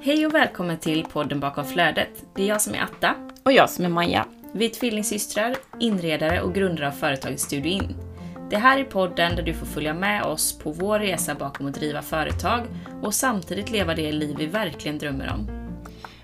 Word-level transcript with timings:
Hej 0.00 0.26
och 0.26 0.34
välkommen 0.34 0.78
till 0.78 1.04
podden 1.04 1.40
bakom 1.40 1.64
flödet. 1.64 2.24
Det 2.34 2.42
är 2.42 2.46
jag 2.46 2.62
som 2.62 2.74
är 2.74 2.82
Atta. 2.82 3.14
Och 3.44 3.52
jag 3.52 3.70
som 3.70 3.84
är 3.84 3.88
Maja. 3.88 4.26
Vi 4.52 4.64
är 4.64 4.70
tvillingsystrar, 4.70 5.56
inredare 5.80 6.40
och 6.42 6.54
grundare 6.54 6.88
av 6.88 6.92
företaget 6.92 7.40
Studio 7.40 7.72
In. 7.72 7.96
Det 8.50 8.56
här 8.56 8.78
är 8.78 8.84
podden 8.84 9.36
där 9.36 9.42
du 9.42 9.54
får 9.54 9.66
följa 9.66 9.94
med 9.94 10.22
oss 10.22 10.58
på 10.58 10.72
vår 10.72 10.98
resa 10.98 11.34
bakom 11.34 11.66
att 11.66 11.74
driva 11.74 12.02
företag 12.02 12.66
och 13.02 13.14
samtidigt 13.14 13.70
leva 13.70 13.94
det 13.94 14.12
liv 14.12 14.36
vi 14.38 14.46
verkligen 14.46 14.98
drömmer 14.98 15.32
om. 15.34 15.46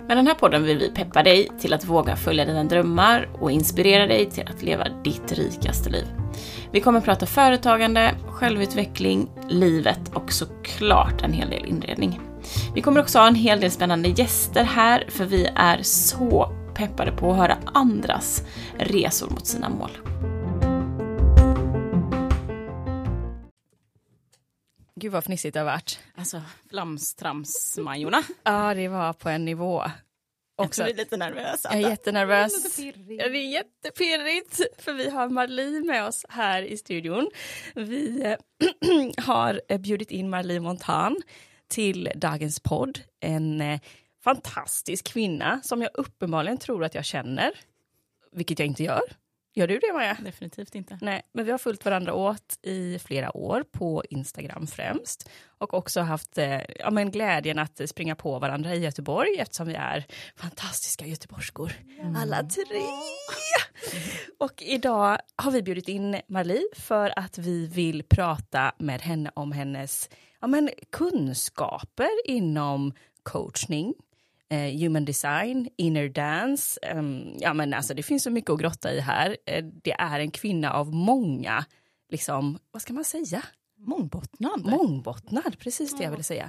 Med 0.07 0.17
den 0.17 0.27
här 0.27 0.35
podden 0.35 0.65
vill 0.65 0.79
vi 0.79 0.91
peppa 0.91 1.23
dig 1.23 1.49
till 1.61 1.73
att 1.73 1.85
våga 1.85 2.17
följa 2.17 2.45
dina 2.45 2.65
drömmar 2.65 3.29
och 3.33 3.51
inspirera 3.51 4.07
dig 4.07 4.31
till 4.31 4.49
att 4.49 4.63
leva 4.63 4.89
ditt 4.89 5.33
rikaste 5.33 5.91
liv. 5.91 6.22
Vi 6.73 6.81
kommer 6.81 7.01
prata 7.01 7.27
företagande, 7.27 8.15
självutveckling, 8.29 9.31
livet 9.49 10.15
och 10.15 10.33
såklart 10.33 11.23
en 11.23 11.33
hel 11.33 11.51
del 11.51 11.65
inredning. 11.65 12.21
Vi 12.75 12.83
kommer 12.83 13.01
också 13.01 13.19
ha 13.19 13.27
en 13.27 13.35
hel 13.35 13.61
del 13.61 13.71
spännande 13.71 14.09
gäster 14.09 14.65
här 14.65 15.05
för 15.09 15.25
vi 15.25 15.49
är 15.57 15.83
så 15.83 16.53
peppade 16.75 17.13
på 17.13 17.31
att 17.31 17.37
höra 17.37 17.59
andras 17.75 18.43
resor 18.79 19.31
mot 19.31 19.47
sina 19.47 19.69
mål. 19.69 19.91
Gud 24.97 25.13
vad 25.13 25.25
fnissigt 25.25 25.55
det 25.55 25.61
har 25.61 25.65
varit. 25.65 26.01
Alltså 26.17 26.43
flamstrams-Majorna. 26.71 28.23
Ja, 28.45 28.75
det 28.75 28.89
var 28.89 29.13
på 29.13 29.29
en 29.29 29.45
nivå. 29.45 29.85
Också, 30.57 30.83
jag 30.83 30.91
är 30.91 30.95
lite 30.95 31.17
nervös. 31.17 31.61
Jag 31.65 31.75
är 31.75 31.89
jättenervös. 31.89 32.77
Det 32.77 33.21
är 33.21 33.53
jättepirrigt 33.53 34.61
för 34.79 34.93
vi 34.93 35.11
har 35.11 35.29
Marli 35.29 35.81
med 35.81 36.07
oss 36.07 36.27
här 36.29 36.63
i 36.63 36.77
studion. 36.77 37.31
Vi 37.75 38.23
äh, 38.25 38.37
har 39.25 39.79
bjudit 39.79 40.11
in 40.11 40.31
Marli 40.31 40.61
Montan 40.61 41.17
till 41.69 42.11
dagens 42.15 42.61
podd. 42.61 43.01
En 43.21 43.61
äh, 43.61 43.81
fantastisk 44.25 45.07
kvinna 45.07 45.61
som 45.63 45.83
jag 45.83 45.91
uppenbarligen 45.95 46.59
tror 46.59 46.85
att 46.85 46.95
jag 46.95 47.05
känner, 47.05 47.51
vilket 48.33 48.59
jag 48.59 48.67
inte 48.67 48.83
gör. 48.83 49.22
Gör 49.55 49.67
du 49.67 49.79
det 49.79 49.93
Maja? 49.93 50.17
Definitivt 50.25 50.75
inte. 50.75 50.99
Nej, 51.01 51.23
men 51.33 51.45
vi 51.45 51.51
har 51.51 51.59
följt 51.59 51.85
varandra 51.85 52.15
åt 52.15 52.59
i 52.63 52.99
flera 52.99 53.37
år 53.37 53.65
på 53.73 54.05
Instagram 54.11 54.67
främst 54.67 55.31
och 55.59 55.75
också 55.75 56.01
haft 56.01 56.39
eh, 56.39 56.61
ja, 56.79 56.91
men 56.91 57.11
glädjen 57.11 57.59
att 57.59 57.81
springa 57.89 58.15
på 58.15 58.39
varandra 58.39 58.75
i 58.75 58.79
Göteborg 58.79 59.39
eftersom 59.39 59.67
vi 59.67 59.75
är 59.75 60.07
fantastiska 60.37 61.07
göteborgskor 61.07 61.73
mm. 61.99 62.17
alla 62.17 62.43
tre. 62.43 62.83
Och 64.39 64.63
idag 64.63 65.19
har 65.37 65.51
vi 65.51 65.63
bjudit 65.63 65.89
in 65.89 66.21
Marli 66.27 66.63
för 66.77 67.19
att 67.19 67.39
vi 67.39 67.67
vill 67.67 68.03
prata 68.03 68.73
med 68.79 69.03
henne 69.03 69.31
om 69.35 69.53
hennes 69.53 70.11
ja, 70.41 70.47
men 70.47 70.71
kunskaper 70.91 72.11
inom 72.25 72.93
coachning, 73.23 73.95
human 74.57 75.05
design, 75.05 75.69
inner 75.77 76.09
dance. 76.09 76.81
Um, 76.95 77.37
ja, 77.39 77.55
men 77.55 77.75
alltså, 77.75 77.95
det 77.95 78.03
finns 78.03 78.23
så 78.23 78.31
mycket 78.31 78.51
att 78.51 78.61
grotta 78.61 78.93
i 78.93 79.01
här. 79.01 79.37
Eh, 79.47 79.65
det 79.65 79.93
är 79.93 80.21
en 80.21 80.31
kvinna 80.31 80.73
av 80.73 80.95
många, 80.95 81.65
liksom, 82.09 82.59
vad 82.71 82.83
ska 82.83 82.93
man 82.93 83.05
säga? 83.05 83.43
Mångbottnad. 83.77 84.67
Mångbottnad, 84.67 85.59
precis 85.59 85.97
det 85.97 86.05
jag 86.05 86.11
ville 86.11 86.23
säga. 86.23 86.49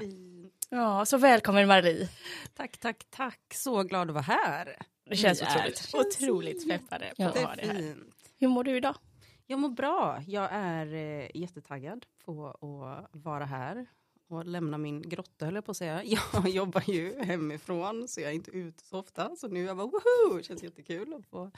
Ja, 0.69 1.05
så 1.05 1.17
välkommen 1.17 1.67
Marie. 1.67 2.09
Tack, 2.53 2.77
tack, 2.77 3.03
tack. 3.09 3.41
Så 3.53 3.83
glad 3.83 4.09
att 4.09 4.13
vara 4.13 4.23
här. 4.23 4.75
Det 5.09 5.15
känns 5.15 5.41
Vi 5.41 5.45
otroligt. 5.45 5.91
Otroligt 5.93 6.69
peppade 6.69 7.13
på 7.17 7.23
att 7.23 7.37
ha 7.37 7.55
det 7.55 7.67
här. 7.67 7.95
Hur 8.39 8.47
mår 8.47 8.63
du 8.63 8.77
idag? 8.77 8.95
Jag 9.47 9.59
mår 9.59 9.69
bra. 9.69 10.23
Jag 10.27 10.49
är 10.51 10.93
eh, 10.93 11.27
jättetaggad 11.33 12.05
på 12.25 12.47
att 12.47 13.09
vara 13.11 13.45
här 13.45 13.85
och 14.33 14.45
lämna 14.45 14.77
min 14.77 15.01
grotta 15.01 15.45
höll 15.45 15.55
jag 15.55 15.65
på 15.65 15.71
att 15.71 15.77
säga. 15.77 16.03
Jag 16.33 16.49
jobbar 16.49 16.83
ju 16.87 17.23
hemifrån 17.23 18.07
så 18.07 18.21
jag 18.21 18.29
är 18.29 18.35
inte 18.35 18.51
ute 18.51 18.83
så 18.83 18.99
ofta. 18.99 19.35
Så 19.35 19.47
nu 19.47 19.63
jag 19.63 19.77
bara 19.77 19.87
woho! 19.87 20.37
Det 20.37 20.43
känns 20.43 20.63
jättekul 20.63 21.13
att 21.13 21.25
få 21.25 21.51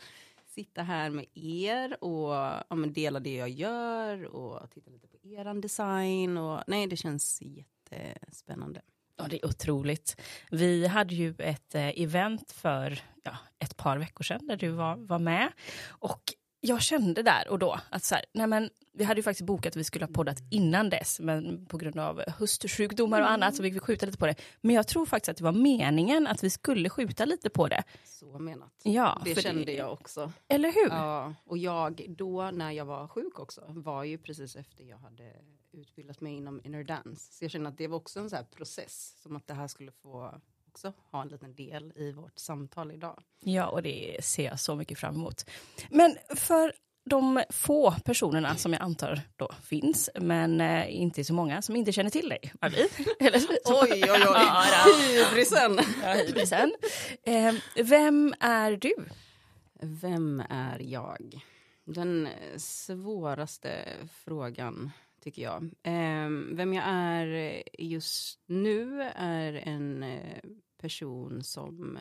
sitta 0.55 0.83
här 0.83 1.09
med 1.09 1.25
er 1.33 2.03
och 2.03 2.33
ja, 2.69 2.75
dela 2.95 3.19
det 3.19 3.35
jag 3.35 3.49
gör 3.49 4.25
och 4.25 4.71
titta 4.71 4.91
lite 4.91 5.07
på 5.07 5.17
eran 5.23 5.61
design. 5.61 6.37
Och, 6.37 6.63
nej, 6.67 6.87
det 6.87 6.97
känns 6.97 7.41
jättespännande. 7.41 8.81
Ja, 9.17 9.27
det 9.29 9.43
är 9.43 9.45
otroligt. 9.45 10.21
Vi 10.51 10.87
hade 10.87 11.15
ju 11.15 11.35
ett 11.39 11.75
eh, 11.75 12.01
event 12.01 12.51
för 12.51 12.99
ja, 13.23 13.37
ett 13.59 13.77
par 13.77 13.97
veckor 13.97 14.23
sedan 14.23 14.47
där 14.47 14.57
du 14.57 14.69
var, 14.69 14.95
var 14.95 15.19
med. 15.19 15.51
Och 15.87 16.21
jag 16.65 16.81
kände 16.81 17.23
där 17.23 17.47
och 17.47 17.59
då 17.59 17.79
att 17.89 18.03
så 18.03 18.15
här, 18.15 18.25
nej 18.33 18.47
men 18.47 18.69
vi 18.93 19.03
hade 19.03 19.19
ju 19.19 19.23
faktiskt 19.23 19.45
bokat 19.45 19.65
att 19.65 19.75
vi 19.75 19.83
skulle 19.83 20.05
ha 20.05 20.13
poddat 20.13 20.37
innan 20.51 20.89
dess, 20.89 21.19
men 21.19 21.65
på 21.65 21.77
grund 21.77 21.99
av 21.99 22.23
höstsjukdomar 22.27 23.21
och 23.21 23.29
annat 23.29 23.55
så 23.55 23.63
fick 23.63 23.75
vi 23.75 23.79
skjuta 23.79 24.05
lite 24.05 24.17
på 24.17 24.25
det. 24.25 24.35
Men 24.61 24.75
jag 24.75 24.87
tror 24.87 25.05
faktiskt 25.05 25.29
att 25.29 25.37
det 25.37 25.43
var 25.43 25.51
meningen 25.51 26.27
att 26.27 26.43
vi 26.43 26.49
skulle 26.49 26.89
skjuta 26.89 27.25
lite 27.25 27.49
på 27.49 27.67
det. 27.67 27.83
Så 28.03 28.39
menat. 28.39 28.81
Ja, 28.83 29.21
det 29.25 29.41
kände 29.41 29.65
det... 29.65 29.73
jag 29.73 29.93
också. 29.93 30.31
Eller 30.47 30.71
hur? 30.71 30.89
Ja, 30.89 31.33
och 31.45 31.57
jag 31.57 32.05
då 32.17 32.51
när 32.51 32.71
jag 32.71 32.85
var 32.85 33.07
sjuk 33.07 33.39
också 33.39 33.61
var 33.67 34.03
ju 34.03 34.17
precis 34.17 34.55
efter 34.55 34.83
jag 34.83 34.97
hade 34.97 35.35
utbildat 35.71 36.21
mig 36.21 36.33
inom 36.33 36.61
inner 36.63 36.83
dance. 36.83 37.33
Så 37.33 37.43
jag 37.43 37.51
kände 37.51 37.69
att 37.69 37.77
det 37.77 37.87
var 37.87 37.97
också 37.97 38.19
en 38.19 38.29
så 38.29 38.37
process, 38.55 39.15
som 39.23 39.35
att 39.35 39.47
det 39.47 39.53
här 39.53 39.67
skulle 39.67 39.91
få 39.91 40.41
också 40.75 40.93
ha 41.11 41.21
en 41.21 41.27
liten 41.27 41.55
del 41.55 41.93
i 41.95 42.11
vårt 42.11 42.39
samtal 42.39 42.91
idag. 42.91 43.23
Ja, 43.39 43.67
och 43.67 43.83
det 43.83 44.17
ser 44.23 44.45
jag 44.45 44.59
så 44.59 44.75
mycket 44.75 44.99
fram 44.99 45.15
emot. 45.15 45.49
Men 45.89 46.17
för 46.35 46.73
de 47.05 47.43
få 47.49 47.91
personerna 47.91 48.55
som 48.55 48.73
jag 48.73 48.81
antar 48.81 49.21
då 49.35 49.51
finns, 49.63 50.09
men 50.21 50.61
eh, 50.61 50.95
inte 50.95 51.23
så 51.23 51.33
många 51.33 51.61
som 51.61 51.75
inte 51.75 51.91
känner 51.91 52.09
till 52.09 52.29
dig, 52.29 52.53
Marie. 52.61 52.87
Eller, 53.19 53.41
oj, 53.65 53.91
oj, 53.91 54.25
oj, 54.29 55.17
hybrisen. 55.17 55.79
Ja, 56.03 56.13
hybrisen. 56.13 56.75
Eh, 57.23 57.53
vem 57.83 58.33
är 58.39 58.71
du? 58.71 58.93
Vem 59.81 60.43
är 60.49 60.79
jag? 60.79 61.39
Den 61.85 62.29
svåraste 62.57 63.85
frågan, 64.23 64.91
tycker 65.23 65.41
jag. 65.41 65.63
Eh, 65.63 66.29
vem 66.51 66.73
jag 66.73 66.85
är 66.87 67.63
just 67.77 68.39
nu 68.45 69.01
är 69.15 69.53
en 69.53 70.03
eh, 70.03 70.41
person 70.85 71.43
som 71.43 71.99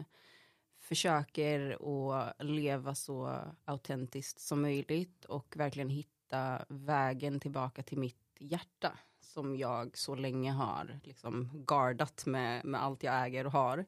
försöker 0.81 1.79
att 2.13 2.45
leva 2.45 2.95
så 2.95 3.41
autentiskt 3.65 4.41
som 4.41 4.63
möjligt 4.63 5.25
och 5.25 5.57
verkligen 5.57 5.91
hitta 5.91 6.65
vägen 6.69 7.41
tillbaka 7.41 7.83
till 7.83 7.99
mitt 7.99 8.37
hjärta 8.39 8.99
som 9.21 9.57
jag 9.57 9.97
så 9.97 10.15
länge 10.15 10.53
har 10.53 11.01
liksom 11.05 11.65
gardat 11.67 12.27
med, 12.27 12.65
med 12.65 12.83
allt 12.83 13.03
jag 13.03 13.27
äger 13.27 13.47
och 13.47 13.53
har. 13.53 13.85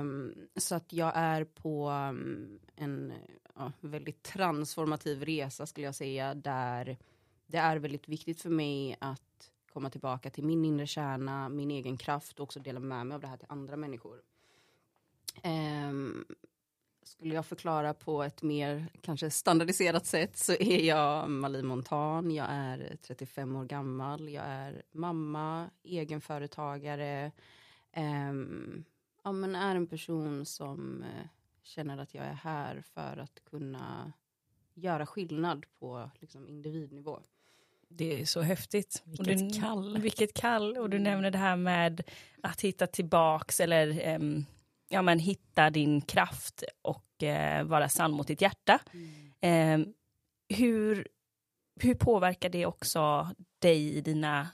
Um, 0.00 0.34
så 0.56 0.74
att 0.74 0.92
jag 0.92 1.12
är 1.14 1.44
på 1.44 1.90
um, 1.90 2.58
en 2.76 3.12
uh, 3.58 3.70
väldigt 3.80 4.22
transformativ 4.22 5.24
resa 5.24 5.66
skulle 5.66 5.86
jag 5.86 5.94
säga 5.94 6.34
där 6.34 6.98
det 7.46 7.58
är 7.58 7.76
väldigt 7.76 8.08
viktigt 8.08 8.42
för 8.42 8.50
mig 8.50 8.96
att 9.00 9.25
komma 9.76 9.90
tillbaka 9.90 10.30
till 10.30 10.44
min 10.44 10.64
inre 10.64 10.86
kärna, 10.86 11.48
min 11.48 11.70
egen 11.70 11.96
kraft 11.96 12.40
och 12.40 12.44
också 12.44 12.60
dela 12.60 12.80
med 12.80 13.06
mig 13.06 13.14
av 13.14 13.20
det 13.20 13.26
här 13.26 13.36
till 13.36 13.46
andra 13.48 13.76
människor. 13.76 14.22
Um, 15.44 16.24
skulle 17.02 17.34
jag 17.34 17.46
förklara 17.46 17.94
på 17.94 18.22
ett 18.22 18.42
mer 18.42 18.88
kanske 19.00 19.30
standardiserat 19.30 20.06
sätt 20.06 20.36
så 20.36 20.52
är 20.52 20.84
jag 20.84 21.30
Malie 21.30 21.62
Montan, 21.62 22.30
jag 22.30 22.46
är 22.50 22.96
35 23.02 23.56
år 23.56 23.64
gammal, 23.64 24.28
jag 24.28 24.44
är 24.46 24.82
mamma, 24.92 25.70
egenföretagare, 25.82 27.32
um, 27.96 28.84
ja, 29.24 29.32
men 29.32 29.54
är 29.54 29.76
en 29.76 29.86
person 29.86 30.46
som 30.46 31.02
eh, 31.02 31.26
känner 31.62 31.98
att 31.98 32.14
jag 32.14 32.24
är 32.24 32.34
här 32.34 32.80
för 32.80 33.16
att 33.16 33.44
kunna 33.44 34.12
göra 34.74 35.06
skillnad 35.06 35.66
på 35.78 36.10
liksom, 36.20 36.48
individnivå. 36.48 37.20
Det 37.88 38.20
är 38.20 38.24
så 38.24 38.40
häftigt. 38.40 39.02
Vilket 39.04 39.52
du, 39.52 39.60
kall. 39.60 39.98
Vilket 40.02 40.34
kall. 40.34 40.76
Och 40.76 40.90
du 40.90 40.96
mm. 40.96 41.10
nämner 41.10 41.30
det 41.30 41.38
här 41.38 41.56
med 41.56 42.02
att 42.40 42.60
hitta 42.60 42.86
tillbaks 42.86 43.60
eller 43.60 44.14
um, 44.14 44.46
ja, 44.88 45.02
men, 45.02 45.18
hitta 45.18 45.70
din 45.70 46.00
kraft 46.00 46.64
och 46.82 47.22
eh, 47.22 47.64
vara 47.64 47.88
sann 47.88 48.12
mot 48.12 48.26
ditt 48.26 48.40
hjärta. 48.40 48.80
Mm. 48.92 49.80
Eh, 49.80 49.88
hur, 50.56 51.08
hur 51.80 51.94
påverkar 51.94 52.48
det 52.48 52.66
också 52.66 53.30
dig 53.58 53.96
i 53.96 54.00
dina, 54.00 54.48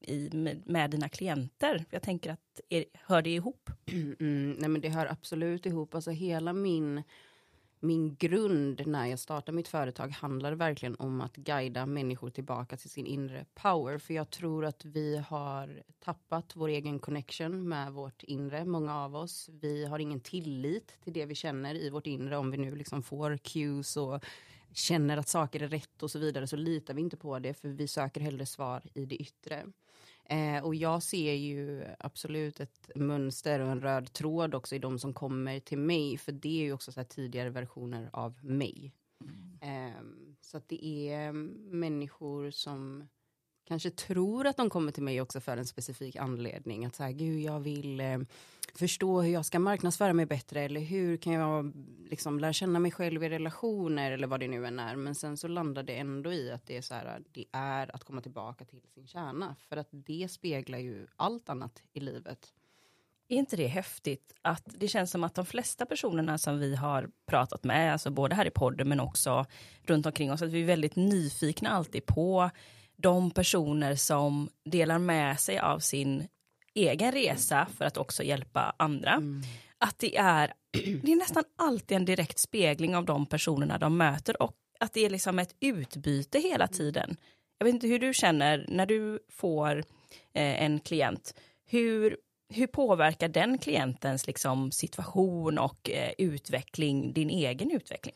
i, 0.00 0.30
med, 0.32 0.62
med 0.66 0.90
dina 0.90 1.08
klienter? 1.08 1.84
Jag 1.90 2.02
tänker 2.02 2.32
att, 2.32 2.60
är, 2.68 2.84
hör 2.92 3.22
det 3.22 3.30
ihop? 3.30 3.70
Mm, 4.20 4.56
nej 4.58 4.68
men 4.68 4.80
det 4.80 4.88
hör 4.88 5.06
absolut 5.06 5.66
ihop. 5.66 5.94
Alltså 5.94 6.10
hela 6.10 6.52
min 6.52 7.02
min 7.84 8.16
grund 8.16 8.86
när 8.86 9.06
jag 9.06 9.18
startade 9.18 9.56
mitt 9.56 9.68
företag 9.68 10.08
handlar 10.08 10.52
verkligen 10.52 10.96
om 10.98 11.20
att 11.20 11.36
guida 11.36 11.86
människor 11.86 12.30
tillbaka 12.30 12.76
till 12.76 12.90
sin 12.90 13.06
inre 13.06 13.44
power. 13.54 13.98
För 13.98 14.14
jag 14.14 14.30
tror 14.30 14.64
att 14.64 14.84
vi 14.84 15.16
har 15.28 15.82
tappat 16.04 16.56
vår 16.56 16.68
egen 16.68 16.98
connection 16.98 17.68
med 17.68 17.92
vårt 17.92 18.22
inre, 18.22 18.64
många 18.64 18.98
av 18.98 19.16
oss. 19.16 19.50
Vi 19.52 19.84
har 19.84 19.98
ingen 19.98 20.20
tillit 20.20 21.00
till 21.04 21.12
det 21.12 21.26
vi 21.26 21.34
känner 21.34 21.74
i 21.74 21.90
vårt 21.90 22.06
inre 22.06 22.36
om 22.36 22.50
vi 22.50 22.56
nu 22.56 22.76
liksom 22.76 23.02
får 23.02 23.36
cues 23.36 23.96
och 23.96 24.24
känner 24.72 25.16
att 25.16 25.28
saker 25.28 25.62
är 25.62 25.68
rätt 25.68 26.02
och 26.02 26.10
så 26.10 26.18
vidare 26.18 26.46
så 26.46 26.56
litar 26.56 26.94
vi 26.94 27.00
inte 27.00 27.16
på 27.16 27.38
det 27.38 27.54
för 27.54 27.68
vi 27.68 27.88
söker 27.88 28.20
hellre 28.20 28.46
svar 28.46 28.82
i 28.94 29.06
det 29.06 29.16
yttre. 29.16 29.64
Eh, 30.24 30.64
och 30.64 30.74
jag 30.74 31.02
ser 31.02 31.32
ju 31.34 31.84
absolut 31.98 32.60
ett 32.60 32.90
mönster 32.94 33.60
och 33.60 33.70
en 33.70 33.80
röd 33.80 34.12
tråd 34.12 34.54
också 34.54 34.74
i 34.74 34.78
de 34.78 34.98
som 34.98 35.14
kommer 35.14 35.60
till 35.60 35.78
mig, 35.78 36.18
för 36.18 36.32
det 36.32 36.60
är 36.60 36.64
ju 36.64 36.72
också 36.72 36.92
så 36.92 37.04
tidigare 37.04 37.50
versioner 37.50 38.10
av 38.12 38.44
mig. 38.44 38.92
Mm. 39.20 39.88
Eh, 39.90 40.02
så 40.40 40.56
att 40.56 40.68
det 40.68 41.08
är 41.10 41.32
människor 41.72 42.50
som 42.50 43.08
kanske 43.64 43.90
tror 43.90 44.46
att 44.46 44.56
de 44.56 44.70
kommer 44.70 44.92
till 44.92 45.02
mig 45.02 45.20
också 45.20 45.40
för 45.40 45.56
en 45.56 45.66
specifik 45.66 46.16
anledning. 46.16 46.84
Att 46.84 46.94
säga, 46.94 47.12
gud 47.12 47.40
jag 47.40 47.60
vill 47.60 48.00
eh, 48.00 48.18
förstå 48.74 49.22
hur 49.22 49.32
jag 49.32 49.46
ska 49.46 49.58
marknadsföra 49.58 50.12
mig 50.12 50.26
bättre 50.26 50.60
eller 50.60 50.80
hur 50.80 51.16
kan 51.16 51.32
jag 51.32 51.72
liksom 52.10 52.40
lära 52.40 52.52
känna 52.52 52.78
mig 52.78 52.90
själv 52.90 53.24
i 53.24 53.28
relationer 53.28 54.12
eller 54.12 54.26
vad 54.26 54.40
det 54.40 54.48
nu 54.48 54.66
än 54.66 54.78
är. 54.78 54.96
Men 54.96 55.14
sen 55.14 55.36
så 55.36 55.48
landar 55.48 55.82
det 55.82 55.94
ändå 55.94 56.32
i 56.32 56.50
att 56.50 56.66
det 56.66 56.76
är 56.76 56.82
så 56.82 56.94
här, 56.94 57.22
det 57.32 57.44
är 57.52 57.94
att 57.94 58.04
komma 58.04 58.20
tillbaka 58.20 58.64
till 58.64 58.80
sin 58.94 59.06
kärna. 59.06 59.56
För 59.68 59.76
att 59.76 59.88
det 59.90 60.30
speglar 60.30 60.78
ju 60.78 61.06
allt 61.16 61.48
annat 61.48 61.82
i 61.92 62.00
livet. 62.00 62.52
Är 63.28 63.36
inte 63.36 63.56
det 63.56 63.66
häftigt 63.66 64.34
att 64.42 64.62
det 64.64 64.88
känns 64.88 65.10
som 65.10 65.24
att 65.24 65.34
de 65.34 65.46
flesta 65.46 65.86
personerna 65.86 66.38
som 66.38 66.58
vi 66.58 66.76
har 66.76 67.10
pratat 67.26 67.64
med, 67.64 67.92
alltså 67.92 68.10
både 68.10 68.34
här 68.34 68.46
i 68.46 68.50
podden 68.50 68.88
men 68.88 69.00
också 69.00 69.46
runt 69.82 70.06
omkring 70.06 70.32
oss, 70.32 70.42
att 70.42 70.52
vi 70.52 70.62
är 70.62 70.66
väldigt 70.66 70.96
nyfikna 70.96 71.70
alltid 71.70 72.06
på 72.06 72.50
de 72.96 73.30
personer 73.30 73.94
som 73.94 74.48
delar 74.64 74.98
med 74.98 75.40
sig 75.40 75.58
av 75.58 75.78
sin 75.78 76.28
egen 76.74 77.12
resa 77.12 77.66
för 77.76 77.84
att 77.84 77.96
också 77.96 78.22
hjälpa 78.22 78.74
andra. 78.76 79.12
Mm. 79.12 79.42
Att 79.78 79.98
det 79.98 80.16
är, 80.16 80.52
det 81.02 81.12
är 81.12 81.16
nästan 81.16 81.44
alltid 81.56 81.96
en 81.96 82.04
direkt 82.04 82.38
spegling 82.38 82.96
av 82.96 83.04
de 83.04 83.26
personerna 83.26 83.78
de 83.78 83.96
möter 83.96 84.42
och 84.42 84.56
att 84.80 84.92
det 84.92 85.04
är 85.04 85.10
liksom 85.10 85.38
ett 85.38 85.54
utbyte 85.60 86.38
hela 86.38 86.66
tiden. 86.68 87.16
Jag 87.58 87.64
vet 87.64 87.74
inte 87.74 87.86
hur 87.86 87.98
du 87.98 88.14
känner 88.14 88.66
när 88.68 88.86
du 88.86 89.18
får 89.28 89.78
eh, 90.32 90.62
en 90.62 90.80
klient. 90.80 91.34
Hur, 91.66 92.16
hur 92.54 92.66
påverkar 92.66 93.28
den 93.28 93.58
klientens 93.58 94.26
liksom, 94.26 94.72
situation 94.72 95.58
och 95.58 95.90
eh, 95.90 96.12
utveckling 96.18 97.12
din 97.12 97.30
egen 97.30 97.70
utveckling? 97.70 98.14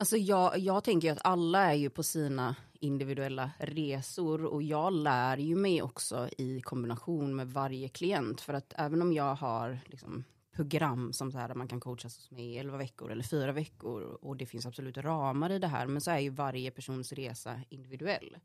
Alltså 0.00 0.16
jag, 0.16 0.58
jag 0.58 0.84
tänker 0.84 1.12
att 1.12 1.18
alla 1.24 1.72
är 1.72 1.74
ju 1.74 1.90
på 1.90 2.02
sina 2.02 2.56
individuella 2.72 3.50
resor 3.58 4.44
och 4.44 4.62
jag 4.62 4.92
lär 4.92 5.36
ju 5.36 5.56
mig 5.56 5.82
också 5.82 6.28
i 6.38 6.60
kombination 6.60 7.36
med 7.36 7.48
varje 7.52 7.88
klient 7.88 8.40
för 8.40 8.54
att 8.54 8.72
även 8.76 9.02
om 9.02 9.12
jag 9.12 9.34
har 9.34 9.78
liksom 9.86 10.24
program 10.52 11.12
som 11.12 11.32
så 11.32 11.38
här 11.38 11.48
där 11.48 11.54
man 11.54 11.68
kan 11.68 11.80
coachas 11.80 12.16
hos 12.16 12.30
mig 12.30 12.44
i 12.44 12.58
11 12.58 12.78
veckor 12.78 13.10
eller 13.10 13.22
fyra 13.22 13.52
veckor 13.52 14.02
och 14.02 14.36
det 14.36 14.46
finns 14.46 14.66
absolut 14.66 14.96
ramar 14.96 15.50
i 15.50 15.58
det 15.58 15.66
här 15.66 15.86
men 15.86 16.00
så 16.00 16.10
är 16.10 16.18
ju 16.18 16.30
varje 16.30 16.70
persons 16.70 17.12
resa 17.12 17.60
individuell. 17.68 18.36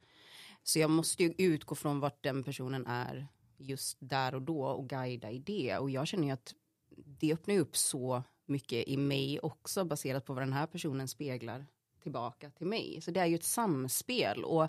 Så 0.63 0.79
jag 0.79 0.89
måste 0.89 1.23
ju 1.23 1.33
utgå 1.37 1.75
från 1.75 1.99
vart 1.99 2.23
den 2.23 2.43
personen 2.43 2.85
är 2.85 3.27
just 3.57 3.97
där 3.99 4.35
och 4.35 4.41
då 4.41 4.65
och 4.65 4.89
guida 4.89 5.31
i 5.31 5.39
det 5.39 5.77
och 5.77 5.89
jag 5.89 6.07
känner 6.07 6.27
ju 6.27 6.33
att 6.33 6.53
det 6.95 7.33
öppnar 7.33 7.57
upp 7.57 7.77
så 7.77 8.23
mycket 8.47 8.87
i 8.87 8.97
mig 8.97 9.39
också 9.39 9.85
baserat 9.85 10.25
på 10.25 10.33
vad 10.33 10.41
den 10.41 10.53
här 10.53 10.67
personen 10.67 11.07
speglar 11.07 11.65
tillbaka 12.03 12.49
till 12.49 12.67
mig. 12.67 13.01
Så 13.01 13.11
det 13.11 13.19
är 13.19 13.25
ju 13.25 13.35
ett 13.35 13.43
samspel 13.43 14.43
och 14.43 14.67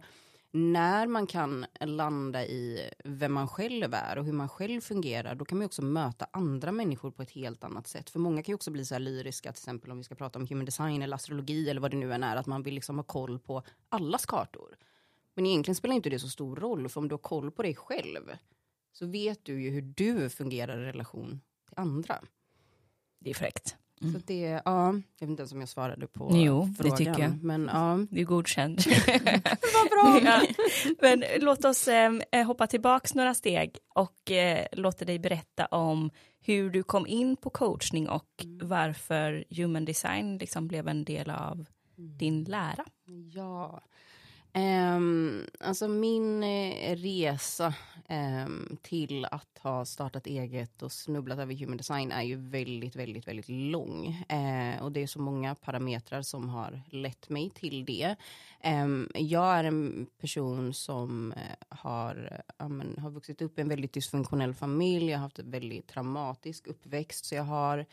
när 0.50 1.06
man 1.06 1.26
kan 1.26 1.66
landa 1.80 2.44
i 2.44 2.90
vem 3.04 3.32
man 3.32 3.48
själv 3.48 3.94
är 3.94 4.18
och 4.18 4.24
hur 4.24 4.32
man 4.32 4.48
själv 4.48 4.80
fungerar, 4.80 5.34
då 5.34 5.44
kan 5.44 5.58
man 5.58 5.66
också 5.66 5.82
möta 5.82 6.26
andra 6.30 6.72
människor 6.72 7.10
på 7.10 7.22
ett 7.22 7.30
helt 7.30 7.64
annat 7.64 7.86
sätt. 7.86 8.10
För 8.10 8.18
många 8.18 8.42
kan 8.42 8.52
ju 8.52 8.54
också 8.54 8.70
bli 8.70 8.84
så 8.84 8.94
här 8.94 9.00
lyriska, 9.00 9.52
till 9.52 9.60
exempel 9.60 9.90
om 9.90 9.98
vi 9.98 10.04
ska 10.04 10.14
prata 10.14 10.38
om 10.38 10.46
human 10.46 10.64
design 10.64 11.02
eller 11.02 11.16
astrologi 11.16 11.70
eller 11.70 11.80
vad 11.80 11.90
det 11.90 11.96
nu 11.96 12.12
än 12.12 12.22
är, 12.22 12.36
att 12.36 12.46
man 12.46 12.62
vill 12.62 12.74
liksom 12.74 12.96
ha 12.96 13.02
koll 13.02 13.38
på 13.38 13.62
allas 13.88 14.26
kartor. 14.26 14.76
Men 15.34 15.46
egentligen 15.46 15.76
spelar 15.76 15.94
inte 15.94 16.10
det 16.10 16.18
så 16.18 16.28
stor 16.28 16.56
roll, 16.56 16.88
för 16.88 17.00
om 17.00 17.08
du 17.08 17.12
har 17.12 17.18
koll 17.18 17.50
på 17.50 17.62
dig 17.62 17.74
själv 17.74 18.30
så 18.92 19.06
vet 19.06 19.44
du 19.44 19.62
ju 19.62 19.70
hur 19.70 19.82
du 19.82 20.30
fungerar 20.30 20.78
i 20.78 20.84
relation 20.84 21.40
till 21.66 21.78
andra. 21.78 22.18
Det 23.20 23.30
är 23.30 23.34
fräckt. 23.34 23.76
Mm. 24.02 24.14
Så 24.14 24.20
det, 24.26 24.60
ja, 24.64 24.86
jag 24.86 25.26
vet 25.26 25.30
inte 25.30 25.40
ens 25.40 25.52
om 25.52 25.60
jag 25.60 25.68
svarade 25.68 26.06
på 26.06 26.30
jo, 26.32 26.74
frågan. 26.76 26.90
det 26.90 26.96
tycker 26.96 27.22
jag. 27.22 27.44
Men, 27.44 27.70
ja. 27.72 28.06
Du 28.10 28.20
är 28.20 28.24
godkänd. 28.24 28.80
Vad 29.74 29.90
bra. 29.90 30.20
ja. 30.24 30.42
Men 31.00 31.24
låt 31.40 31.64
oss 31.64 31.88
eh, 31.88 32.46
hoppa 32.46 32.66
tillbaks 32.66 33.14
några 33.14 33.34
steg 33.34 33.78
och 33.94 34.30
eh, 34.30 34.66
låta 34.72 35.04
dig 35.04 35.18
berätta 35.18 35.66
om 35.66 36.10
hur 36.40 36.70
du 36.70 36.82
kom 36.82 37.06
in 37.06 37.36
på 37.36 37.50
coachning 37.50 38.08
och 38.08 38.44
mm. 38.44 38.68
varför 38.68 39.44
human 39.50 39.84
design 39.84 40.38
liksom 40.38 40.68
blev 40.68 40.88
en 40.88 41.04
del 41.04 41.30
av 41.30 41.66
mm. 41.98 42.18
din 42.18 42.44
lära. 42.44 42.84
Ja, 43.34 43.80
Um, 44.56 45.46
alltså 45.60 45.88
min 45.88 46.42
eh, 46.42 46.96
resa 46.96 47.74
um, 48.08 48.78
till 48.82 49.24
att 49.24 49.58
ha 49.62 49.84
startat 49.84 50.26
eget 50.26 50.82
och 50.82 50.92
snubblat 50.92 51.38
över 51.38 51.54
human 51.54 51.76
design 51.76 52.12
är 52.12 52.22
ju 52.22 52.36
väldigt, 52.36 52.96
väldigt, 52.96 53.28
väldigt 53.28 53.48
lång. 53.48 54.24
Uh, 54.32 54.82
och 54.82 54.92
det 54.92 55.02
är 55.02 55.06
så 55.06 55.20
många 55.20 55.54
parametrar 55.54 56.22
som 56.22 56.48
har 56.48 56.82
lett 56.90 57.28
mig 57.28 57.50
till 57.50 57.84
det. 57.84 58.16
Um, 58.64 59.10
jag 59.14 59.56
är 59.56 59.64
en 59.64 60.06
person 60.20 60.74
som 60.74 61.32
eh, 61.32 61.38
har, 61.68 62.42
uh, 62.60 63.00
har 63.02 63.10
vuxit 63.10 63.42
upp 63.42 63.58
i 63.58 63.62
en 63.62 63.68
väldigt 63.68 63.92
dysfunktionell 63.92 64.54
familj. 64.54 65.10
Jag 65.10 65.18
har 65.18 65.22
haft 65.22 65.38
en 65.38 65.50
väldigt 65.50 65.86
traumatisk 65.86 66.66
uppväxt. 66.66 67.24
Så 67.24 67.34
jag 67.34 67.44
har 67.44 67.86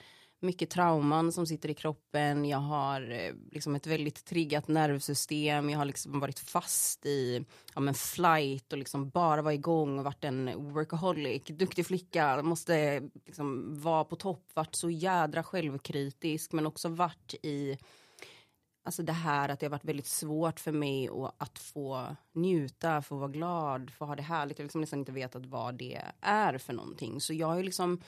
mycket 0.44 0.70
trauman 0.70 1.32
som 1.32 1.48
sitter 1.48 1.70
i 1.70 1.74
kroppen. 1.74 2.46
Jag 2.46 2.58
har 2.58 3.12
eh, 3.12 3.34
liksom 3.52 3.76
ett 3.76 3.88
väldigt 3.88 4.26
triggat 4.26 4.68
nervsystem. 4.68 5.70
Jag 5.70 5.78
har 5.78 5.86
liksom 5.86 6.20
varit 6.20 6.40
fast 6.40 7.06
i 7.06 7.46
ja, 7.76 7.82
men 7.82 7.94
flight 7.94 8.74
och 8.74 8.80
liksom 8.80 9.10
bara 9.10 9.42
vara 9.42 9.54
igång 9.54 10.00
och 10.00 10.06
varit 10.06 10.24
en 10.24 10.74
workaholic, 10.74 11.44
duktig 11.46 11.86
flicka, 11.86 12.42
måste 12.42 13.02
liksom 13.26 13.80
vara 13.82 14.04
på 14.04 14.16
topp, 14.16 14.46
varit 14.54 14.76
så 14.76 14.90
jädra 14.90 15.44
självkritisk 15.44 16.52
men 16.52 16.68
också 16.68 16.90
varit 16.90 17.34
i 17.44 17.78
Alltså 18.86 19.04
det 19.04 19.14
här 19.14 19.50
att 19.50 19.60
det 19.60 19.66
har 19.66 19.72
varit 19.72 19.86
väldigt 19.86 20.08
svårt 20.08 20.60
för 20.60 20.72
mig 20.72 21.10
att 21.38 21.60
få 21.60 22.16
njuta, 22.34 23.02
få 23.02 23.16
vara 23.16 23.30
glad, 23.30 23.92
få 23.98 24.06
ha 24.06 24.16
det 24.16 24.24
härligt. 24.24 24.60
Jag 24.60 24.66
liksom 24.66 24.82
nästan 24.82 25.00
inte 25.00 25.12
vetat 25.12 25.46
vad 25.46 25.76
det 25.76 26.02
är 26.22 26.58
för 26.58 26.74
någonting. 26.74 27.22
Så 27.22 27.34
jag 27.34 27.48
har 27.48 27.58
ju 27.58 27.64
liksom 27.64 28.02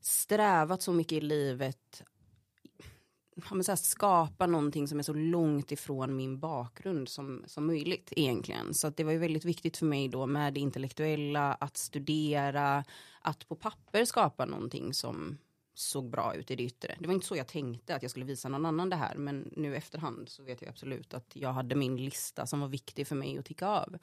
strävat 0.00 0.82
så 0.82 0.92
mycket 0.92 1.18
i 1.18 1.20
livet 1.20 2.02
ja, 3.50 3.62
så 3.62 3.72
här, 3.72 3.76
skapa 3.76 4.46
någonting 4.46 4.88
som 4.88 4.98
är 4.98 5.02
så 5.02 5.12
långt 5.12 5.72
ifrån 5.72 6.16
min 6.16 6.38
bakgrund 6.38 7.08
som, 7.08 7.44
som 7.46 7.66
möjligt 7.66 8.12
egentligen. 8.16 8.74
Så 8.74 8.90
det 8.90 9.04
var 9.04 9.12
ju 9.12 9.18
väldigt 9.18 9.44
viktigt 9.44 9.76
för 9.76 9.86
mig 9.86 10.08
då 10.08 10.26
med 10.26 10.54
det 10.54 10.60
intellektuella, 10.60 11.54
att 11.54 11.76
studera, 11.76 12.84
att 13.20 13.48
på 13.48 13.54
papper 13.54 14.04
skapa 14.04 14.44
någonting 14.44 14.94
som 14.94 15.38
såg 15.78 16.10
bra 16.10 16.34
ut 16.34 16.50
i 16.50 16.56
det 16.56 16.62
yttre. 16.62 16.96
Det 16.98 17.06
var 17.06 17.14
inte 17.14 17.26
så 17.26 17.36
jag 17.36 17.46
tänkte 17.46 17.94
att 17.94 18.02
jag 18.02 18.10
skulle 18.10 18.26
visa 18.26 18.48
någon 18.48 18.66
annan 18.66 18.90
det 18.90 18.96
här 18.96 19.14
men 19.14 19.52
nu 19.56 19.76
efterhand 19.76 20.28
så 20.28 20.42
vet 20.42 20.62
jag 20.62 20.68
absolut 20.68 21.14
att 21.14 21.30
jag 21.34 21.52
hade 21.52 21.74
min 21.74 21.96
lista 21.96 22.46
som 22.46 22.60
var 22.60 22.68
viktig 22.68 23.06
för 23.06 23.16
mig 23.16 23.38
att 23.38 23.44
ticka 23.44 23.66
av. 23.66 23.98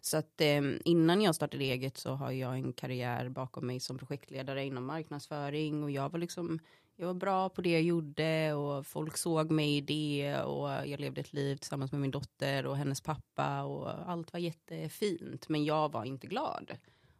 Så 0.00 0.16
att 0.16 0.40
eh, 0.40 0.62
innan 0.84 1.22
jag 1.22 1.34
startade 1.34 1.64
eget 1.64 1.96
så 1.96 2.10
har 2.10 2.30
jag 2.30 2.54
en 2.54 2.72
karriär 2.72 3.28
bakom 3.28 3.66
mig 3.66 3.80
som 3.80 3.98
projektledare 3.98 4.64
inom 4.64 4.86
marknadsföring 4.86 5.82
och 5.82 5.90
jag 5.90 6.12
var 6.12 6.18
liksom 6.18 6.60
jag 7.00 7.06
var 7.06 7.14
bra 7.14 7.48
på 7.48 7.60
det 7.60 7.72
jag 7.72 7.82
gjorde 7.82 8.54
och 8.54 8.86
folk 8.86 9.16
såg 9.16 9.50
mig 9.50 9.76
i 9.76 9.80
det 9.80 10.40
och 10.42 10.68
jag 10.68 11.00
levde 11.00 11.20
ett 11.20 11.32
liv 11.32 11.56
tillsammans 11.56 11.92
med 11.92 12.00
min 12.00 12.10
dotter 12.10 12.66
och 12.66 12.76
hennes 12.76 13.00
pappa 13.00 13.62
och 13.62 14.10
allt 14.10 14.32
var 14.32 14.40
jättefint 14.40 15.48
men 15.48 15.64
jag 15.64 15.92
var 15.92 16.04
inte 16.04 16.26
glad. 16.26 16.78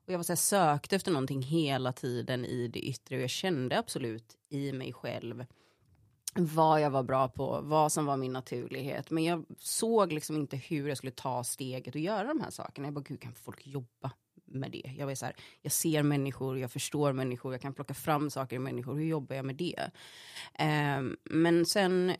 Och 0.09 0.12
jag 0.12 0.19
var 0.19 0.25
så 0.25 0.33
här, 0.33 0.37
sökte 0.37 0.97
efter 0.97 1.11
någonting 1.11 1.43
hela 1.43 1.93
tiden 1.93 2.45
i 2.45 2.69
det 2.69 2.81
yttre 2.81 3.17
och 3.17 3.23
jag 3.23 3.31
kände 3.31 3.79
absolut 3.79 4.37
i 4.49 4.73
mig 4.73 4.93
själv 4.93 5.45
vad 6.35 6.81
jag 6.81 6.91
var 6.91 7.03
bra 7.03 7.29
på, 7.29 7.61
vad 7.62 7.93
som 7.93 8.07
var 8.07 8.17
min 8.17 8.33
naturlighet. 8.33 9.11
Men 9.11 9.25
jag 9.25 9.45
såg 9.59 10.12
liksom 10.12 10.37
inte 10.37 10.57
hur 10.57 10.88
jag 10.88 10.97
skulle 10.97 11.12
ta 11.12 11.45
steget 11.45 11.95
och 11.95 12.00
göra 12.00 12.29
de 12.29 12.41
här 12.41 12.50
sakerna. 12.50 12.87
Jag 12.87 12.95
bara, 12.95 13.05
gud 13.09 13.21
kan 13.21 13.35
folk 13.35 13.67
jobba 13.67 14.11
med 14.45 14.71
det? 14.71 14.95
Jag 14.99 15.07
var 15.07 15.15
så 15.15 15.27
här, 15.27 15.37
jag 15.62 15.73
ser 15.73 16.03
människor, 16.03 16.59
jag 16.59 16.73
förstår 16.73 17.12
människor, 17.12 17.55
jag 17.55 17.61
kan 17.62 17.75
plocka 17.75 17.95
fram 17.95 18.31
saker 18.31 18.57
i 18.57 18.59
människor. 18.59 18.95
Hur 18.95 19.07
jobbar 19.07 19.37
jag 19.37 19.45
med 19.45 19.57
det? 19.57 19.91
Eh, 20.55 21.03
men 21.25 21.67
sen 21.67 22.15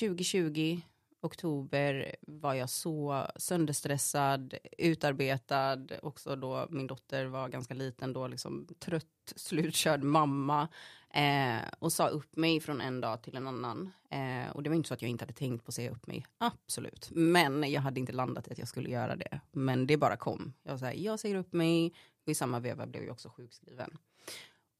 2020 0.00 0.80
oktober 1.20 2.16
var 2.20 2.54
jag 2.54 2.70
så 2.70 3.26
sönderstressad, 3.36 4.54
utarbetad, 4.78 5.86
också 6.02 6.36
då 6.36 6.66
min 6.70 6.86
dotter 6.86 7.26
var 7.26 7.48
ganska 7.48 7.74
liten 7.74 8.12
då, 8.12 8.26
liksom 8.26 8.66
trött, 8.78 9.06
slutkörd 9.36 10.02
mamma 10.02 10.68
eh, 11.14 11.68
och 11.78 11.92
sa 11.92 12.08
upp 12.08 12.36
mig 12.36 12.60
från 12.60 12.80
en 12.80 13.00
dag 13.00 13.22
till 13.22 13.36
en 13.36 13.46
annan. 13.46 13.92
Eh, 14.10 14.50
och 14.50 14.62
det 14.62 14.70
var 14.70 14.76
inte 14.76 14.88
så 14.88 14.94
att 14.94 15.02
jag 15.02 15.10
inte 15.10 15.24
hade 15.24 15.34
tänkt 15.34 15.64
på 15.64 15.68
att 15.68 15.74
säga 15.74 15.90
upp 15.90 16.06
mig, 16.06 16.26
absolut. 16.38 17.08
Men 17.10 17.70
jag 17.72 17.80
hade 17.80 18.00
inte 18.00 18.12
landat 18.12 18.48
i 18.48 18.52
att 18.52 18.58
jag 18.58 18.68
skulle 18.68 18.90
göra 18.90 19.16
det. 19.16 19.40
Men 19.52 19.86
det 19.86 19.96
bara 19.96 20.16
kom. 20.16 20.52
Jag 20.62 20.72
var 20.72 20.78
så 20.78 20.84
här, 20.84 20.94
jag 20.94 21.20
säger 21.20 21.34
upp 21.34 21.52
mig, 21.52 21.94
och 22.24 22.28
i 22.28 22.34
samma 22.34 22.60
veva 22.60 22.86
blev 22.86 23.02
jag 23.02 23.12
också 23.12 23.28
sjukskriven. 23.28 23.98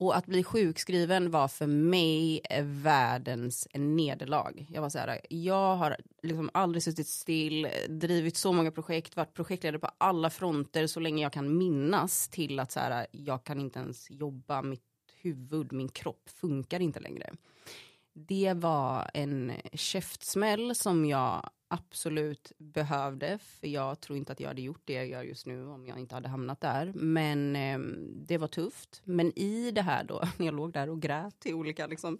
Och 0.00 0.16
att 0.16 0.26
bli 0.26 0.44
sjukskriven 0.44 1.30
var 1.30 1.48
för 1.48 1.66
mig 1.66 2.40
världens 2.62 3.68
nederlag. 3.74 4.66
Jag 4.70 4.82
var 4.82 4.88
så 4.88 4.98
här, 4.98 5.20
jag 5.28 5.76
har 5.76 5.96
liksom 6.22 6.50
aldrig 6.54 6.82
suttit 6.82 7.06
still, 7.06 7.68
drivit 7.88 8.36
så 8.36 8.52
många 8.52 8.70
projekt, 8.70 9.16
varit 9.16 9.34
projektledare 9.34 9.78
på 9.78 9.90
alla 9.98 10.30
fronter 10.30 10.86
så 10.86 11.00
länge 11.00 11.22
jag 11.22 11.32
kan 11.32 11.58
minnas 11.58 12.28
till 12.28 12.60
att 12.60 12.72
så 12.72 12.80
här, 12.80 13.06
jag 13.10 13.44
kan 13.44 13.60
inte 13.60 13.78
ens 13.78 14.10
jobba, 14.10 14.62
mitt 14.62 14.82
huvud, 15.22 15.72
min 15.72 15.88
kropp 15.88 16.30
funkar 16.40 16.80
inte 16.80 17.00
längre. 17.00 17.30
Det 18.12 18.52
var 18.56 19.10
en 19.14 19.52
käftsmäll 19.72 20.74
som 20.74 21.06
jag 21.06 21.50
absolut 21.70 22.52
behövde, 22.58 23.38
för 23.38 23.68
jag 23.68 24.00
tror 24.00 24.18
inte 24.18 24.32
att 24.32 24.40
jag 24.40 24.48
hade 24.48 24.62
gjort 24.62 24.82
det 24.84 24.92
jag 24.92 25.08
gör 25.08 25.22
just 25.22 25.46
nu 25.46 25.66
om 25.66 25.86
jag 25.86 25.98
inte 25.98 26.14
hade 26.14 26.28
hamnat 26.28 26.60
där. 26.60 26.92
Men 26.94 27.56
eh, 27.56 27.78
det 28.26 28.38
var 28.38 28.48
tufft. 28.48 29.02
Men 29.04 29.38
i 29.38 29.70
det 29.70 29.82
här 29.82 30.04
då, 30.04 30.22
när 30.36 30.46
jag 30.46 30.54
låg 30.54 30.72
där 30.72 30.90
och 30.90 31.02
grät 31.02 31.46
i 31.46 31.52
olika 31.52 31.86
liksom, 31.86 32.18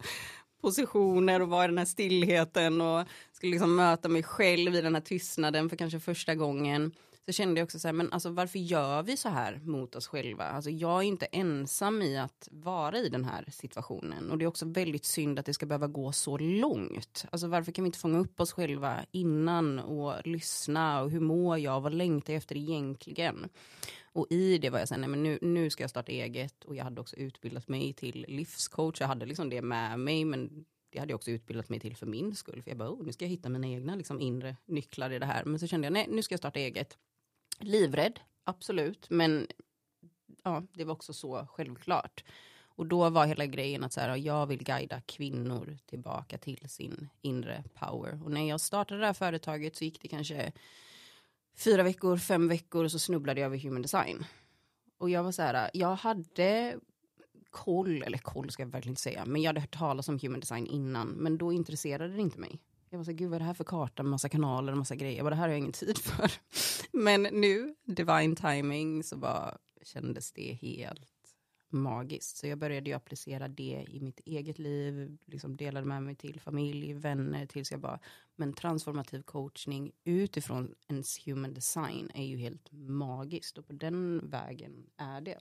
positioner 0.60 1.42
och 1.42 1.48
var 1.48 1.64
i 1.64 1.66
den 1.66 1.78
här 1.78 1.84
stillheten 1.84 2.80
och 2.80 3.06
skulle 3.32 3.50
liksom 3.52 3.76
möta 3.76 4.08
mig 4.08 4.22
själv 4.22 4.74
i 4.74 4.80
den 4.80 4.94
här 4.94 5.02
tystnaden 5.02 5.68
för 5.68 5.76
kanske 5.76 6.00
första 6.00 6.34
gången 6.34 6.92
så 7.26 7.32
kände 7.32 7.60
jag 7.60 7.64
också 7.64 7.78
så 7.78 7.88
här, 7.88 7.92
men 7.92 8.12
alltså 8.12 8.30
varför 8.30 8.58
gör 8.58 9.02
vi 9.02 9.16
så 9.16 9.28
här 9.28 9.60
mot 9.64 9.96
oss 9.96 10.06
själva? 10.06 10.44
Alltså 10.44 10.70
jag 10.70 10.98
är 10.98 11.02
inte 11.02 11.26
ensam 11.26 12.02
i 12.02 12.18
att 12.18 12.48
vara 12.50 12.98
i 12.98 13.08
den 13.08 13.24
här 13.24 13.44
situationen 13.50 14.30
och 14.30 14.38
det 14.38 14.44
är 14.44 14.46
också 14.46 14.66
väldigt 14.66 15.04
synd 15.04 15.38
att 15.38 15.46
det 15.46 15.54
ska 15.54 15.66
behöva 15.66 15.86
gå 15.86 16.12
så 16.12 16.38
långt. 16.38 17.24
Alltså 17.32 17.48
varför 17.48 17.72
kan 17.72 17.84
vi 17.84 17.86
inte 17.86 17.98
fånga 17.98 18.18
upp 18.18 18.40
oss 18.40 18.52
själva 18.52 19.04
innan 19.10 19.78
och 19.78 20.26
lyssna 20.26 21.02
och 21.02 21.10
hur 21.10 21.20
mår 21.20 21.58
jag, 21.58 21.80
vad 21.80 21.94
längtar 21.94 22.32
jag 22.32 22.38
efter 22.38 22.56
egentligen? 22.56 23.48
Och 24.12 24.26
i 24.30 24.58
det 24.58 24.70
var 24.70 24.78
jag 24.78 24.88
såhär, 24.88 25.00
nej 25.00 25.10
men 25.10 25.22
nu, 25.22 25.38
nu 25.42 25.70
ska 25.70 25.82
jag 25.82 25.90
starta 25.90 26.12
eget 26.12 26.64
och 26.64 26.76
jag 26.76 26.84
hade 26.84 27.00
också 27.00 27.16
utbildat 27.16 27.68
mig 27.68 27.92
till 27.92 28.24
livscoach, 28.28 29.00
jag 29.00 29.08
hade 29.08 29.26
liksom 29.26 29.50
det 29.50 29.62
med 29.62 29.98
mig 29.98 30.24
men 30.24 30.64
det 30.90 30.98
hade 30.98 31.12
jag 31.12 31.16
också 31.16 31.30
utbildat 31.30 31.68
mig 31.68 31.80
till 31.80 31.96
för 31.96 32.06
min 32.06 32.34
skull. 32.34 32.62
För 32.62 32.70
jag 32.70 32.78
bara, 32.78 32.90
oh, 32.90 33.04
nu 33.04 33.12
ska 33.12 33.24
jag 33.24 33.30
hitta 33.30 33.48
mina 33.48 33.66
egna 33.66 33.94
liksom, 33.94 34.20
inre 34.20 34.56
nycklar 34.66 35.10
i 35.10 35.18
det 35.18 35.26
här. 35.26 35.44
Men 35.44 35.58
så 35.58 35.66
kände 35.66 35.86
jag, 35.86 35.92
nej 35.92 36.06
nu 36.10 36.22
ska 36.22 36.32
jag 36.32 36.38
starta 36.40 36.60
eget. 36.60 36.98
Livrädd, 37.60 38.20
absolut, 38.44 39.10
men 39.10 39.46
ja, 40.44 40.62
det 40.72 40.84
var 40.84 40.92
också 40.92 41.12
så 41.12 41.46
självklart. 41.50 42.24
Och 42.62 42.86
då 42.86 43.10
var 43.10 43.26
hela 43.26 43.46
grejen 43.46 43.84
att 43.84 43.92
så 43.92 44.00
här, 44.00 44.16
jag 44.16 44.46
vill 44.46 44.64
guida 44.64 45.00
kvinnor 45.00 45.78
tillbaka 45.86 46.38
till 46.38 46.68
sin 46.68 47.08
inre 47.20 47.64
power. 47.74 48.20
Och 48.24 48.30
när 48.30 48.48
jag 48.48 48.60
startade 48.60 49.00
det 49.00 49.06
här 49.06 49.12
företaget 49.12 49.76
så 49.76 49.84
gick 49.84 50.02
det 50.02 50.08
kanske 50.08 50.52
fyra 51.56 51.82
veckor, 51.82 52.16
fem 52.16 52.48
veckor 52.48 52.84
och 52.84 52.92
så 52.92 52.98
snubblade 52.98 53.40
jag 53.40 53.46
över 53.46 53.58
human 53.58 53.82
design. 53.82 54.24
Och 54.98 55.10
jag 55.10 55.22
var 55.22 55.32
så 55.32 55.42
här, 55.42 55.70
jag 55.74 55.94
hade 55.94 56.76
koll, 57.50 58.02
eller 58.02 58.18
koll 58.18 58.50
ska 58.50 58.62
jag 58.62 58.70
verkligen 58.70 58.92
inte 58.92 59.02
säga, 59.02 59.24
men 59.24 59.42
jag 59.42 59.48
hade 59.48 59.60
hört 59.60 59.78
talas 59.78 60.08
om 60.08 60.18
human 60.18 60.40
design 60.40 60.66
innan, 60.66 61.08
men 61.08 61.38
då 61.38 61.52
intresserade 61.52 62.14
det 62.14 62.22
inte 62.22 62.38
mig. 62.38 62.58
Jag 62.90 62.98
var 62.98 63.04
så 63.04 63.12
gud 63.12 63.30
vad 63.30 63.36
är 63.36 63.38
det 63.40 63.44
här 63.44 63.54
för 63.54 63.64
karta 63.64 64.02
med 64.02 64.10
massa 64.10 64.28
kanaler 64.28 64.72
och 64.72 64.78
massa 64.78 64.96
grejer. 64.96 65.16
Jag 65.16 65.24
bara, 65.24 65.30
det 65.30 65.36
här 65.36 65.42
har 65.42 65.48
jag 65.48 65.58
ingen 65.58 65.72
tid 65.72 65.98
för. 65.98 66.32
Men 66.92 67.22
nu, 67.22 67.74
divine 67.84 68.36
timing, 68.36 69.04
så 69.04 69.16
bara 69.16 69.58
kändes 69.82 70.32
det 70.32 70.52
helt 70.52 71.10
magiskt. 71.68 72.36
Så 72.36 72.46
jag 72.46 72.58
började 72.58 72.90
ju 72.90 72.96
applicera 72.96 73.48
det 73.48 73.86
i 73.88 74.00
mitt 74.00 74.20
eget 74.20 74.58
liv, 74.58 75.18
liksom 75.26 75.56
delade 75.56 75.86
med 75.86 76.02
mig 76.02 76.14
till 76.14 76.40
familj, 76.40 76.92
vänner, 76.92 77.46
tills 77.46 77.70
jag 77.70 77.80
bara, 77.80 77.98
men 78.36 78.52
transformativ 78.52 79.22
coachning 79.22 79.92
utifrån 80.04 80.74
ens 80.88 81.26
human 81.26 81.54
design 81.54 82.10
är 82.14 82.24
ju 82.24 82.36
helt 82.36 82.72
magiskt 82.72 83.58
och 83.58 83.66
på 83.66 83.72
den 83.72 84.30
vägen 84.30 84.86
är 84.96 85.20
det. 85.20 85.38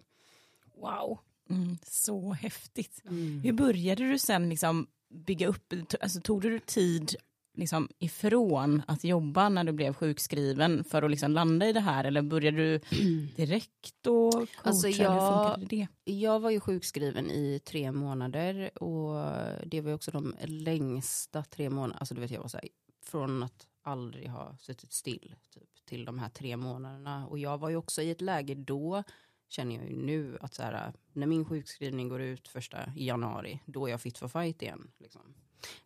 Wow, 0.76 1.20
mm, 1.50 1.78
så 1.84 2.34
häftigt. 2.34 3.02
Mm. 3.06 3.42
Hur 3.42 3.54
började 3.54 4.12
du 4.12 4.20
sen 4.20 4.50
liksom 4.50 4.88
bygga 5.10 5.48
upp, 5.48 5.74
alltså 6.02 6.22
tog 6.22 6.42
du 6.42 6.60
tid 6.60 7.16
liksom 7.60 7.90
ifrån 8.00 8.82
att 8.88 9.04
jobba 9.04 9.50
när 9.50 9.64
du 9.64 9.72
blev 9.72 9.94
sjukskriven 9.94 10.84
för 10.84 11.04
att 11.04 11.12
liksom 11.12 11.32
landa 11.32 11.68
i 11.68 11.74
det 11.74 11.80
här 11.80 12.04
eller 12.04 12.22
började 12.22 12.58
du 12.58 12.80
direkt 13.36 14.08
och 14.08 14.32
coacha? 14.32 14.48
Alltså 14.64 14.88
jag, 14.88 15.68
det? 15.70 15.88
jag 16.04 16.40
var 16.40 16.50
ju 16.50 16.60
sjukskriven 16.60 17.32
i 17.32 17.60
tre 17.66 17.92
månader 17.92 18.84
och 18.84 19.36
det 19.66 19.82
var 19.82 19.94
också 19.94 20.12
de 20.12 20.36
längsta 20.44 21.44
tre 21.44 21.70
månaderna, 21.70 22.00
alltså 22.00 22.16
du 22.16 22.22
vet 22.22 22.32
jag 22.32 22.42
var 22.42 22.48
så 22.48 22.58
här, 22.58 22.70
från 23.04 23.44
att 23.44 23.68
aldrig 23.82 24.30
ha 24.30 24.58
suttit 24.60 24.94
still 24.94 25.36
typ, 25.54 25.86
till 25.86 26.06
de 26.06 26.20
här 26.20 26.30
tre 26.30 26.58
månaderna 26.58 27.28
och 27.28 27.40
jag 27.40 27.58
var 27.58 27.70
ju 27.70 27.76
också 27.76 28.02
i 28.02 28.12
ett 28.12 28.22
läge 28.22 28.56
då 28.56 29.04
känner 29.50 29.76
jag 29.76 29.90
ju 29.90 29.96
nu 29.96 30.38
att 30.42 30.54
så 30.54 30.64
här, 30.64 30.94
när 31.14 31.28
min 31.28 31.46
sjukskrivning 31.46 32.10
går 32.10 32.22
ut 32.22 32.48
första 32.48 32.94
januari, 32.96 33.60
då 33.66 33.88
är 33.88 33.92
jag 33.92 34.02
fit 34.02 34.18
for 34.18 34.28
fight 34.28 34.62
igen. 34.62 34.92
Liksom. 34.98 35.22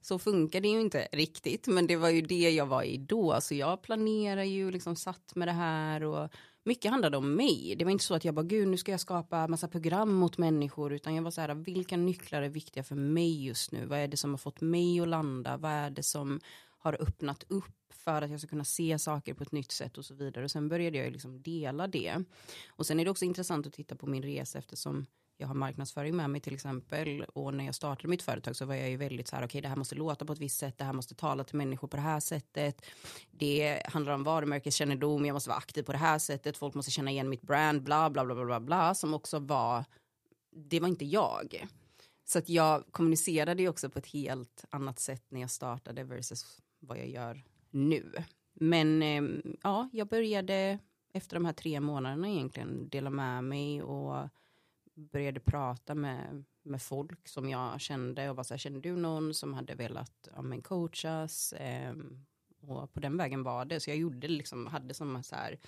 Så 0.01 0.19
funkar 0.19 0.61
det 0.61 0.67
ju 0.67 0.81
inte 0.81 1.07
riktigt, 1.11 1.67
men 1.67 1.87
det 1.87 1.95
var 1.95 2.09
ju 2.09 2.21
det 2.21 2.49
jag 2.49 2.65
var 2.65 2.83
i 2.83 2.97
då. 2.97 3.41
Så 3.41 3.55
jag 3.55 3.81
planerar 3.81 4.43
ju, 4.43 4.71
liksom 4.71 4.95
satt 4.95 5.35
med 5.35 5.47
det 5.47 5.51
här 5.51 6.03
och 6.03 6.29
mycket 6.63 6.91
handlade 6.91 7.17
om 7.17 7.35
mig. 7.35 7.75
Det 7.77 7.85
var 7.85 7.91
inte 7.91 8.03
så 8.03 8.15
att 8.15 8.25
jag 8.25 8.35
bara, 8.35 8.45
gud 8.45 8.67
nu 8.67 8.77
ska 8.77 8.91
jag 8.91 8.99
skapa 8.99 9.47
massa 9.47 9.67
program 9.67 10.13
mot 10.13 10.37
människor, 10.37 10.93
utan 10.93 11.15
jag 11.15 11.23
var 11.23 11.31
så 11.31 11.41
här, 11.41 11.55
vilka 11.55 11.97
nycklar 11.97 12.41
är 12.41 12.49
viktiga 12.49 12.83
för 12.83 12.95
mig 12.95 13.45
just 13.45 13.71
nu? 13.71 13.85
Vad 13.85 13.99
är 13.99 14.07
det 14.07 14.17
som 14.17 14.31
har 14.31 14.37
fått 14.37 14.61
mig 14.61 14.99
att 14.99 15.07
landa? 15.07 15.57
Vad 15.57 15.71
är 15.71 15.89
det 15.89 16.03
som 16.03 16.39
har 16.83 17.01
öppnat 17.01 17.43
upp 17.47 17.93
för 17.93 18.21
att 18.21 18.31
jag 18.31 18.39
ska 18.39 18.49
kunna 18.49 18.63
se 18.63 18.99
saker 18.99 19.33
på 19.33 19.43
ett 19.43 19.51
nytt 19.51 19.71
sätt 19.71 19.97
och 19.97 20.05
så 20.05 20.13
vidare. 20.13 20.43
Och 20.43 20.51
sen 20.51 20.69
började 20.69 20.97
jag 20.97 21.11
liksom 21.11 21.41
dela 21.41 21.87
det. 21.87 22.23
Och 22.69 22.85
sen 22.85 22.99
är 22.99 23.05
det 23.05 23.11
också 23.11 23.25
intressant 23.25 23.67
att 23.67 23.73
titta 23.73 23.95
på 23.95 24.07
min 24.07 24.23
resa 24.23 24.59
eftersom 24.59 25.05
jag 25.37 25.47
har 25.47 25.55
marknadsföring 25.55 26.15
med 26.15 26.29
mig 26.29 26.41
till 26.41 26.53
exempel 26.53 27.23
och 27.23 27.53
när 27.53 27.65
jag 27.65 27.75
startade 27.75 28.07
mitt 28.07 28.21
företag 28.21 28.55
så 28.55 28.65
var 28.65 28.75
jag 28.75 28.89
ju 28.89 28.97
väldigt 28.97 29.27
så 29.27 29.35
här 29.35 29.43
okej 29.43 29.45
okay, 29.45 29.61
det 29.61 29.67
här 29.67 29.75
måste 29.75 29.95
låta 29.95 30.25
på 30.25 30.33
ett 30.33 30.39
visst 30.39 30.59
sätt, 30.59 30.77
det 30.77 30.83
här 30.83 30.93
måste 30.93 31.15
tala 31.15 31.43
till 31.43 31.55
människor 31.55 31.87
på 31.87 31.97
det 31.97 32.03
här 32.03 32.19
sättet. 32.19 32.85
Det 33.31 33.81
handlar 33.85 34.13
om 34.13 34.23
varumärkeskännedom, 34.23 35.25
jag 35.25 35.33
måste 35.33 35.49
vara 35.49 35.57
aktiv 35.57 35.83
på 35.83 35.91
det 35.91 35.97
här 35.97 36.19
sättet, 36.19 36.57
folk 36.57 36.73
måste 36.73 36.91
känna 36.91 37.11
igen 37.11 37.29
mitt 37.29 37.41
brand, 37.41 37.83
bla 37.83 38.09
bla 38.09 38.25
bla 38.25 38.35
bla 38.35 38.45
bla, 38.45 38.59
bla 38.59 38.95
som 38.95 39.13
också 39.13 39.39
var, 39.39 39.85
det 40.55 40.79
var 40.79 40.87
inte 40.87 41.05
jag. 41.05 41.67
Så 42.25 42.39
att 42.39 42.49
jag 42.49 42.83
kommunicerade 42.91 43.61
ju 43.61 43.69
också 43.69 43.89
på 43.89 43.99
ett 43.99 44.07
helt 44.07 44.65
annat 44.69 44.99
sätt 44.99 45.23
när 45.29 45.41
jag 45.41 45.51
startade 45.51 46.03
versus 46.03 46.61
vad 46.79 46.97
jag 46.97 47.09
gör 47.09 47.43
nu. 47.71 48.13
Men 48.53 49.03
ehm, 49.03 49.41
ja, 49.63 49.89
jag 49.93 50.07
började 50.07 50.79
efter 51.13 51.35
de 51.35 51.45
här 51.45 51.53
tre 51.53 51.79
månaderna 51.79 52.29
egentligen 52.29 52.89
dela 52.89 53.09
med 53.09 53.43
mig 53.43 53.83
och 53.83 54.29
började 54.95 55.39
prata 55.39 55.95
med, 55.95 56.43
med 56.63 56.81
folk 56.81 57.27
som 57.27 57.49
jag 57.49 57.81
kände 57.81 58.29
och 58.29 58.35
bara 58.35 58.43
så 58.43 58.53
här, 58.53 58.59
kände 58.59 58.79
du 58.79 58.95
någon 58.95 59.33
som 59.33 59.53
hade 59.53 59.75
velat 59.75 60.27
ja, 60.35 60.41
men 60.41 60.61
coachas? 60.61 61.53
Eh, 61.53 61.93
och 62.67 62.93
på 62.93 62.99
den 62.99 63.17
vägen 63.17 63.43
var 63.43 63.65
det, 63.65 63.79
så 63.79 63.89
jag 63.89 63.97
gjorde 63.97 64.27
liksom, 64.27 64.67
hade 64.67 64.93
som 64.93 65.23
så 65.23 65.35
här, 65.35 65.59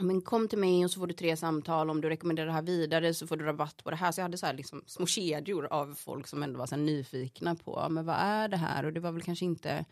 men 0.00 0.22
kom 0.22 0.48
till 0.48 0.58
mig 0.58 0.84
och 0.84 0.90
så 0.90 1.00
får 1.00 1.06
du 1.06 1.14
tre 1.14 1.36
samtal, 1.36 1.90
om 1.90 2.00
du 2.00 2.08
rekommenderar 2.08 2.46
det 2.46 2.52
här 2.52 2.62
vidare 2.62 3.14
så 3.14 3.26
får 3.26 3.36
du 3.36 3.44
rabatt 3.44 3.84
på 3.84 3.90
det 3.90 3.96
här. 3.96 4.12
Så 4.12 4.20
jag 4.20 4.24
hade 4.24 4.38
så 4.38 4.46
här 4.46 4.54
liksom 4.54 4.84
små 4.86 5.06
kedjor 5.06 5.66
av 5.66 5.94
folk 5.94 6.26
som 6.26 6.42
ändå 6.42 6.58
var 6.58 6.66
så 6.66 6.76
nyfikna 6.76 7.54
på, 7.54 7.86
men 7.90 8.06
vad 8.06 8.16
är 8.16 8.48
det 8.48 8.56
här? 8.56 8.84
Och 8.84 8.92
det 8.92 9.00
var 9.00 9.12
väl 9.12 9.22
kanske 9.22 9.44
inte 9.44 9.84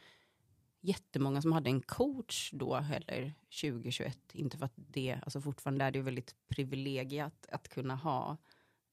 jättemånga 0.80 1.42
som 1.42 1.52
hade 1.52 1.70
en 1.70 1.80
coach 1.80 2.50
då 2.52 2.76
heller 2.76 3.34
2021. 3.62 4.18
Inte 4.32 4.58
för 4.58 4.64
att 4.64 4.74
det, 4.76 5.18
alltså 5.22 5.40
fortfarande 5.40 5.84
är 5.84 5.90
det 5.90 6.00
väldigt 6.00 6.34
privilegierat 6.48 7.46
att 7.52 7.68
kunna 7.68 7.96
ha 7.96 8.36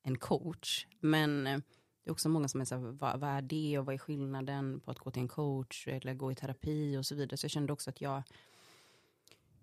en 0.03 0.17
coach. 0.17 0.87
Men 0.99 1.47
eh, 1.47 1.59
det 2.03 2.09
är 2.09 2.11
också 2.11 2.29
många 2.29 2.47
som 2.47 2.61
är 2.61 2.65
så 2.65 2.75
här, 2.75 2.81
vad, 2.81 3.19
vad, 3.19 3.29
är 3.29 3.41
det 3.41 3.79
och 3.79 3.85
vad 3.85 3.95
är 3.95 3.99
skillnaden 3.99 4.79
på 4.79 4.91
att 4.91 4.99
gå 4.99 5.11
till 5.11 5.21
en 5.21 5.27
coach 5.27 5.87
eller 5.87 6.13
gå 6.13 6.31
i 6.31 6.35
terapi 6.35 6.97
och 6.97 7.05
så 7.05 7.15
vidare. 7.15 7.37
Så 7.37 7.45
jag 7.45 7.51
kände 7.51 7.73
också 7.73 7.89
att 7.89 8.01
jag 8.01 8.23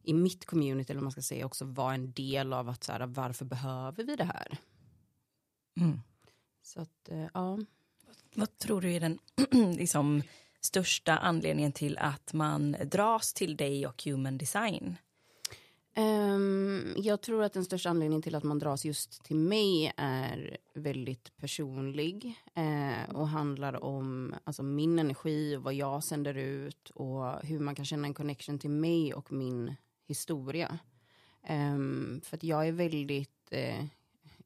i 0.02 0.14
mitt 0.14 0.47
community, 0.47 0.93
eller 0.93 1.02
man 1.02 1.12
ska 1.12 1.23
säga, 1.23 1.47
också 1.47 1.64
var 1.64 1.95
en 1.95 2.12
del 2.12 2.52
av 2.52 2.69
att 2.69 2.85
så 2.85 2.93
här, 2.93 3.07
varför 3.07 3.45
behöver 3.45 4.04
vi 4.04 4.16
det 4.16 4.25
här? 4.25 4.59
Mm. 5.81 6.00
Så 6.62 6.81
att, 6.81 7.09
eh, 7.09 7.26
ja. 7.35 7.59
Vad 8.35 8.59
tror 8.59 8.81
du 8.81 8.93
är 8.93 9.00
den 9.00 9.19
liksom, 9.76 10.23
största 10.64 11.16
anledningen 11.16 11.73
till 11.73 11.99
att 11.99 12.33
man 12.33 12.76
dras 12.85 13.33
till 13.33 13.56
dig 13.56 13.87
och 13.87 14.04
human 14.04 14.38
design? 14.38 14.97
Um, 15.97 16.94
jag 16.97 17.21
tror 17.21 17.42
att 17.42 17.52
den 17.52 17.64
största 17.64 17.90
anledningen 17.90 18.23
till 18.23 18.35
att 18.35 18.42
man 18.42 18.59
dras 18.59 18.85
just 18.85 19.25
till 19.25 19.37
mig 19.37 19.92
är 19.97 20.56
väldigt 20.75 21.37
personlig 21.37 22.35
eh, 22.54 23.14
och 23.14 23.28
handlar 23.28 23.85
om 23.85 24.35
alltså, 24.44 24.62
min 24.62 24.99
energi 24.99 25.56
och 25.56 25.62
vad 25.62 25.75
jag 25.75 26.04
sänder 26.04 26.35
ut 26.35 26.90
och 26.90 27.42
hur 27.42 27.59
man 27.61 27.75
kan 27.75 27.85
känna 27.85 28.06
en 28.06 28.14
connection 28.14 28.59
till 28.59 28.71
mig 28.71 29.14
och 29.14 29.33
min 29.33 29.75
historia. 30.06 30.78
Um, 31.49 32.21
för 32.25 32.37
att 32.37 32.44
jag 32.44 32.68
är 32.68 32.73
väldigt, 32.73 33.49
eh, 33.50 33.85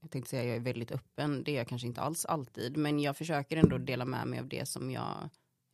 jag 0.00 0.10
tänkte 0.10 0.30
säga 0.30 0.44
jag 0.44 0.56
är 0.56 0.60
väldigt 0.60 0.92
öppen, 0.92 1.42
det 1.44 1.52
är 1.52 1.56
jag 1.56 1.68
kanske 1.68 1.88
inte 1.88 2.00
alls 2.00 2.24
alltid, 2.24 2.76
men 2.76 3.00
jag 3.00 3.16
försöker 3.16 3.56
ändå 3.56 3.78
dela 3.78 4.04
med 4.04 4.26
mig 4.26 4.40
av 4.40 4.48
det 4.48 4.68
som 4.68 4.90
jag 4.90 5.28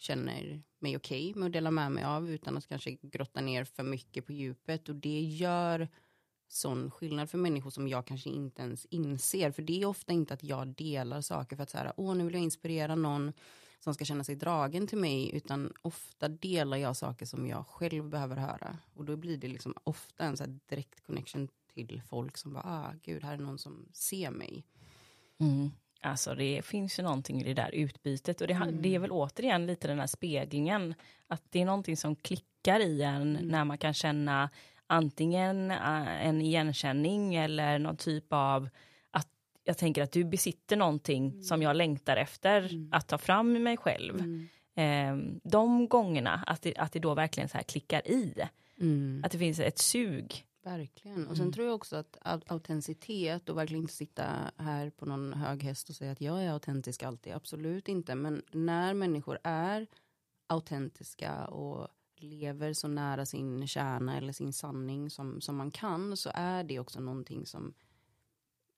känner 0.05 0.63
mig 0.79 0.97
okej 0.97 1.31
okay 1.31 1.41
med 1.41 1.47
att 1.47 1.53
dela 1.53 1.71
med 1.71 1.93
mig 1.93 2.05
av 2.05 2.31
utan 2.31 2.57
att 2.57 2.67
kanske 2.67 2.97
grotta 3.03 3.41
ner 3.41 3.65
för 3.65 3.83
mycket 3.83 4.27
på 4.27 4.33
djupet 4.33 4.89
och 4.89 4.97
det 4.97 5.21
gör 5.21 5.89
sån 6.49 6.91
skillnad 6.91 7.31
för 7.31 7.39
människor 7.39 7.71
som 7.71 7.89
jag 7.89 8.07
kanske 8.07 8.31
inte 8.31 8.63
ens 8.63 8.87
inser. 8.87 9.51
För 9.51 9.63
det 9.63 9.83
är 9.83 9.87
ofta 9.87 10.13
inte 10.13 10.35
att 10.35 10.45
jag 10.45 10.69
delar 10.69 11.21
saker 11.21 11.57
för 11.57 11.63
att 11.63 11.71
så 11.71 11.79
här, 11.79 11.93
åh 11.97 12.15
nu 12.15 12.25
vill 12.25 12.35
jag 12.35 12.43
inspirera 12.43 12.95
någon 12.95 13.33
som 13.81 13.95
ska 13.95 14.05
känna 14.05 14.25
sig 14.25 14.37
dragen 14.37 14.87
till 14.87 14.99
mig, 14.99 15.31
utan 15.35 15.73
ofta 15.83 16.29
delar 16.29 16.77
jag 16.77 16.97
saker 16.97 17.27
som 17.27 17.47
jag 17.47 17.67
själv 17.67 18.09
behöver 18.09 18.37
höra. 18.37 18.79
Och 18.95 19.05
då 19.05 19.17
blir 19.17 19.37
det 19.37 19.49
liksom 19.49 19.75
ofta 19.85 20.25
en 20.25 20.37
så 20.37 20.45
direkt 20.67 21.07
connection 21.07 21.49
till 21.75 22.03
folk 22.09 22.37
som 22.37 22.53
bara, 22.53 22.65
ah 22.65 22.93
gud, 23.03 23.25
här 23.25 23.35
är 23.35 23.39
någon 23.39 23.59
som 23.59 23.89
ser 23.93 24.31
mig. 24.31 24.65
Mm. 25.39 25.71
Alltså 26.05 26.35
det 26.35 26.65
finns 26.65 26.99
ju 26.99 27.03
någonting 27.03 27.41
i 27.41 27.45
det 27.45 27.55
där 27.55 27.71
utbytet 27.75 28.41
och 28.41 28.47
det, 28.47 28.55
mm. 28.55 28.83
det 28.83 28.95
är 28.95 28.99
väl 28.99 29.11
återigen 29.11 29.67
lite 29.67 29.89
den 29.89 30.01
här 30.01 30.07
speglingen, 30.07 30.95
att 31.27 31.43
det 31.51 31.61
är 31.61 31.65
någonting 31.65 31.97
som 31.97 32.17
klickar 32.17 32.81
i 32.81 33.03
en 33.03 33.37
mm. 33.37 33.49
när 33.49 33.65
man 33.65 33.79
kan 33.79 33.95
känna 33.95 34.51
antingen 34.87 35.71
äh, 35.71 36.27
en 36.27 36.41
igenkänning 36.41 37.35
eller 37.35 37.79
någon 37.79 37.97
typ 37.97 38.25
av 38.29 38.69
att 39.11 39.29
jag 39.65 39.79
tänker 39.79 40.03
att 40.03 40.13
du 40.13 40.25
besitter 40.25 40.77
någonting 40.77 41.31
mm. 41.31 41.43
som 41.43 41.63
jag 41.63 41.77
längtar 41.77 42.17
efter 42.17 42.61
mm. 42.61 42.89
att 42.93 43.09
ta 43.09 43.19
fram 43.19 43.57
i 43.57 43.59
mig 43.59 43.77
själv. 43.77 44.21
Mm. 44.21 44.49
Eh, 44.77 45.39
de 45.43 45.89
gångerna, 45.89 46.45
att 46.47 46.63
det, 46.63 46.77
att 46.77 46.93
det 46.93 46.99
då 46.99 47.15
verkligen 47.15 47.49
så 47.49 47.57
här 47.57 47.65
klickar 47.65 48.09
i. 48.09 48.35
Mm. 48.81 49.23
Att 49.25 49.33
det 49.33 49.39
finns 49.39 49.61
ett 49.61 49.79
sug. 49.79 50.45
Verkligen. 50.65 51.27
Och 51.27 51.37
sen 51.37 51.43
mm. 51.45 51.53
tror 51.53 51.67
jag 51.67 51.75
också 51.75 51.97
att 51.97 52.19
autenticitet 52.47 53.49
och 53.49 53.59
verkligen 53.59 53.83
inte 53.83 53.95
sitta 53.95 54.53
här 54.57 54.91
på 54.91 55.07
någon 55.07 55.33
hög 55.33 55.63
häst 55.63 55.89
och 55.89 55.97
säga 55.97 56.13
att 56.13 56.21
jag 56.21 56.43
är 56.43 56.51
autentisk 56.51 57.03
alltid. 57.03 57.33
Absolut 57.33 57.89
inte. 57.89 58.15
Men 58.15 58.43
när 58.51 58.95
människor 58.95 59.39
är 59.43 59.87
autentiska 60.47 61.45
och 61.45 61.89
lever 62.17 62.73
så 62.73 62.89
nära 62.89 63.27
sin 63.27 63.67
kärna 63.67 64.17
eller 64.17 64.33
sin 64.33 64.53
sanning 64.53 65.11
som, 65.11 65.41
som 65.41 65.57
man 65.57 65.71
kan 65.71 66.17
så 66.17 66.31
är 66.35 66.65
det 66.65 66.79
också 66.79 67.01
någonting 67.01 67.47
som 67.47 67.75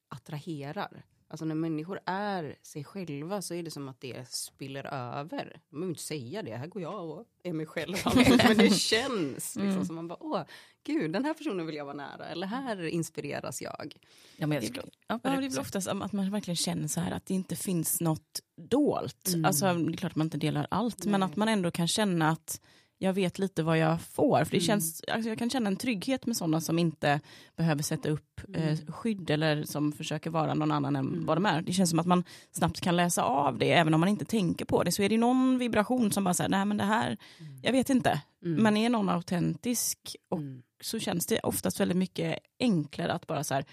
attraherar. 0.09 1.05
Alltså 1.29 1.45
när 1.45 1.55
människor 1.55 2.01
är 2.07 2.57
sig 2.63 2.85
själva 2.85 3.43
så 3.43 3.55
är 3.55 3.63
det 3.63 3.71
som 3.71 3.89
att 3.89 4.01
det 4.01 4.29
spiller 4.31 4.87
över. 4.87 5.61
De 5.71 5.77
behöver 5.77 5.89
inte 5.89 6.03
säga 6.03 6.43
det, 6.43 6.57
här 6.57 6.67
går 6.67 6.83
jag 6.83 7.11
och 7.11 7.27
är 7.43 7.53
mig 7.53 7.67
själv. 7.67 7.97
men 8.49 8.57
det 8.57 8.75
känns 8.75 9.57
liksom 9.57 9.63
mm. 9.63 9.85
som 9.85 9.97
man 9.97 10.09
bara, 10.09 10.23
åh, 10.23 10.43
gud, 10.85 11.13
den 11.13 11.25
här 11.25 11.35
personen 11.35 11.67
vill 11.67 11.75
jag 11.75 11.85
vara 11.85 11.97
nära. 11.97 12.27
Eller 12.27 12.47
här 12.47 12.87
inspireras 12.87 13.63
jag. 13.63 13.97
Ja, 14.37 14.47
men 14.47 14.63
jag 14.63 14.73
det, 14.73 14.83
ja, 15.09 15.21
det 15.23 15.29
är 15.29 15.37
väl 15.37 15.59
oftast 15.59 15.89
att 15.89 16.13
man 16.13 16.31
verkligen 16.31 16.57
känner 16.57 16.89
så 16.89 17.01
här 17.01 17.13
att 17.13 17.27
det 17.27 17.35
inte 17.35 17.57
finns 17.57 18.01
något 18.01 18.41
dolt. 18.57 19.29
Mm. 19.29 19.45
Alltså 19.45 19.75
det 19.75 19.93
är 19.93 19.97
klart 19.97 20.13
att 20.13 20.17
man 20.17 20.27
inte 20.27 20.39
delar 20.39 20.67
allt, 20.71 21.05
Nej. 21.05 21.13
men 21.13 21.23
att 21.23 21.37
man 21.37 21.49
ändå 21.49 21.71
kan 21.71 21.89
känna 21.89 22.31
att 22.31 22.61
jag 22.99 23.13
vet 23.13 23.39
lite 23.39 23.63
vad 23.63 23.79
jag 23.79 24.01
får. 24.01 24.45
För 24.45 24.51
det 24.51 24.57
mm. 24.57 24.67
känns, 24.67 25.03
alltså 25.09 25.29
jag 25.29 25.39
kan 25.39 25.51
känna 25.51 25.69
en 25.69 25.77
trygghet 25.77 26.27
med 26.27 26.37
sådana 26.37 26.61
som 26.61 26.79
inte 26.79 27.21
behöver 27.57 27.83
sätta 27.83 28.09
upp 28.09 28.41
eh, 28.55 28.69
mm. 28.69 28.93
skydd 28.93 29.31
eller 29.31 29.65
som 29.65 29.93
försöker 29.93 30.31
vara 30.31 30.55
någon 30.55 30.73
annan 30.73 30.97
än 30.97 31.07
mm. 31.07 31.27
vad 31.27 31.37
de 31.37 31.47
är. 31.47 31.63
Det 31.63 31.73
känns 31.73 31.91
som 31.91 31.99
att 31.99 32.07
man 32.07 32.25
snabbt 32.53 32.81
kan 32.81 32.97
läsa 32.97 33.23
av 33.23 33.59
det 33.59 33.73
även 33.73 33.95
om 33.95 34.01
man 34.01 34.09
inte 34.09 34.25
tänker 34.25 34.65
på 34.65 34.83
det. 34.83 34.93
Så 34.93 35.03
är 35.03 35.09
det 35.09 35.19
någon 35.19 35.59
vibration 35.59 36.13
som 36.13 36.25
bara 36.25 36.35
säger, 36.35 36.51
nej 36.51 36.65
men 36.65 36.77
det 36.77 36.85
här, 36.85 37.17
mm. 37.41 37.61
jag 37.63 37.73
vet 37.73 37.91
inte. 37.91 38.23
Mm. 38.45 38.63
Men 38.63 38.77
är 38.77 38.91
någon 38.91 39.09
autentisk 39.09 40.17
och 40.29 40.41
så 40.81 40.99
känns 40.99 41.27
det 41.27 41.41
oftast 41.41 41.81
väldigt 41.81 41.97
mycket 41.97 42.39
enklare 42.59 43.13
att 43.13 43.27
bara 43.27 43.45
så 43.45 43.55
här, 43.55 43.65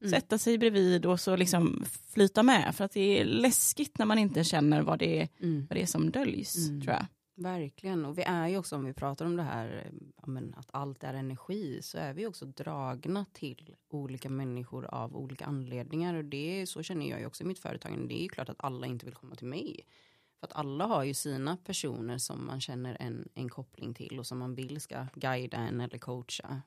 Mm. 0.00 0.10
sätta 0.10 0.38
sig 0.38 0.58
bredvid 0.58 1.06
och 1.06 1.20
så 1.20 1.36
liksom 1.36 1.84
flyta 2.14 2.42
med. 2.42 2.74
För 2.74 2.84
att 2.84 2.92
det 2.92 3.20
är 3.20 3.24
läskigt 3.24 3.98
när 3.98 4.06
man 4.06 4.18
inte 4.18 4.44
känner 4.44 4.82
vad 4.82 4.98
det 4.98 5.20
är, 5.22 5.28
mm. 5.40 5.66
vad 5.68 5.78
det 5.78 5.82
är 5.82 5.86
som 5.86 6.10
döljs, 6.10 6.68
mm. 6.68 6.80
tror 6.80 6.94
jag. 6.94 7.06
Verkligen, 7.38 8.04
och 8.04 8.18
vi 8.18 8.22
är 8.22 8.48
ju 8.48 8.58
också 8.58 8.76
om 8.76 8.84
vi 8.84 8.92
pratar 8.92 9.26
om 9.26 9.36
det 9.36 9.42
här 9.42 9.90
men, 10.26 10.54
att 10.54 10.68
allt 10.70 11.04
är 11.04 11.14
energi 11.14 11.82
så 11.82 11.98
är 11.98 12.14
vi 12.14 12.26
också 12.26 12.46
dragna 12.46 13.26
till 13.32 13.74
olika 13.88 14.30
människor 14.30 14.84
av 14.86 15.16
olika 15.16 15.44
anledningar 15.44 16.14
och 16.14 16.24
det 16.24 16.66
så 16.66 16.82
känner 16.82 17.10
jag 17.10 17.20
ju 17.20 17.26
också 17.26 17.44
i 17.44 17.46
mitt 17.46 17.58
företag. 17.58 18.08
Det 18.08 18.20
är 18.20 18.22
ju 18.22 18.28
klart 18.28 18.48
att 18.48 18.56
alla 18.58 18.86
inte 18.86 19.06
vill 19.06 19.14
komma 19.14 19.34
till 19.34 19.46
mig. 19.46 19.86
För 20.40 20.46
att 20.46 20.52
alla 20.52 20.86
har 20.86 21.04
ju 21.04 21.14
sina 21.14 21.56
personer 21.56 22.18
som 22.18 22.46
man 22.46 22.60
känner 22.60 22.96
en, 23.00 23.28
en 23.34 23.48
koppling 23.48 23.94
till 23.94 24.18
och 24.18 24.26
som 24.26 24.38
man 24.38 24.54
vill 24.54 24.80
ska 24.80 25.06
guida 25.14 25.56
en 25.56 25.80
eller 25.80 25.98
coacha. 25.98 26.62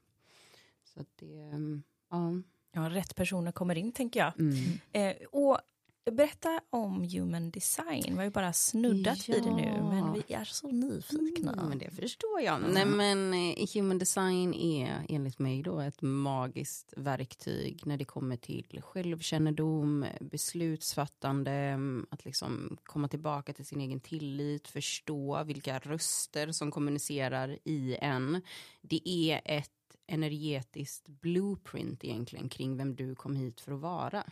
Så 0.83 1.01
att 1.01 1.07
det, 1.15 1.41
mm, 1.41 1.83
ja. 2.09 2.33
Ja, 2.71 2.89
rätt 2.89 3.15
personer 3.15 3.51
kommer 3.51 3.77
in 3.77 3.91
tänker 3.91 4.19
jag. 4.19 4.39
Mm. 4.39 4.79
Eh, 4.91 5.27
och 5.27 5.59
Berätta 6.05 6.61
om 6.69 7.03
human 7.03 7.51
design. 7.51 8.03
Vi 8.07 8.15
har 8.15 8.23
ju 8.23 8.29
bara 8.29 8.53
snuddat 8.53 9.27
ja. 9.27 9.35
vid 9.35 9.43
det 9.43 9.55
nu, 9.55 9.81
men 9.83 10.13
vi 10.13 10.33
är 10.33 10.43
så 10.43 10.67
nyfikna. 10.67 11.53
Mm, 11.53 11.69
men 11.69 11.77
det 11.77 11.91
förstår 11.91 12.41
jag. 12.41 12.55
Mm. 12.57 12.71
Nej, 12.71 12.85
men 12.85 13.33
eh, 13.33 13.67
human 13.73 13.97
design 13.97 14.53
är 14.53 15.05
enligt 15.09 15.39
mig 15.39 15.63
då 15.63 15.79
ett 15.79 16.01
magiskt 16.01 16.93
verktyg 16.97 17.81
när 17.85 17.97
det 17.97 18.05
kommer 18.05 18.37
till 18.37 18.81
självkännedom, 18.83 20.05
beslutsfattande, 20.21 21.77
att 22.09 22.25
liksom 22.25 22.77
komma 22.83 23.07
tillbaka 23.07 23.53
till 23.53 23.65
sin 23.65 23.81
egen 23.81 23.99
tillit, 23.99 24.67
förstå 24.67 25.43
vilka 25.43 25.79
röster 25.79 26.51
som 26.51 26.71
kommunicerar 26.71 27.57
i 27.63 27.97
en. 28.01 28.41
Det 28.81 29.09
är 29.09 29.41
ett 29.45 29.69
energetiskt 30.07 31.07
blueprint 31.07 32.03
egentligen 32.03 32.49
kring 32.49 32.77
vem 32.77 32.95
du 32.95 33.15
kom 33.15 33.35
hit 33.35 33.61
för 33.61 33.71
att 33.71 33.79
vara. 33.79 34.23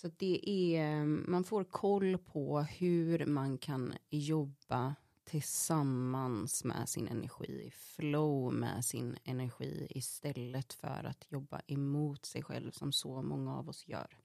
Så 0.00 0.08
det 0.16 0.50
är, 0.50 1.04
man 1.04 1.44
får 1.44 1.64
koll 1.64 2.18
på 2.18 2.60
hur 2.60 3.26
man 3.26 3.58
kan 3.58 3.94
jobba 4.10 4.94
tillsammans 5.24 6.64
med 6.64 6.88
sin 6.88 7.08
energi, 7.08 7.70
flow 7.74 8.54
med 8.54 8.84
sin 8.84 9.16
energi 9.24 9.86
istället 9.90 10.72
för 10.72 11.04
att 11.04 11.26
jobba 11.28 11.60
emot 11.66 12.24
sig 12.24 12.42
själv 12.42 12.70
som 12.70 12.92
så 12.92 13.22
många 13.22 13.56
av 13.56 13.68
oss 13.68 13.88
gör. 13.88 14.18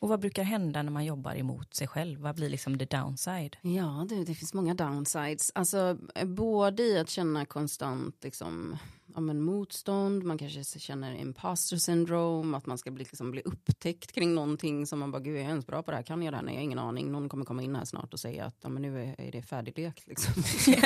Och 0.00 0.08
vad 0.08 0.20
brukar 0.20 0.42
hända 0.42 0.82
när 0.82 0.90
man 0.90 1.04
jobbar 1.04 1.34
emot 1.34 1.74
sig 1.74 1.88
själv? 1.88 2.20
Vad 2.20 2.34
blir 2.34 2.48
liksom 2.48 2.78
the 2.78 2.84
downside? 2.84 3.56
Ja, 3.62 4.06
det, 4.08 4.24
det 4.24 4.34
finns 4.34 4.54
många 4.54 4.74
downsides. 4.74 5.52
Alltså 5.54 5.98
både 6.24 6.82
i 6.82 6.98
att 6.98 7.10
känna 7.10 7.44
konstant 7.44 8.24
liksom 8.24 8.78
ja, 9.14 9.20
men 9.20 9.40
motstånd, 9.40 10.24
man 10.24 10.38
kanske 10.38 10.78
känner 10.78 11.14
imposter 11.14 11.76
syndrome, 11.76 12.56
att 12.56 12.66
man 12.66 12.78
ska 12.78 12.90
bli, 12.90 13.04
liksom, 13.04 13.30
bli 13.30 13.42
upptäckt 13.44 14.12
kring 14.12 14.34
någonting 14.34 14.86
som 14.86 14.98
man 14.98 15.10
bara, 15.10 15.22
gud 15.22 15.36
är 15.36 15.40
jag 15.40 15.48
ens 15.48 15.66
bra 15.66 15.82
på 15.82 15.90
det 15.90 15.96
här, 15.96 16.04
kan 16.04 16.22
jag 16.22 16.32
det 16.32 16.36
här? 16.36 16.44
Nej, 16.44 16.54
jag 16.54 16.60
har 16.60 16.64
ingen 16.64 16.78
aning, 16.78 17.12
någon 17.12 17.28
kommer 17.28 17.44
komma 17.44 17.62
in 17.62 17.76
här 17.76 17.84
snart 17.84 18.12
och 18.12 18.20
säga 18.20 18.44
att 18.44 18.56
ja, 18.62 18.68
men 18.68 18.82
nu 18.82 19.02
är, 19.02 19.20
är 19.20 19.32
det 19.32 19.42
färdiglekt. 19.42 20.06
Liksom. 20.06 20.32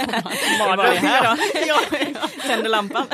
Var 0.58 0.84
är 0.84 0.96
här 0.96 1.36
då? 1.36 1.42
ja, 1.66 1.80
ja. 2.14 2.28
Tänder 2.42 2.70
lampan. 2.70 3.06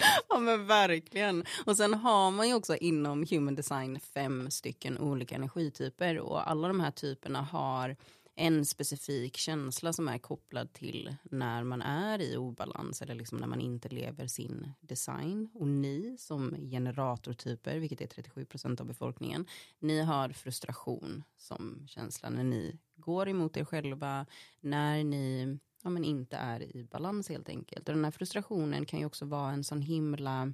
ja 0.28 0.38
men 0.38 0.66
verkligen. 0.66 1.44
Och 1.66 1.76
sen 1.76 1.94
har 1.94 2.30
man 2.30 2.48
ju 2.48 2.54
också 2.54 2.76
inom 2.76 3.26
human 3.30 3.54
design 3.54 4.00
fem 4.00 4.50
stycken 4.50 4.98
olika 4.98 5.34
energityper 5.34 6.18
och 6.18 6.50
alla 6.50 6.68
de 6.68 6.80
här 6.80 6.90
typerna 6.90 7.42
har 7.42 7.96
en 8.40 8.64
specifik 8.64 9.36
känsla 9.36 9.92
som 9.92 10.08
är 10.08 10.18
kopplad 10.18 10.72
till 10.72 11.16
när 11.22 11.64
man 11.64 11.82
är 11.82 12.20
i 12.20 12.36
obalans 12.36 13.02
eller 13.02 13.14
liksom 13.14 13.38
när 13.38 13.46
man 13.46 13.60
inte 13.60 13.88
lever 13.88 14.26
sin 14.26 14.72
design. 14.80 15.50
Och 15.54 15.68
ni 15.68 16.16
som 16.18 16.56
generatortyper, 16.70 17.78
vilket 17.78 18.00
är 18.00 18.06
37 18.06 18.44
procent 18.44 18.80
av 18.80 18.86
befolkningen, 18.86 19.46
ni 19.78 20.00
har 20.00 20.28
frustration 20.28 21.24
som 21.36 21.86
känsla 21.86 22.30
när 22.30 22.44
ni 22.44 22.78
går 22.96 23.28
emot 23.28 23.56
er 23.56 23.64
själva, 23.64 24.26
när 24.60 25.04
ni 25.04 25.58
ja, 25.82 25.90
men 25.90 26.04
inte 26.04 26.36
är 26.36 26.76
i 26.76 26.84
balans 26.84 27.28
helt 27.28 27.48
enkelt. 27.48 27.88
Och 27.88 27.94
den 27.94 28.04
här 28.04 28.10
frustrationen 28.10 28.86
kan 28.86 28.98
ju 28.98 29.06
också 29.06 29.24
vara 29.24 29.50
en 29.50 29.64
sån 29.64 29.82
himla 29.82 30.52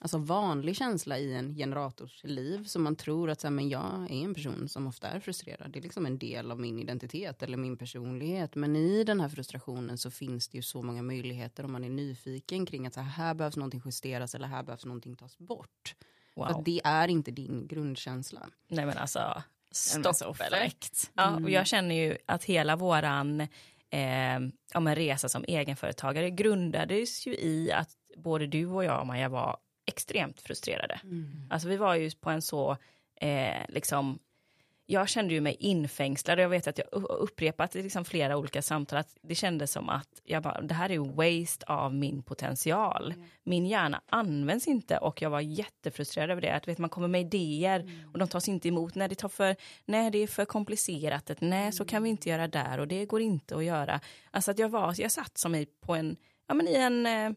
alltså 0.00 0.18
vanlig 0.18 0.76
känsla 0.76 1.18
i 1.18 1.34
en 1.34 1.54
generators 1.54 2.24
liv. 2.24 2.64
Så 2.64 2.78
man 2.78 2.96
tror 2.96 3.30
att 3.30 3.40
så 3.40 3.46
här, 3.46 3.52
men 3.52 3.68
jag 3.68 4.06
är 4.10 4.24
en 4.24 4.34
person 4.34 4.68
som 4.68 4.86
ofta 4.86 5.08
är 5.08 5.20
frustrerad. 5.20 5.70
Det 5.70 5.78
är 5.78 5.82
liksom 5.82 6.06
en 6.06 6.18
del 6.18 6.50
av 6.50 6.60
min 6.60 6.78
identitet 6.78 7.42
eller 7.42 7.56
min 7.56 7.76
personlighet. 7.76 8.54
Men 8.54 8.76
i 8.76 9.04
den 9.04 9.20
här 9.20 9.28
frustrationen 9.28 9.98
så 9.98 10.10
finns 10.10 10.48
det 10.48 10.58
ju 10.58 10.62
så 10.62 10.82
många 10.82 11.02
möjligheter 11.02 11.64
om 11.64 11.72
man 11.72 11.84
är 11.84 11.90
nyfiken 11.90 12.66
kring 12.66 12.86
att 12.86 12.94
så 12.94 13.00
här, 13.00 13.10
här 13.10 13.34
behövs 13.34 13.56
någonting 13.56 13.82
justeras 13.84 14.34
eller 14.34 14.46
här 14.46 14.62
behövs 14.62 14.84
någonting 14.84 15.16
tas 15.16 15.38
bort. 15.38 15.94
Wow. 16.36 16.46
För 16.46 16.62
det 16.64 16.80
är 16.84 17.08
inte 17.08 17.30
din 17.30 17.66
grundkänsla. 17.66 18.48
Nej 18.68 18.86
men 18.86 18.98
alltså, 18.98 19.42
stopp 19.70 20.40
eller? 20.40 20.72
Ja, 21.14 21.30
och 21.30 21.36
mm. 21.36 21.52
jag 21.52 21.66
känner 21.66 21.94
ju 21.94 22.18
att 22.26 22.44
hela 22.44 22.76
våran 22.76 23.46
eh, 23.94 24.40
ja, 24.74 24.80
resa 24.80 25.28
som 25.28 25.44
egenföretagare 25.48 26.30
grundades 26.30 27.26
ju 27.26 27.34
i 27.34 27.72
att 27.72 27.90
både 28.16 28.46
du 28.46 28.66
och 28.66 28.84
jag, 28.84 29.06
Maja, 29.06 29.28
var 29.28 29.56
extremt 29.86 30.40
frustrerade. 30.40 31.00
Mm. 31.04 31.48
Alltså 31.50 31.68
vi 31.68 31.76
var 31.76 31.94
ju 31.94 32.10
på 32.10 32.30
en 32.30 32.42
så, 32.42 32.76
eh, 33.20 33.62
liksom, 33.68 34.18
jag 34.86 35.08
kände 35.08 35.34
ju 35.34 35.40
mig 35.40 35.56
infängslad 35.60 36.38
jag 36.38 36.48
vet 36.48 36.66
att 36.66 36.78
jag 36.78 36.86
upprepat 36.92 37.76
i 37.76 37.82
liksom 37.82 38.04
flera 38.04 38.36
olika 38.36 38.62
samtal 38.62 38.98
att 38.98 39.16
det 39.22 39.34
kändes 39.34 39.72
som 39.72 39.88
att 39.88 40.20
jag 40.24 40.42
bara, 40.42 40.60
det 40.60 40.74
här 40.74 40.90
är 40.90 40.98
waste 40.98 41.66
av 41.66 41.94
min 41.94 42.22
potential. 42.22 43.12
Mm. 43.12 43.26
Min 43.44 43.66
hjärna 43.66 44.02
används 44.06 44.66
inte 44.66 44.98
och 44.98 45.22
jag 45.22 45.30
var 45.30 45.40
jättefrustrerad 45.40 46.30
över 46.30 46.42
det. 46.42 46.54
Att 46.54 46.68
vet, 46.68 46.78
man 46.78 46.90
kommer 46.90 47.08
med 47.08 47.20
idéer 47.20 47.80
mm. 47.80 48.10
och 48.12 48.18
de 48.18 48.28
tas 48.28 48.48
inte 48.48 48.68
emot. 48.68 48.94
Nej 48.94 49.08
det, 49.08 49.14
tar 49.14 49.28
för, 49.28 49.56
nej, 49.84 50.10
det 50.10 50.18
är 50.18 50.26
för 50.26 50.44
komplicerat. 50.44 51.30
Nej, 51.40 51.72
så 51.72 51.84
kan 51.84 52.02
vi 52.02 52.08
inte 52.08 52.28
göra 52.28 52.48
där 52.48 52.80
och 52.80 52.88
det 52.88 53.06
går 53.06 53.20
inte 53.20 53.56
att 53.56 53.64
göra. 53.64 54.00
Alltså 54.30 54.50
att 54.50 54.58
jag 54.58 54.68
var, 54.68 54.94
jag 54.98 55.12
satt 55.12 55.38
som 55.38 55.54
i 55.54 55.66
på 55.66 55.94
en, 55.94 56.16
ja 56.48 56.54
men 56.54 56.68
i 56.68 56.74
en 56.74 57.06
eh, 57.06 57.30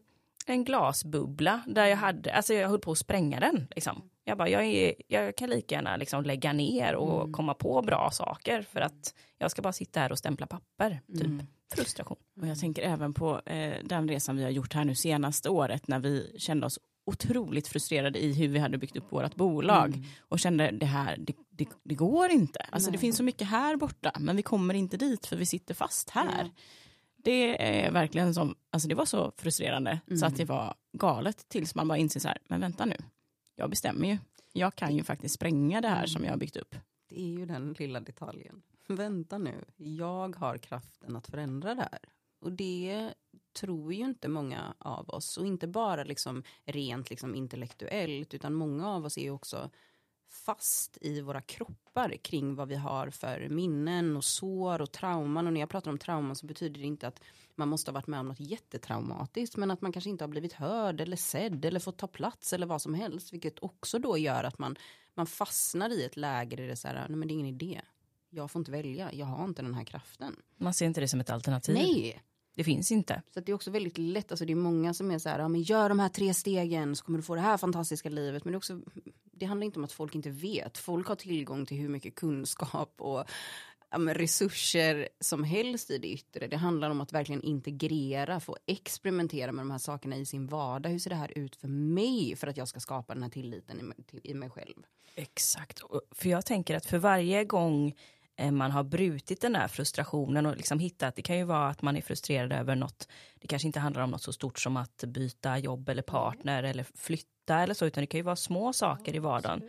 en 0.48 0.64
glasbubbla 0.64 1.60
där 1.66 1.86
jag 1.86 1.96
hade, 1.96 2.34
alltså 2.34 2.54
jag 2.54 2.68
höll 2.68 2.78
på 2.78 2.92
att 2.92 2.98
spränga 2.98 3.40
den. 3.40 3.66
Liksom. 3.70 4.02
Jag 4.28 4.38
bara, 4.38 4.48
jag, 4.48 4.64
är, 4.64 4.94
jag 5.08 5.36
kan 5.36 5.50
lika 5.50 5.74
gärna 5.74 5.96
liksom 5.96 6.24
lägga 6.24 6.52
ner 6.52 6.94
och 6.94 7.20
Mm. 7.20 7.32
komma 7.32 7.54
på 7.54 7.82
bra 7.82 8.10
saker 8.12 8.62
för 8.62 8.80
att 8.80 9.14
jag 9.38 9.50
ska 9.50 9.62
bara 9.62 9.72
sitta 9.72 10.00
här 10.00 10.12
och 10.12 10.18
stämpla 10.18 10.46
papper. 10.46 11.00
Typ. 11.12 11.24
Mm. 11.26 11.46
Frustration. 11.74 12.16
Och 12.40 12.46
jag 12.46 12.58
tänker 12.60 12.82
även 12.82 13.14
på 13.14 13.40
eh, 13.46 13.74
den 13.84 14.08
resan 14.08 14.36
vi 14.36 14.42
har 14.42 14.50
gjort 14.50 14.74
här 14.74 14.84
nu 14.84 14.94
senaste 14.94 15.48
året 15.50 15.88
när 15.88 15.98
vi 15.98 16.34
kände 16.38 16.66
oss 16.66 16.78
otroligt 17.06 17.68
frustrerade 17.68 18.18
i 18.24 18.32
hur 18.32 18.48
vi 18.48 18.58
hade 18.58 18.78
byggt 18.78 18.96
upp 18.96 19.12
vårt 19.12 19.34
bolag 19.34 19.86
Mm. 19.88 20.04
och 20.20 20.38
kände 20.40 20.70
det 20.70 20.86
här, 20.86 21.16
det, 21.18 21.32
det, 21.50 21.68
det 21.84 21.94
går 21.94 22.30
inte. 22.30 22.60
Alltså 22.72 22.90
det 22.90 22.96
Nej. 22.96 23.00
finns 23.00 23.16
så 23.16 23.22
mycket 23.22 23.48
här 23.48 23.76
borta 23.76 24.12
men 24.20 24.36
vi 24.36 24.42
kommer 24.42 24.74
inte 24.74 24.96
dit 24.96 25.26
för 25.26 25.36
vi 25.36 25.46
sitter 25.46 25.74
fast 25.74 26.10
här. 26.10 26.44
Ja. 26.44 26.50
Det 27.24 27.62
är 27.84 27.90
verkligen 27.90 28.34
som, 28.34 28.54
alltså 28.70 28.88
det 28.88 28.94
var 28.94 29.04
så 29.04 29.32
frustrerande 29.36 30.00
så 30.06 30.12
Mm. 30.14 30.26
att 30.26 30.36
det 30.36 30.44
var 30.44 30.74
galet 30.98 31.48
tills 31.48 31.74
man 31.74 31.88
bara 31.88 31.98
inser 31.98 32.20
så 32.20 32.28
här, 32.28 32.38
men 32.48 32.60
vänta 32.60 32.84
nu, 32.84 32.96
jag 33.58 33.70
bestämmer 33.70 34.08
ju. 34.08 34.18
Jag 34.52 34.74
kan 34.74 34.96
ju 34.96 35.04
faktiskt 35.04 35.34
spränga 35.34 35.80
det 35.80 35.88
här 35.88 36.06
som 36.06 36.24
jag 36.24 36.30
har 36.30 36.38
byggt 36.38 36.56
upp. 36.56 36.74
Det 37.08 37.20
är 37.20 37.26
ju 37.26 37.46
den 37.46 37.72
lilla 37.78 38.00
detaljen. 38.00 38.62
Vänta 38.88 39.38
nu, 39.38 39.64
jag 39.76 40.36
har 40.36 40.58
kraften 40.58 41.16
att 41.16 41.26
förändra 41.26 41.74
det 41.74 41.82
här. 41.82 41.98
Och 42.40 42.52
det 42.52 43.14
tror 43.60 43.92
ju 43.92 44.04
inte 44.04 44.28
många 44.28 44.74
av 44.78 45.08
oss. 45.08 45.36
Och 45.36 45.46
inte 45.46 45.66
bara 45.68 46.04
liksom 46.04 46.42
rent 46.64 47.10
liksom 47.10 47.34
intellektuellt, 47.34 48.34
utan 48.34 48.54
många 48.54 48.88
av 48.88 49.04
oss 49.04 49.18
är 49.18 49.22
ju 49.22 49.30
också 49.30 49.70
fast 50.28 50.98
i 51.00 51.20
våra 51.20 51.40
kroppar 51.40 52.16
kring 52.22 52.54
vad 52.54 52.68
vi 52.68 52.74
har 52.74 53.10
för 53.10 53.48
minnen 53.48 54.16
och 54.16 54.24
sår 54.24 54.80
och 54.80 54.92
trauman. 54.92 55.46
Och 55.46 55.52
när 55.52 55.60
jag 55.60 55.68
pratar 55.68 55.90
om 55.90 55.98
trauma 55.98 56.34
så 56.34 56.46
betyder 56.46 56.80
det 56.80 56.86
inte 56.86 57.08
att 57.08 57.20
man 57.54 57.68
måste 57.68 57.90
ha 57.90 57.94
varit 57.94 58.06
med 58.06 58.20
om 58.20 58.28
något 58.28 58.40
jättetraumatiskt, 58.40 59.56
men 59.56 59.70
att 59.70 59.80
man 59.80 59.92
kanske 59.92 60.10
inte 60.10 60.24
har 60.24 60.28
blivit 60.28 60.52
hörd 60.52 61.00
eller 61.00 61.16
sedd 61.16 61.64
eller 61.64 61.80
fått 61.80 61.98
ta 61.98 62.06
plats 62.06 62.52
eller 62.52 62.66
vad 62.66 62.82
som 62.82 62.94
helst, 62.94 63.32
vilket 63.32 63.62
också 63.62 63.98
då 63.98 64.18
gör 64.18 64.44
att 64.44 64.58
man, 64.58 64.76
man 65.14 65.26
fastnar 65.26 65.90
i 65.90 66.04
ett 66.04 66.16
läge 66.16 66.56
där 66.56 66.66
det 66.66 66.72
är 66.72 66.76
så 66.76 66.88
här, 66.88 67.08
nej 67.08 67.16
men 67.16 67.28
det 67.28 67.34
är 67.34 67.34
ingen 67.34 67.54
idé. 67.54 67.80
Jag 68.30 68.50
får 68.50 68.60
inte 68.60 68.70
välja, 68.70 69.12
jag 69.12 69.26
har 69.26 69.44
inte 69.44 69.62
den 69.62 69.74
här 69.74 69.84
kraften. 69.84 70.36
Man 70.56 70.74
ser 70.74 70.86
inte 70.86 71.00
det 71.00 71.08
som 71.08 71.20
ett 71.20 71.30
alternativ. 71.30 71.74
Nej, 71.74 72.22
Det 72.58 72.64
finns 72.64 72.92
inte. 72.92 73.22
så 73.34 73.40
det 73.40 73.52
är 73.52 73.54
också 73.54 73.70
väldigt 73.70 73.98
lätt, 73.98 74.32
alltså 74.32 74.44
det 74.44 74.52
är 74.52 74.56
många 74.56 74.94
som 74.94 75.10
är 75.10 75.18
så 75.18 75.28
här, 75.28 75.38
ja, 75.38 75.48
men 75.48 75.62
gör 75.62 75.88
de 75.88 75.98
här 75.98 76.08
tre 76.08 76.34
stegen 76.34 76.96
så 76.96 77.04
kommer 77.04 77.18
du 77.18 77.22
få 77.22 77.34
det 77.34 77.40
här 77.40 77.56
fantastiska 77.56 78.08
livet. 78.08 78.44
Men 78.44 78.52
det, 78.52 78.54
är 78.54 78.58
också, 78.58 78.80
det 79.32 79.46
handlar 79.46 79.64
inte 79.64 79.78
om 79.78 79.84
att 79.84 79.92
folk 79.92 80.14
inte 80.14 80.30
vet. 80.30 80.78
Folk 80.78 81.08
har 81.08 81.16
tillgång 81.16 81.66
till 81.66 81.76
hur 81.76 81.88
mycket 81.88 82.14
kunskap 82.14 82.94
och 82.98 83.24
ja, 83.90 83.98
resurser 83.98 85.08
som 85.20 85.44
helst 85.44 85.90
i 85.90 85.98
det 85.98 86.08
yttre. 86.08 86.46
Det 86.46 86.56
handlar 86.56 86.90
om 86.90 87.00
att 87.00 87.12
verkligen 87.12 87.42
integrera, 87.42 88.40
få 88.40 88.56
experimentera 88.66 89.52
med 89.52 89.64
de 89.64 89.70
här 89.70 89.78
sakerna 89.78 90.16
i 90.16 90.26
sin 90.26 90.46
vardag. 90.46 90.90
Hur 90.90 90.98
ser 90.98 91.10
det 91.10 91.16
här 91.16 91.38
ut 91.38 91.56
för 91.56 91.68
mig 91.68 92.36
för 92.36 92.46
att 92.46 92.56
jag 92.56 92.68
ska 92.68 92.80
skapa 92.80 93.14
den 93.14 93.22
här 93.22 93.30
tilliten 93.30 93.80
i 93.80 93.82
mig, 93.82 93.96
till, 94.06 94.20
i 94.24 94.34
mig 94.34 94.50
själv? 94.50 94.76
Exakt. 95.14 95.80
För 96.10 96.28
jag 96.28 96.46
tänker 96.46 96.76
att 96.76 96.86
för 96.86 96.98
varje 96.98 97.44
gång 97.44 97.94
man 98.38 98.70
har 98.70 98.84
brutit 98.84 99.40
den 99.40 99.52
där 99.52 99.68
frustrationen 99.68 100.46
och 100.46 100.56
liksom 100.56 100.78
hittat, 100.78 101.16
det 101.16 101.22
kan 101.22 101.36
ju 101.38 101.44
vara 101.44 101.68
att 101.68 101.82
man 101.82 101.96
är 101.96 102.00
frustrerad 102.00 102.52
över 102.52 102.74
något, 102.74 103.08
det 103.40 103.48
kanske 103.48 103.66
inte 103.68 103.80
handlar 103.80 104.02
om 104.02 104.10
något 104.10 104.22
så 104.22 104.32
stort 104.32 104.58
som 104.58 104.76
att 104.76 105.04
byta 105.06 105.58
jobb 105.58 105.88
eller 105.88 106.02
partner 106.02 106.62
eller 106.62 106.86
flytta 106.94 107.60
eller 107.60 107.74
så, 107.74 107.86
utan 107.86 108.02
det 108.02 108.06
kan 108.06 108.18
ju 108.18 108.24
vara 108.24 108.36
små 108.36 108.72
saker 108.72 109.14
i 109.16 109.18
vardagen. 109.18 109.62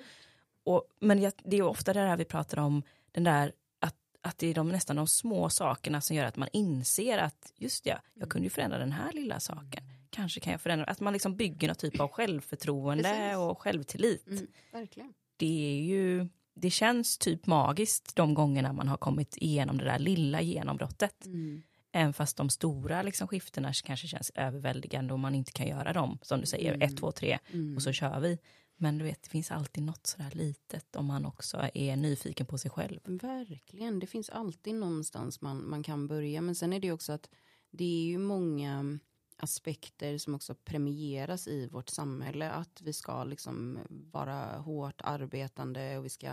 Och, 0.64 0.84
men 1.00 1.20
det 1.20 1.56
är 1.56 1.56
ju 1.56 1.64
ofta 1.64 1.94
det 1.94 2.00
här 2.00 2.18
vi 2.18 2.26
pratar 2.26 2.60
om, 2.60 2.84
den 3.12 3.24
där 3.24 3.54
att, 3.80 3.96
att 4.22 4.38
det 4.38 4.48
är 4.48 4.54
de, 4.54 4.70
nästan 4.70 4.96
de 4.96 5.08
små 5.08 5.50
sakerna 5.50 6.02
som 6.02 6.16
gör 6.16 6.26
att 6.26 6.38
man 6.38 6.50
inser 6.54 7.18
att 7.18 7.54
just 7.56 7.86
ja, 7.86 8.00
jag 8.14 8.30
kunde 8.30 8.46
ju 8.46 8.50
förändra 8.50 8.78
den 8.78 8.92
här 8.92 9.12
lilla 9.12 9.40
saken. 9.40 9.84
Kanske 10.10 10.40
kan 10.40 10.52
jag 10.52 10.62
förändra, 10.62 10.86
att 10.86 11.00
man 11.00 11.14
liksom 11.14 11.36
bygger 11.36 11.68
någon 11.68 11.76
typ 11.76 12.00
av 12.00 12.08
självförtroende 12.12 13.04
Precis. 13.04 13.38
och 13.38 13.62
självtillit 13.62 14.26
verkligen. 14.72 15.14
det 15.38 15.80
är 15.80 15.82
ju, 15.82 16.28
det 16.62 16.70
känns 16.70 17.18
typ 17.18 17.48
magiskt 17.48 18.16
de 18.16 18.34
gångerna 18.34 18.74
man 18.74 18.88
har 18.88 18.98
kommit 18.98 19.38
igenom 19.38 19.78
det 19.78 19.84
där 19.86 20.00
lilla 20.00 20.42
genombrottet. 20.42 21.26
Mm. 21.26 21.62
Även 21.92 22.14
fast 22.14 22.38
de 22.38 22.50
stora 22.50 23.02
liksom, 23.02 23.28
skiftena 23.28 23.74
kanske 23.74 24.08
känns 24.08 24.32
överväldigande 24.36 25.14
och 25.14 25.20
man 25.20 25.36
inte 25.36 25.52
kan 25.52 25.68
göra 25.68 25.94
dem. 25.94 26.20
Som 26.22 26.40
du 26.40 26.46
säger, 26.46 26.74
Mm. 26.74 26.82
ett, 26.88 26.98
två, 26.98 27.12
tre 27.12 27.40
Mm. 27.54 27.76
och 27.76 27.82
så 27.82 27.92
kör 27.92 28.20
vi. 28.20 28.38
Men 28.78 28.98
du 28.98 29.04
vet, 29.06 29.24
det 29.24 29.30
finns 29.30 29.52
alltid 29.52 29.84
något 29.84 30.08
sådär 30.08 30.32
litet 30.34 30.96
om 30.96 31.06
man 31.06 31.26
också 31.26 31.70
är 31.74 31.96
nyfiken 31.96 32.46
på 32.46 32.58
sig 32.58 32.72
själv. 32.72 33.00
Verkligen, 33.06 34.00
det 34.00 34.08
finns 34.08 34.30
alltid 34.30 34.76
någonstans 34.76 35.42
man, 35.42 35.70
man 35.70 35.84
kan 35.84 36.08
börja. 36.08 36.42
Men 36.42 36.56
sen 36.56 36.74
är 36.74 36.80
det 36.80 36.92
också 36.92 37.12
att 37.12 37.30
det 37.72 37.84
är 37.84 38.04
ju 38.04 38.18
många 38.18 39.00
aspekter 39.40 40.18
som 40.18 40.36
också 40.36 40.56
premieras 40.56 41.48
i 41.48 41.68
vårt 41.68 41.90
samhälle. 41.90 42.52
Att 42.52 42.82
vi 42.82 42.94
ska 42.94 43.24
liksom 43.24 43.80
vara 44.12 44.58
hårt 44.58 45.02
arbetande 45.04 45.98
och 45.98 46.06
vi 46.06 46.10
ska 46.10 46.28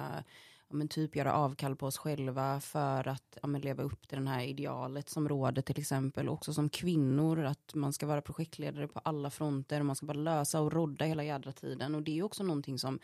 ja, 0.68 0.76
men 0.76 0.88
typ 0.88 1.16
göra 1.16 1.32
avkall 1.32 1.76
på 1.76 1.86
oss 1.86 1.98
själva 1.98 2.60
för 2.60 3.08
att 3.08 3.38
ja, 3.42 3.48
men 3.48 3.60
leva 3.60 3.82
upp 3.82 4.08
till 4.08 4.24
det 4.24 4.30
här 4.30 4.44
idealet 4.44 5.08
som 5.08 5.28
råder 5.28 5.62
till 5.62 5.80
exempel. 5.80 6.28
Också 6.28 6.52
som 6.52 6.68
kvinnor, 6.68 7.44
att 7.44 7.74
man 7.74 7.92
ska 7.92 8.06
vara 8.06 8.22
projektledare 8.22 8.88
på 8.88 8.98
alla 8.98 9.30
fronter 9.30 9.80
och 9.80 9.86
man 9.86 9.96
ska 9.96 10.06
bara 10.06 10.18
lösa 10.18 10.60
och 10.60 10.72
rodda 10.72 11.04
hela 11.04 11.24
jädra 11.24 11.52
tiden. 11.52 11.94
Och 11.94 12.02
det 12.02 12.18
är 12.18 12.22
också 12.22 12.42
någonting 12.42 12.78
som 12.78 12.98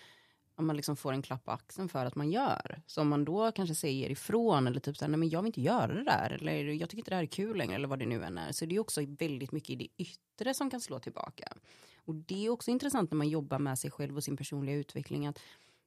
om 0.55 0.67
man 0.67 0.77
liksom 0.77 0.97
får 0.97 1.13
en 1.13 1.23
klapp 1.23 1.45
på 1.45 1.51
axeln 1.51 1.89
för 1.89 2.07
att 2.07 2.15
man 2.15 2.31
gör. 2.31 2.83
Så 2.87 3.01
om 3.01 3.09
man 3.09 3.25
då 3.25 3.53
kanske 3.53 3.75
säger 3.75 4.11
ifrån 4.11 4.67
eller 4.67 4.81
typ 4.81 4.97
så 4.97 5.05
här, 5.05 5.11
nej 5.11 5.19
men 5.19 5.29
jag 5.29 5.43
vill 5.43 5.49
inte 5.49 5.61
göra 5.61 5.95
det 5.95 6.05
där 6.05 6.39
eller 6.41 6.53
jag 6.53 6.91
tycker 6.91 6.99
inte 6.99 7.11
det 7.11 7.15
här 7.15 7.23
är 7.23 7.27
kul 7.27 7.57
längre 7.57 7.75
eller 7.75 7.89
vad 7.89 7.99
det 7.99 8.07
nu 8.07 8.25
än 8.25 8.39
är. 8.39 8.53
Så 8.53 8.67
det 8.67 8.75
är 8.75 8.81
också 8.81 9.01
väldigt 9.07 9.53
mycket 9.53 9.71
i 9.71 9.77
det 9.77 9.89
yttre 10.03 10.55
som 10.55 10.71
kan 10.71 10.81
slå 10.81 10.99
tillbaka. 10.99 11.53
Och 11.97 12.15
det 12.15 12.47
är 12.47 12.51
också 12.51 12.71
intressant 12.71 13.11
när 13.11 13.17
man 13.17 13.29
jobbar 13.29 13.59
med 13.59 13.79
sig 13.79 13.91
själv 13.91 14.17
och 14.17 14.25
sin 14.25 14.37
personliga 14.37 14.77
utveckling 14.77 15.27
att 15.27 15.39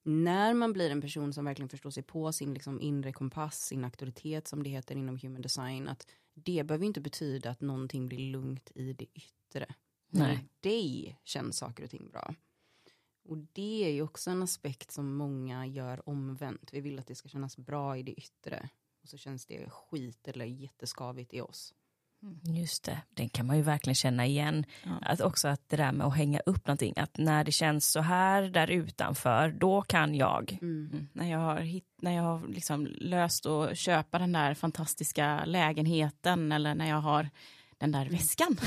när 0.04 0.54
man 0.54 0.74
blir 0.74 0.90
en 0.90 1.02
person 1.02 1.34
som 1.34 1.46
verkligen 1.46 1.70
förstår 1.70 1.90
sig 1.90 2.04
på 2.04 2.32
sin 2.32 2.54
liksom 2.54 2.82
inre 2.82 3.14
kompass, 3.14 3.62
sin 3.66 3.84
auktoritet 3.84 4.48
som 4.48 4.64
det 4.64 4.70
heter 4.70 4.96
inom 4.96 5.18
human 5.18 5.42
design, 5.42 5.88
att 5.88 6.08
det 6.34 6.64
behöver 6.64 6.86
inte 6.86 7.02
betyda 7.02 7.50
att 7.50 7.62
någonting 7.62 8.08
blir 8.08 8.32
lugnt 8.32 8.72
i 8.76 8.94
det 8.94 9.06
yttre. 9.14 9.66
Nej. 10.10 10.36
i 10.36 10.70
dig 10.70 11.20
känns 11.24 11.58
saker 11.58 11.84
och 11.84 11.90
ting 11.90 12.10
bra. 12.10 12.36
Och 13.26 13.38
det 13.38 13.86
är 13.86 13.92
ju 13.92 14.02
också 14.02 14.30
en 14.32 14.44
aspekt 14.44 14.92
som 14.92 15.16
många 15.16 15.66
gör 15.66 16.10
omvänt. 16.10 16.70
Vi 16.74 16.82
vill 16.82 17.00
att 17.00 17.08
det 17.08 17.16
ska 17.16 17.30
kännas 17.30 17.58
bra 17.58 17.98
i 17.98 18.04
det 18.04 18.12
yttre. 18.12 18.70
Och 19.04 19.10
så 19.10 19.18
känns 19.18 19.46
det 19.46 19.70
skit 19.70 20.28
eller 20.28 20.46
jätteskavigt 20.46 21.34
i 21.34 21.42
oss. 21.42 21.74
Just 22.44 22.84
det, 22.84 23.02
den 23.10 23.30
kan 23.30 23.46
man 23.46 23.58
ju 23.58 23.62
verkligen 23.62 23.96
känna 23.96 24.26
igen. 24.26 24.66
Ja. 24.84 24.92
Att 25.02 25.22
också 25.22 25.48
att 25.48 25.70
det 25.70 25.78
där 25.78 25.92
med 25.92 26.08
att 26.08 26.16
hänga 26.18 26.40
upp 26.40 26.68
någonting, 26.68 26.94
att 26.98 27.18
när 27.18 27.44
det 27.44 27.52
känns 27.52 27.92
så 27.92 28.00
här 28.00 28.42
där 28.42 28.68
utanför, 28.68 29.50
då 29.50 29.82
kan 29.82 30.16
jag. 30.16 30.58
Mm. 30.62 31.08
När 31.14 31.32
jag 31.32 31.40
har, 31.40 31.60
hitt, 31.60 31.88
när 32.02 32.12
jag 32.12 32.24
har 32.24 32.48
liksom 32.48 32.86
löst 32.86 33.46
att 33.46 33.78
köpa 33.78 34.20
den 34.20 34.32
där 34.32 34.54
fantastiska 34.54 35.46
lägenheten 35.46 36.52
eller 36.52 36.76
när 36.76 36.90
jag 36.90 37.02
har 37.02 37.30
den 37.78 37.92
där 37.92 38.10
väskan. 38.10 38.58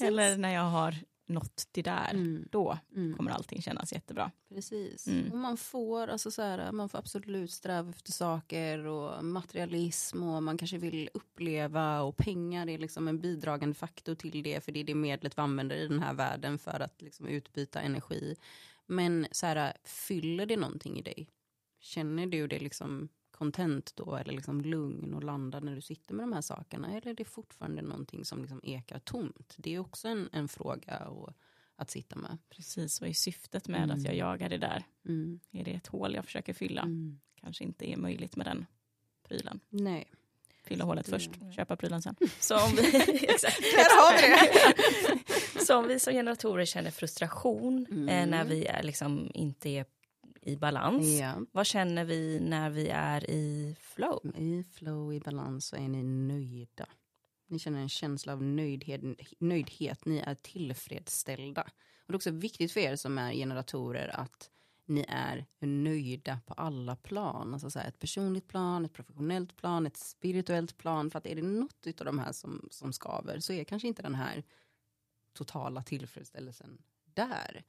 eller 0.06 0.36
när 0.36 0.54
jag 0.54 0.70
har 0.70 0.94
nått 1.28 1.56
till 1.72 1.84
där. 1.84 2.10
Mm. 2.14 2.48
Då 2.50 2.78
Mm. 2.96 3.16
kommer 3.16 3.30
allting 3.30 3.62
kännas 3.62 3.92
jättebra. 3.92 4.30
Precis. 4.48 5.06
Mm. 5.06 5.32
Och 5.32 5.38
man 5.38 5.56
får, 5.56 6.08
alltså 6.08 6.30
så 6.30 6.42
här, 6.42 6.72
man 6.72 6.88
får 6.88 6.98
absolut 6.98 7.50
sträva 7.50 7.90
efter 7.90 8.12
saker 8.12 8.86
och 8.86 9.24
materialism 9.24 10.22
och 10.22 10.42
man 10.42 10.58
kanske 10.58 10.78
vill 10.78 11.10
uppleva 11.14 12.00
och 12.02 12.16
pengar 12.16 12.68
är 12.68 12.78
liksom 12.78 13.08
en 13.08 13.20
bidragande 13.20 13.74
faktor 13.74 14.14
till 14.14 14.42
det 14.42 14.64
för 14.64 14.72
det 14.72 14.80
är 14.80 14.84
det 14.84 14.94
medlet 14.94 15.38
vi 15.38 15.42
använder 15.42 15.76
i 15.76 15.88
den 15.88 16.02
här 16.02 16.14
världen 16.14 16.58
för 16.58 16.80
att 16.80 17.02
liksom 17.02 17.26
utbyta 17.26 17.80
energi. 17.80 18.36
Men 18.86 19.26
så 19.32 19.46
här, 19.46 19.72
fyller 19.84 20.46
det 20.46 20.56
någonting 20.56 20.98
i 20.98 21.02
dig? 21.02 21.28
Känner 21.80 22.26
du 22.26 22.46
det 22.46 22.58
liksom 22.58 23.08
content 23.38 23.92
då 23.96 24.16
eller 24.16 24.32
liksom 24.32 24.60
lugn 24.60 25.14
och 25.14 25.24
landad 25.24 25.64
när 25.64 25.74
du 25.74 25.80
sitter 25.80 26.14
med 26.14 26.22
de 26.22 26.32
här 26.32 26.40
sakerna 26.40 26.88
eller 26.88 27.06
är 27.10 27.14
det 27.14 27.24
fortfarande 27.24 27.82
någonting 27.82 28.24
som 28.24 28.40
liksom 28.40 28.60
ekar 28.64 28.98
tomt? 28.98 29.54
Det 29.58 29.74
är 29.74 29.78
också 29.78 30.08
en, 30.08 30.28
en 30.32 30.48
fråga 30.48 30.92
att, 30.92 31.34
att 31.76 31.90
sitta 31.90 32.16
med. 32.16 32.38
Precis, 32.50 33.00
vad 33.00 33.10
är 33.10 33.14
syftet 33.14 33.68
med 33.68 33.82
Mm. 33.82 33.96
att 33.96 34.04
jag 34.04 34.14
jagar 34.14 34.48
det 34.48 34.58
där? 34.58 34.84
Mm. 35.08 35.40
Är 35.52 35.64
det 35.64 35.70
ett 35.74 35.86
hål 35.86 36.14
jag 36.14 36.24
försöker 36.24 36.52
fylla? 36.54 36.82
Mm. 36.82 37.20
Kanske 37.40 37.64
inte 37.64 37.90
är 37.90 37.96
möjligt 37.96 38.36
med 38.36 38.46
den 38.46 38.66
prylen. 39.28 39.60
Nej. 39.68 40.10
Fylla 40.64 40.84
hålet 40.84 41.04
Det- 41.06 41.10
först, 41.12 41.30
köpa 41.56 41.76
prylen 41.76 42.02
sen. 42.02 42.16
Så 42.40 42.54
om 42.64 42.70
vi, 42.76 42.96
exakt. 43.28 43.60
Där 43.60 43.96
har 44.02 44.22
vi 44.22 44.28
det. 44.34 45.64
Så 45.64 45.76
om 45.78 45.88
vi 45.88 45.98
som 46.00 46.12
generatorer 46.12 46.64
känner 46.64 46.90
frustration 46.90 47.86
Mm. 47.90 48.08
eh, 48.08 48.26
när 48.26 48.44
vi 48.44 48.66
är 48.66 48.82
liksom 48.82 49.30
inte 49.34 49.68
är 49.68 49.84
i 50.48 50.56
balans, 50.56 51.06
Ja. 51.20 51.34
vad 51.52 51.66
känner 51.66 52.04
vi 52.04 52.40
när 52.40 52.70
vi 52.70 52.88
är 52.88 53.30
i 53.30 53.76
flow? 53.80 54.32
I 54.36 54.64
flow, 54.72 55.14
i 55.14 55.20
balans 55.20 55.66
så 55.66 55.76
är 55.76 55.88
ni 55.88 56.02
nöjda. 56.02 56.86
Ni 57.46 57.58
känner 57.58 57.80
en 57.80 57.88
känsla 57.88 58.32
av 58.32 58.42
nöjdhet, 58.42 59.00
nöjdhet. 59.38 60.04
Ni 60.04 60.18
är 60.18 60.34
tillfredsställda. 60.34 61.62
Och 61.62 62.06
det 62.06 62.12
är 62.12 62.16
också 62.16 62.30
viktigt 62.30 62.72
för 62.72 62.80
er 62.80 62.96
som 62.96 63.18
är 63.18 63.32
generatorer 63.32 64.08
att 64.08 64.50
ni 64.86 65.04
är 65.08 65.46
nöjda 65.60 66.40
på 66.46 66.54
alla 66.54 66.96
plan. 66.96 67.52
Alltså 67.54 67.70
så 67.70 67.78
här, 67.78 67.88
ett 67.88 67.98
personligt 67.98 68.48
plan, 68.48 68.84
ett 68.84 68.92
professionellt 68.92 69.56
plan, 69.56 69.86
ett 69.86 69.96
spirituellt 69.96 70.76
plan. 70.76 71.10
För 71.10 71.18
att 71.18 71.26
är 71.26 71.34
det 71.36 71.42
något 71.42 71.86
av 72.00 72.06
de 72.06 72.18
här 72.18 72.32
som, 72.32 72.68
som 72.70 72.92
skaver 72.92 73.40
så 73.40 73.52
är 73.52 73.64
kanske 73.64 73.88
inte 73.88 74.02
den 74.02 74.14
här 74.14 74.44
totala 75.32 75.82
tillfredsställelsen 75.82 76.82
där. 77.04 77.64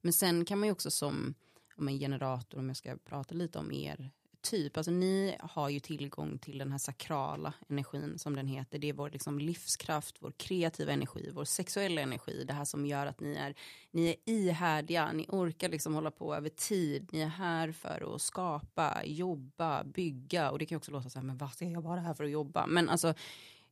Men 0.00 0.12
sen 0.12 0.44
kan 0.44 0.58
man 0.58 0.68
ju 0.68 0.72
också 0.72 0.90
som 0.90 1.34
om 1.76 1.88
en 1.88 1.98
generator, 1.98 2.58
om 2.58 2.68
jag 2.68 2.76
ska 2.76 2.96
prata 2.96 3.34
lite 3.34 3.58
om 3.58 3.72
er 3.72 4.10
typ, 4.44 4.76
alltså 4.76 4.90
ni 4.90 5.36
har 5.40 5.68
ju 5.68 5.80
tillgång 5.80 6.38
till 6.38 6.58
den 6.58 6.72
här 6.72 6.78
sakrala 6.78 7.52
energin 7.68 8.18
som 8.18 8.36
den 8.36 8.46
heter. 8.46 8.78
Det 8.78 8.88
är 8.88 8.92
vår 8.92 9.10
liksom 9.10 9.38
livskraft, 9.38 10.16
vår 10.20 10.32
kreativa 10.36 10.92
energi, 10.92 11.30
vår 11.32 11.44
sexuella 11.44 12.00
energi. 12.00 12.44
Det 12.44 12.52
här 12.52 12.64
som 12.64 12.86
gör 12.86 13.06
att 13.06 13.20
ni 13.20 13.34
är, 13.34 13.54
ni 13.90 14.08
är 14.08 14.16
ihärdiga, 14.24 15.12
ni 15.12 15.26
orkar 15.28 15.68
liksom 15.68 15.94
hålla 15.94 16.10
på 16.10 16.34
över 16.34 16.48
tid. 16.48 17.08
Ni 17.12 17.20
är 17.20 17.26
här 17.26 17.72
för 17.72 18.14
att 18.14 18.22
skapa, 18.22 19.04
jobba, 19.04 19.84
bygga 19.84 20.50
och 20.50 20.58
det 20.58 20.66
kan 20.66 20.76
också 20.76 20.92
låta 20.92 21.10
så 21.10 21.18
här, 21.18 21.26
men 21.26 21.36
vad 21.36 21.52
ska 21.52 21.64
jag 21.64 21.82
vara 21.82 22.00
här 22.00 22.14
för 22.14 22.24
att 22.24 22.30
jobba? 22.30 22.66
Men 22.66 22.88
alltså 22.88 23.14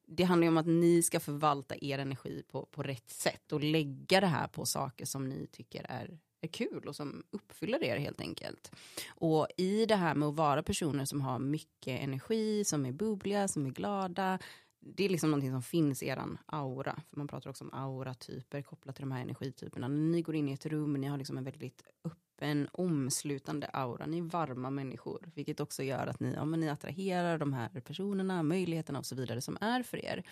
det 0.06 0.24
handlar 0.24 0.44
ju 0.44 0.48
om 0.48 0.58
att 0.58 0.66
ni 0.66 1.02
ska 1.02 1.20
förvalta 1.20 1.74
er 1.80 1.98
energi 1.98 2.42
på, 2.50 2.66
på 2.66 2.82
rätt 2.82 3.10
sätt 3.10 3.52
och 3.52 3.60
lägga 3.60 4.20
det 4.20 4.26
här 4.26 4.48
på 4.48 4.66
saker 4.66 5.04
som 5.04 5.28
ni 5.28 5.46
tycker 5.46 5.86
är 5.88 6.18
är 6.42 6.48
kul 6.48 6.88
och 6.88 6.96
som 6.96 7.22
uppfyller 7.30 7.84
er 7.84 7.96
helt 7.96 8.20
enkelt. 8.20 8.72
Och 9.08 9.46
i 9.56 9.86
det 9.86 9.96
här 9.96 10.14
med 10.14 10.28
att 10.28 10.34
vara 10.34 10.62
personer 10.62 11.04
som 11.04 11.20
har 11.20 11.38
mycket 11.38 12.00
energi, 12.00 12.64
som 12.64 12.86
är 12.86 12.92
bubbliga, 12.92 13.48
som 13.48 13.66
är 13.66 13.70
glada, 13.70 14.38
det 14.84 15.04
är 15.04 15.08
liksom 15.08 15.30
någonting 15.30 15.50
som 15.50 15.62
finns 15.62 16.02
i 16.02 16.06
eran 16.06 16.38
aura. 16.46 17.00
För 17.10 17.16
man 17.16 17.28
pratar 17.28 17.50
också 17.50 17.64
om 17.64 17.74
auratyper 17.74 18.62
kopplat 18.62 18.96
till 18.96 19.02
de 19.02 19.12
här 19.12 19.22
energityperna. 19.22 19.88
När 19.88 19.96
ni 19.96 20.22
går 20.22 20.34
in 20.34 20.48
i 20.48 20.52
ett 20.52 20.66
rum, 20.66 20.92
ni 20.92 21.06
har 21.06 21.18
liksom 21.18 21.38
en 21.38 21.44
väldigt 21.44 21.82
öppen, 22.04 22.68
omslutande 22.72 23.66
aura. 23.66 24.06
Ni 24.06 24.18
är 24.18 24.22
varma 24.22 24.70
människor, 24.70 25.30
vilket 25.34 25.60
också 25.60 25.82
gör 25.82 26.06
att 26.06 26.20
ni, 26.20 26.32
ja, 26.32 26.44
men 26.44 26.60
ni 26.60 26.68
attraherar 26.68 27.38
de 27.38 27.52
här 27.52 27.80
personerna, 27.80 28.42
möjligheterna 28.42 28.98
och 28.98 29.06
så 29.06 29.14
vidare 29.14 29.40
som 29.40 29.58
är 29.60 29.82
för 29.82 30.04
er. 30.04 30.22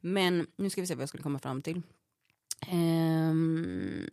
Men 0.00 0.46
nu 0.56 0.70
ska 0.70 0.80
vi 0.80 0.86
se 0.86 0.94
vad 0.94 1.02
jag 1.02 1.08
skulle 1.08 1.22
komma 1.22 1.38
fram 1.38 1.62
till. 1.62 1.82
Um, 2.72 4.08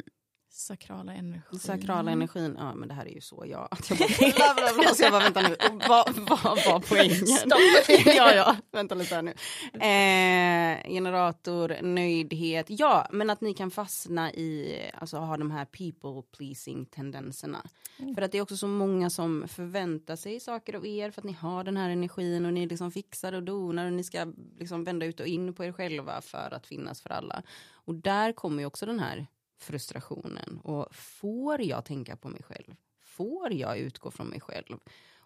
Sakrala 0.55 1.13
energin. 1.13 1.59
Sakrala 1.59 2.11
energin, 2.11 2.55
ja 2.59 2.75
men 2.75 2.87
det 2.87 2.93
här 2.93 3.05
är 3.05 3.09
ju 3.13 3.21
så 3.21 3.43
jag... 3.47 3.67
Att 3.71 3.89
jag 3.89 3.99
bara, 3.99 4.07
bla, 4.35 4.53
bla, 4.55 4.81
bla, 4.81 4.93
så 4.93 5.03
jag 5.03 5.11
bara 5.11 5.23
vänta 5.23 5.41
nu, 5.41 5.55
vad 5.89 6.65
var 6.65 6.89
poängen? 6.89 7.27
Stopp. 7.27 8.05
ja, 8.05 8.33
ja, 8.33 8.55
vänta 8.71 8.95
lite 8.95 9.15
här 9.15 9.21
nu. 9.21 9.31
Eh, 9.73 10.91
generator, 10.93 11.81
nöjdhet, 11.81 12.65
ja 12.69 13.07
men 13.11 13.29
att 13.29 13.41
ni 13.41 13.53
kan 13.53 13.71
fastna 13.71 14.33
i, 14.33 14.81
alltså 14.93 15.17
ha 15.17 15.37
de 15.37 15.51
här 15.51 15.65
people 15.65 16.37
pleasing 16.37 16.85
tendenserna. 16.85 17.65
Mm. 17.99 18.15
För 18.15 18.21
att 18.21 18.31
det 18.31 18.37
är 18.37 18.41
också 18.41 18.57
så 18.57 18.67
många 18.67 19.09
som 19.09 19.47
förväntar 19.47 20.15
sig 20.15 20.39
saker 20.39 20.73
av 20.73 20.85
er 20.85 21.11
för 21.11 21.21
att 21.21 21.25
ni 21.25 21.33
har 21.33 21.63
den 21.63 21.77
här 21.77 21.89
energin 21.89 22.45
och 22.45 22.53
ni 22.53 22.65
liksom 22.65 22.91
fixar 22.91 23.33
och 23.33 23.43
donar 23.43 23.85
och 23.85 23.93
ni 23.93 24.03
ska 24.03 24.33
liksom 24.59 24.83
vända 24.83 25.05
ut 25.05 25.19
och 25.19 25.27
in 25.27 25.53
på 25.53 25.65
er 25.65 25.71
själva 25.71 26.21
för 26.21 26.53
att 26.53 26.67
finnas 26.67 27.01
för 27.01 27.09
alla. 27.09 27.43
Och 27.85 27.95
där 27.95 28.31
kommer 28.31 28.59
ju 28.59 28.65
också 28.65 28.85
den 28.85 28.99
här 28.99 29.27
frustrationen. 29.63 30.59
Och 30.63 30.95
får 30.95 31.61
jag 31.61 31.85
tänka 31.85 32.15
på 32.15 32.29
mig 32.29 32.43
själv? 32.43 32.75
Får 33.01 33.53
jag 33.53 33.77
utgå 33.77 34.11
från 34.11 34.27
mig 34.27 34.41
själv? 34.41 34.79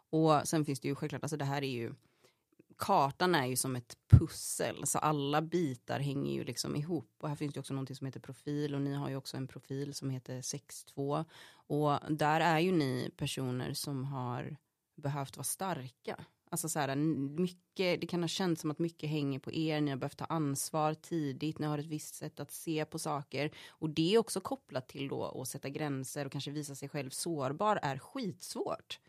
Och 0.09 0.41
sen 0.47 0.65
finns 0.65 0.79
det 0.79 0.87
ju 0.87 0.95
självklart, 0.95 1.23
alltså 1.23 1.37
det 1.37 1.45
här 1.45 1.63
är 1.63 1.71
ju 1.71 1.93
kartan 2.77 3.35
är 3.35 3.45
ju 3.45 3.55
som 3.55 3.75
ett 3.75 3.97
pussel, 4.07 4.87
så 4.87 4.97
alla 4.97 5.41
bitar 5.41 5.99
hänger 5.99 6.33
ju 6.33 6.43
liksom 6.43 6.75
ihop. 6.75 7.15
Och 7.21 7.29
här 7.29 7.35
finns 7.35 7.53
det 7.53 7.59
också 7.59 7.73
någonting 7.73 7.95
som 7.95 8.05
heter 8.05 8.19
profil 8.19 8.75
och 8.75 8.81
ni 8.81 8.93
har 8.93 9.09
ju 9.09 9.15
också 9.15 9.37
en 9.37 9.47
profil 9.47 9.93
som 9.93 10.09
heter 10.09 10.41
6.2 10.41 11.25
Och 11.49 11.99
där 12.09 12.39
är 12.41 12.59
ju 12.59 12.71
ni 12.71 13.11
personer 13.17 13.73
som 13.73 14.05
har 14.05 14.57
behövt 14.95 15.37
vara 15.37 15.43
starka. 15.43 16.25
Alltså 16.49 16.69
så 16.69 16.79
här, 16.79 16.95
mycket, 16.95 18.01
det 18.01 18.07
kan 18.07 18.23
ha 18.23 18.27
känts 18.27 18.61
som 18.61 18.71
att 18.71 18.79
mycket 18.79 19.09
hänger 19.09 19.39
på 19.39 19.53
er, 19.53 19.81
ni 19.81 19.91
har 19.91 19.97
behövt 19.97 20.17
ta 20.17 20.25
ansvar 20.25 20.93
tidigt, 20.93 21.59
ni 21.59 21.67
har 21.67 21.77
ett 21.77 21.85
visst 21.85 22.15
sätt 22.15 22.39
att 22.39 22.51
se 22.51 22.85
på 22.85 22.99
saker. 22.99 23.51
Och 23.69 23.89
det 23.89 24.13
är 24.15 24.17
också 24.17 24.39
kopplat 24.39 24.87
till 24.87 25.07
då 25.07 25.41
att 25.41 25.47
sätta 25.47 25.69
gränser 25.69 26.25
och 26.25 26.31
kanske 26.31 26.51
visa 26.51 26.75
sig 26.75 26.89
själv 26.89 27.09
sårbar 27.09 27.79
är 27.81 27.97
skitsvårt. 27.97 28.99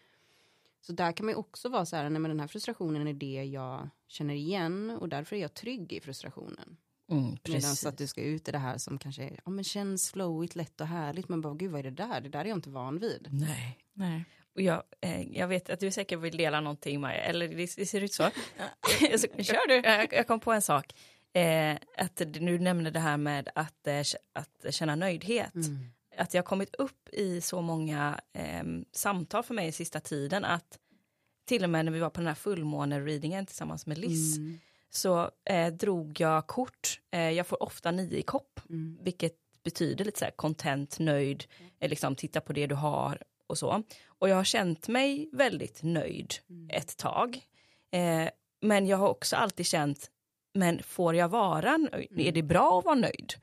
Så 0.81 0.93
där 0.93 1.13
kan 1.13 1.27
man 1.27 1.33
ju 1.33 1.37
också 1.37 1.69
vara 1.69 1.87
så 1.87 1.97
här, 1.97 2.11
nej 2.11 2.21
men 2.21 2.31
den 2.31 2.41
här 2.41 2.47
frustrationen 2.47 3.07
är 3.07 3.13
det 3.13 3.45
jag 3.45 3.89
känner 4.07 4.35
igen 4.35 4.91
och 4.91 5.09
därför 5.09 5.37
är 5.37 5.41
jag 5.41 5.55
trygg 5.55 5.93
i 5.93 6.01
frustrationen. 6.01 6.77
Mm, 7.11 7.37
Medan 7.49 7.77
att 7.87 7.99
du 7.99 8.07
ska 8.07 8.23
ut 8.23 8.49
i 8.49 8.53
det 8.53 8.59
här 8.59 8.79
som 8.79 8.99
kanske 8.99 9.41
ja, 9.45 9.51
men 9.51 9.65
känns 9.65 10.11
flowigt, 10.11 10.57
lätt 10.57 10.81
och 10.81 10.87
härligt 10.87 11.29
men 11.29 11.41
bara 11.41 11.55
gud 11.55 11.71
vad 11.71 11.79
är 11.79 11.91
det 11.91 11.91
där? 11.91 12.21
Det 12.21 12.29
där 12.29 12.41
är 12.41 12.45
jag 12.45 12.59
inte 12.59 12.71
van 12.71 12.99
vid. 12.99 13.29
Nej. 13.31 13.79
nej. 13.93 14.25
Och 14.55 14.63
jag, 14.63 14.83
eh, 15.01 15.39
jag 15.39 15.49
vet 15.49 15.71
att 15.71 15.81
du 15.81 15.91
säkert 15.91 16.19
vill 16.19 16.37
dela 16.37 16.61
någonting 16.61 17.01
Maja, 17.01 17.23
eller 17.23 17.49
det, 17.49 17.77
det 17.77 17.87
ser 17.87 18.01
ut 18.01 18.13
så. 18.13 18.23
Kör 19.39 19.69
du. 19.69 19.75
Jag, 19.75 20.13
jag, 20.13 20.27
kom 20.27 20.41
på 20.41 20.53
en 20.53 20.63
sak. 20.63 20.95
Eh, 21.33 21.77
att 21.97 22.23
du 22.27 22.59
nämnde 22.59 22.91
det 22.91 23.01
här 23.01 23.17
med 23.17 23.49
att, 23.55 23.87
eh, 23.87 24.01
att 24.33 24.75
känna 24.75 24.95
nöjdhet. 24.95 25.55
Mm. 25.55 25.79
Att 26.17 26.35
jag 26.35 26.43
har 26.43 26.47
kommit 26.47 26.75
upp 26.75 27.09
i 27.13 27.41
så 27.41 27.61
många 27.61 28.21
eh, 28.33 28.65
samtal 28.93 29.43
för 29.43 29.55
mig 29.55 29.73
sista 29.73 30.01
tiden 30.01 30.45
att 30.45 30.79
till 31.49 31.65
och 31.65 31.71
med 31.71 31.85
när 31.85 31.93
vi 31.93 31.99
var 31.99 32.11
på 32.11 32.21
den 32.21 32.29
här 32.29 32.35
fullmåne-readingen 32.35 33.47
tillsammans 33.47 33.87
med 33.87 33.99
Liz 33.99 34.37
mm. 34.37 34.59
så 34.91 35.31
eh, 35.45 35.73
drog 35.73 36.21
jag 36.21 36.47
kort. 36.47 37.01
Eh, 37.11 37.31
jag 37.31 37.47
får 37.47 37.63
ofta 37.63 37.91
nio 37.91 38.19
i 38.19 38.23
kopp, 38.23 38.61
mm. 38.71 38.99
vilket 39.03 39.35
betyder 39.65 40.05
lite 40.05 40.19
så 40.19 40.25
här 40.25 40.33
content, 40.33 40.99
nöjd, 40.99 41.45
mm. 41.59 41.91
liksom 41.91 42.17
titta 42.17 42.41
på 42.41 42.53
det 42.53 42.67
du 42.67 42.75
har 42.75 43.23
och 43.49 43.59
så. 43.59 43.83
Och 44.07 44.29
jag 44.29 44.37
har 44.37 44.45
känt 44.45 44.89
mig 44.89 45.29
väldigt 45.33 45.83
nöjd 45.83 46.35
mm. 46.51 46.71
ett 46.71 46.97
tag. 46.97 47.41
Eh, 47.93 48.29
men 48.61 48.87
jag 48.87 48.97
har 48.97 49.09
också 49.09 49.37
alltid 49.37 49.67
känt, 49.67 50.11
men 50.55 50.83
får 50.83 51.15
jag 51.15 51.29
vara 51.29 51.77
nöjd? 51.77 52.13
Mm. 52.13 52.27
Är 52.27 52.33
det 52.33 52.43
bra 52.43 52.79
att 52.79 52.85
vara 52.85 52.95
nöjd? 52.95 53.35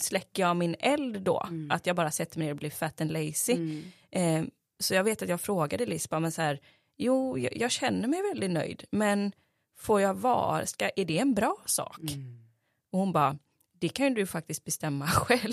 Släcker 0.00 0.42
jag 0.42 0.56
min 0.56 0.76
eld 0.78 1.22
då? 1.22 1.46
Mm. 1.48 1.70
Att 1.70 1.86
jag 1.86 1.96
bara 1.96 2.10
sätter 2.10 2.38
mig 2.38 2.46
ner 2.46 2.52
och 2.52 2.58
blir 2.58 2.70
fat 2.70 3.00
and 3.00 3.12
lazy? 3.12 3.52
Mm. 3.52 3.82
Eh, 4.10 4.44
så 4.78 4.94
jag 4.94 5.04
vet 5.04 5.22
att 5.22 5.28
jag 5.28 5.40
frågade 5.40 5.86
Lisba, 5.86 6.20
men 6.20 6.32
så 6.32 6.42
här, 6.42 6.60
jo, 6.96 7.38
jag, 7.38 7.56
jag, 7.56 7.70
känner 7.70 8.08
mig 8.08 8.22
väldigt 8.22 8.50
nöjd, 8.50 8.84
men 8.90 9.32
får 9.78 10.00
jag 10.00 10.14
vara, 10.14 10.66
ska, 10.66 10.90
är 10.96 11.04
det 11.04 11.18
en 11.18 11.34
bra 11.34 11.56
sak? 11.66 12.00
Mm. 12.00 12.44
Och 12.92 12.98
hon 12.98 13.12
bara, 13.12 13.38
det 13.84 13.88
kan 13.88 14.08
ju 14.08 14.14
du 14.14 14.26
faktiskt 14.26 14.64
bestämma 14.64 15.06
själv. 15.10 15.52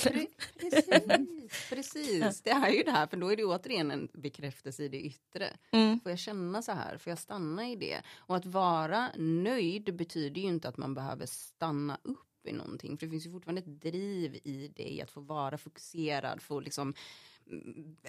Precis, 0.59 1.69
precis. 1.69 2.41
det 2.41 2.49
är 2.49 2.69
ju 2.69 2.83
det 2.83 2.91
här, 2.91 3.07
för 3.07 3.17
då 3.17 3.31
är 3.31 3.37
det 3.37 3.45
återigen 3.45 3.91
en 3.91 4.07
bekräftelse 4.13 4.83
i 4.83 4.87
det 4.87 5.01
yttre. 5.01 5.49
Mm. 5.71 5.99
Får 5.99 6.11
jag 6.11 6.19
känna 6.19 6.61
så 6.61 6.71
här? 6.71 6.97
Får 6.97 7.11
jag 7.11 7.19
stanna 7.19 7.69
i 7.69 7.75
det? 7.75 8.01
Och 8.17 8.35
att 8.35 8.45
vara 8.45 9.09
nöjd 9.17 9.95
betyder 9.95 10.41
ju 10.41 10.47
inte 10.47 10.67
att 10.67 10.77
man 10.77 10.93
behöver 10.93 11.25
stanna 11.25 11.99
upp 12.03 12.47
i 12.47 12.51
någonting, 12.51 12.97
för 12.97 13.05
det 13.05 13.09
finns 13.09 13.25
ju 13.25 13.31
fortfarande 13.31 13.61
ett 13.61 13.81
driv 13.81 14.39
i 14.43 14.67
dig 14.67 15.01
att 15.01 15.11
få 15.11 15.21
vara 15.21 15.57
fokuserad, 15.57 16.41
få 16.41 16.59
liksom 16.59 16.93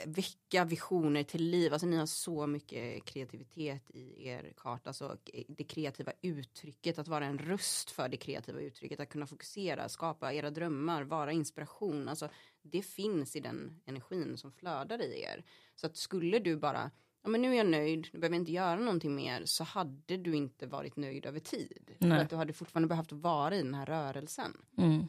väcka 0.06 0.64
visioner 0.64 1.22
till 1.22 1.42
liv. 1.50 1.72
Alltså 1.72 1.86
ni 1.86 1.96
har 1.96 2.06
så 2.06 2.46
mycket 2.46 3.04
kreativitet 3.04 3.90
i 3.90 4.28
er 4.28 4.52
karta. 4.56 4.90
Alltså 4.90 5.16
det 5.48 5.64
kreativa 5.64 6.12
uttrycket, 6.22 6.98
att 6.98 7.08
vara 7.08 7.26
en 7.26 7.38
röst 7.38 7.90
för 7.90 8.08
det 8.08 8.16
kreativa 8.16 8.60
uttrycket, 8.60 9.00
att 9.00 9.08
kunna 9.08 9.26
fokusera, 9.26 9.88
skapa 9.88 10.32
era 10.32 10.50
drömmar, 10.50 11.02
vara 11.02 11.32
inspiration. 11.32 12.08
Alltså 12.08 12.28
det 12.62 12.82
finns 12.82 13.36
i 13.36 13.40
den 13.40 13.80
energin 13.84 14.36
som 14.36 14.52
flödar 14.52 15.02
i 15.02 15.22
er. 15.22 15.44
Så 15.74 15.86
att 15.86 15.96
skulle 15.96 16.38
du 16.38 16.56
bara, 16.56 16.90
ja 17.22 17.28
men 17.28 17.42
nu 17.42 17.52
är 17.52 17.56
jag 17.56 17.66
nöjd, 17.70 18.08
nu 18.12 18.18
behöver 18.18 18.36
jag 18.36 18.42
inte 18.42 18.52
göra 18.52 18.80
någonting 18.80 19.14
mer, 19.14 19.44
så 19.44 19.64
hade 19.64 20.16
du 20.16 20.36
inte 20.36 20.66
varit 20.66 20.96
nöjd 20.96 21.26
över 21.26 21.40
tid. 21.40 21.90
För 21.98 22.10
att 22.10 22.30
du 22.30 22.36
hade 22.36 22.52
fortfarande 22.52 22.88
behövt 22.88 23.12
vara 23.12 23.56
i 23.56 23.62
den 23.62 23.74
här 23.74 23.86
rörelsen. 23.86 24.56
Mm. 24.78 25.08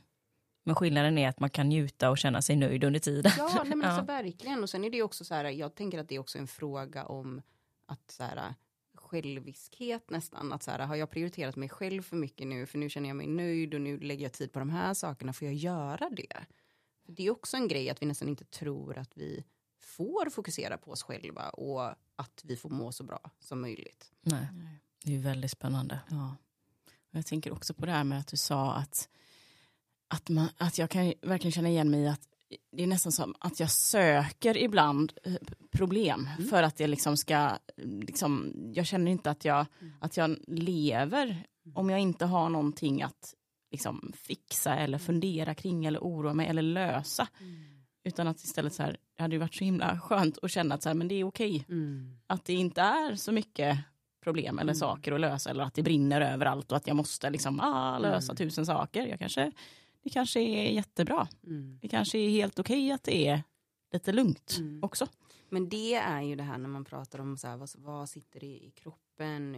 Men 0.64 0.76
skillnaden 0.76 1.18
är 1.18 1.30
att 1.30 1.40
man 1.40 1.50
kan 1.50 1.70
njuta 1.70 2.10
och 2.10 2.18
känna 2.18 2.42
sig 2.42 2.56
nöjd 2.56 2.84
under 2.84 3.00
tiden. 3.00 3.32
Ja, 3.38 3.64
nej, 3.66 3.76
men 3.76 3.90
alltså, 3.90 4.06
verkligen. 4.08 4.64
Och 4.64 4.70
sen 4.70 4.84
är 4.84 4.90
det 4.90 5.02
också 5.02 5.26
så 5.26 5.36
här, 5.36 5.46
jag 5.46 5.76
tänker 5.76 6.00
att 6.00 6.10
det 6.10 6.16
är 6.16 6.20
också 6.20 6.38
en 6.38 6.48
fråga 6.48 7.06
om 7.06 7.42
att 7.86 8.12
så 8.12 8.24
här, 8.24 8.56
själviskhet 8.94 10.10
nästan. 10.10 10.54
Att 10.54 10.64
så 10.64 10.72
här, 10.72 10.80
har 10.80 10.96
jag 10.96 11.10
prioriterat 11.10 11.56
mig 11.56 11.70
själv 11.70 12.02
för 12.02 12.16
mycket 12.16 12.48
nu, 12.48 12.66
för 12.66 12.78
nu 12.78 12.90
känner 12.90 13.10
jag 13.10 13.16
mig 13.16 13.28
nöjd 13.28 13.74
och 13.74 13.82
nu 13.82 14.00
lägger 14.00 14.24
jag 14.26 14.34
tid 14.34 14.52
på 14.52 14.60
de 14.60 14.70
här 14.70 14.94
sakerna, 14.94 15.34
får 15.34 15.48
jag 15.48 15.56
göra 15.56 16.10
det? 16.10 16.46
För 17.06 17.12
det 17.12 17.26
är 17.26 17.32
också 17.32 17.58
en 17.58 17.68
grej 17.68 17.90
att 17.90 18.02
vi 18.02 18.06
nästan 18.06 18.30
inte 18.30 18.46
tror 18.46 18.98
att 18.98 19.18
vi 19.18 19.44
får 19.80 20.30
fokusera 20.30 20.78
på 20.78 20.92
oss 20.92 21.04
själva 21.04 21.50
och 21.50 21.82
att 22.16 22.42
vi 22.44 22.56
får 22.56 22.70
må 22.70 22.92
så 22.92 23.04
bra 23.04 23.32
som 23.40 23.62
möjligt. 23.62 24.12
Nej, 24.22 24.48
det 25.04 25.16
är 25.16 25.20
väldigt 25.20 25.52
spännande. 25.52 26.00
Ja. 26.10 26.36
Jag 27.12 27.26
tänker 27.26 27.54
också 27.54 27.74
på 27.74 27.86
det 27.86 27.92
här 27.92 28.04
med 28.04 28.20
att 28.20 28.28
du 28.28 28.38
sa 28.38 28.74
att 28.74 29.10
att, 30.14 30.30
man, 30.30 30.50
att 30.58 30.78
jag 30.78 30.90
kan 30.90 31.14
verkligen 31.22 31.52
känna 31.52 31.70
igen 31.70 31.92
mig 31.92 32.00
i 32.00 32.08
att 32.08 32.22
det 32.72 32.84
är 32.84 32.88
nästan 32.88 33.12
som 33.12 33.36
att 33.40 33.60
jag 33.60 33.72
söker 33.72 34.58
ibland 34.58 35.14
eh, 35.24 35.34
problem 35.72 36.30
mm. 36.38 36.50
för 36.50 36.64
att 36.64 36.80
jag 36.80 36.90
liksom 36.90 37.18
ska, 37.18 37.52
liksom, 37.78 38.54
jag 38.74 38.86
känner 38.86 39.12
inte 39.12 39.32
att 39.32 39.46
jag, 39.46 39.66
mm. 39.82 39.94
att 40.00 40.18
jag 40.18 40.38
lever 40.48 41.26
mm. 41.26 41.78
om 41.78 41.90
jag 41.90 42.00
inte 42.00 42.26
har 42.26 42.50
någonting 42.50 43.02
att 43.02 43.34
liksom, 43.72 44.14
fixa 44.16 44.76
eller 44.76 44.98
mm. 44.98 45.00
fundera 45.00 45.56
kring 45.56 45.86
eller 45.86 46.00
oroa 46.00 46.34
mig 46.34 46.48
eller 46.48 46.62
lösa. 46.62 47.28
Mm. 47.40 47.64
Utan 48.04 48.28
att 48.28 48.44
istället 48.44 48.74
så 48.74 48.84
här, 48.84 48.98
det 49.16 49.24
hade 49.24 49.36
ju 49.36 49.40
varit 49.40 49.56
så 49.56 49.64
himla 49.64 50.00
skönt 50.04 50.38
att 50.42 50.52
känna 50.52 50.76
att 50.76 50.84
så 50.84 50.90
här, 50.90 50.94
men 50.94 51.08
det 51.08 51.16
är 51.16 51.24
okej. 51.24 51.66
Mm. 51.70 52.18
Att 52.28 52.46
det 52.46 52.54
inte 52.54 52.82
är 52.82 53.16
så 53.16 53.32
mycket 53.32 53.80
problem 54.24 54.60
eller 54.60 54.74
saker 54.74 55.12
att 55.12 55.22
lösa 55.22 55.50
eller 55.50 55.64
att 55.64 55.74
det 55.74 55.84
brinner 55.84 56.22
överallt 56.22 56.72
och 56.72 56.78
att 56.78 56.88
jag 56.88 56.96
måste 56.96 57.30
liksom, 57.30 57.60
ah, 57.60 58.00
lösa 58.00 58.36
tusen 58.36 58.66
saker. 58.66 59.08
Jag 59.08 59.20
kanske 59.20 59.52
det 60.04 60.10
kanske 60.10 60.40
är 60.40 60.72
jättebra. 60.72 61.28
Mm. 61.48 61.80
Det 61.82 61.88
kanske 61.88 62.18
är 62.18 62.30
helt 62.30 62.60
okej 62.60 62.92
att 62.92 63.04
det 63.04 63.28
är 63.28 63.44
lite 63.94 64.12
lugnt 64.12 64.56
Mm. 64.60 64.84
också. 64.84 65.08
Men 65.50 65.70
det 65.70 65.94
är 65.96 66.22
ju 66.22 66.36
det 66.36 66.44
här 66.44 66.58
när 66.58 66.70
man 66.70 66.86
pratar 66.86 67.20
om 67.20 67.38
så 67.38 67.48
här, 67.48 67.58
vad, 67.58 67.70
vad 67.76 68.10
sitter 68.10 68.44
i, 68.44 68.66
i 68.68 68.72
kroppen, 68.72 69.03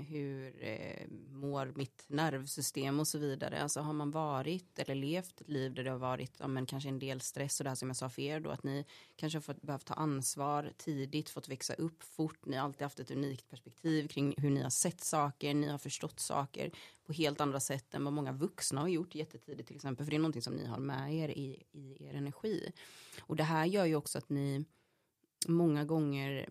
hur 0.08 0.64
eh, 0.64 1.08
mår 1.32 1.74
mitt 1.76 2.06
nervsystem 2.08 3.00
och 3.00 3.08
så 3.08 3.18
vidare. 3.18 3.62
Alltså 3.62 3.80
har 3.80 3.94
man 3.94 4.12
varit 4.12 4.80
eller 4.80 4.96
levt 4.96 5.42
ett 5.42 5.50
liv 5.50 5.74
där 5.74 5.84
det 5.84 5.90
har 5.90 5.98
varit 5.98 6.36
ja, 6.40 6.48
men 6.48 6.66
kanske 6.66 6.90
en 6.90 7.00
del 7.00 7.22
stress 7.22 7.60
och 7.60 7.64
det 7.64 7.70
här 7.70 7.76
som 7.76 7.90
jag 7.90 7.96
sa 7.96 8.10
för 8.10 8.22
er 8.22 8.40
då 8.40 8.50
att 8.50 8.64
ni 8.64 8.86
kanske 9.16 9.38
har 9.38 9.42
fått, 9.42 9.62
behövt 9.62 9.86
ta 9.86 9.94
ansvar 9.94 10.74
tidigt, 10.78 11.30
fått 11.30 11.50
växa 11.50 11.74
upp 11.74 12.04
fort, 12.04 12.46
ni 12.46 12.58
har 12.58 12.64
alltid 12.64 12.82
haft 12.82 13.00
ett 13.00 13.12
unikt 13.12 13.50
perspektiv 13.50 14.08
kring 14.08 14.34
hur 14.38 14.50
ni 14.50 14.62
har 14.62 14.70
sett 14.70 15.02
saker, 15.02 15.54
ni 15.54 15.68
har 15.68 15.78
förstått 15.78 16.20
saker 16.20 16.72
på 17.06 17.14
helt 17.14 17.42
andra 17.42 17.60
sätt 17.60 17.94
än 17.94 18.04
vad 18.04 18.14
många 18.14 18.32
vuxna 18.32 18.82
har 18.82 18.88
gjort 18.88 19.16
jättetidigt 19.16 19.68
till 19.68 19.76
exempel, 19.76 20.06
för 20.06 20.12
det 20.12 20.18
är 20.18 20.20
någonting 20.20 20.42
som 20.42 20.54
ni 20.54 20.66
har 20.66 20.80
med 20.80 21.16
er 21.16 21.30
i, 21.30 21.64
i 21.72 22.06
er 22.06 22.14
energi. 22.14 22.72
Och 23.22 23.36
det 23.36 23.44
här 23.44 23.66
gör 23.66 23.86
ju 23.86 23.96
också 23.96 24.18
att 24.18 24.30
ni 24.30 24.66
många 25.48 25.86
gånger 25.86 26.50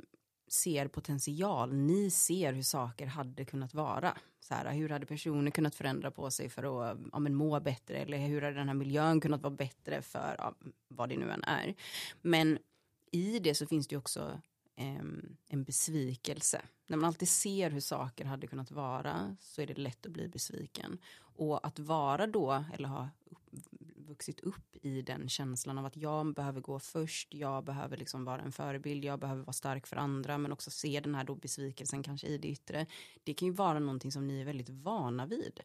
ser 0.48 0.88
potential. 0.88 1.72
Ni 1.72 2.10
ser 2.10 2.52
hur 2.52 2.62
saker 2.62 3.06
hade 3.06 3.44
kunnat 3.44 3.74
vara. 3.74 4.18
Så 4.40 4.54
här, 4.54 4.72
hur 4.72 4.88
hade 4.88 5.06
personer 5.06 5.50
kunnat 5.50 5.74
förändra 5.74 6.10
på 6.10 6.30
sig 6.30 6.48
för 6.48 6.90
att 6.90 6.98
ja, 7.12 7.18
men 7.18 7.34
må 7.34 7.60
bättre 7.60 7.96
eller 7.96 8.18
hur 8.18 8.42
hade 8.42 8.54
den 8.54 8.68
här 8.68 8.74
miljön 8.74 9.20
kunnat 9.20 9.42
vara 9.42 9.54
bättre 9.54 10.02
för 10.02 10.34
ja, 10.38 10.54
vad 10.88 11.08
det 11.08 11.16
nu 11.16 11.30
än 11.30 11.44
är. 11.44 11.74
Men 12.22 12.58
i 13.10 13.38
det 13.38 13.54
så 13.54 13.66
finns 13.66 13.86
det 13.86 13.94
ju 13.94 13.98
också 13.98 14.40
ehm, 14.76 15.36
en 15.48 15.64
besvikelse. 15.64 16.62
När 16.86 16.96
man 16.96 17.08
alltid 17.08 17.28
ser 17.28 17.70
hur 17.70 17.80
saker 17.80 18.24
hade 18.24 18.46
kunnat 18.46 18.70
vara 18.70 19.36
så 19.40 19.62
är 19.62 19.66
det 19.66 19.78
lätt 19.78 20.06
att 20.06 20.12
bli 20.12 20.28
besviken. 20.28 20.98
Och 21.16 21.66
att 21.66 21.78
vara 21.78 22.26
då, 22.26 22.64
eller 22.74 22.88
ha 22.88 23.08
vuxit 24.14 24.40
upp 24.40 24.76
i 24.82 25.02
den 25.02 25.28
känslan 25.28 25.78
av 25.78 25.86
att 25.86 25.96
jag 25.96 26.34
behöver 26.34 26.60
gå 26.60 26.78
först, 26.78 27.34
jag 27.34 27.64
behöver 27.64 27.96
liksom 27.96 28.24
vara 28.24 28.42
en 28.42 28.52
förebild, 28.52 29.04
jag 29.04 29.20
behöver 29.20 29.42
vara 29.42 29.52
stark 29.52 29.86
för 29.86 29.96
andra, 29.96 30.38
men 30.38 30.52
också 30.52 30.70
se 30.70 31.00
den 31.00 31.14
här 31.14 31.24
då 31.24 31.34
besvikelsen 31.34 32.02
kanske 32.02 32.26
i 32.26 32.38
det 32.38 32.48
yttre. 32.48 32.86
Det 33.24 33.34
kan 33.34 33.48
ju 33.48 33.54
vara 33.54 33.78
någonting 33.78 34.12
som 34.12 34.26
ni 34.26 34.40
är 34.40 34.44
väldigt 34.44 34.68
vana 34.68 35.26
vid. 35.26 35.60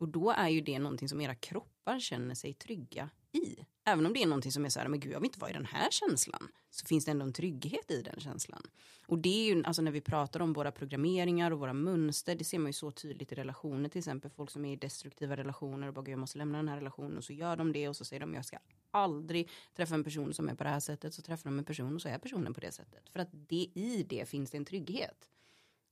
Och 0.00 0.08
då 0.08 0.30
är 0.30 0.48
ju 0.48 0.60
det 0.60 0.78
någonting 0.78 1.08
som 1.08 1.20
era 1.20 1.34
kroppar 1.34 2.00
känner 2.00 2.34
sig 2.34 2.54
trygga 2.54 3.10
i. 3.32 3.64
Även 3.84 4.06
om 4.06 4.12
det 4.12 4.22
är 4.22 4.26
någonting 4.26 4.52
som 4.52 4.64
är 4.64 4.68
så 4.68 4.80
här, 4.80 4.88
men 4.88 5.00
gud 5.00 5.12
jag 5.12 5.20
vill 5.20 5.26
inte 5.26 5.38
vara 5.38 5.50
i 5.50 5.54
den 5.54 5.64
här 5.64 5.90
känslan. 5.90 6.48
Så 6.70 6.86
finns 6.86 7.04
det 7.04 7.10
ändå 7.10 7.24
en 7.24 7.32
trygghet 7.32 7.90
i 7.90 8.02
den 8.02 8.20
känslan. 8.20 8.62
Och 9.06 9.18
det 9.18 9.28
är 9.28 9.54
ju, 9.54 9.64
alltså 9.64 9.82
när 9.82 9.90
vi 9.90 10.00
pratar 10.00 10.40
om 10.40 10.52
våra 10.52 10.72
programmeringar 10.72 11.50
och 11.50 11.58
våra 11.58 11.72
mönster, 11.72 12.34
det 12.34 12.44
ser 12.44 12.58
man 12.58 12.66
ju 12.66 12.72
så 12.72 12.90
tydligt 12.90 13.32
i 13.32 13.34
relationer 13.34 13.88
till 13.88 13.98
exempel. 13.98 14.30
Folk 14.30 14.50
som 14.50 14.64
är 14.64 14.72
i 14.72 14.76
destruktiva 14.76 15.36
relationer 15.36 15.88
och 15.88 15.94
bara, 15.94 16.02
gud 16.02 16.12
jag 16.12 16.18
måste 16.18 16.38
lämna 16.38 16.58
den 16.58 16.68
här 16.68 16.76
relationen. 16.76 17.16
Och 17.16 17.24
så 17.24 17.32
gör 17.32 17.56
de 17.56 17.72
det 17.72 17.88
och 17.88 17.96
så 17.96 18.04
säger 18.04 18.20
de, 18.20 18.34
jag 18.34 18.44
ska 18.44 18.58
aldrig 18.90 19.50
träffa 19.76 19.94
en 19.94 20.04
person 20.04 20.34
som 20.34 20.48
är 20.48 20.54
på 20.54 20.64
det 20.64 20.70
här 20.70 20.80
sättet. 20.80 21.14
Så 21.14 21.22
träffar 21.22 21.50
de 21.50 21.58
en 21.58 21.64
person 21.64 21.94
och 21.94 22.02
så 22.02 22.08
är 22.08 22.18
personen 22.18 22.54
på 22.54 22.60
det 22.60 22.72
sättet. 22.72 23.08
För 23.08 23.20
att 23.20 23.28
det, 23.32 23.70
i 23.74 24.06
det 24.08 24.28
finns 24.28 24.50
det 24.50 24.56
en 24.56 24.64
trygghet. 24.64 25.28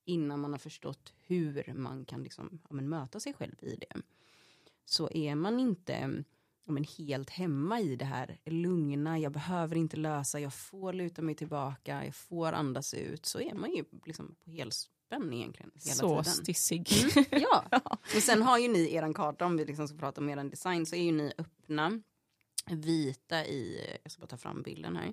Innan 0.04 0.40
man 0.40 0.52
har 0.52 0.58
förstått 0.58 1.12
hur 1.26 1.72
man 1.74 2.04
kan 2.04 2.22
liksom, 2.22 2.60
ja, 2.68 2.74
men 2.74 2.88
möta 2.88 3.20
sig 3.20 3.34
själv 3.34 3.54
i 3.60 3.76
det. 3.76 4.00
Så 4.84 5.10
är 5.10 5.34
man 5.34 5.60
inte 5.60 6.24
men 6.72 6.84
helt 6.98 7.30
hemma 7.30 7.80
i 7.80 7.96
det 7.96 8.04
här 8.04 8.38
lugna, 8.44 9.18
jag 9.18 9.32
behöver 9.32 9.76
inte 9.76 9.96
lösa, 9.96 10.40
jag 10.40 10.54
får 10.54 10.92
luta 10.92 11.22
mig 11.22 11.34
tillbaka, 11.34 12.04
jag 12.04 12.14
får 12.14 12.52
andas 12.52 12.94
ut, 12.94 13.26
så 13.26 13.40
är 13.40 13.54
man 13.54 13.70
ju 13.74 13.84
liksom 14.06 14.34
på 14.44 14.50
helspänn 14.50 15.32
egentligen 15.32 15.70
hela 15.74 15.94
Så 15.94 16.08
tiden. 16.08 16.24
stissig. 16.24 16.88
Mm, 17.16 17.24
ja, 17.50 17.64
och 18.16 18.22
sen 18.22 18.42
har 18.42 18.58
ju 18.58 18.68
ni 18.68 18.94
eran 18.94 19.14
karta, 19.14 19.44
om 19.46 19.56
vi 19.56 19.64
liksom 19.64 19.88
ska 19.88 19.96
prata 19.98 20.20
om 20.20 20.28
eran 20.28 20.50
design, 20.50 20.86
så 20.86 20.96
är 20.96 21.02
ju 21.02 21.12
ni 21.12 21.32
öppna, 21.38 22.00
vita 22.70 23.44
i, 23.46 23.86
jag 24.02 24.12
ska 24.12 24.20
bara 24.20 24.26
ta 24.26 24.36
fram 24.36 24.62
bilden 24.62 24.96
här. 24.96 25.12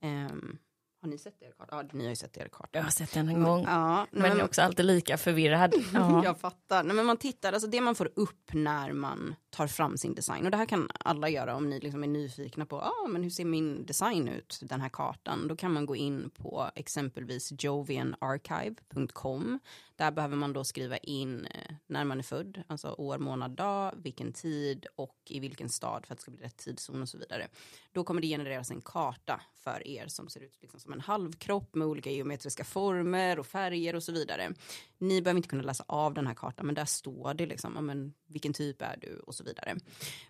Ehm, 0.00 0.58
har 1.02 1.08
ni 1.08 1.18
sett 1.18 1.42
er 1.42 1.52
karta? 1.58 1.76
Ja, 1.76 1.88
ni 1.92 2.04
har 2.04 2.10
ju 2.10 2.16
sett 2.16 2.36
er 2.36 2.48
karta. 2.52 2.68
Jag 2.78 2.82
har 2.82 2.90
sett 2.90 3.14
den 3.14 3.28
en 3.28 3.42
gång. 3.42 3.64
Ja, 3.64 3.96
nej, 3.96 4.22
Men 4.22 4.30
jag 4.30 4.38
är 4.40 4.44
också 4.44 4.62
alltid 4.62 4.84
lika 4.86 5.18
förvirrad. 5.18 5.74
Ja. 5.94 6.24
Jag 6.24 6.40
fattar. 6.40 6.84
Nej, 6.84 6.96
men 6.96 7.06
man 7.06 7.16
tittar, 7.16 7.52
alltså 7.52 7.68
det 7.68 7.80
man 7.80 7.94
får 7.94 8.10
upp 8.16 8.52
när 8.52 8.92
man 8.92 9.34
tar 9.50 9.66
fram 9.66 9.96
sin 9.96 10.14
design. 10.14 10.44
Och 10.44 10.50
det 10.50 10.56
här 10.56 10.66
kan 10.66 10.88
alla 10.98 11.28
göra 11.28 11.56
om 11.56 11.70
ni 11.70 11.80
liksom 11.80 12.02
är 12.02 12.08
nyfikna 12.08 12.66
på 12.66 12.80
ah, 12.80 13.08
men 13.08 13.22
hur 13.22 13.30
ser 13.30 13.44
min 13.44 13.86
design 13.86 14.28
ut, 14.28 14.60
den 14.62 14.80
här 14.80 14.88
kartan. 14.88 15.48
Då 15.48 15.56
kan 15.56 15.72
man 15.72 15.86
gå 15.86 15.96
in 15.96 16.30
på 16.30 16.70
exempelvis 16.74 17.52
jovianarchive.com. 17.58 19.58
Där 19.96 20.10
behöver 20.10 20.36
man 20.36 20.52
då 20.52 20.64
skriva 20.64 20.96
in 20.96 21.46
eh, 21.46 21.74
när 21.86 22.04
man 22.04 22.18
är 22.18 22.22
född, 22.22 22.62
alltså 22.66 22.94
år, 22.98 23.18
månad, 23.18 23.50
dag, 23.50 23.92
vilken 23.96 24.32
tid 24.32 24.86
och 24.96 25.16
i 25.24 25.40
vilken 25.40 25.68
stad 25.68 26.06
för 26.06 26.14
att 26.14 26.18
det 26.18 26.22
ska 26.22 26.30
bli 26.30 26.44
rätt 26.44 26.56
tidszon 26.56 27.02
och 27.02 27.08
så 27.08 27.18
vidare. 27.18 27.48
Då 27.92 28.04
kommer 28.04 28.20
det 28.20 28.26
genereras 28.26 28.70
en 28.70 28.80
karta 28.80 29.40
för 29.54 29.88
er 29.88 30.06
som 30.06 30.28
ser 30.28 30.40
ut 30.40 30.58
liksom 30.60 30.80
som 30.80 30.92
en 30.92 31.00
halvkropp 31.00 31.74
med 31.74 31.86
olika 31.86 32.10
geometriska 32.10 32.64
former 32.64 33.38
och 33.38 33.46
färger 33.46 33.96
och 33.96 34.02
så 34.02 34.12
vidare. 34.12 34.52
Ni 35.00 35.22
behöver 35.22 35.38
inte 35.38 35.48
kunna 35.48 35.62
läsa 35.62 35.84
av 35.86 36.14
den 36.14 36.26
här 36.26 36.34
kartan 36.34 36.66
men 36.66 36.74
där 36.74 36.84
står 36.84 37.34
det 37.34 37.46
liksom, 37.46 37.72
ja, 37.74 37.80
men, 37.80 38.14
vilken 38.26 38.52
typ 38.52 38.82
är 38.82 38.96
du 39.00 39.18
och 39.26 39.34
så 39.34 39.44
vidare. 39.44 39.76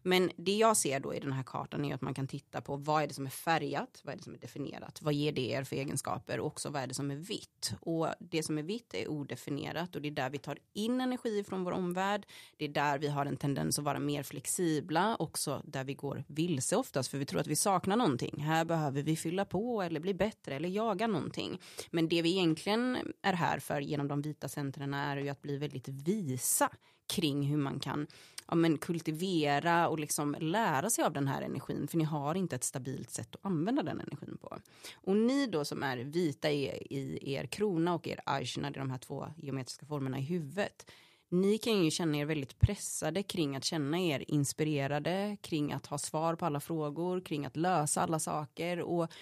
Men 0.03 0.31
det 0.37 0.57
jag 0.57 0.77
ser 0.77 1.01
då 1.01 1.15
i 1.15 1.21
den 1.21 1.33
här 1.33 1.43
kartan 1.43 1.85
är 1.85 1.95
att 1.95 2.01
man 2.01 2.15
kan 2.15 2.27
titta 2.27 2.61
på 2.61 2.77
vad 2.77 3.03
är 3.03 3.07
det 3.07 3.15
som 3.15 3.27
är 3.27 3.31
färgat, 3.31 4.01
vad 4.05 4.13
är 4.13 4.17
det 4.17 4.25
som 4.25 4.35
är 4.35 4.39
definierat, 4.39 5.03
vad 5.03 5.15
ger 5.15 5.33
det 5.33 5.51
er 5.51 5.65
för 5.65 5.77
egenskaper 5.77 6.41
och 6.41 6.47
också 6.47 6.71
vad 6.71 6.83
är 6.83 6.87
det 6.87 6.95
som 6.95 7.11
är 7.11 7.17
vitt. 7.17 7.75
Och 7.81 8.09
det 8.19 8.43
som 8.43 8.59
är 8.59 8.63
vitt 8.63 8.95
är 8.95 9.09
odefinierat 9.09 9.97
och 9.97 10.03
det 10.03 10.09
är 10.09 10.13
där 10.13 10.31
vi 10.31 10.39
tar 10.39 10.59
in 10.73 11.01
energi 11.01 11.45
från 11.45 11.65
vår 11.65 11.73
omvärld. 11.73 12.27
Det 12.57 12.65
är 12.65 12.69
där 12.69 12.99
vi 12.99 13.09
har 13.09 13.27
en 13.27 13.37
tendens 13.37 13.79
att 13.79 13.85
vara 13.85 13.99
mer 13.99 14.23
flexibla, 14.23 15.17
också 15.17 15.63
där 15.65 15.85
vi 15.85 15.95
går 15.95 16.25
vilse 16.29 16.77
oftast 16.77 17.11
för 17.11 17.19
vi 17.19 17.25
tror 17.25 17.41
att 17.41 17.47
vi 17.47 17.57
saknar 17.57 17.97
någonting. 17.97 18.43
Här 18.43 18.65
behöver 18.65 19.03
vi 19.03 19.17
fylla 19.17 19.45
på 19.45 19.83
eller 19.83 20.01
bli 20.01 20.15
bättre 20.15 20.55
eller 20.55 20.69
jaga 20.69 21.07
någonting. 21.07 21.61
Men 21.91 22.09
det 22.09 22.23
vi 22.23 22.31
egentligen 22.31 22.99
är 23.23 23.33
här 23.33 23.59
för 23.59 23.81
genom 23.81 24.09
de 24.09 24.23
vita 24.23 24.49
centren 24.61 24.95
är 24.95 25.17
ju 25.17 25.29
att 25.29 25.43
bli 25.43 25.57
väldigt 25.57 25.89
visa 25.89 26.71
kring 27.07 27.43
hur 27.43 27.57
man 27.57 27.81
kan 27.81 28.07
ja, 28.49 28.55
men 28.55 28.79
kultivera 28.79 29.89
och 29.89 29.99
liksom 29.99 30.37
lära 30.41 30.91
sig 30.91 31.05
av 31.05 31.13
den 31.13 31.29
här 31.29 31.43
energin. 31.43 31.89
För 31.89 31.99
ni 31.99 32.05
har 32.05 32.35
inte 32.35 32.57
ett 32.57 32.65
stabilt 32.65 33.11
sätt 33.11 33.35
att 33.35 33.47
använda 33.47 33.83
den 33.83 34.01
energin 34.01 34.37
på. 34.41 34.59
Och 34.95 35.17
ni 35.17 35.47
då 35.47 35.65
som 35.65 35.83
är 35.83 35.97
vita 35.97 36.51
i, 36.51 36.65
i 36.91 37.35
er 37.35 37.47
krona 37.47 37.95
och 37.95 38.07
er 38.07 38.21
ajna, 38.27 38.71
det 38.71 38.77
är 38.77 38.81
de 38.81 38.91
här 38.91 38.99
två 38.99 39.27
geometriska 39.37 39.87
formerna 39.87 40.19
i 40.19 40.23
huvudet. 40.23 40.91
Ni 41.29 41.59
kan 41.59 41.85
ju 41.85 41.91
känna 41.91 42.19
er 42.19 42.25
väldigt 42.25 42.59
pressade 42.59 43.23
kring 43.23 43.57
att 43.57 43.65
känna 43.65 43.99
er 44.01 44.25
inspirerade, 44.29 45.37
kring 45.41 45.73
att 45.73 45.87
ha 45.87 45.99
svar 45.99 46.35
på 46.35 46.47
alla 46.47 46.61
frågor, 46.61 47.21
kring 47.21 47.47
att 47.47 47.57
lösa 47.57 48.03
alla 48.03 48.19
saker. 48.19 48.81
Och 48.81 49.13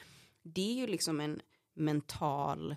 det 0.43 0.71
är 0.71 0.75
ju 0.75 0.87
liksom 0.87 1.21
en 1.21 1.41
mental 1.75 2.77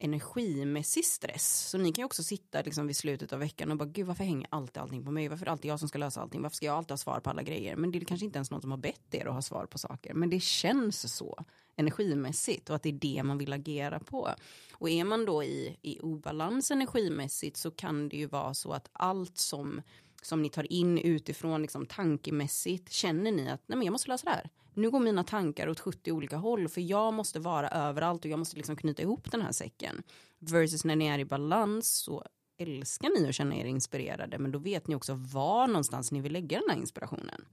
energimässig 0.00 1.04
stress. 1.04 1.68
Så 1.68 1.78
ni 1.78 1.92
kan 1.92 2.02
ju 2.02 2.06
också 2.06 2.22
sitta 2.22 2.62
liksom 2.62 2.86
vid 2.86 2.96
slutet 2.96 3.32
av 3.32 3.38
veckan 3.38 3.70
och 3.70 3.76
bara 3.76 3.88
gud 3.88 4.06
varför 4.06 4.24
hänger 4.24 4.46
alltid 4.50 4.82
allting 4.82 5.04
på 5.04 5.10
mig? 5.10 5.28
Varför 5.28 5.44
är 5.44 5.46
det 5.46 5.52
alltid 5.52 5.70
jag 5.70 5.78
som 5.78 5.88
ska 5.88 5.98
lösa 5.98 6.20
allting? 6.20 6.42
Varför 6.42 6.56
ska 6.56 6.66
jag 6.66 6.76
alltid 6.76 6.90
ha 6.90 6.96
svar 6.96 7.20
på 7.20 7.30
alla 7.30 7.42
grejer? 7.42 7.76
Men 7.76 7.90
det 7.90 7.98
är 7.98 8.04
kanske 8.04 8.26
inte 8.26 8.36
ens 8.36 8.50
någon 8.50 8.60
som 8.60 8.70
har 8.70 8.78
bett 8.78 9.14
er 9.14 9.26
att 9.26 9.34
ha 9.34 9.42
svar 9.42 9.66
på 9.66 9.78
saker. 9.78 10.14
Men 10.14 10.30
det 10.30 10.40
känns 10.40 11.14
så 11.14 11.44
energimässigt 11.76 12.70
och 12.70 12.76
att 12.76 12.82
det 12.82 12.88
är 12.88 12.92
det 12.92 13.22
man 13.22 13.38
vill 13.38 13.52
agera 13.52 13.98
på. 13.98 14.28
Och 14.72 14.90
är 14.90 15.04
man 15.04 15.24
då 15.24 15.44
i, 15.44 15.78
i 15.82 15.98
obalans 16.00 16.70
energimässigt 16.70 17.56
så 17.56 17.70
kan 17.70 18.08
det 18.08 18.16
ju 18.16 18.26
vara 18.26 18.54
så 18.54 18.72
att 18.72 18.88
allt 18.92 19.38
som 19.38 19.82
som 20.22 20.42
ni 20.42 20.48
tar 20.48 20.72
in 20.72 20.98
utifrån 20.98 21.62
liksom 21.62 21.86
tankemässigt 21.86 22.92
känner 22.92 23.32
ni 23.32 23.50
att 23.50 23.62
nej 23.66 23.78
men 23.78 23.84
jag 23.84 23.92
måste 23.92 24.08
lösa 24.08 24.24
det 24.24 24.30
här. 24.30 24.50
Nu 24.80 24.90
går 24.90 25.00
mina 25.00 25.24
tankar 25.24 25.68
åt 25.68 25.80
70 25.80 26.12
olika 26.12 26.36
håll 26.36 26.68
för 26.68 26.80
jag 26.80 27.14
måste 27.14 27.40
vara 27.40 27.68
överallt 27.68 28.24
och 28.24 28.30
jag 28.30 28.38
måste 28.38 28.56
liksom 28.56 28.76
knyta 28.76 29.02
ihop 29.02 29.30
den 29.30 29.42
här 29.42 29.52
säcken. 29.52 30.02
Versus 30.38 30.84
när 30.84 30.96
ni 30.96 31.06
är 31.06 31.18
i 31.18 31.24
balans 31.24 31.88
så 31.88 32.24
älskar 32.58 33.20
ni 33.20 33.28
att 33.28 33.34
känna 33.34 33.56
er 33.56 33.64
inspirerade 33.64 34.38
men 34.38 34.52
då 34.52 34.58
vet 34.58 34.86
ni 34.86 34.94
också 34.94 35.14
var 35.14 35.66
någonstans 35.66 36.12
ni 36.12 36.20
vill 36.20 36.32
lägga 36.32 36.60
den 36.60 36.70
här 36.70 36.76
inspirationen. 36.76 37.44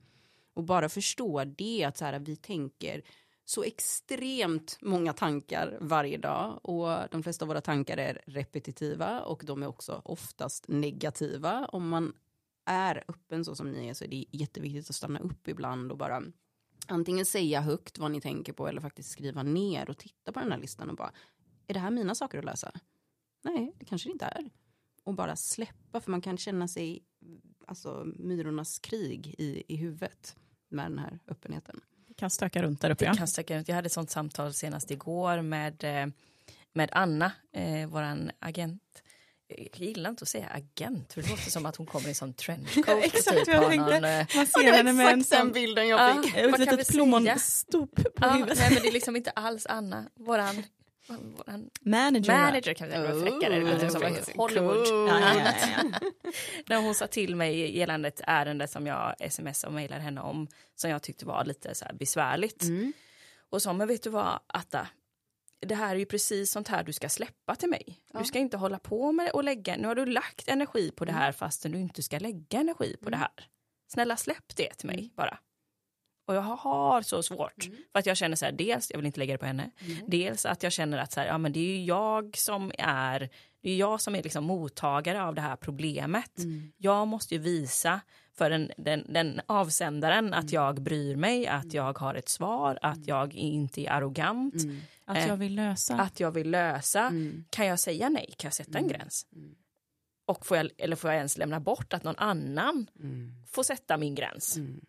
Och 0.53 0.63
bara 0.63 0.89
förstå 0.89 1.43
det 1.43 1.83
att 1.83 1.97
så 1.97 2.05
här, 2.05 2.19
vi 2.19 2.35
tänker 2.35 3.01
så 3.45 3.63
extremt 3.63 4.77
många 4.81 5.13
tankar 5.13 5.77
varje 5.81 6.17
dag 6.17 6.59
och 6.63 7.09
de 7.11 7.23
flesta 7.23 7.45
av 7.45 7.47
våra 7.47 7.61
tankar 7.61 7.97
är 7.97 8.21
repetitiva 8.25 9.21
och 9.21 9.43
de 9.45 9.63
är 9.63 9.67
också 9.67 10.01
oftast 10.05 10.67
negativa. 10.67 11.65
Om 11.65 11.89
man 11.89 12.13
är 12.65 13.03
öppen 13.07 13.45
så 13.45 13.55
som 13.55 13.71
ni 13.71 13.87
är 13.87 13.93
så 13.93 14.03
är 14.03 14.09
det 14.09 14.25
jätteviktigt 14.31 14.89
att 14.89 14.95
stanna 14.95 15.19
upp 15.19 15.47
ibland 15.47 15.91
och 15.91 15.97
bara 15.97 16.23
antingen 16.87 17.25
säga 17.25 17.61
högt 17.61 17.97
vad 17.97 18.11
ni 18.11 18.21
tänker 18.21 18.53
på 18.53 18.67
eller 18.67 18.81
faktiskt 18.81 19.09
skriva 19.11 19.43
ner 19.43 19.89
och 19.89 19.97
titta 19.97 20.31
på 20.31 20.39
den 20.39 20.51
här 20.51 20.59
listan 20.59 20.89
och 20.89 20.95
bara 20.95 21.11
är 21.67 21.73
det 21.73 21.79
här 21.79 21.91
mina 21.91 22.15
saker 22.15 22.37
att 22.39 22.45
lösa? 22.45 22.71
Nej, 23.43 23.73
det 23.79 23.85
kanske 23.85 24.09
det 24.09 24.11
inte 24.11 24.25
är. 24.25 24.49
Och 25.03 25.13
bara 25.13 25.35
släppa 25.35 26.01
för 26.01 26.11
man 26.11 26.21
kan 26.21 26.37
känna 26.37 26.67
sig 26.67 27.03
alltså 27.67 28.03
myrornas 28.15 28.79
krig 28.79 29.35
i, 29.37 29.63
i 29.67 29.75
huvudet 29.75 30.35
med 30.69 30.85
den 30.91 30.99
här 30.99 31.19
öppenheten. 31.27 31.81
Det 32.07 32.13
kan 32.13 32.29
stöka 32.29 32.63
runt 32.63 32.81
där 32.81 32.89
uppe. 32.89 33.05
Det 33.05 33.09
Ja. 33.09 33.13
kan 33.15 33.27
stöka 33.27 33.57
runt. 33.57 33.67
Jag 33.67 33.75
hade 33.75 33.85
ett 33.85 33.91
sånt 33.91 34.09
samtal 34.09 34.53
senast 34.53 34.91
igår 34.91 35.41
med, 35.41 35.83
eh, 35.83 36.07
med 36.73 36.89
Anna, 36.91 37.31
eh, 37.51 37.87
vår 37.89 38.31
agent. 38.39 39.03
Jag 39.47 39.67
gillar 39.87 40.09
inte 40.09 40.23
att 40.23 40.29
säga 40.29 40.47
agent, 40.47 41.13
för 41.13 41.21
det 41.21 41.29
låter 41.29 41.51
som 41.51 41.65
att 41.65 41.75
hon 41.75 41.85
kommer 41.85 42.05
i 42.05 42.09
en 42.09 42.15
sån 42.15 42.33
trenchcoat. 42.33 43.03
Exakt 43.03 43.37
typ 43.37 43.47
jag 43.47 43.67
tänkte. 43.69 43.95
eh, 43.97 44.25
Man 44.35 44.47
ser 44.47 44.73
henne 44.73 44.93
med 44.93 45.07
en 45.13 45.23
sån, 45.23 45.51
bilden 45.51 45.87
jag 45.87 45.99
Ja. 46.17 46.21
fick. 46.23 46.35
ett 46.35 46.51
Vad 46.51 46.59
litet 46.59 46.87
plommonstop 46.87 47.95
på 47.95 48.11
Ja, 48.21 48.29
huvudet. 48.29 48.57
nej 48.59 48.69
men 48.73 48.81
det 48.83 48.87
är 48.89 48.93
liksom 48.93 49.15
inte 49.15 49.31
alls 49.31 49.65
Anna, 49.65 50.09
våran, 50.15 50.63
våran 51.07 51.69
Manager. 51.81 52.33
manager 52.37 52.73
kan 52.73 52.87
vi 52.87 52.93
säga, 52.93 53.13
oh, 53.15 53.21
fräckare, 53.23 53.89
som 53.89 54.01
Oh, 54.01 54.07
en 54.07 54.15
Hollywood. 54.35 54.87
cool. 54.87 55.07
Ja, 55.07 55.19
ja, 55.19 55.33
ja, 55.61 55.67
ja. 55.91 55.99
När 56.67 56.77
hon 56.81 56.95
sa 56.95 57.07
till 57.07 57.35
mig 57.35 57.77
gällande 57.77 58.07
ett 58.07 58.21
ärende 58.27 58.67
som 58.67 58.87
jag 58.87 59.15
sms 59.19 59.63
och 59.63 59.73
mejlade 59.73 60.01
henne 60.01 60.21
om, 60.21 60.47
som 60.75 60.89
jag 60.89 61.01
tyckte 61.03 61.25
var 61.25 61.45
lite 61.45 61.75
så 61.75 61.85
här 61.85 61.93
besvärligt. 61.93 62.63
Mm. 62.63 62.93
Och 63.49 63.61
sa, 63.61 63.73
men 63.73 63.87
vet 63.87 64.03
du 64.03 64.09
vad 64.09 64.39
Atta, 64.47 64.87
det 65.59 65.75
här 65.75 65.95
är 65.95 65.99
ju 65.99 66.05
precis 66.05 66.51
sånt 66.51 66.67
här 66.67 66.83
du 66.83 66.93
ska 66.93 67.09
släppa 67.09 67.55
till 67.55 67.69
mig. 67.69 67.99
Ja. 68.13 68.19
Du 68.19 68.25
ska 68.25 68.39
inte 68.39 68.57
hålla 68.57 68.79
på 68.79 69.11
med 69.11 69.31
och 69.31 69.43
lägga, 69.43 69.77
nu 69.77 69.87
har 69.87 69.95
du 69.95 70.05
lagt 70.05 70.47
energi 70.47 70.91
på 70.91 71.05
det 71.05 71.11
här 71.11 71.31
fastän 71.31 71.71
du 71.71 71.79
inte 71.79 72.03
ska 72.03 72.19
lägga 72.19 72.59
energi 72.59 72.97
på 73.03 73.09
det 73.09 73.17
här. 73.17 73.47
Snälla 73.87 74.17
släpp 74.17 74.55
det 74.55 74.73
till 74.73 74.87
mig 74.87 75.13
bara. 75.15 75.39
Och 76.27 76.35
jag 76.35 76.41
har 76.41 77.01
så 77.01 77.23
svårt. 77.23 77.63
För 77.91 77.99
att 77.99 78.05
jag 78.05 78.17
känner 78.17 78.35
så 78.35 78.45
här, 78.45 78.51
dels, 78.51 78.91
jag 78.91 78.97
vill 78.97 79.05
inte 79.05 79.19
lägga 79.19 79.33
det 79.33 79.37
på 79.37 79.45
henne. 79.45 79.71
Dels 80.07 80.45
att 80.45 80.63
jag 80.63 80.71
känner 80.71 80.97
att 80.97 81.11
så 81.11 81.19
här, 81.19 81.27
ja, 81.27 81.37
men 81.37 81.53
det 81.53 81.59
är 81.59 81.77
ju 81.77 81.83
jag 81.83 82.37
som 82.37 82.71
är, 82.77 83.29
det 83.61 83.71
är 83.71 83.77
jag 83.77 84.01
som 84.01 84.15
är 84.15 84.23
liksom 84.23 84.43
mottagare 84.43 85.23
av 85.23 85.35
det 85.35 85.41
här 85.41 85.55
problemet. 85.55 86.31
Jag 86.77 87.07
måste 87.07 87.35
ju 87.35 87.41
visa 87.41 88.01
för 88.33 88.49
den, 88.49 88.71
den, 88.77 89.05
den 89.13 89.41
avsändaren 89.45 90.33
att 90.33 90.51
jag 90.51 90.81
bryr 90.81 91.15
mig, 91.15 91.47
att 91.47 91.73
jag 91.73 91.99
har 91.99 92.15
ett 92.15 92.29
svar, 92.29 92.79
att 92.81 93.07
jag 93.07 93.33
inte 93.33 93.81
är 93.81 93.91
arrogant, 93.91 94.53
Att 95.05 95.27
jag 95.27 95.37
vill 95.37 95.55
lösa. 95.55 95.95
att 95.95 96.19
jag 96.19 96.31
vill 96.31 96.51
lösa. 96.51 97.01
Mm. 97.01 97.45
Kan 97.49 97.65
jag 97.65 97.79
säga 97.79 98.09
nej? 98.09 98.33
Kan 98.37 98.47
jag 98.47 98.53
sätta 98.53 98.77
en 98.77 98.87
gräns? 98.87 99.25
Och 100.25 100.45
får 100.45 100.57
jag, 100.57 100.69
eller 100.77 100.95
får 100.95 101.09
jag 101.09 101.17
ens 101.17 101.37
lämna 101.37 101.59
bort 101.59 101.93
att 101.93 102.03
någon 102.03 102.15
annan 102.17 102.87
Mm. 102.99 103.31
får 103.47 103.63
sätta 103.63 103.97
min 103.97 104.15
gräns? 104.15 104.57
Mm. 104.57 104.81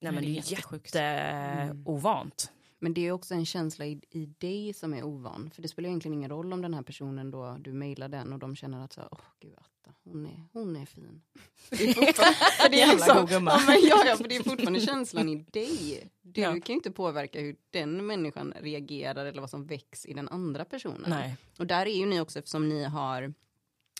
Nej, 0.00 0.12
men 0.12 0.24
det 0.24 0.30
är 0.38 0.52
jätteovant. 0.52 2.52
Men 2.82 2.94
det 2.94 3.06
är 3.06 3.12
också 3.12 3.34
en 3.34 3.46
känsla 3.46 3.86
i, 3.86 4.00
i 4.10 4.26
dig 4.26 4.72
som 4.72 4.94
är 4.94 5.02
ovan. 5.02 5.50
För 5.54 5.62
det 5.62 5.68
spelar 5.68 5.88
egentligen 5.88 6.14
ingen 6.14 6.30
roll 6.30 6.52
om 6.52 6.62
den 6.62 6.74
här 6.74 6.82
personen 6.82 7.30
då, 7.30 7.56
du 7.60 7.72
mejlar 7.72 8.08
den 8.08 8.32
och 8.32 8.38
de 8.38 8.56
känner 8.56 8.84
att 8.84 8.92
så, 8.92 9.02
åh 9.10 9.18
gud 9.40 9.52
Atta, 9.56 9.94
hon 10.04 10.26
är, 10.26 10.44
hon 10.52 10.76
är 10.76 10.86
fin. 10.86 11.22
Det 11.70 11.84
är 11.90 11.94
fortfarande, 11.94 12.36
det 12.70 12.80
är 12.80 12.86
liksom, 12.92 13.44
men, 13.66 13.78
ja, 13.88 14.02
ja, 14.06 14.16
för 14.16 14.28
det 14.28 14.36
är 14.36 14.42
fortfarande 14.42 14.80
känslan 14.80 15.28
i 15.28 15.36
dig. 15.36 16.08
Du 16.22 16.40
Ja. 16.40 16.50
kan 16.50 16.60
ju 16.66 16.74
inte 16.74 16.90
påverka 16.90 17.40
hur 17.40 17.56
den 17.70 18.06
människan 18.06 18.54
reagerar 18.60 19.26
eller 19.26 19.40
vad 19.40 19.50
som 19.50 19.66
väcks 19.66 20.06
i 20.06 20.12
den 20.14 20.28
andra 20.28 20.64
personen. 20.64 21.04
Nej. 21.10 21.36
Och 21.58 21.66
där 21.66 21.86
är 21.86 21.96
ju 21.96 22.06
ni 22.06 22.20
också 22.20 22.38
eftersom 22.38 22.68
ni 22.68 22.84
har 22.84 23.34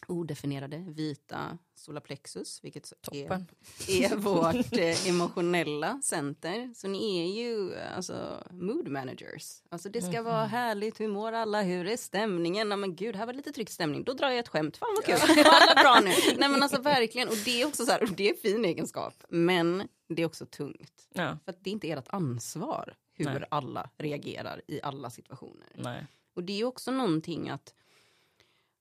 odefinierade 0.08 0.84
vita 0.88 1.58
solarplexus, 1.74 2.64
vilket 2.64 2.92
Toppen. 3.00 3.46
är, 3.88 4.12
är 4.12 4.16
vårt 4.16 4.76
eh, 4.78 5.08
emotionella 5.08 6.00
center. 6.02 6.72
Så 6.74 6.88
ni 6.88 7.18
är 7.18 7.42
ju 7.42 7.76
alltså, 7.78 8.44
mood 8.50 8.88
managers. 8.88 9.62
Alltså 9.68 9.88
det 9.88 10.02
ska 10.02 10.22
vara 10.22 10.46
härligt, 10.46 11.00
hur 11.00 11.08
mår 11.08 11.32
alla, 11.32 11.62
hur 11.62 11.86
är 11.86 11.96
stämningen? 11.96 12.70
Ja, 12.70 12.76
men 12.76 12.96
gud, 12.96 13.16
här 13.16 13.26
var 13.26 13.32
lite 13.32 13.52
tryckt 13.52 13.72
stämning. 13.72 14.04
Då 14.04 14.12
drar 14.12 14.28
jag 14.30 14.38
ett 14.38 14.48
skämt, 14.48 14.76
fan 14.76 14.96
vad 14.96 15.04
kul, 15.04 15.44
alla 15.46 15.82
bra 15.82 16.00
nu? 16.04 16.36
Nej 16.38 16.48
men 16.48 16.62
alltså 16.62 16.80
verkligen, 16.80 17.28
och 17.28 17.36
det 17.44 17.62
är 17.62 17.66
också 17.66 17.84
så 17.86 17.92
här, 17.92 18.02
och 18.02 18.12
det 18.16 18.28
är 18.28 18.32
en 18.32 18.40
fin 18.40 18.64
egenskap. 18.64 19.14
Men 19.28 19.88
det 20.08 20.22
är 20.22 20.26
också 20.26 20.46
tungt. 20.46 21.08
Ja, 21.12 21.38
För 21.44 21.52
att 21.52 21.64
det 21.64 21.70
är 21.70 21.72
inte 21.72 21.90
ert 21.90 22.08
ansvar 22.08 22.94
hur 23.14 23.24
Nej. 23.24 23.44
alla 23.50 23.90
reagerar 23.98 24.62
i 24.68 24.80
alla 24.82 25.10
situationer. 25.10 25.68
nej. 25.74 26.06
Och 26.34 26.44
det 26.44 26.60
är 26.60 26.64
också 26.64 26.90
någonting 26.90 27.48
att 27.48 27.74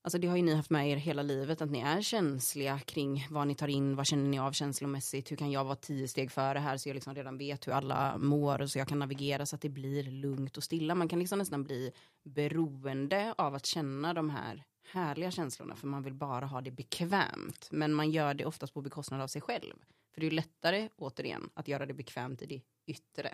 Alltså 0.01 0.17
det 0.17 0.27
har 0.27 0.37
ju 0.37 0.43
ni 0.43 0.55
haft 0.55 0.69
med 0.69 0.89
er 0.89 0.95
hela 0.95 1.21
livet 1.21 1.61
att 1.61 1.71
ni 1.71 1.79
är 1.79 2.01
känsliga 2.01 2.79
kring 2.79 3.27
vad 3.29 3.47
ni 3.47 3.55
tar 3.55 3.67
in, 3.67 3.95
vad 3.95 4.07
känner 4.07 4.29
ni 4.29 4.39
av 4.39 4.51
känslomässigt, 4.51 5.31
hur 5.31 5.35
kan 5.35 5.51
jag 5.51 5.63
vara 5.63 5.75
tio 5.75 6.07
steg 6.07 6.31
före 6.31 6.59
här 6.59 6.77
så 6.77 6.89
jag 6.89 6.93
liksom 6.93 7.15
redan 7.15 7.37
vet 7.37 7.67
hur 7.67 7.71
alla 7.71 8.17
mår 8.17 8.61
och 8.61 8.71
så 8.71 8.79
jag 8.79 8.87
kan 8.87 8.99
navigera 8.99 9.45
så 9.45 9.55
att 9.55 9.61
det 9.61 9.69
blir 9.69 10.03
lugnt 10.03 10.57
och 10.57 10.63
stilla. 10.63 10.95
Man 10.95 11.07
kan 11.07 11.19
liksom 11.19 11.39
nästan 11.39 11.63
bli 11.63 11.91
beroende 12.23 13.33
av 13.37 13.55
att 13.55 13.65
känna 13.65 14.13
de 14.13 14.29
här 14.29 14.63
härliga 14.91 15.31
känslorna 15.31 15.75
för 15.75 15.87
man 15.87 16.03
vill 16.03 16.13
bara 16.13 16.45
ha 16.45 16.61
det 16.61 16.71
bekvämt. 16.71 17.67
Men 17.71 17.93
man 17.93 18.11
gör 18.11 18.33
det 18.33 18.45
oftast 18.45 18.73
på 18.73 18.81
bekostnad 18.81 19.21
av 19.21 19.27
sig 19.27 19.41
själv. 19.41 19.73
För 20.13 20.21
det 20.21 20.27
är 20.27 20.31
lättare, 20.31 20.89
återigen, 20.95 21.49
att 21.53 21.67
göra 21.67 21.85
det 21.85 21.93
bekvämt 21.93 22.41
i 22.41 22.45
det 22.45 22.61
yttre 22.85 23.33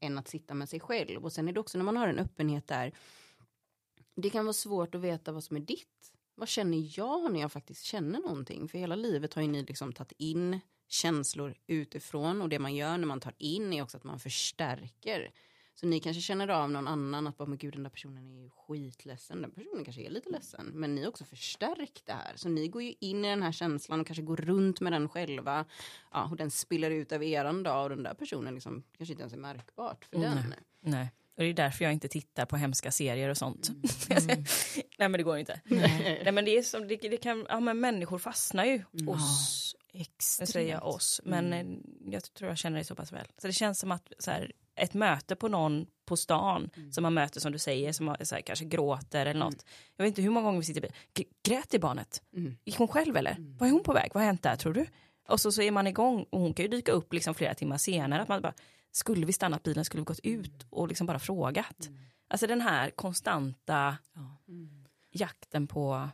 än 0.00 0.18
att 0.18 0.28
sitta 0.28 0.54
med 0.54 0.68
sig 0.68 0.80
själv. 0.80 1.24
Och 1.24 1.32
sen 1.32 1.48
är 1.48 1.52
det 1.52 1.60
också 1.60 1.78
när 1.78 1.84
man 1.84 1.96
har 1.96 2.08
en 2.08 2.18
öppenhet 2.18 2.66
där 2.66 2.92
det 4.16 4.30
kan 4.30 4.44
vara 4.44 4.52
svårt 4.52 4.94
att 4.94 5.00
veta 5.00 5.32
vad 5.32 5.44
som 5.44 5.56
är 5.56 5.60
ditt. 5.60 6.12
Vad 6.34 6.48
känner 6.48 6.98
jag 6.98 7.32
när 7.32 7.40
jag 7.40 7.52
faktiskt 7.52 7.82
känner 7.84 8.20
någonting? 8.20 8.68
För 8.68 8.78
hela 8.78 8.96
livet 8.96 9.34
har 9.34 9.42
ju 9.42 9.48
ni 9.48 9.62
liksom 9.62 9.92
tagit 9.92 10.12
in 10.16 10.60
känslor 10.88 11.54
utifrån 11.66 12.42
och 12.42 12.48
det 12.48 12.58
man 12.58 12.74
gör 12.74 12.98
när 12.98 13.06
man 13.06 13.20
tar 13.20 13.34
in 13.38 13.72
är 13.72 13.82
också 13.82 13.96
att 13.96 14.04
man 14.04 14.18
förstärker. 14.20 15.30
Så 15.74 15.86
ni 15.86 16.00
kanske 16.00 16.22
känner 16.22 16.48
av 16.48 16.70
någon 16.70 16.88
annan 16.88 17.26
att 17.26 17.36
bara, 17.36 17.48
men 17.48 17.58
gud 17.58 17.74
den 17.74 17.82
där 17.82 17.90
personen 17.90 18.26
är 18.26 18.42
ju 18.42 18.50
skitledsen. 18.50 19.42
Den 19.42 19.50
personen 19.50 19.84
kanske 19.84 20.02
är 20.02 20.10
lite 20.10 20.30
ledsen. 20.30 20.66
Men 20.74 20.94
ni 20.94 21.00
har 21.02 21.08
också 21.08 21.24
förstärkt 21.24 22.06
det 22.06 22.12
här. 22.12 22.32
Så 22.36 22.48
ni 22.48 22.68
går 22.68 22.82
ju 22.82 22.94
in 23.00 23.24
i 23.24 23.28
den 23.28 23.42
här 23.42 23.52
känslan 23.52 24.00
och 24.00 24.06
kanske 24.06 24.22
går 24.22 24.36
runt 24.36 24.80
med 24.80 24.92
den 24.92 25.08
själva. 25.08 25.64
Ja, 26.12 26.28
och 26.30 26.36
den 26.36 26.50
spiller 26.50 26.90
ut 26.90 27.12
över 27.12 27.26
eran 27.26 27.62
dag 27.62 27.82
och 27.82 27.90
den 27.90 28.02
där 28.02 28.14
personen 28.14 28.54
liksom, 28.54 28.82
kanske 28.96 29.12
inte 29.12 29.22
ens 29.22 29.32
är 29.32 29.38
märkbart 29.38 30.04
för 30.04 30.16
Mm. 30.16 30.30
den. 30.36 30.54
nej. 30.80 31.12
Och 31.36 31.42
det 31.42 31.48
är 31.48 31.54
därför 31.54 31.84
jag 31.84 31.92
inte 31.92 32.08
tittar 32.08 32.46
på 32.46 32.56
hemska 32.56 32.90
serier 32.90 33.28
och 33.28 33.36
sånt. 33.36 33.70
nej 34.98 35.08
men 35.08 35.12
det 35.12 35.22
går 35.22 35.38
inte. 35.38 35.60
Nej 35.64 36.32
men 36.32 36.44
det 36.44 36.58
är 36.58 36.62
som, 36.62 36.88
det, 36.88 36.96
det 36.96 37.16
kan, 37.16 37.46
ja 37.48 37.60
men 37.60 37.80
människor 37.80 38.18
fastnar 38.18 38.64
ju 38.64 38.82
hos, 39.06 39.74
nu 39.92 40.00
Extremt. 40.00 40.50
säger 40.50 40.72
jag 40.72 40.86
oss, 40.86 41.20
men 41.24 41.52
eh, 41.52 41.66
jag 42.12 42.22
tror 42.34 42.48
jag 42.50 42.58
känner 42.58 42.78
det 42.78 42.84
så 42.84 42.94
pass 42.94 43.12
väl. 43.12 43.26
Så 43.38 43.46
det 43.46 43.52
känns 43.52 43.78
som 43.78 43.92
att 43.92 44.12
så 44.18 44.30
här, 44.30 44.52
ett 44.76 44.94
möte 44.94 45.36
på 45.36 45.48
någon 45.48 45.86
på 46.04 46.16
stan 46.16 46.70
som 46.92 47.02
man 47.02 47.14
möter 47.14 47.40
som 47.40 47.52
du 47.52 47.58
säger, 47.58 47.92
som 47.92 48.08
har, 48.08 48.16
så 48.24 48.34
här, 48.34 48.42
kanske 48.42 48.64
gråter 48.64 49.26
eller 49.26 49.40
något. 49.40 49.64
Jag 49.96 50.04
vet 50.04 50.08
inte 50.10 50.22
hur 50.22 50.30
många 50.30 50.44
gånger 50.46 50.58
vi 50.58 50.64
sitter 50.64 50.80
i 50.80 50.82
bil. 50.82 50.92
G- 51.14 51.24
Grät 51.42 51.74
i 51.74 51.78
barnet? 51.78 52.22
Mm. 52.36 52.56
Gick 52.64 52.76
hon 52.76 52.88
själv 52.88 53.16
eller? 53.16 53.36
Var 53.58 53.66
är 53.66 53.70
hon 53.70 53.82
på 53.82 53.92
väg? 53.92 54.10
Vad 54.14 54.22
har 54.22 54.26
hänt 54.26 54.42
där 54.42 54.56
tror 54.56 54.72
du? 54.74 54.86
Och 55.28 55.40
så, 55.40 55.52
så 55.52 55.62
är 55.62 55.70
man 55.70 55.86
igång 55.86 56.26
och 56.30 56.40
hon 56.40 56.54
kan 56.54 56.64
ju 56.64 56.68
dyka 56.70 56.92
upp 56.92 57.12
liksom 57.12 57.34
flera 57.34 57.54
timmar 57.54 57.78
senare. 57.78 58.22
Att 58.22 58.28
man 58.28 58.42
bara, 58.42 58.54
skulle 58.96 59.26
vi 59.26 59.32
stannat 59.32 59.62
bilen, 59.62 59.84
skulle 59.84 60.00
vi 60.00 60.04
gått 60.04 60.20
ut 60.22 60.66
och 60.70 60.88
liksom 60.88 61.06
bara 61.06 61.18
frågat. 61.18 61.88
Alltså 62.28 62.46
den 62.46 62.60
här 62.60 62.90
konstanta 62.90 63.96
Ja. 64.14 64.36
jakten 65.12 65.66
på 65.66 66.08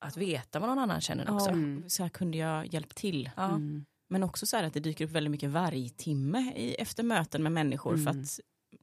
att 0.00 0.16
veta 0.16 0.58
vad 0.60 0.68
någon 0.68 0.78
annan 0.78 1.00
känner 1.00 1.30
också. 1.30 1.46
Ja, 1.46 1.52
Mm. 1.52 1.84
så 1.90 2.02
här 2.02 2.10
kunde 2.10 2.38
jag 2.38 2.66
hjälpt 2.66 2.96
till. 2.96 3.30
Ja. 3.36 3.48
Mm. 3.48 3.84
Men 4.08 4.22
också 4.22 4.46
så 4.46 4.56
här 4.56 4.64
att 4.64 4.74
det 4.74 4.80
dyker 4.80 5.04
upp 5.04 5.10
väldigt 5.10 5.30
mycket 5.30 5.50
vargtimme 5.50 6.52
i, 6.56 6.74
efter 6.74 7.02
möten 7.02 7.42
med 7.42 7.52
människor 7.52 7.96
för 7.96 8.10
Mm. 8.10 8.20
att 8.22 8.40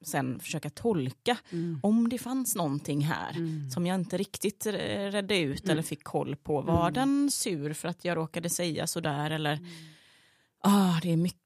sen 0.08 0.40
försöka 0.40 0.70
tolka 0.70 1.38
Mm. 1.52 1.80
om 1.84 2.10
det 2.10 2.18
fanns 2.18 2.56
någonting 2.56 3.02
här 3.02 3.32
Mm. 3.38 3.70
som 3.72 3.86
jag 3.86 3.96
inte 3.96 4.18
riktigt 4.18 4.66
redde 4.66 5.38
ut 5.40 5.70
eller 5.70 5.82
fick 5.82 6.04
koll 6.04 6.36
på. 6.36 6.62
Var 6.62 6.82
Mm. 6.90 6.94
den 6.94 7.32
sur 7.32 7.74
för 7.74 7.88
att 7.88 8.06
jag 8.06 8.18
råkade 8.18 8.50
säga 8.50 8.88
sådär 8.88 9.32
eller 9.32 9.60
ah, 10.60 11.00
det 11.02 11.12
är 11.14 11.18
mycket 11.18 11.42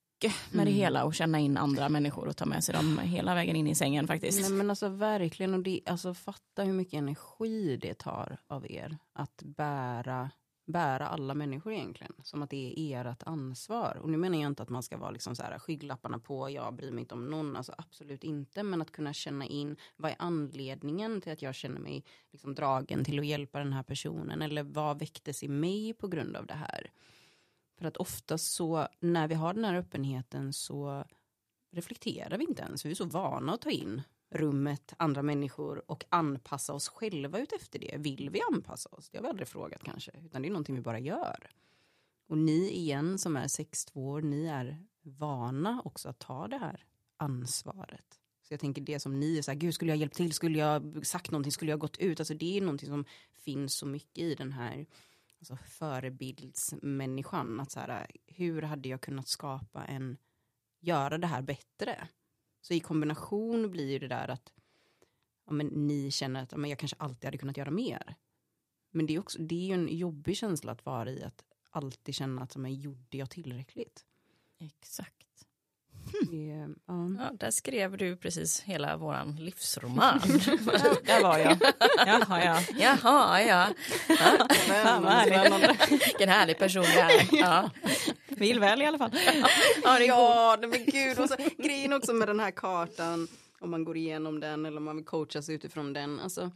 med 0.52 0.68
det 0.68 0.72
Mm. 0.72 0.74
hela 0.74 1.04
att 1.04 1.16
känna 1.16 1.40
in 1.40 1.58
andra 1.58 1.90
människor 1.90 2.28
och 2.28 2.38
ta 2.38 2.46
med 2.46 2.64
sig 2.64 2.76
dem 2.76 3.00
hela 3.04 3.36
vägen 3.36 3.56
in 3.56 3.68
i 3.68 3.76
sängen 3.76 4.08
faktiskt. 4.08 4.42
Nej 4.42 4.52
men 4.58 4.70
alltså 4.70 4.90
verkligen, 4.90 5.54
och 5.54 5.60
det, 5.64 5.82
alltså 5.86 6.14
fatta 6.14 6.64
hur 6.64 6.74
mycket 6.74 6.94
energi 6.94 7.78
det 7.78 7.94
tar 7.94 8.38
av 8.48 8.72
er 8.72 8.98
att 9.14 9.42
bära, 9.44 10.32
bära 10.68 11.08
alla 11.08 11.34
människor 11.34 11.74
egentligen. 11.74 12.14
Som 12.24 12.42
att 12.42 12.50
det 12.50 12.94
är 12.94 13.06
ert 13.06 13.24
ansvar. 13.24 13.98
Och 14.02 14.10
nu 14.10 14.18
menar 14.18 14.38
jag 14.38 14.48
inte 14.48 14.64
att 14.64 14.70
man 14.70 14.84
ska 14.84 14.98
vara 14.98 15.12
liksom 15.12 15.36
så 15.36 15.44
här 15.44 15.60
skygglapparna 15.60 16.20
på, 16.20 16.50
jag 16.50 16.74
bryr 16.76 16.92
mig 16.92 17.02
inte 17.02 17.14
om 17.16 17.26
någon, 17.26 17.56
alltså 17.56 17.74
absolut 17.78 18.24
inte. 18.24 18.64
Men 18.64 18.82
att 18.82 18.92
kunna 18.92 19.14
känna 19.14 19.46
in, 19.46 19.76
vad 19.98 20.12
är 20.12 20.16
anledningen 20.20 21.22
till 21.22 21.32
att 21.32 21.42
jag 21.42 21.56
känner 21.56 21.80
mig 21.80 22.04
liksom 22.32 22.56
dragen 22.56 23.04
till 23.06 23.20
att 23.20 23.26
hjälpa 23.26 23.60
den 23.60 23.74
här 23.74 23.84
personen? 23.84 24.42
Eller 24.42 24.64
vad 24.64 25.00
väcktes 25.00 25.44
i 25.44 25.48
mig 25.48 25.94
på 25.94 26.08
grund 26.08 26.36
av 26.36 26.46
det 26.46 26.54
här? 26.54 26.92
För 27.78 27.86
att 27.86 27.98
ofta 27.98 28.38
så, 28.38 28.88
när 29.00 29.28
vi 29.28 29.36
har 29.36 29.54
den 29.54 29.66
här 29.66 29.76
öppenheten 29.76 30.54
så 30.54 31.06
reflekterar 31.72 32.38
vi 32.38 32.44
inte 32.44 32.64
ens. 32.64 32.86
Vi 32.86 32.92
är 32.92 32.96
så 32.96 33.06
vana 33.06 33.54
att 33.54 33.62
ta 33.62 33.70
in 33.70 34.02
rummet, 34.30 34.94
andra 34.98 35.22
människor 35.22 35.92
och 35.92 36.06
anpassa 36.10 36.74
oss 36.74 36.90
själva 36.90 37.40
ut 37.40 37.52
efter 37.52 37.80
det. 37.80 37.98
Vill 37.98 38.30
vi 38.30 38.42
anpassa 38.54 38.90
oss? 38.90 39.10
Det 39.10 39.18
har 39.18 39.24
vi 39.24 39.30
aldrig 39.30 39.48
frågat 39.48 39.84
kanske, 39.84 40.12
utan 40.26 40.42
det 40.42 40.48
är 40.48 40.50
någonting 40.52 40.76
vi 40.76 40.82
bara 40.82 41.00
gör. 41.00 41.50
Och 42.28 42.38
ni 42.38 42.72
igen 42.72 43.20
som 43.20 43.38
är 43.38 43.48
6-2 43.48 43.98
år, 43.98 44.22
ni 44.22 44.46
är 44.46 44.86
vana 45.02 45.82
också 45.86 46.10
att 46.10 46.20
ta 46.20 46.48
det 46.48 46.58
här 46.58 46.86
ansvaret. 47.18 48.20
Så 48.48 48.54
jag 48.54 48.60
tänker 48.60 48.82
det 48.82 49.00
som 49.00 49.20
ni 49.20 49.38
är 49.38 49.42
så 49.42 49.52
här, 49.52 49.60
gud 49.60 49.74
skulle 49.74 49.92
jag 49.92 49.98
hjälpt 49.98 50.16
till, 50.16 50.34
skulle 50.34 50.60
jag 50.60 51.06
sagt 51.08 51.32
någonting, 51.32 51.52
skulle 51.52 51.72
jag 51.72 51.80
gått 51.80 51.98
ut? 51.98 52.20
Alltså 52.20 52.34
det 52.34 52.58
är 52.58 52.62
någonting 52.62 52.90
som 52.90 53.06
finns 53.32 53.74
så 53.74 53.86
mycket 53.86 54.18
i 54.24 54.36
den 54.36 54.52
här 54.52 54.86
alltså 55.40 55.56
förebildsmänniskan. 55.56 57.60
Att 57.60 57.72
så 57.72 57.80
här, 57.80 58.08
hur 58.28 58.62
hade 58.62 58.90
jag 58.90 59.02
kunnat 59.02 59.28
skapa 59.28 59.86
en, 59.86 60.18
göra 60.80 61.18
det 61.18 61.28
här 61.28 61.42
bättre? 61.42 62.08
Så 62.62 62.74
i 62.74 62.80
kombination 62.80 63.72
blir 63.72 63.92
ju 63.92 64.00
det 64.00 64.08
där 64.08 64.28
att 64.28 64.54
ja, 65.46 65.54
men 65.54 65.68
ni 65.68 66.12
känner 66.12 66.44
att 66.44 66.52
ja, 66.52 66.58
men 66.58 66.70
jag 66.70 66.80
kanske 66.80 66.98
alltid 67.00 67.26
hade 67.26 67.38
kunnat 67.38 67.58
göra 67.58 67.72
mer. 67.72 68.16
Men 68.92 69.06
det 69.06 69.16
är, 69.16 69.20
också, 69.20 69.42
det 69.42 69.56
är 69.56 69.68
ju 69.68 69.74
en 69.74 69.98
jobbig 69.98 70.38
känsla 70.38 70.72
att 70.72 70.86
vara 70.86 71.12
i, 71.12 71.24
att 71.24 71.44
alltid 71.70 72.16
känna 72.16 72.42
att 72.42 72.56
men, 72.56 72.76
gjorde 72.76 73.18
jag 73.18 73.30
tillräckligt? 73.30 74.06
Exakt. 74.58 75.25
Det, 76.32 76.52
är- 76.52 76.70
ja. 76.88 77.10
Ja, 77.20 77.32
där 77.40 77.52
skrev 77.52 77.98
du 77.98 78.16
precis 78.16 78.62
hela 78.62 78.98
våran 78.98 79.36
livsroman. 79.36 80.20
Där 81.06 81.22
var 81.24 81.38
jag. 81.38 81.58
Jaha, 82.08 82.44
ja. 82.46 82.60
Jaha, 82.78 83.42
ja. 83.42 83.68
ja. 84.10 84.16
Fan, 84.56 85.04
vad 85.04 85.14
härligt. 85.14 85.92
Vilken 85.92 86.30
härlig 86.30 86.58
person 86.58 86.84
det 86.84 87.00
är. 87.00 87.28
Ja. 87.32 87.70
Vill 88.28 88.60
väl 88.60 88.82
i 88.82 88.86
alla 88.86 88.98
fall. 88.98 89.12
Ja, 89.84 89.98
det. 90.00 90.06
Ja, 90.06 90.58
men 90.62 90.86
gud. 90.86 91.20
Och 91.20 91.30
så, 91.30 91.36
grejen 91.58 91.94
också 91.94 92.14
med 92.14 92.28
den 92.28 92.40
här 92.40 92.52
kartan, 92.52 93.28
om 93.60 93.72
man 93.72 93.84
går 93.84 93.98
igenom 93.98 94.40
den 94.40 94.66
eller 94.66 94.78
om 94.78 94.84
man 94.84 94.96
vill 94.96 95.06
coachas 95.06 95.50
utifrån 95.50 95.94
den. 95.94 96.20
Alltså, 96.20 96.52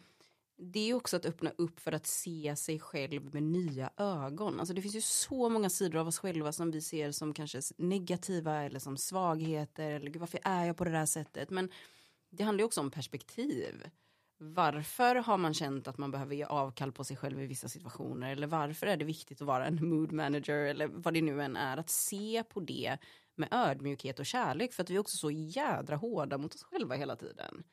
det 0.60 0.90
är 0.90 0.94
också 0.94 1.18
att 1.18 1.26
öppna 1.26 1.52
upp 1.58 1.80
för 1.80 1.92
att 1.92 2.08
se 2.08 2.56
sig 2.56 2.80
själv 2.80 3.34
med 3.34 3.44
nya 3.44 3.90
ögon. 3.98 4.60
Alltså, 4.60 4.74
det 4.74 4.82
finns 4.82 4.96
ju 4.96 5.02
så 5.02 5.50
många 5.50 5.70
sidor 5.70 6.00
av 6.00 6.08
oss 6.08 6.20
själva 6.20 6.52
som 6.52 6.72
vi 6.72 6.82
ser 6.82 7.12
som 7.12 7.34
kanske 7.34 7.62
negativa 7.78 8.64
eller 8.64 8.80
som 8.80 8.98
svagheter. 8.98 9.92
Eller 9.92 10.12
"Gud, 10.12 10.20
varför 10.20 10.40
är 10.44 10.66
jag 10.66 10.78
på 10.78 10.84
det 10.84 10.90
här 10.90 11.06
sättet? 11.06 11.50
Men 11.50 11.70
det 12.30 12.44
handlar 12.44 12.62
ju 12.62 12.66
också 12.66 12.82
om 12.82 12.92
perspektiv. 12.92 13.90
Varför 14.38 15.16
har 15.16 15.38
man 15.38 15.54
känt 15.54 15.88
att 15.88 15.98
man 15.98 16.12
behöver 16.12 16.36
ge 16.36 16.44
avkall 16.44 16.92
på 16.92 17.04
sig 17.04 17.18
själv 17.18 17.42
i 17.42 17.46
vissa 17.48 17.68
situationer? 17.70 18.32
Eller 18.32 18.48
varför 18.48 18.88
är 18.88 18.98
det 18.98 19.06
viktigt 19.06 19.42
att 19.42 19.48
vara 19.48 19.66
en 19.66 19.90
mood 19.90 20.12
manager? 20.12 20.58
Eller 20.66 20.88
vad 20.88 21.14
det 21.14 21.22
nu 21.22 21.42
än 21.44 21.56
är. 21.58 21.78
Att 21.78 21.90
se 21.90 22.44
på 22.50 22.60
det 22.60 22.98
med 23.36 23.50
ödmjukhet 23.52 24.20
och 24.20 24.26
kärlek. 24.26 24.74
För 24.74 24.84
att 24.84 24.90
vi 24.90 24.96
är 24.96 25.00
också 25.00 25.18
så 25.18 25.32
jädra 25.32 25.96
hårda 25.96 26.38
mot 26.38 26.56
oss 26.56 26.64
själva 26.64 26.96
hela 26.96 27.16
tiden. 27.16 27.64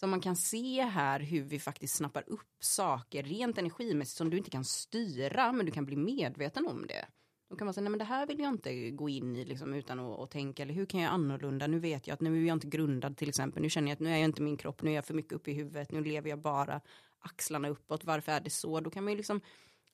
Så 0.00 0.06
man 0.06 0.20
kan 0.20 0.36
se 0.36 0.82
här 0.82 1.20
hur 1.20 1.42
vi 1.42 1.58
faktiskt 1.58 1.96
snappar 1.96 2.24
upp 2.26 2.56
saker 2.60 3.22
rent 3.22 3.58
energimässigt 3.58 4.18
som 4.18 4.30
du 4.30 4.38
inte 4.38 4.50
kan 4.50 4.64
styra 4.64 5.52
men 5.52 5.66
du 5.66 5.72
kan 5.72 5.86
bli 5.86 5.96
medveten 5.96 6.66
om 6.66 6.86
det. 6.86 7.06
Då 7.48 7.56
kan 7.56 7.64
man 7.64 7.74
säga, 7.74 7.82
nej 7.82 7.90
men 7.90 7.98
det 7.98 8.04
här 8.04 8.26
vill 8.26 8.38
jag 8.38 8.48
inte 8.48 8.90
gå 8.90 9.08
in 9.08 9.36
i 9.36 9.44
liksom, 9.44 9.74
utan 9.74 10.00
att, 10.00 10.20
att 10.20 10.30
tänka, 10.30 10.62
eller 10.62 10.74
hur 10.74 10.86
kan 10.86 11.00
jag 11.00 11.12
annorlunda, 11.12 11.66
nu 11.66 11.78
vet 11.78 12.06
jag 12.06 12.14
att 12.14 12.20
nu 12.20 12.42
är 12.42 12.46
jag 12.46 12.56
inte 12.56 12.66
grundad 12.66 13.16
till 13.16 13.28
exempel, 13.28 13.62
nu 13.62 13.70
känner 13.70 13.88
jag 13.88 13.92
att 13.92 14.00
nu 14.00 14.10
är 14.10 14.16
jag 14.16 14.24
inte 14.24 14.42
min 14.42 14.56
kropp, 14.56 14.82
nu 14.82 14.90
är 14.90 14.94
jag 14.94 15.04
för 15.04 15.14
mycket 15.14 15.32
uppe 15.32 15.50
i 15.50 15.54
huvudet, 15.54 15.92
nu 15.92 16.04
lever 16.04 16.30
jag 16.30 16.38
bara 16.38 16.80
axlarna 17.18 17.68
uppåt, 17.68 18.04
varför 18.04 18.32
är 18.32 18.40
det 18.40 18.50
så? 18.50 18.80
Då 18.80 18.90
kan 18.90 19.04
man 19.04 19.12
ju 19.12 19.16
liksom, 19.16 19.40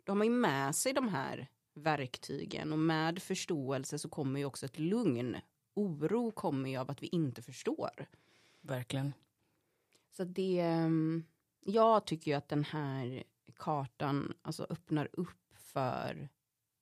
då 0.05 0.11
har 0.11 0.17
man 0.17 0.27
ju 0.27 0.33
med 0.33 0.75
sig 0.75 0.93
de 0.93 1.09
här 1.09 1.49
verktygen 1.75 2.73
och 2.73 2.79
med 2.79 3.23
förståelse 3.23 3.99
så 3.99 4.09
kommer 4.09 4.41
ju 4.41 4.47
också 4.47 4.67
ett 4.67 4.79
lugn. 4.79 5.37
Oro 5.75 6.31
kommer 6.31 6.71
ju 6.71 6.77
av 6.77 6.91
att 6.91 7.03
vi 7.03 7.07
inte 7.07 7.43
förstår. 7.43 8.07
Verkligen. 8.61 9.13
Så 10.17 10.25
det, 10.25 10.61
ehm, 10.61 11.25
jag 11.61 12.05
tycker 12.05 12.31
ju 12.31 12.37
att 12.37 12.49
den 12.49 12.65
här 12.65 13.23
kartan 13.57 14.35
alltså 14.43 14.67
öppnar 14.71 15.09
upp 15.13 15.55
för 15.55 16.29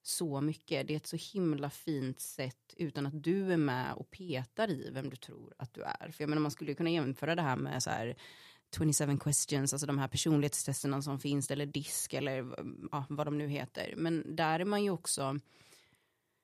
så 0.03 0.41
mycket. 0.41 0.87
Det 0.87 0.95
är 0.95 0.97
ett 0.97 1.07
så 1.07 1.17
himla 1.17 1.71
fint 1.71 2.21
sätt 2.21 2.75
utan 2.77 3.07
att 3.07 3.23
du 3.23 3.53
är 3.53 3.57
med 3.57 3.95
och 3.95 4.11
petar 4.11 4.71
i 4.71 4.91
vem 4.93 5.11
du 5.11 5.17
tror 5.17 5.55
att 5.57 5.75
du 5.75 5.83
är. 5.83 6.11
För 6.11 6.23
jag 6.23 6.29
menar 6.29 6.43
man 6.43 6.51
skulle 6.51 6.71
ju 6.71 6.75
kunna 6.75 6.91
jämföra 6.91 7.35
det 7.35 7.43
här 7.43 7.57
med 7.57 7.83
så 7.83 7.91
här 7.91 8.17
27 8.77 9.19
questions, 9.19 9.73
alltså 9.73 9.87
de 9.87 9.99
här 9.99 10.09
personlighetstesterna 10.09 11.03
som 11.03 11.19
finns 11.19 11.51
eller 11.51 11.67
disk 11.67 12.15
eller 12.15 12.55
ja, 12.93 13.05
vad 13.09 13.27
de 13.27 13.39
nu 13.39 13.49
heter. 13.49 13.95
Men 13.97 14.37
där 14.37 14.61
är 14.61 14.65
man 14.65 14.85
ju 14.85 14.91
också, 14.91 15.41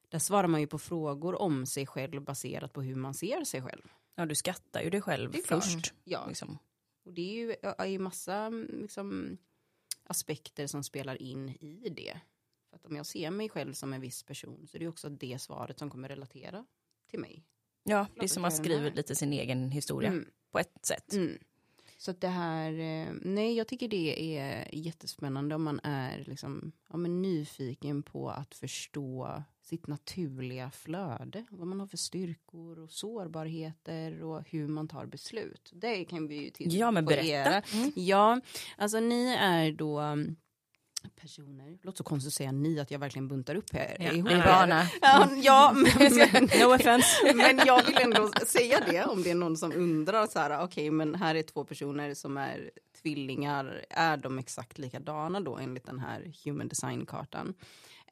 där 0.09 0.19
svarar 0.19 0.49
man 0.49 0.61
ju 0.61 0.67
på 0.67 0.79
frågor 0.79 1.43
om 1.43 1.67
sig 1.67 1.87
själv 1.87 2.23
baserat 2.23 2.73
på 2.73 2.83
hur 2.83 2.95
man 2.95 3.15
ser 3.15 3.45
sig 3.45 3.63
själv. 3.63 3.83
Ja, 4.15 4.27
du 4.27 4.35
skattar 4.35 4.83
ju 4.83 4.91
dig 4.91 5.01
själv 5.03 5.33
först. 5.33 5.95
Ja, 6.05 6.27
Liksom. 6.27 6.59
Och 7.07 7.13
det 7.13 7.23
är 7.23 7.35
ju 7.35 7.57
är 7.63 7.87
ju 7.87 7.99
massa 7.99 8.35
mm, 8.37 8.81
liksom, 8.83 9.39
aspekter 10.05 10.67
som 10.67 10.83
spelar 10.85 11.23
in 11.23 11.49
i 11.49 11.89
det. 11.89 12.21
För 12.71 12.77
att 12.77 12.87
om 12.87 12.97
jag 12.97 13.07
ser 13.07 13.31
mig 13.31 13.49
själv 13.49 13.73
som 13.73 13.93
en 13.93 14.01
viss 14.01 14.23
person 14.23 14.67
så 14.67 14.77
är 14.77 14.79
det 14.79 14.89
också 14.89 15.09
det 15.09 15.39
svaret 15.39 15.79
som 15.79 15.91
kommer 15.91 16.09
relatera 16.09 16.67
till 17.11 17.21
mig. 17.21 17.45
Ja, 17.83 18.07
det 18.15 18.25
är 18.25 18.29
som 18.29 18.45
att 18.45 18.57
skriva 18.57 18.83
här. 18.83 18.91
lite 18.91 19.15
sin 19.15 19.33
egen 19.33 19.71
historia 19.71 20.11
Mm. 20.11 20.31
på 20.51 20.59
ett 20.59 20.87
sätt. 20.87 21.13
Mm. 21.13 21.39
Så 21.99 22.11
att 22.11 22.21
det 22.21 22.29
här, 22.29 22.73
eh, 22.73 23.15
nej 23.23 23.57
jag 23.57 23.69
tycker 23.69 23.89
det 23.89 24.39
är 24.39 24.75
jättespännande 24.75 25.55
om 25.55 25.63
man 25.63 25.81
är 25.83 26.25
liksom, 26.27 26.73
ja, 26.91 26.97
men 26.97 27.23
nyfiken 27.23 28.03
på 28.03 28.31
att 28.31 28.55
förstå 28.55 29.43
sitt 29.63 29.87
naturliga 29.87 30.71
flöde. 30.71 31.45
Vad 31.51 31.67
man 31.67 31.81
har 31.81 31.87
för 31.87 31.97
styrkor 31.97 32.79
och 32.79 32.91
sårbarheter 32.91 34.23
och 34.23 34.49
hur 34.49 34.69
man 34.69 34.89
tar 34.89 35.07
beslut. 35.07 35.71
Det 35.75 36.05
kan 36.05 36.29
vi 36.29 36.45
ju 36.45 36.51
titta 36.51 36.77
Ja, 36.77 36.91
men 36.91 37.05
på 37.05 37.09
berätta. 37.09 37.77
Mm. 37.77 37.93
Ja, 37.95 38.41
alltså 38.77 39.01
ni 39.01 39.35
är 39.41 39.73
då 39.73 40.17
personer, 41.09 41.79
låter 41.83 41.97
så 41.97 42.05
konstigt 42.05 42.29
att 42.29 42.35
säga 42.35 42.53
ni, 42.53 42.81
att 42.81 42.91
jag 42.91 42.99
verkligen 42.99 43.29
buntar 43.29 43.55
upp 43.55 43.73
här. 43.73 43.97
Ja, 44.01 44.13
ihop 44.13 44.31
er. 44.31 44.89
Ja, 45.01 45.29
ja 45.37 45.73
men, 45.75 46.45
No 46.45 46.75
offense. 46.75 47.07
men 47.35 47.61
jag 47.67 47.85
vill 47.85 47.97
ändå 47.97 48.31
säga 48.47 48.81
det 48.91 49.05
om 49.05 49.23
det 49.23 49.31
är 49.31 49.35
någon 49.35 49.57
som 49.57 49.73
undrar 49.73 50.27
så 50.27 50.39
här, 50.39 50.65
okej 50.65 50.91
men 50.91 51.15
här 51.15 51.35
är 51.35 51.43
två 51.43 51.65
personer 51.65 52.15
som 52.15 52.37
är 52.37 52.71
tvillingar, 53.03 53.85
är 53.91 54.17
de 54.17 54.39
exakt 54.39 54.79
likadana 54.79 55.41
då 55.41 55.57
enligt 55.57 55.87
den 55.87 55.99
här 55.99 56.33
human 56.45 56.69
design-kartan? 56.69 57.55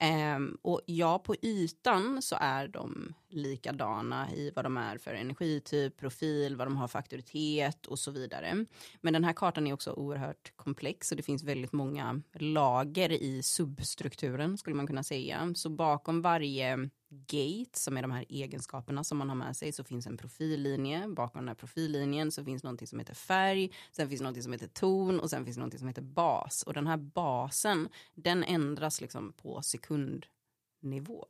Ehm, 0.01 0.59
och 0.63 0.81
ja, 0.87 1.19
på 1.19 1.35
ytan 1.43 2.23
så 2.23 2.37
är 2.41 2.69
de 2.69 3.15
likadana 3.29 4.33
i 4.33 4.53
vad 4.57 4.65
de 4.65 4.77
är 4.77 4.99
för 4.99 5.15
energityp, 5.15 5.97
profil, 5.97 6.57
vad 6.57 6.67
de 6.67 6.77
har 6.77 6.89
för 6.89 6.99
auktoritet 6.99 7.87
och 7.87 7.99
så 7.99 8.11
vidare. 8.11 8.67
Men 9.01 9.13
den 9.13 9.25
här 9.25 9.33
kartan 9.33 9.67
är 9.67 9.73
också 9.73 9.93
oerhört 9.93 10.53
komplex 10.57 11.11
och 11.11 11.17
det 11.17 11.23
finns 11.23 11.43
väldigt 11.43 11.73
många 11.73 12.23
lager 12.33 13.13
i 13.13 13.43
substrukturen 13.43 14.59
skulle 14.59 14.77
man 14.77 14.87
kunna 14.87 15.03
säga. 15.03 15.53
Så 15.55 15.71
bakom 15.71 16.23
varje 16.23 16.91
gate 17.27 17.79
som 17.79 17.97
är 17.97 18.03
de 18.03 18.11
här 18.11 18.25
egenskaperna 18.29 19.05
som 19.05 19.19
man 19.19 19.29
har 19.29 19.37
med 19.37 19.57
sig 19.57 19.73
så 19.73 19.85
finns 19.85 20.07
en 20.07 20.17
profillinje. 20.17 21.09
Bakom 21.09 21.41
den 21.41 21.49
här 21.49 21.55
profillinjen 21.55 22.33
så 22.33 22.45
finns 22.45 22.63
någonting 22.63 22.89
som 22.89 22.99
heter 22.99 23.15
färg, 23.15 23.73
sen 23.93 24.09
finns 24.09 24.21
någonting 24.21 24.43
som 24.43 24.53
heter 24.53 24.69
ton 24.69 25.21
och 25.21 25.31
sen 25.31 25.45
finns 25.45 25.57
någonting 25.57 25.79
som 25.79 25.89
heter 25.89 26.03
bas. 26.03 26.63
Och 26.63 26.75
den 26.75 26.87
här 26.87 26.97
basen 26.97 27.89
den 28.15 28.45
ändras 28.45 29.01
liksom 29.01 29.33
på 29.33 29.63
sekundnivå. 29.63 31.27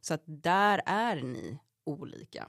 Så 0.00 0.14
att 0.14 0.22
där 0.24 0.82
är 0.86 1.22
ni 1.22 1.58
olika. 1.84 2.46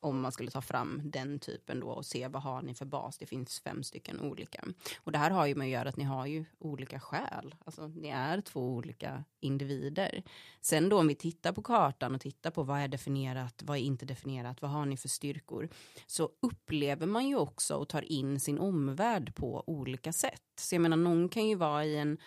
Om 0.00 0.20
man 0.20 0.32
skulle 0.32 0.50
ta 0.50 0.60
fram 0.60 1.00
den 1.04 1.38
typen 1.38 1.80
då 1.80 1.88
och 1.88 2.06
se 2.06 2.28
vad 2.28 2.42
har 2.42 2.62
ni 2.62 2.74
för 2.74 2.84
bas. 2.84 3.18
Det 3.18 3.26
finns 3.26 3.60
fem 3.60 3.82
stycken 3.82 4.20
olika. 4.20 4.64
Och 4.98 5.12
det 5.12 5.18
här 5.18 5.30
har 5.30 5.46
ju 5.46 5.54
med 5.54 5.64
att 5.64 5.70
göra 5.70 5.88
att 5.88 5.96
ni 5.96 6.04
har 6.04 6.26
ju 6.26 6.44
olika 6.58 7.00
skäl, 7.00 7.54
Alltså 7.64 7.88
ni 7.88 8.08
är 8.08 8.40
två 8.40 8.60
olika 8.60 9.24
individer. 9.40 10.22
Sen 10.60 10.88
då 10.88 10.98
om 10.98 11.08
vi 11.08 11.14
tittar 11.14 11.52
på 11.52 11.62
kartan 11.62 12.14
och 12.14 12.20
tittar 12.20 12.50
på 12.50 12.62
vad 12.62 12.80
är 12.80 12.88
definierat, 12.88 13.62
vad 13.64 13.76
är 13.76 13.82
inte 13.82 14.06
definierat, 14.06 14.62
vad 14.62 14.70
har 14.70 14.86
ni 14.86 14.96
för 14.96 15.08
styrkor. 15.08 15.68
Så 16.06 16.30
upplever 16.42 17.06
man 17.06 17.28
ju 17.28 17.36
också 17.36 17.74
och 17.74 17.88
tar 17.88 18.12
in 18.12 18.40
sin 18.40 18.58
omvärld 18.58 19.34
på 19.34 19.64
olika 19.66 20.12
sätt. 20.12 20.42
Så 20.58 20.74
jag 20.74 20.82
menar 20.82 20.96
någon 20.96 21.28
kan 21.28 21.48
ju 21.48 21.54
vara 21.54 21.84
i 21.84 21.96
en 21.96 22.18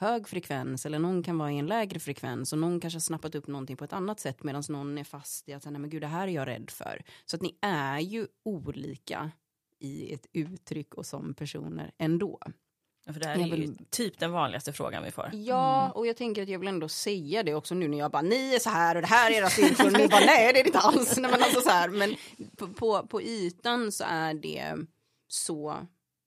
hög 0.00 0.28
frekvens 0.28 0.86
eller 0.86 0.98
någon 0.98 1.22
kan 1.22 1.38
vara 1.38 1.52
i 1.52 1.58
en 1.58 1.66
lägre 1.66 2.00
frekvens 2.00 2.52
och 2.52 2.58
någon 2.58 2.80
kanske 2.80 2.96
har 2.96 3.00
snappat 3.00 3.34
upp 3.34 3.46
någonting 3.46 3.76
på 3.76 3.84
ett 3.84 3.92
annat 3.92 4.20
sätt 4.20 4.42
medan 4.42 4.62
någon 4.68 4.98
är 4.98 5.04
fast 5.04 5.48
i 5.48 5.52
att 5.52 5.62
säga, 5.62 5.70
nej 5.70 5.80
men 5.80 5.90
gud 5.90 6.02
det 6.02 6.06
här 6.06 6.28
är 6.28 6.32
jag 6.32 6.46
rädd 6.48 6.70
för. 6.70 7.02
Så 7.24 7.36
att 7.36 7.42
ni 7.42 7.56
är 7.60 7.98
ju 7.98 8.26
olika 8.44 9.30
i 9.78 10.14
ett 10.14 10.26
uttryck 10.32 10.94
och 10.94 11.06
som 11.06 11.34
personer 11.34 11.90
ändå. 11.98 12.38
Ja, 13.06 13.12
För 13.12 13.20
det 13.20 13.26
här 13.28 13.34
är 13.38 13.44
ju 13.44 13.50
vill- 13.50 13.86
typ 13.90 14.18
den 14.18 14.32
vanligaste 14.32 14.72
frågan 14.72 15.02
vi 15.04 15.10
får. 15.10 15.30
Ja, 15.32 15.90
och 15.90 16.06
jag 16.06 16.16
tänker 16.16 16.42
att 16.42 16.48
jag 16.48 16.58
vill 16.58 16.68
ändå 16.68 16.88
säga 16.88 17.42
det 17.42 17.54
också 17.54 17.74
nu 17.74 17.88
när 17.88 17.98
jag 17.98 18.10
bara, 18.10 18.22
ni 18.22 18.54
är 18.54 18.58
så 18.58 18.70
här 18.70 18.94
och 18.94 19.00
det 19.02 19.08
här 19.08 19.30
är 19.30 19.34
era 19.34 19.50
styrkor 19.50 19.86
och 19.86 19.92
ni 19.92 20.08
bara, 20.08 20.20
nej 20.26 20.52
det 20.52 20.58
är 20.58 20.62
det 20.64 20.68
inte 20.68 20.78
alls. 20.78 21.16
Nej, 21.16 21.30
men, 21.30 21.42
alltså 21.42 21.60
så 21.60 21.70
här, 21.70 21.88
men 21.88 22.14
på, 22.56 22.68
på, 22.68 23.06
på 23.06 23.22
ytan 23.22 23.92
så 23.92 24.04
är 24.06 24.34
det 24.34 24.74
så 25.28 25.76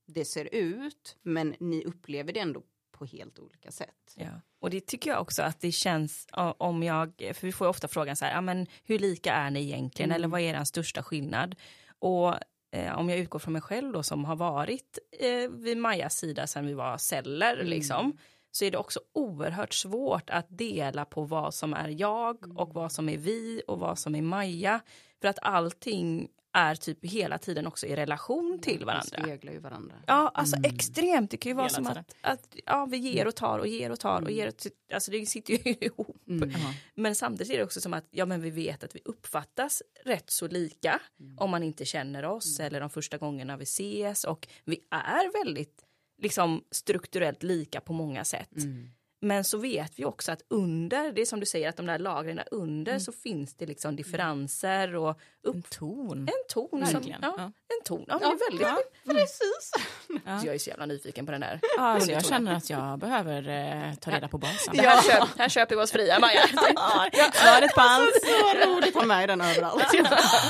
det 0.08 0.26
ser 0.26 0.50
ut, 0.56 1.18
men 1.22 1.56
ni 1.60 1.84
upplever 1.86 2.34
det 2.34 2.40
ändå 2.40 2.62
på 3.08 3.18
helt 3.18 3.40
olika 3.40 3.72
sätt. 3.72 4.14
Ja. 4.16 4.28
Och 4.62 4.70
det 4.70 4.88
tycker 4.88 5.10
jag 5.10 5.22
också 5.22 5.44
att 5.44 5.60
det 5.62 5.72
känns 5.72 6.28
om 6.58 6.84
jag, 6.84 7.14
för 7.34 7.42
vi 7.48 7.52
får 7.52 7.66
ju 7.68 7.70
ofta 7.70 7.88
frågan 7.88 8.16
så 8.16 8.26
här, 8.26 8.34
ja, 8.34 8.42
men 8.42 8.68
hur 8.84 9.00
lika 9.00 9.34
är 9.34 9.52
ni 9.52 9.62
egentligen 9.64 10.12
Mm. 10.12 10.16
eller 10.16 10.28
vad 10.28 10.42
är 10.42 10.54
er 10.60 10.64
största 10.64 11.04
skillnad? 11.04 11.56
Och 12.00 12.34
eh, 12.72 12.98
om 13.00 13.10
jag 13.10 13.20
utgår 13.20 13.40
från 13.40 13.54
mig 13.54 13.62
själv 13.62 13.92
då 13.92 14.04
som 14.04 14.26
har 14.26 14.36
varit 14.36 15.00
eh, 15.20 15.50
vid 15.52 15.78
Majas 15.78 16.18
sida 16.18 16.48
sedan 16.48 16.66
vi 16.68 16.74
var 16.74 16.98
celler 16.98 17.54
Mm. 17.54 17.68
liksom, 17.68 18.18
så 18.52 18.66
är 18.66 18.72
det 18.72 18.78
också 18.78 19.00
oerhört 19.14 19.74
svårt 19.74 20.30
att 20.30 20.46
dela 20.50 21.06
på 21.06 21.24
vad 21.24 21.54
som 21.54 21.74
är 21.74 21.90
jag 21.90 22.44
Mm. 22.46 22.58
och 22.58 22.74
vad 22.74 22.92
som 22.92 23.10
är 23.10 23.18
vi 23.18 23.62
och 23.68 23.80
vad 23.80 24.00
som 24.00 24.16
är 24.16 24.22
Maja. 24.22 24.80
För 25.22 25.28
att 25.28 25.40
allting 25.42 26.28
är 26.54 26.76
typ 26.76 27.06
hela 27.06 27.38
tiden 27.38 27.68
också 27.68 27.88
i 27.88 27.96
relation 27.96 28.60
till 28.62 28.80
Vi 28.80 28.86
varandra. 28.86 29.24
speglar 29.24 29.54
ju 29.54 29.60
varandra. 29.60 29.96
Ja, 30.08 30.32
alltså 30.34 30.56
extremt. 30.64 31.32
Det 31.32 31.38
kan 31.38 31.50
ju 31.50 31.54
vara 31.54 31.68
Hela 31.68 31.76
som 31.76 31.88
att, 31.88 32.16
att 32.22 32.56
ja, 32.66 32.86
vi 32.86 32.98
ger 32.98 33.28
och 33.28 33.36
tar 33.36 33.60
och 33.60 33.68
ger 33.68 33.90
och 33.92 34.00
tar 34.00 34.22
och 34.22 34.32
ger. 34.32 34.48
Och, 34.48 34.54
alltså 34.94 35.12
det 35.12 35.26
sitter 35.26 35.54
ju 35.54 35.74
ihop. 35.82 36.28
Mm. 36.28 36.52
Men 36.96 37.16
samtidigt 37.16 37.54
är 37.54 37.58
det 37.58 37.64
också 37.64 37.82
som 37.82 37.94
att 37.94 38.06
ja, 38.12 38.26
men 38.26 38.42
vi 38.42 38.50
vet 38.50 38.84
att 38.84 38.96
vi 38.96 39.02
uppfattas 39.06 39.84
rätt 40.06 40.30
så 40.30 40.48
lika 40.48 41.00
om 41.38 41.50
man 41.52 41.64
inte 41.64 41.86
känner 41.86 42.26
oss 42.26 42.60
eller 42.60 42.80
de 42.80 42.90
första 42.90 43.18
gångerna 43.18 43.58
vi 43.58 43.64
ses 43.64 44.24
och 44.24 44.48
vi 44.66 44.80
är 44.92 45.46
väldigt 45.46 45.84
liksom 46.22 46.64
strukturellt 46.72 47.44
lika 47.44 47.82
på 47.82 47.94
många 47.94 48.24
sätt. 48.26 48.50
Mm. 49.24 49.28
Men 49.36 49.44
så 49.44 49.58
vet 49.58 50.00
vi 50.00 50.06
också 50.06 50.32
att 50.32 50.42
under, 50.48 51.12
det 51.12 51.22
är 51.22 51.26
som 51.26 51.40
du 51.40 51.46
säger 51.46 51.70
att 51.70 51.78
de 51.78 51.86
där 51.86 52.00
lagren 52.00 52.40
under 52.52 53.00
så 53.00 53.12
finns 53.12 53.54
det 53.56 53.66
liksom 53.66 53.96
differenser 53.96 54.96
och 54.96 55.20
upp, 55.44 55.56
En 55.56 55.64
ton. 55.64 56.18
en 56.20 56.28
ton. 56.50 56.70
Som, 56.72 56.80
Verkligen. 56.94 57.20
ja, 57.22 57.34
Ja. 57.38 57.44
En 57.44 57.84
ton, 57.86 58.06
ja, 58.08 58.16
är 58.16 58.50
väldigt, 58.50 58.68
Ja. 58.68 58.78
Precis. 59.14 59.72
Så 60.42 60.48
jag 60.48 60.56
är 60.56 60.60
så 60.60 60.70
jävla 60.70 60.86
nyfiken 60.86 61.26
på 61.26 61.32
den 61.32 61.42
där. 61.42 61.60
Ja, 61.78 61.82
alltså, 61.82 62.12
jag 62.12 62.26
känner 62.26 62.56
att 62.56 62.70
jag 62.70 63.00
behöver 63.00 63.50
eh, 63.50 63.94
ta 63.96 64.12
reda 64.12 64.28
på 64.28 64.38
basen. 64.38 64.76
Det 64.76 64.82
här, 64.82 65.02
köp, 65.02 65.30
här 65.38 65.50
köper 65.50 65.76
vi 65.76 65.82
oss 65.82 65.92
fria 65.92 66.20
Maja. 66.20 66.42
Svaret 67.34 67.76
på 67.76 67.82
allt. 67.82 68.12
Så 68.24 68.68
roligt 68.70 68.96
ha 68.96 69.06
med 69.06 69.30
den 69.30 69.42
överallt. 69.42 69.84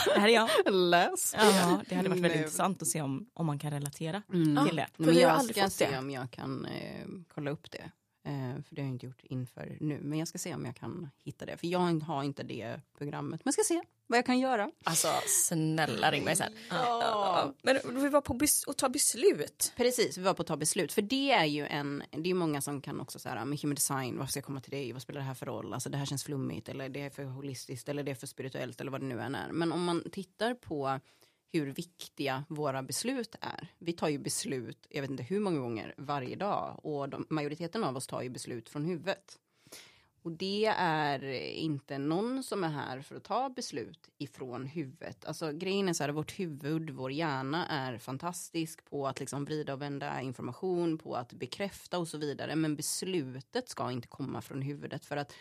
Det 0.06 0.20
här 0.20 0.28
är 0.28 0.34
jag. 0.34 0.50
Läs. 0.74 1.36
Ja, 1.38 1.82
det 1.90 1.96
hade 1.96 2.10
varit 2.10 2.22
väldigt 2.22 2.40
intressant 2.40 2.82
att 2.82 2.88
se 2.88 3.02
om, 3.02 3.30
om 3.34 3.46
man 3.46 3.60
kan 3.60 3.72
relatera 3.72 4.22
Mm. 4.34 4.66
till 4.68 4.76
det. 4.76 4.88
Men 4.98 5.16
jag 5.20 5.32
aldrig 5.32 5.56
ska 5.58 5.70
se 5.70 5.98
om 5.98 6.12
jag 6.12 6.32
kan 6.32 6.66
eh, 6.66 7.06
kolla 7.34 7.52
upp 7.52 7.72
det. 7.72 7.92
Eh, 8.26 8.64
för 8.64 8.76
det 8.76 8.82
har 8.82 8.88
jag 8.88 8.96
inte 8.96 9.06
gjort 9.06 9.24
inför 9.24 9.78
nu. 9.80 10.00
Men 10.02 10.20
jag 10.20 10.28
ska 10.28 10.38
se 10.38 10.56
om 10.56 10.66
jag 10.66 10.76
kan 10.76 11.10
hitta 11.24 11.46
det. 11.46 11.58
För 11.58 11.68
jag 11.68 12.04
har 12.04 12.24
inte 12.24 12.44
det 12.44 12.82
programmet. 12.98 13.46
Men 13.46 13.54
jag 13.56 13.66
ska 13.66 13.74
se 13.74 13.82
vad 14.08 14.18
jag 14.18 14.26
kan 14.26 14.40
göra. 14.40 14.72
Alltså 14.84 15.08
snälla 15.28 16.12
ring 16.12 16.24
mig 16.24 16.36
sen. 16.36 16.54
Ja. 16.70 17.54
Men 17.62 17.80
vi 17.86 18.10
var 18.10 18.22
på 18.22 18.40
att 18.68 18.78
ta 18.78 18.90
beslut. 18.90 19.74
Precis, 19.76 20.18
vi 20.18 20.22
var 20.22 20.34
på 20.34 20.42
att 20.42 20.48
ta 20.48 20.58
beslut. 20.58 20.94
För 20.94 21.02
det 21.02 21.32
är 21.32 21.46
ju 21.46 21.66
en, 21.66 22.04
det 22.12 22.30
är 22.30 22.34
många 22.34 22.62
som 22.62 22.82
kan 22.82 23.00
också 23.00 23.20
säga, 23.20 23.46
med 23.46 23.60
human 23.60 23.76
design, 23.76 24.18
varför 24.18 24.32
ska 24.32 24.38
jag 24.38 24.46
komma 24.46 24.62
till 24.62 24.72
dig, 24.72 24.94
vad 24.94 25.02
spelar 25.02 25.22
det 25.22 25.28
här 25.28 25.34
för 25.34 25.46
roll, 25.46 25.74
alltså 25.74 25.90
det 25.90 25.98
här 25.98 26.06
känns 26.06 26.24
flummigt, 26.24 26.70
eller 26.70 26.90
det 26.90 27.02
är 27.02 27.10
för 27.10 27.24
holistiskt, 27.24 27.90
eller 27.90 28.04
det 28.04 28.12
är 28.12 28.16
för 28.16 28.28
spirituellt, 28.28 28.82
eller 28.82 28.92
vad 28.92 29.02
det 29.02 29.08
nu 29.08 29.22
än 29.22 29.36
är. 29.36 29.52
Men 29.52 29.72
om 29.72 29.84
man 29.84 30.04
tittar 30.12 30.54
på 30.54 31.00
hur 31.54 31.68
viktiga 31.68 32.44
våra 32.50 32.84
beslut 32.84 33.36
är. 33.42 33.68
Vi 33.80 33.94
tar 33.94 34.10
ju 34.10 34.18
beslut, 34.18 34.88
jag 34.90 35.02
vet 35.02 35.12
inte 35.12 35.24
hur 35.24 35.40
många 35.40 35.60
gånger 35.60 35.94
varje 35.98 36.36
dag 36.36 36.80
och 36.84 37.10
de, 37.10 37.26
majoriteten 37.30 37.84
av 37.84 37.98
oss 37.98 38.08
tar 38.08 38.22
ju 38.22 38.30
beslut 38.30 38.70
från 38.70 38.86
huvudet. 38.86 39.40
Och 40.22 40.32
det 40.32 40.66
är 40.78 41.24
inte 41.52 41.98
någon 41.98 42.44
som 42.44 42.64
är 42.64 42.70
här 42.70 43.02
för 43.02 43.16
att 43.16 43.24
ta 43.24 43.50
beslut 43.50 44.10
ifrån 44.18 44.66
huvudet. 44.66 45.26
Alltså 45.26 45.52
grejen 45.52 45.90
är 45.90 45.94
så 45.94 46.04
här, 46.04 46.10
vårt 46.10 46.40
huvud, 46.40 46.90
vår 46.90 47.12
hjärna 47.12 47.66
är 47.68 47.98
fantastisk 47.98 48.86
på 48.86 49.08
att 49.08 49.20
liksom 49.20 49.46
vrida 49.46 49.74
och 49.74 49.82
vända 49.82 50.22
information, 50.22 50.98
på 50.98 51.16
att 51.16 51.34
bekräfta 51.34 52.00
och 52.00 52.08
så 52.08 52.18
vidare. 52.18 52.56
Men 52.56 52.76
beslutet 52.76 53.70
ska 53.70 53.92
inte 53.92 54.08
komma 54.08 54.42
från 54.42 54.62
huvudet 54.62 55.06
för 55.06 55.18
att 55.18 55.34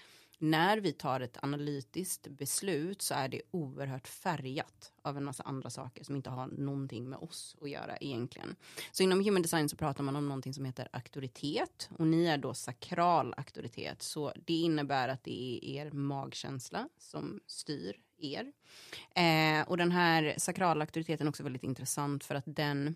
när 0.43 0.79
vi 0.79 0.93
tar 0.93 1.21
ett 1.21 1.39
analytiskt 1.43 2.29
beslut 2.29 3.03
så 3.03 3.15
är 3.15 3.29
det 3.29 3.43
oerhört 3.51 4.09
färgat 4.09 4.93
av 5.03 5.17
en 5.17 5.25
massa 5.25 5.43
andra 5.43 5.71
saker 5.71 6.05
som 6.05 6.17
inte 6.17 6.31
har 6.31 6.47
någonting 6.47 7.09
med 7.09 7.19
oss 7.19 7.57
att 7.61 7.71
göra 7.71 7.97
egentligen. 7.97 8.57
Så 8.93 9.03
inom 9.03 9.25
human 9.25 9.43
design 9.43 9.69
så 9.69 9.77
pratar 9.77 10.05
man 10.05 10.17
om 10.17 10.29
någonting 10.29 10.55
som 10.55 10.65
heter 10.65 10.89
auktoritet 10.93 11.91
och 11.99 12.07
ni 12.07 12.27
är 12.27 12.39
då 12.39 12.55
sakral 12.55 13.35
auktoritet. 13.37 14.03
Så 14.03 14.33
det 14.47 14.55
innebär 14.55 15.09
att 15.09 15.25
det 15.25 15.43
är 15.43 15.65
er 15.65 15.91
magkänsla 15.91 16.89
som 16.99 17.41
styr 17.47 17.97
er. 18.19 18.53
Eh, 19.15 19.69
och 19.69 19.77
den 19.77 19.93
här 19.93 20.35
sakrala 20.39 20.83
auktoriteten 20.83 21.27
är 21.27 21.29
också 21.29 21.43
väldigt 21.43 21.65
intressant 21.65 22.25
för 22.25 22.35
att 22.35 22.45
den 22.47 22.95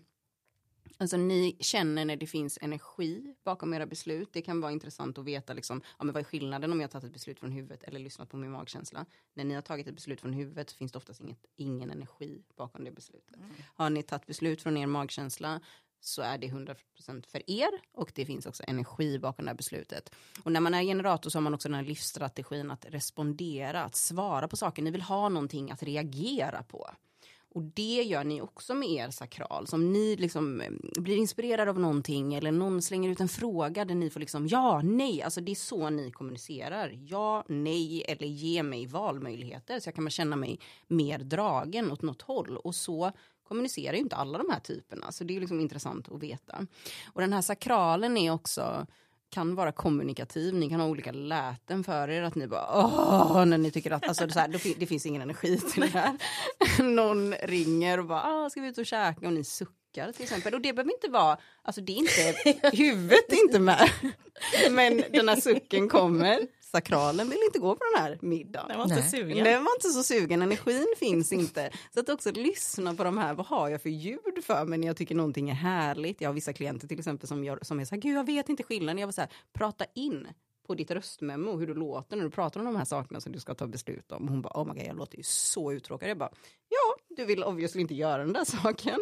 Alltså 0.97 1.17
ni 1.17 1.57
känner 1.59 2.05
när 2.05 2.15
det 2.15 2.27
finns 2.27 2.59
energi 2.61 3.35
bakom 3.43 3.73
era 3.73 3.85
beslut. 3.85 4.29
Det 4.33 4.41
kan 4.41 4.61
vara 4.61 4.71
intressant 4.71 5.17
att 5.17 5.25
veta 5.25 5.53
liksom, 5.53 5.81
ja, 5.97 6.03
men 6.05 6.13
vad 6.13 6.19
är 6.19 6.23
skillnaden 6.23 6.71
om 6.71 6.79
jag 6.81 6.87
har 6.87 6.91
tagit 6.91 7.05
ett 7.05 7.13
beslut 7.13 7.39
från 7.39 7.51
huvudet 7.51 7.83
eller 7.83 7.99
lyssnat 7.99 8.29
på 8.29 8.37
min 8.37 8.51
magkänsla. 8.51 9.05
När 9.33 9.43
ni 9.43 9.53
har 9.53 9.61
tagit 9.61 9.87
ett 9.87 9.95
beslut 9.95 10.21
från 10.21 10.33
huvudet 10.33 10.69
så 10.69 10.77
finns 10.77 10.91
det 10.91 10.97
oftast 10.97 11.21
inget, 11.21 11.45
ingen 11.55 11.91
energi 11.91 12.41
bakom 12.55 12.83
det 12.83 12.91
beslutet. 12.91 13.35
Har 13.75 13.89
ni 13.89 14.03
tagit 14.03 14.25
beslut 14.25 14.61
från 14.61 14.77
er 14.77 14.87
magkänsla 14.87 15.61
så 15.99 16.21
är 16.21 16.37
det 16.37 16.47
100% 16.47 17.27
för 17.27 17.49
er 17.49 17.69
och 17.91 18.11
det 18.15 18.25
finns 18.25 18.45
också 18.45 18.63
energi 18.67 19.19
bakom 19.19 19.45
det 19.45 19.49
här 19.49 19.57
beslutet. 19.57 20.11
Och 20.43 20.51
när 20.51 20.59
man 20.59 20.73
är 20.73 20.83
generator 20.83 21.29
så 21.29 21.37
har 21.37 21.41
man 21.43 21.53
också 21.53 21.67
den 21.67 21.75
här 21.75 21.83
livsstrategin 21.83 22.71
att 22.71 22.85
respondera, 22.89 23.83
att 23.83 23.95
svara 23.95 24.47
på 24.47 24.57
saker. 24.57 24.81
Ni 24.81 24.91
vill 24.91 25.01
ha 25.01 25.29
någonting 25.29 25.71
att 25.71 25.83
reagera 25.83 26.63
på. 26.63 26.89
Och 27.49 27.63
det 27.63 28.03
gör 28.03 28.23
ni 28.23 28.41
också 28.41 28.73
med 28.73 28.89
er 28.89 29.09
sakral. 29.09 29.67
Som 29.67 29.93
ni 29.93 30.15
liksom 30.15 30.61
eh, 30.61 30.71
blir 31.01 31.17
inspirerade 31.17 31.71
av 31.71 31.79
någonting 31.79 32.33
eller 32.33 32.51
någon 32.51 32.81
slänger 32.81 33.09
ut 33.09 33.19
en 33.19 33.27
fråga 33.27 33.85
där 33.85 33.95
ni 33.95 34.09
får 34.09 34.19
liksom 34.19 34.47
ja, 34.47 34.81
nej. 34.83 35.21
Alltså 35.21 35.41
det 35.41 35.51
är 35.51 35.55
så 35.55 35.89
ni 35.89 36.11
kommunicerar. 36.11 36.93
Ja, 37.07 37.45
nej 37.47 38.03
eller 38.07 38.27
ge 38.27 38.63
mig 38.63 38.85
valmöjligheter 38.85 39.79
så 39.79 39.87
jag 39.87 39.95
kan 39.95 40.09
känna 40.09 40.35
mig 40.35 40.59
mer 40.87 41.19
dragen 41.19 41.91
åt 41.91 42.01
något 42.01 42.21
håll. 42.21 42.57
Och 42.57 42.75
så 42.75 43.11
kommunicerar 43.43 43.93
ju 43.93 43.99
inte 43.99 44.15
alla 44.15 44.37
de 44.37 44.49
här 44.49 44.59
typerna. 44.59 45.11
Så 45.11 45.23
det 45.23 45.35
är 45.35 45.39
liksom 45.39 45.59
intressant 45.59 46.11
att 46.11 46.23
veta. 46.23 46.65
Och 47.13 47.21
den 47.21 47.33
här 47.33 47.41
sakralen 47.41 48.17
är 48.17 48.31
också 48.31 48.87
kan 49.29 49.55
vara 49.55 49.71
kommunikativ, 49.71 50.53
ni 50.53 50.69
kan 50.69 50.79
ha 50.79 50.87
olika 50.87 51.11
läten 51.11 51.83
för 51.83 52.09
er, 52.09 52.21
att 52.21 52.35
ni 52.35 52.47
bara 52.47 52.67
åh, 52.77 53.45
när 53.45 53.57
ni 53.57 53.71
tycker 53.71 53.91
att, 53.91 54.07
alltså 54.07 54.29
så 54.29 54.39
här, 54.39 54.47
det, 54.47 54.59
fin- 54.59 54.75
det 54.79 54.85
finns 54.85 55.05
ingen 55.05 55.21
energi 55.21 55.57
till 55.57 55.81
det 55.81 55.87
här. 55.87 56.17
Någon 56.83 57.33
ringer 57.33 57.99
och 57.99 58.05
bara, 58.05 58.23
ah, 58.23 58.49
ska 58.49 58.61
vi 58.61 58.67
ut 58.67 58.77
och 58.77 58.85
käka 58.85 59.27
och 59.27 59.33
ni 59.33 59.43
suckar 59.43 60.11
till 60.11 60.23
exempel. 60.23 60.53
Och 60.53 60.61
det 60.61 60.73
behöver 60.73 60.91
inte 60.93 61.09
vara, 61.09 61.37
alltså 61.61 61.81
det 61.81 61.91
är 61.91 61.97
inte, 61.97 62.69
huvudet 62.77 63.31
är 63.31 63.43
inte 63.43 63.59
med. 63.59 63.89
Men 64.71 65.03
den 65.11 65.29
här 65.29 65.35
sucken 65.41 65.89
kommer, 65.89 66.39
sakralen 66.71 67.29
vill 67.29 67.39
inte 67.45 67.59
gå 67.59 67.75
på 67.75 67.83
den 67.93 68.03
här 68.03 68.17
middagen. 68.21 68.67
Den 68.67 68.77
var 68.77 68.83
inte 68.83 68.95
Nej. 68.95 69.09
sugen. 69.09 69.43
Den 69.43 69.63
var 69.63 69.75
inte 69.75 69.89
så 69.89 70.03
sugen, 70.03 70.41
energin 70.41 70.93
finns 70.97 71.33
inte. 71.33 71.71
Så 71.93 71.99
att 71.99 72.09
också 72.09 72.31
lyssna 72.31 72.95
på 72.95 73.03
de 73.03 73.17
här, 73.17 73.33
vad 73.33 73.45
har 73.45 73.69
jag 73.69 73.81
för 73.81 73.89
ljud 73.89 74.43
för 74.43 74.65
mig 74.65 74.79
när 74.79 74.87
jag 74.87 74.97
tycker 74.97 75.15
någonting 75.15 75.49
är 75.49 75.53
härligt. 75.53 76.21
Jag 76.21 76.29
har 76.29 76.33
vissa 76.33 76.53
klienter 76.53 76.87
till 76.87 76.99
exempel 76.99 77.27
som, 77.27 77.43
gör, 77.43 77.59
som 77.61 77.79
är 77.79 77.85
så 77.85 77.95
här, 77.95 78.01
gud 78.01 78.17
jag 78.17 78.25
vet 78.25 78.49
inte 78.49 78.63
skillnaden. 78.63 78.97
Jag 78.97 79.07
var 79.07 79.11
så 79.11 79.21
här, 79.21 79.31
prata 79.53 79.85
in 79.95 80.27
på 80.67 80.75
ditt 80.75 80.91
röstmemo 80.91 81.57
hur 81.57 81.67
du 81.67 81.73
låter 81.73 82.17
när 82.17 82.23
du 82.23 82.29
pratar 82.29 82.59
om 82.59 82.65
de 82.65 82.75
här 82.75 82.85
sakerna 82.85 83.21
som 83.21 83.31
du 83.31 83.39
ska 83.39 83.53
ta 83.53 83.67
beslut 83.67 84.11
om. 84.11 84.27
Hon 84.27 84.41
bara, 84.41 84.61
oh 84.61 84.67
my 84.67 84.73
god, 84.73 84.89
jag 84.89 84.97
låter 84.97 85.17
ju 85.17 85.23
så 85.23 85.71
uttråkad. 85.71 86.09
Jag 86.09 86.17
bara, 86.17 86.31
ja, 86.69 87.15
du 87.15 87.25
vill 87.25 87.43
obviously 87.43 87.81
inte 87.81 87.95
göra 87.95 88.17
den 88.17 88.33
där 88.33 88.45
saken. 88.63 88.99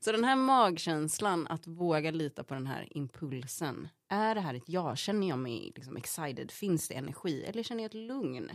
Så 0.00 0.12
den 0.12 0.24
här 0.24 0.36
magkänslan, 0.36 1.46
att 1.46 1.66
våga 1.66 2.10
lita 2.10 2.44
på 2.44 2.54
den 2.54 2.66
här 2.66 2.88
impulsen. 2.90 3.88
Är 4.08 4.34
det 4.34 4.40
här 4.40 4.54
ett 4.54 4.68
ja? 4.68 4.96
Känner 4.96 5.28
jag 5.28 5.38
mig 5.38 5.72
liksom 5.74 5.96
excited? 5.96 6.50
Finns 6.50 6.88
det 6.88 6.94
energi? 6.94 7.44
Eller 7.44 7.62
känner 7.62 7.82
jag 7.82 7.88
ett 7.88 8.08
lugn? 8.08 8.50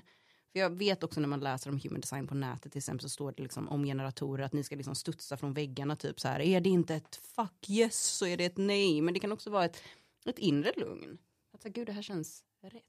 För 0.53 0.59
jag 0.59 0.69
vet 0.69 1.03
också 1.03 1.19
när 1.19 1.27
man 1.27 1.39
läser 1.39 1.69
om 1.69 1.79
human 1.83 2.01
design 2.01 2.27
på 2.27 2.35
nätet 2.35 2.71
till 2.71 2.79
exempel 2.79 3.01
så 3.01 3.09
står 3.09 3.31
det 3.31 3.43
liksom 3.43 3.69
om 3.69 3.83
generatorer 3.83 4.43
att 4.43 4.53
ni 4.53 4.63
ska 4.63 4.75
liksom 4.75 4.95
studsa 4.95 5.37
från 5.37 5.53
väggarna 5.53 5.95
typ 5.95 6.19
så 6.19 6.27
här. 6.27 6.39
Är 6.39 6.61
det 6.61 6.69
inte 6.69 6.95
ett 6.95 7.15
fuck 7.15 7.69
yes 7.69 8.03
så 8.03 8.25
är 8.25 8.37
det 8.37 8.45
ett 8.45 8.57
nej. 8.57 9.01
Men 9.01 9.13
det 9.13 9.19
kan 9.19 9.31
också 9.31 9.49
vara 9.49 9.65
ett, 9.65 9.83
ett 10.25 10.39
inre 10.39 10.71
lugn. 10.75 11.17
Att 11.53 11.61
säga, 11.61 11.71
gud 11.71 11.87
det 11.87 11.93
här 11.93 12.01
känns 12.01 12.43
rätt. 12.61 12.83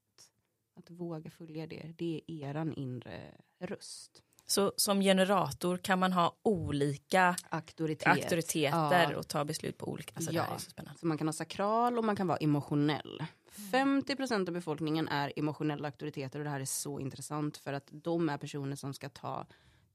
Att 0.77 0.91
våga 0.91 1.31
följa 1.31 1.67
det. 1.67 1.93
Det 1.97 2.23
är 2.27 2.43
eran 2.51 2.73
inre 2.75 3.35
röst. 3.61 4.23
Så 4.47 4.73
som 4.77 5.01
generator 5.01 5.77
kan 5.77 5.99
man 5.99 6.13
ha 6.13 6.37
olika 6.43 7.37
Auktoritet. 7.49 8.07
auktoriteter 8.09 9.11
Ja. 9.13 9.17
och 9.19 9.29
ta 9.29 9.45
beslut 9.45 9.79
på 9.79 9.87
olika. 9.89 10.13
Alltså 10.17 10.33
Ja. 10.33 10.59
Så 10.59 10.71
spännande. 10.71 10.99
Så 11.01 11.07
man 11.07 11.19
kan 11.19 11.29
ha 11.29 11.33
sakral 11.33 11.99
och 11.99 12.05
man 12.05 12.17
kan 12.17 12.27
vara 12.27 12.39
emotionell. 12.39 13.25
50% 13.73 14.49
av 14.49 14.55
befolkningen 14.55 15.09
är 15.09 15.33
emotionella 15.37 15.89
auktoriteter 15.89 16.39
och 16.39 16.45
det 16.45 16.51
här 16.51 16.61
är 16.61 16.65
så 16.65 17.01
intressant 17.01 17.57
för 17.57 17.73
att 17.73 17.89
de 17.93 18.29
är 18.29 18.39
personer 18.39 18.77
som 18.77 18.95
ska 18.95 19.09
ta 19.09 19.47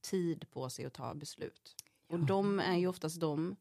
tid 0.02 0.46
på 0.52 0.70
sig 0.70 0.86
att 0.86 0.94
ta 0.94 1.14
beslut. 1.14 1.76
Och 2.08 2.20
de 2.20 2.60
är 2.60 2.78
ju 2.78 2.88
oftast 2.88 3.20
de 3.20 3.56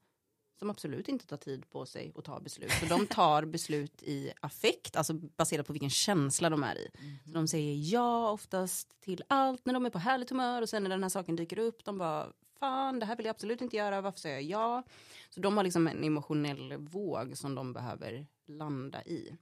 som 0.58 0.70
absolut 0.70 1.08
inte 1.08 1.26
tar 1.26 1.36
tid 1.36 1.70
på 1.70 1.86
sig 1.86 2.12
att 2.16 2.24
ta 2.24 2.40
beslut. 2.40 2.72
Så 2.72 2.86
de 2.86 3.06
tar 3.06 3.44
beslut 3.54 4.02
i 4.02 4.32
affekt, 4.40 4.96
alltså 4.96 5.12
baserat 5.12 5.66
på 5.66 5.72
vilken 5.72 5.90
känsla 5.90 6.50
de 6.50 6.62
är 6.62 6.78
i. 6.78 6.90
Så 7.24 7.30
de 7.30 7.48
säger 7.48 7.92
ja 7.92 8.30
oftast 8.30 9.00
till 9.00 9.22
allt 9.28 9.66
när 9.66 9.74
de 9.74 9.86
är 9.86 9.90
på 9.90 9.98
härligt 9.98 10.30
humör 10.30 10.62
och 10.62 10.68
sen 10.68 10.82
när 10.82 10.90
den 10.90 11.02
här 11.02 11.10
saken 11.10 11.36
dyker 11.36 11.58
upp, 11.58 11.84
de 11.84 11.98
bara 11.98 12.32
fan 12.58 12.98
det 12.98 13.06
här 13.06 13.16
vill 13.16 13.26
jag 13.26 13.34
absolut 13.34 13.60
inte 13.60 13.76
göra, 13.76 14.00
varför 14.00 14.20
säger 14.20 14.40
jag 14.40 14.44
ja? 14.44 14.82
Så 15.30 15.40
de 15.40 15.56
har 15.56 15.64
liksom 15.64 15.86
en 15.86 16.04
emotionell 16.04 16.76
våg 16.76 17.36
som 17.36 17.54
de 17.54 17.72
behöver 17.72 18.26
landa 18.46 19.02
i. 19.02 19.36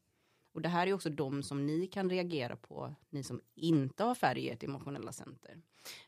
Och 0.57 0.63
det 0.63 0.69
här 0.69 0.87
är 0.87 0.93
också 0.93 1.11
de 1.11 1.43
som 1.43 1.67
ni 1.67 1.87
kan 1.87 2.11
reagera 2.11 2.57
på, 2.57 2.95
ni 3.11 3.23
som 3.23 3.41
inte 3.55 4.05
har 4.05 4.15
färg 4.15 4.41
i 4.41 4.51
ert 4.51 4.63
emotionella 4.63 5.13
center. 5.13 5.63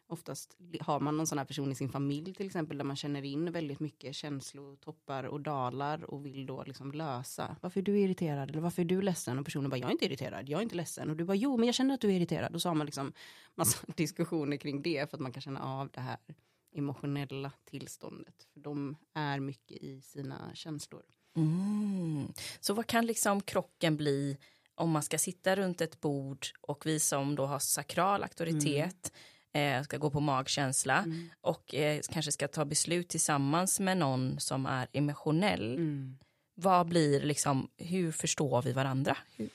Oftast 0.07 0.57
har 0.81 1.01
man 1.01 1.17
någon 1.17 1.27
sån 1.27 1.39
här 1.39 1.45
person 1.45 1.73
i 1.73 1.75
sin 1.75 1.89
familj 1.89 2.35
till 2.35 2.47
exempel 2.47 2.79
där 2.79 2.85
man 2.85 2.97
känner 2.97 3.25
in 3.25 3.53
väldigt 3.53 3.81
mycket 3.81 4.15
känslotoppar 4.15 5.25
och 5.25 5.41
dalar 5.41 6.05
och 6.05 6.27
vill 6.27 6.47
då 6.47 6.65
liksom 6.65 6.93
lösa. 6.93 7.57
Varför 7.61 7.81
är 7.81 7.85
du 7.85 7.99
irriterad 7.99 8.51
eller 8.51 8.61
varför 8.61 8.83
är 8.83 8.87
du 8.87 9.03
ledsen? 9.03 9.39
Och 9.39 9.45
personen 9.45 9.71
bara, 9.71 9.77
jag 9.77 9.89
är 9.89 9.93
inte 9.93 10.05
irriterad, 10.05 10.49
jag 10.49 10.59
är 10.59 10.63
inte 10.63 10.77
ledsen. 10.77 11.11
Och 11.11 11.17
du 11.17 11.25
bara, 11.25 11.37
jo 11.37 11.57
men 11.57 11.67
jag 11.67 11.75
känner 11.75 11.95
att 11.95 12.01
du 12.01 12.09
är 12.09 12.17
irriterad. 12.17 12.55
Och 12.55 12.63
så 12.63 12.69
har 12.69 12.75
man 12.75 12.87
liksom 12.87 13.13
massa 13.55 13.87
diskussioner 13.97 14.57
kring 14.57 14.83
det 14.83 15.11
för 15.11 15.17
att 15.17 15.23
man 15.23 15.33
kan 15.33 15.43
känna 15.43 15.63
av 15.63 15.89
det 15.89 16.01
här 16.01 16.19
emotionella 16.75 17.53
tillståndet. 17.65 18.47
För 18.53 18.61
de 18.61 18.97
är 19.15 19.41
mycket 19.41 19.77
i 19.77 20.01
sina 20.01 20.55
känslor. 20.55 21.03
Mm. 21.39 22.33
Så 22.61 22.75
vad 22.75 22.87
kan 22.87 23.07
liksom 23.07 23.41
krocken 23.41 23.97
bli 23.97 24.37
om 24.75 24.91
man 24.91 25.03
ska 25.03 25.19
sitta 25.19 25.57
runt 25.57 25.81
ett 25.81 26.01
bord 26.01 26.47
och 26.61 26.87
vi 26.87 27.01
som 27.01 27.35
då 27.35 27.47
har 27.47 27.59
sakral 27.59 28.23
auktoritet 28.23 29.13
eh, 29.53 29.83
ska 29.83 29.97
gå 29.97 30.11
på 30.11 30.21
magkänsla 30.21 31.05
och 31.41 31.75
eh, 31.75 32.01
kanske 32.11 32.33
ska 32.33 32.49
ta 32.49 32.65
beslut 32.65 33.09
tillsammans 33.09 33.81
med 33.81 33.97
någon 33.97 34.41
som 34.41 34.67
är 34.67 34.89
emotionell. 34.93 35.79
vad 36.55 36.87
blir 36.89 37.21
liksom, 37.21 37.71
hur 37.77 38.13
förstår 38.13 38.63
vi 38.63 38.73
varandra? 38.73 39.17
Hur, 39.37 39.49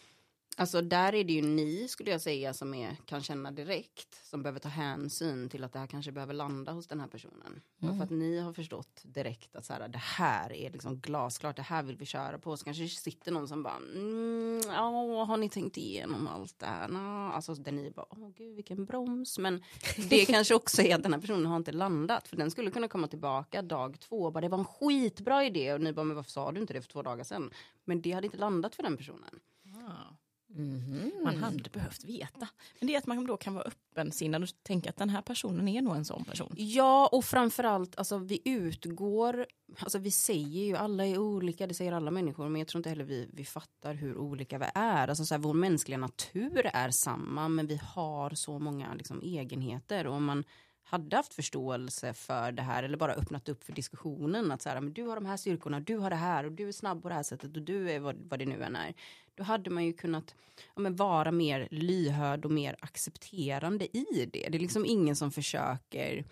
Alltså 0.57 0.81
där 0.81 1.15
är 1.15 1.23
det 1.23 1.33
ju 1.33 1.41
ni 1.41 1.87
skulle 1.87 2.11
jag 2.11 2.21
säga 2.21 2.53
som 2.53 2.73
är, 2.73 2.95
kan 3.05 3.23
känna 3.23 3.51
direkt 3.51 4.25
som 4.25 4.43
behöver 4.43 4.59
ta 4.59 4.69
hänsyn 4.69 5.49
till 5.49 5.63
att 5.63 5.73
det 5.73 5.79
här 5.79 5.87
kanske 5.87 6.11
behöver 6.11 6.33
landa 6.33 6.71
hos 6.71 6.87
den 6.87 6.99
här 6.99 7.07
personen. 7.07 7.61
Mm. 7.81 7.97
För 7.97 8.03
att 8.03 8.09
ni 8.09 8.39
har 8.39 8.53
förstått 8.53 9.01
direkt 9.03 9.55
att 9.55 9.65
så 9.65 9.73
här, 9.73 9.87
det 9.87 9.97
här 9.97 10.53
är 10.53 10.71
liksom 10.71 10.99
glasklart, 10.99 11.55
det 11.55 11.61
här 11.61 11.83
vill 11.83 11.97
vi 11.97 12.05
köra 12.05 12.39
på. 12.39 12.57
Så 12.57 12.65
kanske 12.65 12.87
sitter 12.87 13.31
någon 13.31 13.47
som 13.47 13.63
bara, 13.63 13.75
mm, 13.75 14.61
ja, 14.67 15.23
har 15.23 15.37
ni 15.37 15.49
tänkt 15.49 15.77
igenom 15.77 16.27
allt 16.27 16.59
det 16.59 16.65
här? 16.65 16.87
Nå, 16.87 17.31
alltså 17.31 17.53
där 17.53 17.71
ni 17.71 17.91
bara, 17.91 18.05
åh 18.09 18.29
gud 18.29 18.55
vilken 18.55 18.85
broms. 18.85 19.37
Men 19.37 19.63
det 20.09 20.25
kanske 20.27 20.55
också 20.55 20.81
är 20.81 20.95
att 20.95 21.03
den 21.03 21.13
här 21.13 21.21
personen 21.21 21.45
har 21.45 21.57
inte 21.57 21.71
landat. 21.71 22.27
För 22.27 22.37
den 22.37 22.51
skulle 22.51 22.71
kunna 22.71 22.87
komma 22.87 23.07
tillbaka 23.07 23.61
dag 23.61 23.99
två 23.99 24.23
och 24.23 24.33
bara, 24.33 24.41
det 24.41 24.49
var 24.49 24.57
en 24.57 24.65
skitbra 24.65 25.45
idé. 25.45 25.73
Och 25.73 25.81
ni 25.81 25.93
bara, 25.93 26.03
men 26.03 26.15
varför 26.15 26.31
sa 26.31 26.51
du 26.51 26.61
inte 26.61 26.73
det 26.73 26.81
för 26.81 26.89
två 26.89 27.01
dagar 27.01 27.23
sedan? 27.23 27.51
Men 27.85 28.01
det 28.01 28.11
hade 28.11 28.27
inte 28.27 28.37
landat 28.37 28.75
för 28.75 28.83
den 28.83 28.97
personen. 28.97 29.39
Ah. 29.65 30.22
Mm. 30.55 31.11
Man 31.23 31.37
hade 31.37 31.69
behövt 31.69 32.03
veta. 32.03 32.47
Men 32.79 32.87
det 32.87 32.95
är 32.95 32.97
att 32.97 33.07
man 33.07 33.25
då 33.25 33.37
kan 33.37 33.53
vara 33.53 33.63
öppensinnad 33.63 34.43
och 34.43 34.49
tänka 34.63 34.89
att 34.89 34.97
den 34.97 35.09
här 35.09 35.21
personen 35.21 35.67
är 35.67 35.81
nog 35.81 35.95
en 35.95 36.05
sån 36.05 36.25
person. 36.25 36.53
Ja, 36.57 37.09
och 37.11 37.25
framförallt, 37.25 37.97
alltså 37.97 38.17
vi 38.17 38.41
utgår, 38.45 39.45
alltså 39.79 39.97
vi 39.97 40.11
säger 40.11 40.65
ju 40.65 40.75
alla 40.75 41.05
är 41.05 41.17
olika, 41.17 41.67
det 41.67 41.73
säger 41.73 41.91
alla 41.91 42.11
människor, 42.11 42.49
men 42.49 42.59
jag 42.59 42.67
tror 42.67 42.79
inte 42.79 42.89
heller 42.89 43.03
vi, 43.03 43.29
vi 43.33 43.45
fattar 43.45 43.93
hur 43.93 44.17
olika 44.17 44.57
vi 44.57 44.65
är. 44.73 45.07
Alltså 45.07 45.25
så 45.25 45.33
här, 45.33 45.41
vår 45.41 45.53
mänskliga 45.53 45.97
natur 45.97 46.65
är 46.73 46.89
samma, 47.03 47.47
men 47.47 47.67
vi 47.67 47.79
har 47.83 48.35
så 48.35 48.59
många 48.59 48.93
liksom, 48.93 49.21
egenheter. 49.21 50.07
Och 50.07 50.15
om 50.15 50.25
man 50.25 50.43
hade 50.83 51.15
haft 51.15 51.33
förståelse 51.33 52.13
för 52.13 52.51
det 52.51 52.61
här 52.61 52.83
eller 52.83 52.97
bara 52.97 53.13
öppnat 53.13 53.49
upp 53.49 53.63
för 53.63 53.73
diskussionen 53.73 54.51
att 54.51 54.61
så 54.61 54.69
här, 54.69 54.81
men 54.81 54.93
du 54.93 55.03
har 55.03 55.15
de 55.15 55.25
här 55.25 55.37
styrkorna, 55.37 55.79
du 55.79 55.97
har 55.97 56.09
det 56.09 56.15
här 56.15 56.43
och 56.43 56.51
du 56.51 56.67
är 56.67 56.71
snabb 56.71 57.01
på 57.01 57.09
det 57.09 57.15
här 57.15 57.23
sättet 57.23 57.57
och 57.57 57.61
du 57.61 57.91
är 57.91 57.99
vad, 57.99 58.15
vad 58.15 58.39
det 58.39 58.45
nu 58.45 58.63
än 58.63 58.75
är. 58.75 58.93
Då 59.35 59.43
hade 59.43 59.69
man 59.69 59.85
ju 59.85 59.93
kunnat 59.93 60.35
ja, 60.75 60.81
men 60.81 60.95
vara 60.95 61.31
mer 61.31 61.67
lyhörd 61.71 62.45
och 62.45 62.51
mer 62.51 62.75
accepterande 62.79 63.97
i 63.97 64.29
det. 64.33 64.49
Det 64.49 64.57
är 64.57 64.59
liksom 64.59 64.85
ingen 64.85 65.15
som 65.15 65.31
försöker 65.31 66.25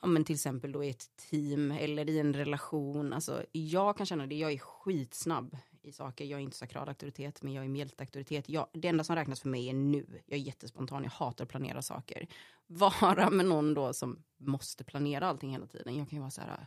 ja, 0.00 0.06
men 0.06 0.24
till 0.24 0.34
exempel 0.34 0.72
då 0.72 0.84
i 0.84 0.90
ett 0.90 1.16
team 1.16 1.70
eller 1.70 2.10
i 2.10 2.18
en 2.18 2.34
relation. 2.34 3.12
Alltså, 3.12 3.44
jag 3.52 3.96
kan 3.96 4.06
känna 4.06 4.26
det, 4.26 4.34
jag 4.34 4.52
är 4.52 4.58
skitsnabb 4.58 5.56
i 5.82 5.92
saker. 5.92 6.24
Jag 6.24 6.40
är 6.40 6.44
inte 6.44 6.56
sakral 6.56 6.88
auktoritet, 6.88 7.42
men 7.42 7.52
jag 7.52 7.64
är 7.64 7.68
mjältauktoritet. 7.68 8.48
Jag, 8.48 8.66
det 8.72 8.88
enda 8.88 9.04
som 9.04 9.16
räknas 9.16 9.40
för 9.40 9.48
mig 9.48 9.68
är 9.68 9.74
nu. 9.74 10.06
Jag 10.26 10.38
är 10.38 10.42
jättespontan, 10.42 11.02
jag 11.02 11.10
hatar 11.10 11.44
att 11.44 11.50
planera 11.50 11.82
saker. 11.82 12.26
Vara 12.66 13.30
med 13.30 13.46
någon 13.46 13.74
då 13.74 13.92
som 13.92 14.22
måste 14.38 14.84
planera 14.84 15.28
allting 15.28 15.50
hela 15.50 15.66
tiden. 15.66 15.96
Jag 15.96 16.08
kan 16.08 16.16
ju 16.16 16.20
vara 16.20 16.30
så 16.30 16.40
här, 16.40 16.66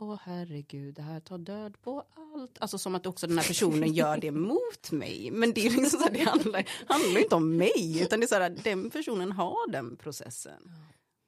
åh 0.00 0.18
herregud, 0.22 0.94
det 0.94 1.02
här 1.02 1.20
tar 1.20 1.38
död 1.38 1.82
på 1.82 2.04
allt. 2.34 2.58
Alltså 2.60 2.78
som 2.78 2.94
att 2.94 3.06
också 3.06 3.26
den 3.26 3.38
här 3.38 3.48
personen 3.48 3.92
gör 3.92 4.16
det 4.16 4.30
mot 4.50 4.90
mig. 4.90 5.30
Men 5.30 5.52
det 5.52 5.66
är 5.66 5.70
liksom 5.70 6.00
så 6.00 6.04
här, 6.04 6.10
det 6.10 6.24
handlar, 6.24 6.68
handlar 6.86 7.20
inte 7.20 7.34
om 7.34 7.56
mig, 7.56 8.02
utan 8.02 8.20
det 8.20 8.26
är 8.26 8.28
så 8.28 8.34
här, 8.34 8.56
den 8.64 8.90
personen 8.90 9.32
har 9.32 9.70
den 9.70 9.96
processen. 9.96 10.72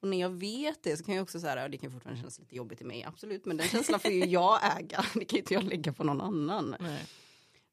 Och 0.02 0.08
när 0.08 0.20
jag 0.20 0.30
vet 0.30 0.82
det 0.82 0.96
så 0.96 1.04
kan 1.04 1.14
jag 1.14 1.22
också 1.22 1.40
säga, 1.40 1.68
det 1.68 1.78
kan 1.78 1.92
fortfarande 1.92 2.20
kännas 2.20 2.38
lite 2.38 2.56
jobbigt 2.56 2.80
i 2.80 2.84
mig, 2.84 3.04
absolut, 3.04 3.44
men 3.44 3.56
den 3.56 3.68
känslan 3.68 4.00
får 4.00 4.10
ju 4.10 4.24
jag 4.24 4.60
äga, 4.78 5.04
det 5.14 5.24
kan 5.24 5.38
inte 5.38 5.54
jag 5.54 5.64
lägga 5.64 5.92
på 5.92 6.04
någon 6.04 6.20
annan. 6.20 6.76
Nej. 6.80 7.06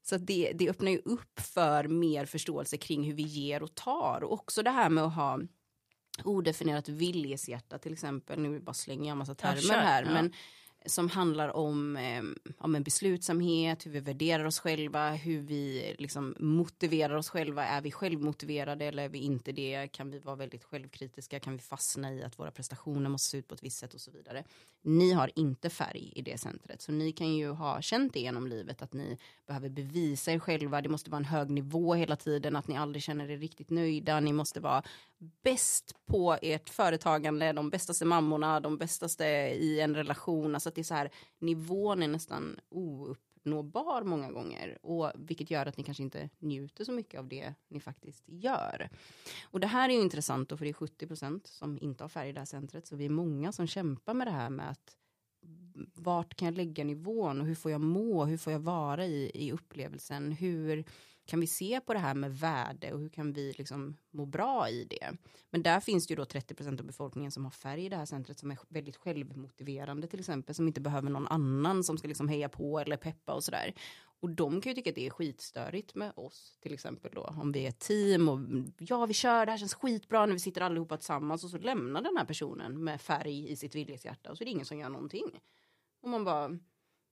Så 0.02 0.16
det, 0.16 0.52
det 0.54 0.70
öppnar 0.70 0.90
ju 0.90 0.98
upp 1.04 1.40
för 1.40 1.88
mer 1.88 2.26
förståelse 2.26 2.76
kring 2.76 3.04
hur 3.04 3.14
vi 3.14 3.22
ger 3.22 3.62
och 3.62 3.74
tar. 3.74 4.24
Och 4.24 4.32
också 4.32 4.62
det 4.62 4.70
här 4.70 4.90
med 4.90 5.04
att 5.04 5.14
ha 5.14 5.40
odefinierat 6.24 6.88
viljeshjärta 6.88 7.78
till 7.78 7.92
exempel. 7.92 8.40
Nu 8.40 8.60
bara 8.60 8.74
slänger 8.74 9.04
jag 9.04 9.12
en 9.12 9.18
massa 9.18 9.34
termer 9.34 9.74
här. 9.74 10.02
Ja. 10.02 10.10
Men 10.10 10.32
som 10.88 11.08
handlar 11.08 11.56
om, 11.56 11.96
eh, 11.96 12.22
om 12.58 12.74
en 12.74 12.82
beslutsamhet, 12.82 13.86
hur 13.86 13.90
vi 13.90 14.00
värderar 14.00 14.44
oss 14.44 14.58
själva, 14.60 15.10
hur 15.10 15.40
vi 15.40 15.94
liksom 15.98 16.34
motiverar 16.38 17.14
oss 17.14 17.28
själva. 17.30 17.64
Är 17.64 17.80
vi 17.80 17.90
självmotiverade 17.90 18.84
eller 18.84 19.02
är 19.02 19.08
vi 19.08 19.18
inte 19.18 19.52
det? 19.52 19.88
Kan 19.92 20.10
vi 20.10 20.18
vara 20.18 20.36
väldigt 20.36 20.64
självkritiska? 20.64 21.40
Kan 21.40 21.52
vi 21.52 21.58
fastna 21.58 22.12
i 22.14 22.22
att 22.22 22.38
våra 22.38 22.50
prestationer 22.50 23.10
måste 23.10 23.30
se 23.30 23.38
ut 23.38 23.48
på 23.48 23.54
ett 23.54 23.62
visst 23.62 23.78
sätt 23.78 23.94
och 23.94 24.00
så 24.00 24.10
vidare? 24.10 24.44
Ni 24.82 25.12
har 25.12 25.30
inte 25.34 25.70
färg 25.70 26.12
i 26.16 26.22
det 26.22 26.38
centret, 26.38 26.82
så 26.82 26.92
ni 26.92 27.12
kan 27.12 27.34
ju 27.34 27.50
ha 27.50 27.82
känt 27.82 28.12
det 28.12 28.20
genom 28.20 28.46
livet 28.46 28.82
att 28.82 28.92
ni 28.92 29.18
behöver 29.46 29.68
bevisa 29.68 30.32
er 30.32 30.38
själva. 30.38 30.82
Det 30.82 30.88
måste 30.88 31.10
vara 31.10 31.18
en 31.18 31.24
hög 31.24 31.50
nivå 31.50 31.94
hela 31.94 32.16
tiden, 32.16 32.56
att 32.56 32.68
ni 32.68 32.76
aldrig 32.76 33.02
känner 33.02 33.30
er 33.30 33.38
riktigt 33.38 33.70
nöjda. 33.70 34.20
Ni 34.20 34.32
måste 34.32 34.60
vara 34.60 34.82
bäst 35.42 35.96
på 36.06 36.38
ert 36.42 36.68
företagande, 36.68 37.52
de 37.52 37.70
bästaste 37.70 38.04
mammorna, 38.04 38.60
de 38.60 38.78
bästaste 38.78 39.24
i 39.60 39.80
en 39.80 39.94
relation. 39.94 40.54
Alltså 40.54 40.68
att 40.68 40.74
det 40.74 40.80
är 40.80 40.84
så 40.84 40.94
här, 40.94 41.10
nivån 41.38 42.02
är 42.02 42.08
nästan 42.08 42.60
oupp 42.70 43.18
ouppnåbar 43.52 44.02
många 44.02 44.32
gånger. 44.32 44.78
Och 44.82 45.12
vilket 45.14 45.50
gör 45.50 45.66
att 45.66 45.76
ni 45.76 45.84
kanske 45.84 46.02
inte 46.02 46.30
njuter 46.38 46.84
så 46.84 46.92
mycket 46.92 47.20
av 47.20 47.28
det 47.28 47.54
ni 47.68 47.80
faktiskt 47.80 48.24
gör. 48.26 48.88
Och 49.42 49.60
det 49.60 49.66
här 49.66 49.88
är 49.88 49.92
ju 49.92 50.00
intressant 50.00 50.48
då, 50.48 50.56
för 50.56 50.64
det 50.64 50.70
är 50.70 51.06
70% 51.06 51.40
som 51.44 51.78
inte 51.80 52.04
har 52.04 52.08
färg 52.08 52.28
i 52.28 52.32
det 52.32 52.40
här 52.40 52.44
centret. 52.44 52.86
Så 52.86 52.96
vi 52.96 53.04
är 53.04 53.10
många 53.10 53.52
som 53.52 53.66
kämpar 53.66 54.14
med 54.14 54.26
det 54.26 54.30
här 54.30 54.50
med 54.50 54.70
att 54.70 54.96
mm, 55.42 55.90
vart 55.94 56.34
kan 56.34 56.46
jag 56.46 56.56
lägga 56.56 56.84
nivån 56.84 57.40
och 57.40 57.46
hur 57.46 57.54
får 57.54 57.70
jag 57.70 57.80
må, 57.80 58.24
hur 58.24 58.36
får 58.36 58.52
jag 58.52 58.60
vara 58.60 59.06
i, 59.06 59.30
i 59.34 59.52
upplevelsen, 59.52 60.32
hur 60.32 60.84
kan 61.28 61.40
vi 61.40 61.46
se 61.46 61.80
på 61.80 61.92
det 61.92 61.98
här 61.98 62.14
med 62.14 62.38
värde 62.38 62.92
och 62.92 63.00
hur 63.00 63.08
kan 63.08 63.32
vi 63.32 63.52
liksom 63.58 63.96
må 64.10 64.26
bra 64.26 64.68
i 64.68 64.84
det? 64.84 65.16
Men 65.50 65.62
där 65.62 65.80
finns 65.80 66.06
det 66.06 66.12
ju 66.12 66.16
då 66.16 66.24
30% 66.24 66.80
av 66.80 66.86
befolkningen 66.86 67.30
som 67.30 67.44
har 67.44 67.50
färg 67.50 67.84
i 67.84 67.88
det 67.88 67.96
här 67.96 68.06
centret 68.06 68.38
som 68.38 68.50
är 68.50 68.58
väldigt 68.68 68.96
självmotiverande 68.96 70.06
till 70.06 70.20
exempel, 70.20 70.54
som 70.54 70.66
inte 70.66 70.80
behöver 70.80 71.10
någon 71.10 71.26
annan 71.26 71.84
som 71.84 71.98
ska 71.98 72.08
liksom 72.08 72.28
heja 72.28 72.48
på 72.48 72.78
eller 72.78 72.96
peppa 72.96 73.34
och 73.34 73.44
sådär. 73.44 73.74
Och 74.20 74.30
de 74.30 74.60
kan 74.60 74.70
ju 74.70 74.74
tycka 74.74 74.90
att 74.90 74.96
det 74.96 75.06
är 75.06 75.10
skitstörigt 75.10 75.94
med 75.94 76.12
oss, 76.16 76.58
till 76.60 76.74
exempel 76.74 77.10
då, 77.14 77.22
om 77.22 77.52
vi 77.52 77.64
är 77.64 77.68
ett 77.68 77.78
team 77.78 78.28
och 78.28 78.40
ja, 78.78 79.06
vi 79.06 79.14
kör, 79.14 79.46
det 79.46 79.52
här 79.52 79.58
känns 79.58 79.74
skitbra 79.74 80.26
när 80.26 80.32
vi 80.32 80.40
sitter 80.40 80.60
allihopa 80.60 80.96
tillsammans 80.96 81.44
och 81.44 81.50
så 81.50 81.58
lämnar 81.58 82.02
den 82.02 82.16
här 82.16 82.24
personen 82.24 82.84
med 82.84 83.00
färg 83.00 83.50
i 83.50 83.56
sitt 83.56 83.74
viljeshjärta 83.74 84.30
och 84.30 84.36
så 84.38 84.44
är 84.44 84.46
det 84.46 84.50
ingen 84.50 84.66
som 84.66 84.78
gör 84.78 84.88
någonting. 84.88 85.40
Och 86.02 86.08
man 86.08 86.24
bara, 86.24 86.58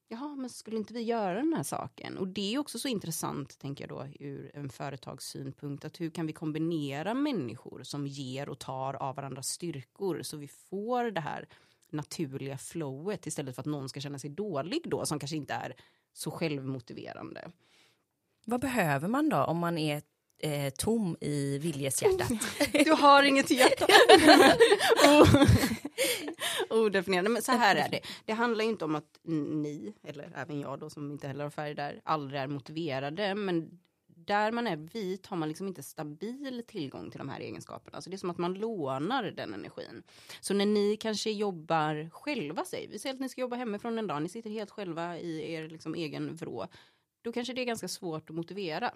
jaha, 0.08 0.36
men 0.36 0.50
skulle 0.50 0.76
inte 0.76 0.94
vi 0.94 1.02
göra 1.02 1.34
den 1.34 1.52
här 1.52 1.62
saken? 1.62 2.18
Och 2.18 2.28
det 2.28 2.54
är 2.54 2.58
också 2.58 2.78
så 2.78 2.88
intressant, 2.88 3.58
tänker 3.58 3.88
jag 3.88 3.98
då, 3.98 4.24
ur 4.24 4.50
en 4.54 4.68
företagssynpunkt, 4.68 5.84
att 5.84 6.00
hur 6.00 6.10
kan 6.10 6.26
vi 6.26 6.32
kombinera 6.32 7.14
människor 7.14 7.82
som 7.82 8.06
ger 8.06 8.48
och 8.48 8.58
tar 8.58 8.94
av 8.94 9.16
varandras 9.16 9.48
styrkor, 9.48 10.22
så 10.22 10.36
vi 10.36 10.48
får 10.48 11.10
det 11.10 11.20
här 11.20 11.48
naturliga 11.90 12.58
flowet 12.58 13.26
istället 13.26 13.54
för 13.54 13.62
att 13.62 13.66
någon 13.66 13.88
ska 13.88 14.00
känna 14.00 14.18
sig 14.18 14.30
dålig 14.30 14.82
då, 14.84 15.06
som 15.06 15.18
kanske 15.18 15.36
inte 15.36 15.54
är 15.54 15.74
så 16.12 16.30
självmotiverande. 16.30 17.50
Vad 18.44 18.60
behöver 18.60 19.08
man 19.08 19.28
då 19.28 19.44
om 19.44 19.58
man 19.58 19.78
är 19.78 20.02
eh, 20.38 20.70
tom 20.70 21.16
i 21.20 21.58
viljeshjärtat? 21.58 22.32
Du 22.84 22.90
har 22.90 23.22
inget 23.22 23.50
hjärta. 23.50 23.86
Odefinierande, 26.70 27.30
men 27.30 27.42
så 27.42 27.52
här 27.52 27.76
är 27.76 27.88
det. 27.88 28.00
Det 28.24 28.32
handlar 28.32 28.64
inte 28.64 28.84
om 28.84 28.94
att 28.94 29.18
ni, 29.24 29.94
eller 30.04 30.32
även 30.36 30.60
jag 30.60 30.78
då 30.78 30.90
som 30.90 31.10
inte 31.10 31.28
heller 31.28 31.44
har 31.44 31.50
färg 31.50 31.74
där, 31.74 32.00
aldrig 32.04 32.40
är 32.40 32.46
motiverade. 32.46 33.34
Men 33.34 33.78
där 34.26 34.52
man 34.52 34.66
är 34.66 34.76
vit 34.76 35.26
har 35.26 35.36
man 35.36 35.48
liksom 35.48 35.68
inte 35.68 35.82
stabil 35.82 36.62
tillgång 36.66 37.10
till 37.10 37.18
de 37.18 37.28
här 37.28 37.40
egenskaperna. 37.40 38.00
Så 38.00 38.10
det 38.10 38.16
är 38.16 38.18
som 38.18 38.30
att 38.30 38.38
man 38.38 38.54
lånar 38.54 39.22
den 39.22 39.54
energin. 39.54 40.02
Så 40.40 40.54
när 40.54 40.66
ni 40.66 40.96
kanske 40.96 41.30
jobbar 41.30 42.10
själva, 42.12 42.64
säg, 42.64 42.86
vi 42.90 42.98
säger 42.98 43.14
att 43.14 43.20
ni 43.20 43.28
ska 43.28 43.40
jobba 43.40 43.56
hemifrån 43.56 43.98
en 43.98 44.06
dag, 44.06 44.22
ni 44.22 44.28
sitter 44.28 44.50
helt 44.50 44.70
själva 44.70 45.18
i 45.18 45.52
er 45.52 45.68
liksom 45.68 45.94
egen 45.94 46.34
vrå. 46.36 46.66
Då 47.22 47.32
kanske 47.32 47.52
det 47.52 47.60
är 47.60 47.66
ganska 47.66 47.88
svårt 47.88 48.30
att 48.30 48.36
motivera. 48.36 48.92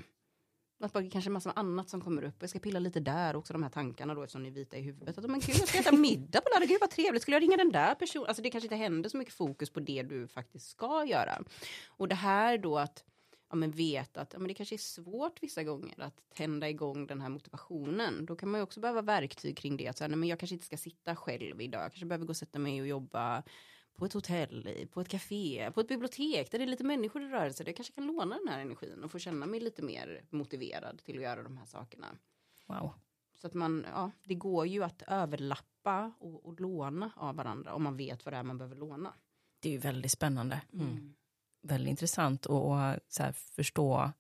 Att 0.81 0.93
bara 0.93 1.11
kanske 1.11 1.31
massa 1.31 1.53
annat 1.53 1.89
som 1.89 2.01
kommer 2.01 2.25
upp. 2.25 2.35
Jag 2.41 2.51
ska 2.51 2.59
pilla 2.59 2.79
lite 2.79 3.01
där 3.01 3.37
också, 3.37 3.53
de 3.53 3.63
här 3.63 3.71
tankarna 3.71 4.15
då 4.15 4.23
eftersom 4.23 4.43
ni 4.43 4.49
är 4.49 4.53
vita 4.53 4.77
i 4.77 4.83
huvudet. 4.83 5.19
Att, 5.19 5.31
men 5.31 5.41
gud, 5.41 5.57
jag 5.57 5.69
ska 5.69 5.79
äta 5.79 5.93
middag 5.97 6.41
på 6.41 6.51
lördag, 6.55 6.69
gud 6.69 6.81
vad 6.81 6.91
trevligt. 6.91 7.23
Skulle 7.23 7.35
jag 7.35 7.43
ringa 7.43 7.57
den 7.57 7.73
där 7.73 7.95
personen? 7.95 8.27
Alltså 8.27 8.43
det 8.43 8.51
kanske 8.51 8.67
inte 8.67 8.77
händer 8.77 9.09
så 9.09 9.17
mycket 9.17 9.35
fokus 9.35 9.71
på 9.71 9.81
det 9.81 10.03
du 10.03 10.29
faktiskt 10.29 10.71
ska 10.71 11.05
göra. 11.05 11.43
Och 11.89 12.09
det 12.09 12.15
här 12.15 12.59
då 12.59 12.79
att 12.79 13.05
ja, 13.51 13.57
men 13.57 13.71
veta 13.71 14.21
att 14.21 14.33
ja, 14.33 14.39
men 14.39 14.49
det 14.49 14.55
kanske 14.55 14.75
är 14.75 14.79
svårt 14.79 15.43
vissa 15.43 15.63
gånger 15.63 16.01
att 16.01 16.15
tända 16.35 16.69
igång 16.69 17.07
den 17.07 17.21
här 17.21 17.29
motivationen. 17.29 18.27
Då 18.27 18.37
kan 18.37 18.49
man 18.51 18.61
ju 18.61 18.63
också 18.63 18.81
behöva 18.81 19.03
verktyg 19.03 19.57
kring 19.57 19.77
det. 19.77 19.89
Att 19.89 19.99
säga, 19.99 20.09
nej, 20.09 20.17
men 20.17 20.29
jag 20.29 20.39
kanske 20.39 20.55
inte 20.55 20.67
ska 20.67 20.77
sitta 20.77 21.17
själv 21.17 21.61
idag. 21.61 21.83
Jag 21.83 21.93
kanske 21.93 22.07
behöver 22.07 22.27
gå 22.27 22.31
och 22.31 22.37
sätta 22.37 22.59
mig 22.59 22.81
och 22.81 22.87
jobba 22.87 23.43
på 23.97 24.05
ett 24.05 24.13
hotell, 24.13 24.87
på 24.93 25.01
ett 25.01 25.09
café, 25.09 25.71
på 25.75 25.81
ett 25.81 25.89
bibliotek 25.89 26.51
där 26.51 26.59
det 26.59 26.65
är 26.65 26.67
lite 26.67 26.85
människor 26.85 27.23
i 27.23 27.29
rörelse. 27.29 27.65
Jag 27.67 27.77
kanske 27.77 27.95
kan 27.95 28.07
låna 28.07 28.39
den 28.39 28.49
här 28.49 28.61
energin 28.61 29.05
och 29.05 29.11
få 29.11 29.19
känna 29.19 29.47
mig 29.47 29.61
lite 29.61 29.83
mer 29.83 30.25
motiverad 30.31 31.03
till 31.05 31.17
att 31.17 31.23
göra 31.23 31.43
de 31.43 31.57
här 31.57 31.67
sakerna. 31.67 32.07
Wow. 32.67 32.93
Så 33.35 33.47
att 33.47 33.55
man, 33.55 33.87
ja, 33.93 34.11
det 34.25 34.35
går 34.35 34.67
ju 34.67 34.85
att 34.85 35.03
överlappa 35.07 36.13
och, 36.19 36.47
och 36.47 36.61
låna 36.61 37.13
av 37.17 37.37
varandra 37.37 37.75
om 37.75 37.83
man 37.83 37.97
vet 37.97 38.25
vad 38.25 38.35
det 38.35 38.39
är 38.39 38.43
man 38.43 38.59
behöver 38.59 38.77
låna. 38.77 39.15
Det 39.61 39.69
är 39.69 39.73
ju 39.73 39.79
väldigt 39.79 40.13
spännande. 40.13 40.63
Mm. 40.73 41.15
Väldigt 41.63 41.91
intressant 41.91 42.47
att 42.47 43.37
förstå 43.37 44.13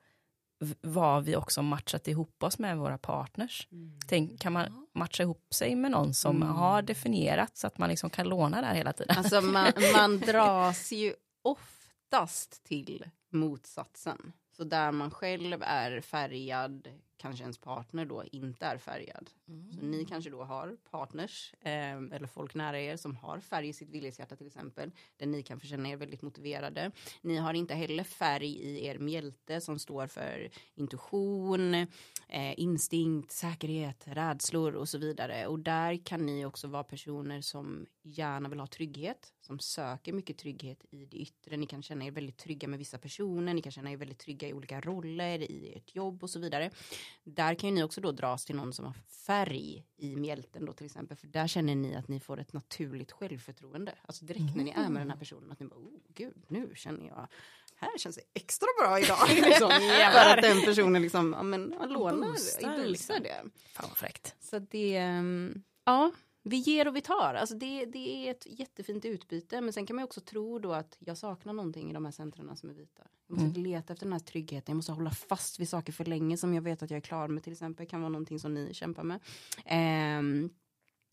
vad 0.80 1.24
vi 1.24 1.36
också 1.36 1.62
matchat 1.62 2.08
ihop 2.08 2.42
oss 2.42 2.58
med 2.58 2.78
våra 2.78 2.98
partners. 2.98 3.68
Mm. 3.72 3.98
Tänk, 4.06 4.40
kan 4.40 4.52
man 4.52 4.86
matcha 4.94 5.22
ihop 5.22 5.54
sig 5.54 5.74
med 5.74 5.90
någon 5.90 6.14
som 6.14 6.36
mm. 6.36 6.48
har 6.48 6.82
definierat 6.82 7.56
så 7.56 7.66
att 7.66 7.78
man 7.78 7.88
liksom 7.88 8.10
kan 8.10 8.28
låna 8.28 8.60
där 8.60 8.74
hela 8.74 8.92
tiden? 8.92 9.16
Alltså 9.18 9.40
man, 9.40 9.72
man 9.94 10.18
dras 10.18 10.92
ju 10.92 11.14
ofta 11.42 11.80
lättast 12.10 12.64
till 12.64 13.04
motsatsen. 13.32 14.32
Så 14.56 14.64
där 14.64 14.92
man 14.92 15.10
själv 15.10 15.62
är 15.62 16.00
färgad, 16.00 16.88
kanske 17.20 17.42
ens 17.42 17.58
partner 17.58 18.04
då 18.04 18.24
inte 18.32 18.66
är 18.66 18.78
färgad. 18.78 19.30
Så 19.46 19.86
ni 19.86 20.04
kanske 20.04 20.30
då 20.30 20.42
har 20.44 20.76
partners 20.90 21.54
eh, 21.60 21.96
eller 21.96 22.26
folk 22.26 22.54
nära 22.54 22.80
er 22.80 22.96
som 22.96 23.16
har 23.16 23.40
färg 23.40 23.68
i 23.68 23.72
sitt 23.72 23.90
villighetshjärta 23.90 24.36
till 24.36 24.46
exempel. 24.46 24.90
Där 25.16 25.26
ni 25.26 25.42
kan 25.42 25.60
känna 25.60 25.88
er 25.88 25.96
väldigt 25.96 26.22
motiverade. 26.22 26.90
Ni 27.22 27.36
har 27.36 27.54
inte 27.54 27.74
heller 27.74 28.04
färg 28.04 28.46
i 28.46 28.86
er 28.86 28.98
mjälte 28.98 29.60
som 29.60 29.78
står 29.78 30.06
för 30.06 30.50
intuition, 30.74 31.74
eh, 31.74 32.60
instinkt, 32.60 33.32
säkerhet, 33.32 34.04
rädslor 34.06 34.74
och 34.74 34.88
så 34.88 34.98
vidare. 34.98 35.46
Och 35.46 35.58
där 35.58 36.04
kan 36.04 36.26
ni 36.26 36.44
också 36.44 36.68
vara 36.68 36.84
personer 36.84 37.40
som 37.40 37.86
gärna 38.02 38.48
vill 38.48 38.60
ha 38.60 38.66
trygghet, 38.66 39.32
som 39.40 39.58
söker 39.58 40.12
mycket 40.12 40.38
trygghet 40.38 40.84
i 40.90 41.04
det 41.04 41.16
yttre. 41.16 41.56
Ni 41.56 41.66
kan 41.66 41.82
känna 41.82 42.04
er 42.04 42.10
väldigt 42.10 42.38
trygga 42.38 42.68
med 42.68 42.78
vissa 42.78 42.98
personer, 42.98 43.54
ni 43.54 43.62
kan 43.62 43.72
känna 43.72 43.92
er 43.92 43.96
väldigt 43.96 44.18
trygga 44.18 44.48
i 44.48 44.52
olika 44.52 44.80
roller, 44.80 45.38
i 45.38 45.74
ert 45.76 45.94
jobb 45.94 46.22
och 46.22 46.30
så 46.30 46.38
vidare. 46.38 46.70
Där 47.24 47.54
kan 47.54 47.68
ju 47.68 47.74
ni 47.74 47.82
också 47.82 48.00
då 48.00 48.12
dras 48.12 48.44
till 48.44 48.56
någon 48.56 48.72
som 48.72 48.84
har 48.84 48.94
färg 49.26 49.86
i 49.96 50.16
mjälten 50.16 50.64
då 50.64 50.72
till 50.72 50.86
exempel, 50.86 51.16
för 51.16 51.26
där 51.26 51.46
känner 51.46 51.74
ni 51.74 51.94
att 51.94 52.08
ni 52.08 52.20
får 52.20 52.40
ett 52.40 52.52
naturligt 52.52 53.12
självförtroende. 53.12 53.94
Alltså 54.02 54.24
direkt 54.24 54.56
när 54.56 54.64
ni 54.64 54.70
är 54.70 54.88
med 54.88 55.02
den 55.02 55.10
här 55.10 55.18
personen, 55.18 55.52
att 55.52 55.60
ni 55.60 55.66
bara, 55.66 55.80
oh 55.80 56.00
gud, 56.14 56.44
nu 56.48 56.72
känner 56.74 57.06
jag 57.06 57.28
här 57.80 57.98
känns 57.98 58.16
det 58.16 58.22
extra 58.34 58.68
bra 58.80 59.00
idag. 59.00 59.28
liksom, 59.34 59.70
för 60.12 60.36
att 60.36 60.42
den 60.42 60.60
personen 60.60 61.02
liksom, 61.02 61.32
ja 61.36 61.42
men 61.42 61.74
lånar, 61.88 62.28
Boostar, 62.28 62.76
boostar 62.76 62.86
liksom. 62.86 63.16
det. 63.22 63.42
Fan 63.72 63.86
vad 63.88 63.98
fräckt. 63.98 64.34
Så 64.40 64.58
det, 64.58 64.96
ehm, 64.96 65.62
ja, 65.84 66.10
vi 66.42 66.56
ger 66.56 66.88
och 66.88 66.96
vi 66.96 67.00
tar. 67.00 67.34
Alltså 67.34 67.54
det, 67.54 67.84
det 67.84 68.28
är 68.28 68.30
ett 68.30 68.46
jättefint 68.46 69.04
utbyte. 69.04 69.60
Men 69.60 69.72
sen 69.72 69.86
kan 69.86 69.96
man 69.96 70.04
också 70.04 70.20
tro 70.20 70.58
då 70.58 70.72
att 70.72 70.96
jag 70.98 71.18
saknar 71.18 71.52
någonting 71.52 71.90
i 71.90 71.92
de 71.92 72.04
här 72.04 72.12
centrarna 72.12 72.56
som 72.56 72.70
är 72.70 72.74
vita. 72.74 73.02
Jag 73.26 73.40
måste 73.40 73.60
leta 73.60 73.92
efter 73.92 74.06
den 74.06 74.12
här 74.12 74.20
tryggheten. 74.20 74.72
Jag 74.72 74.76
måste 74.76 74.92
hålla 74.92 75.10
fast 75.10 75.60
vid 75.60 75.68
saker 75.68 75.92
för 75.92 76.04
länge 76.04 76.36
som 76.36 76.54
jag 76.54 76.62
vet 76.62 76.82
att 76.82 76.90
jag 76.90 76.96
är 76.96 77.00
klar 77.00 77.28
med 77.28 77.42
till 77.42 77.52
exempel. 77.52 77.86
Kan 77.86 78.00
vara 78.00 78.08
någonting 78.08 78.38
som 78.38 78.54
ni 78.54 78.74
kämpar 78.74 79.02
med. 79.02 79.20
Ehm, 79.64 80.50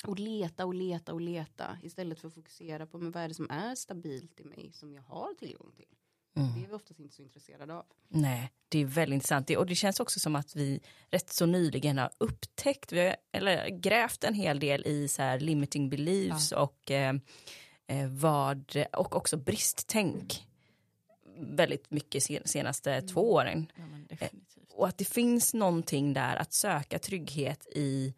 och 0.03 0.19
leta 0.19 0.65
och 0.65 0.73
leta 0.73 1.13
och 1.13 1.21
leta 1.21 1.77
istället 1.83 2.19
för 2.19 2.27
att 2.27 2.33
fokusera 2.33 2.85
på 2.85 2.97
men 2.97 3.11
vad 3.11 3.23
är 3.23 3.27
det 3.27 3.33
som 3.33 3.49
är 3.49 3.75
stabilt 3.75 4.39
i 4.39 4.43
mig 4.43 4.71
som 4.73 4.93
jag 4.93 5.01
har 5.01 5.33
tillgång 5.33 5.71
till. 5.75 5.95
Det 6.55 6.63
är 6.63 6.67
vi 6.67 6.73
oftast 6.73 6.99
inte 6.99 7.15
så 7.15 7.21
intresserade 7.21 7.73
av. 7.73 7.85
Nej, 8.09 8.51
det 8.69 8.79
är 8.81 8.85
väldigt 8.85 9.13
intressant. 9.15 9.47
Det- 9.47 9.57
Och 9.57 9.65
det 9.65 9.75
känns 9.75 9.99
också 9.99 10.19
som 10.19 10.35
att 10.35 10.55
vi 10.55 10.79
rätt 11.11 11.29
så 11.33 11.45
nyligen 11.45 11.97
har 11.97 12.09
upptäckt, 12.17 12.91
vi 12.91 12.99
har, 12.99 13.15
eller 13.31 13.69
grävt 13.69 14.23
en 14.23 14.33
hel 14.33 14.59
del 14.59 14.83
i 14.87 15.07
så 15.07 15.21
här 15.21 15.39
limiting 15.39 15.89
beliefs 15.89 16.51
och 16.51 16.91
eh, 16.91 17.15
eh, 17.87 18.07
vad, 18.09 18.75
och 18.93 19.15
också 19.15 19.37
bristtänk. 19.37 20.47
Väldigt 21.39 21.91
mycket 21.91 22.23
sen, 22.23 22.41
senaste 22.45 23.01
två 23.01 23.33
åren. 23.33 23.71
Ja, 23.75 23.83
definitivt. 24.09 24.73
Och 24.73 24.87
att 24.87 24.97
det 24.97 25.05
finns 25.05 25.53
någonting 25.53 26.13
där 26.13 26.35
att 26.35 26.53
söka 26.53 26.99
trygghet 26.99 27.67
i 27.75 28.13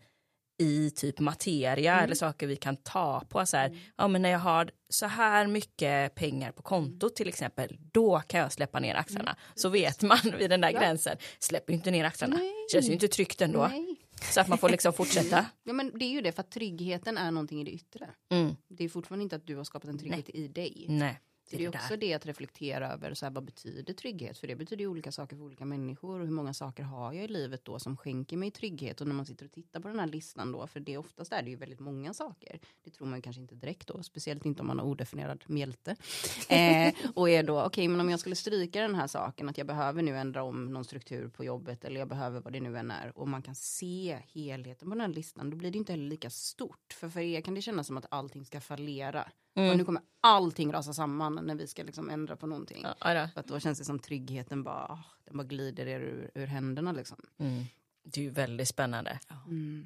i 0.60 0.91
typ 0.91 1.20
materia 1.20 2.01
eller 2.01 2.16
saker 2.16 2.47
vi 2.47 2.55
kan 2.55 2.78
ta 2.78 3.24
på. 3.30 3.45
Så 3.45 3.57
här, 3.57 3.78
ja, 3.97 4.07
men 4.07 4.22
när 4.22 4.30
jag 4.30 4.39
har 4.39 4.72
så 4.89 5.05
här 5.05 5.47
mycket 5.47 6.16
pengar 6.16 6.51
på 6.51 6.62
kontot 6.62 7.16
till 7.16 7.28
exempel, 7.28 7.78
då 7.91 8.20
kan 8.28 8.39
jag 8.39 8.51
släppa 8.51 8.80
ner 8.80 8.95
axlarna. 8.95 9.36
Så 9.55 9.70
vet 9.70 10.01
man 10.01 10.20
vid 10.39 10.49
den 10.49 10.62
där 10.62 10.72
gränsen, 10.72 11.18
släpper 11.39 11.74
ju 11.74 11.78
inte 11.78 11.91
ner 11.91 12.05
axlarna. 12.05 12.36
Nej. 12.36 12.53
Känns 12.72 12.89
ju 12.89 12.93
inte 12.93 13.07
tryggt 13.07 13.41
ändå. 13.41 13.68
Nej. 13.68 13.95
Så 14.22 14.41
att 14.41 14.47
man 14.47 14.57
får 14.57 14.70
liksom 14.70 14.93
fortsätta. 14.93 15.45
Ja 15.64 15.74
men 15.74 15.91
det 15.99 16.05
är 16.05 16.10
ju 16.10 16.22
det 16.22 16.32
för 16.32 16.41
att 16.41 16.51
tryggheten 16.51 17.18
är 17.18 17.32
någonting 17.32 17.62
i 17.62 17.64
det 17.64 17.72
yttre. 17.72 18.10
Mm. 18.32 18.55
Det 18.70 18.84
är 18.84 18.89
fortfarande 18.89 19.24
inte 19.24 19.36
att 19.36 19.47
du 19.47 19.55
har 19.55 19.64
skapat 19.64 19.89
en 19.89 19.97
trygghet 19.97 20.30
i 20.30 20.47
dig. 20.47 20.86
Nej, 20.89 21.20
Så 21.50 21.58
det 21.58 21.66
är 21.66 21.70
också 21.70 21.97
det 21.97 22.14
att 22.14 22.26
reflektera 22.26 22.91
över 22.93 23.14
så 23.14 23.26
här, 23.26 23.32
vad 23.32 23.43
betyder 23.43 23.93
trygghet? 23.93 24.38
För 24.38 24.47
det 24.47 24.56
betyder 24.56 24.82
ju 24.82 24.88
olika 24.88 25.12
saker 25.12 25.36
för 25.36 25.43
olika 25.43 25.66
människor 25.66 26.20
och 26.20 26.26
hur 26.26 26.34
många 26.34 26.54
saker 26.54 26.84
har 26.84 27.14
jag 27.14 27.26
i 27.26 27.28
livet 27.28 27.66
då 27.66 27.80
som 27.80 27.97
skänker 27.97 28.38
mig 28.38 28.52
trygghet 28.52 29.02
och 29.02 29.08
när 29.08 29.16
man 29.16 29.26
sitter 29.26 29.45
och 29.45 29.52
tittar 29.52 29.80
på 29.80 29.88
den 29.88 30.00
här 30.00 30.08
listan 30.08 30.52
då, 30.52 30.68
för 30.68 30.80
det 30.80 30.97
oftast 30.97 31.34
är 31.34 31.43
det 31.43 31.50
ju 31.50 31.56
väldigt 31.56 31.80
många 31.80 32.14
saker. 32.14 32.60
Det 32.84 32.91
tror 32.91 33.08
man 33.08 33.22
kanske 33.22 33.41
inte 33.41 33.56
direkt 33.56 33.88
då, 33.88 34.04
speciellt 34.04 34.45
inte 34.45 34.62
om 34.62 34.68
man 34.68 34.80
har 34.80 34.86
odefinierad 34.86 35.43
mjälte. 35.47 35.95
Eh, 36.50 36.93
och 37.16 37.30
är 37.30 37.43
då, 37.43 37.64
okej 37.64 37.88
men 37.88 38.02
om 38.02 38.10
jag 38.10 38.20
skulle 38.20 38.36
stryka 38.36 38.82
den 38.82 38.95
här 38.95 39.08
saken 39.08 39.50
att 39.50 39.58
jag 39.58 39.68
behöver 39.68 40.02
nu 40.02 40.18
ändra 40.18 40.43
om 40.43 40.74
någon 40.74 40.86
struktur 40.86 41.28
på 41.28 41.43
jobbet 41.43 41.86
eller 41.86 42.00
jag 42.00 42.08
behöver 42.08 42.41
vad 42.41 42.54
det 42.54 42.60
nu 42.60 42.78
än 42.78 42.91
är 42.91 43.18
och 43.18 43.28
man 43.28 43.41
kan 43.41 43.56
se 43.56 44.20
helheten 44.34 44.89
på 44.89 44.95
den 44.95 45.02
här 45.02 45.08
listan, 45.08 45.50
då 45.50 45.58
blir 45.58 45.72
det 45.72 45.78
inte 45.78 45.93
heller 45.93 46.10
lika 46.10 46.30
stort. 46.30 46.93
För 46.93 47.10
för 47.10 47.20
er 47.20 47.41
kan 47.41 47.54
det 47.54 47.62
kännas 47.62 47.88
som 47.88 47.97
att 47.97 48.06
allting 48.10 48.45
ska 48.45 48.62
fallera. 48.62 49.32
Och 49.56 49.78
nu 49.78 49.86
kommer 49.86 50.02
allting 50.22 50.74
rasa 50.74 50.93
samman 50.93 51.36
när 51.43 51.56
vi 51.56 51.68
ska 51.68 51.84
liksom 51.84 52.10
ändra 52.10 52.36
på 52.36 52.47
någonting. 52.47 52.86
Ja. 53.00 53.28
För 53.34 53.39
att 53.39 53.47
då 53.47 53.60
känns 53.60 53.80
det 53.80 53.86
som 53.86 54.00
tryggheten 54.00 54.64
bara, 54.64 54.86
ah, 54.86 55.04
den 55.26 55.38
bara 55.38 55.43
glider 55.43 55.88
er 55.88 56.00
ur, 56.00 56.32
ur 56.36 56.45
händerna 56.45 56.91
liksom. 56.91 57.18
Mm. 57.38 57.64
Det 58.04 58.20
är 58.22 58.24
ju 58.24 58.30
väldigt 58.30 58.68
spännande. 58.68 59.20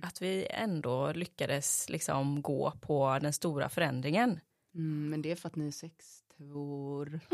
Att 0.01 0.21
vi 0.21 0.47
ändå 0.49 1.11
lyckades 1.11 1.89
liksom 1.89 2.41
gå 2.41 2.73
på 2.81 3.19
den 3.21 3.33
stora 3.33 3.69
förändringen. 3.69 4.39
Mm, 4.75 5.09
men 5.09 5.21
det 5.21 5.31
är 5.31 5.35
för 5.35 5.47
att 5.47 5.55
ni 5.55 5.67
är 5.67 5.71
sextvåor. 5.71 7.19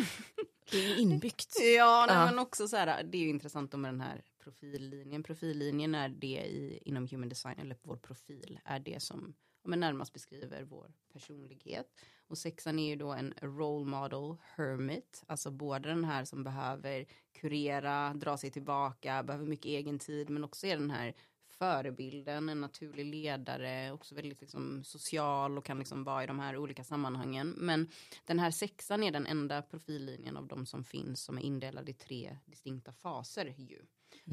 Det 0.72 0.78
är 0.78 1.00
inbyggt. 1.00 1.56
Ja, 1.78 2.06
nej, 2.08 2.18
Ja. 2.18 2.26
men 2.26 2.40
också 2.40 2.68
så 2.68 2.78
här, 2.78 3.04
det 3.04 3.18
är 3.18 3.22
ju 3.22 3.30
intressant 3.30 3.74
med 3.74 3.94
den 3.94 4.02
här 4.02 4.24
profillinjen. 4.44 5.24
Profillinjen 5.24 5.96
är 5.96 6.10
det 6.10 6.28
i, 6.46 6.80
inom 6.86 7.08
human 7.08 7.30
design, 7.30 7.60
eller 7.60 7.78
vår 7.82 7.98
profil, 7.98 8.60
är 8.66 8.80
det 8.80 9.02
som 9.02 9.34
men 9.64 9.80
närmast 9.80 10.14
beskriver 10.14 10.64
vår 10.64 10.92
personlighet. 11.14 11.88
Och 12.30 12.38
sexan 12.38 12.80
är 12.80 12.90
ju 12.90 12.96
då 12.96 13.12
en 13.12 13.34
role 13.42 13.86
model 13.86 14.36
hermit, 14.56 15.24
alltså 15.28 15.52
både 15.52 15.90
den 15.90 16.06
här 16.06 16.26
som 16.26 16.44
behöver 16.44 17.06
kurera, 17.32 18.14
dra 18.14 18.38
sig 18.38 18.52
tillbaka, 18.52 19.24
behöver 19.24 19.46
mycket 19.46 19.66
egen 19.66 20.00
tid, 20.00 20.30
men 20.30 20.44
också 20.44 20.68
är 20.68 20.78
den 20.78 20.92
här 20.92 21.14
förebilden, 21.48 22.50
en 22.50 22.62
naturlig 22.62 23.06
ledare, 23.06 23.92
också 23.92 24.16
väldigt 24.16 24.42
liksom 24.42 24.84
social 24.84 25.58
och 25.58 25.66
kan 25.66 25.80
liksom 25.80 26.04
vara 26.04 26.24
i 26.24 26.28
de 26.28 26.40
här 26.40 26.58
olika 26.58 26.84
sammanhangen. 26.84 27.50
Men 27.58 27.88
den 28.26 28.40
här 28.40 28.52
sexan 28.52 29.04
är 29.04 29.12
den 29.12 29.26
enda 29.26 29.62
profillinjen 29.62 30.38
av 30.38 30.48
de 30.48 30.66
som 30.66 30.84
finns 30.84 31.24
som 31.24 31.38
är 31.38 31.42
indelade 31.42 31.92
i 31.92 31.94
tre 31.94 32.38
distinkta 32.46 32.94
faser 32.94 33.56
ju. 33.58 33.82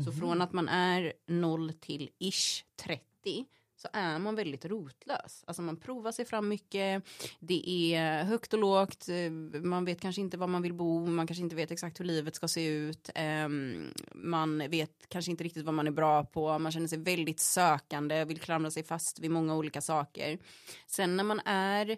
Så 0.04 0.12
från 0.12 0.42
att 0.42 0.52
man 0.52 0.68
är 0.68 1.12
0 1.26 1.72
till 1.72 2.10
ish 2.18 2.64
30 2.76 3.46
så 3.76 3.88
är 3.92 4.18
man 4.18 4.34
väldigt 4.34 4.64
rotlös. 4.64 5.44
Alltså 5.46 5.62
man 5.62 5.76
provar 5.76 6.12
sig 6.12 6.24
fram 6.24 6.48
mycket, 6.48 7.04
det 7.40 7.94
är 7.94 8.24
högt 8.24 8.52
och 8.52 8.58
lågt, 8.58 9.08
eh, 9.08 9.30
man 9.62 9.84
vet 9.84 10.00
kanske 10.00 10.20
inte 10.20 10.36
var 10.36 10.46
man 10.46 10.62
vill 10.62 10.74
bo, 10.74 11.06
man 11.06 11.26
kanske 11.26 11.42
inte 11.42 11.56
vet 11.56 11.70
exakt 11.70 12.00
hur 12.00 12.04
livet 12.04 12.34
ska 12.34 12.48
se 12.48 12.66
ut, 12.66 13.10
ehm, 13.14 13.92
man 14.14 14.70
vet 14.70 15.08
kanske 15.08 15.30
inte 15.30 15.44
riktigt 15.44 15.64
vad 15.64 15.74
man 15.74 15.86
är 15.86 15.90
bra 15.90 16.24
på, 16.24 16.58
man 16.58 16.72
känner 16.72 16.88
sig 16.88 16.98
väldigt 16.98 17.40
sökande, 17.40 18.24
vill 18.24 18.40
klamra 18.40 18.70
sig 18.70 18.82
fast 18.82 19.18
vid 19.18 19.30
många 19.30 19.56
olika 19.56 19.80
saker. 19.80 20.38
Sen 20.86 21.16
när 21.16 21.24
man 21.24 21.40
är 21.44 21.96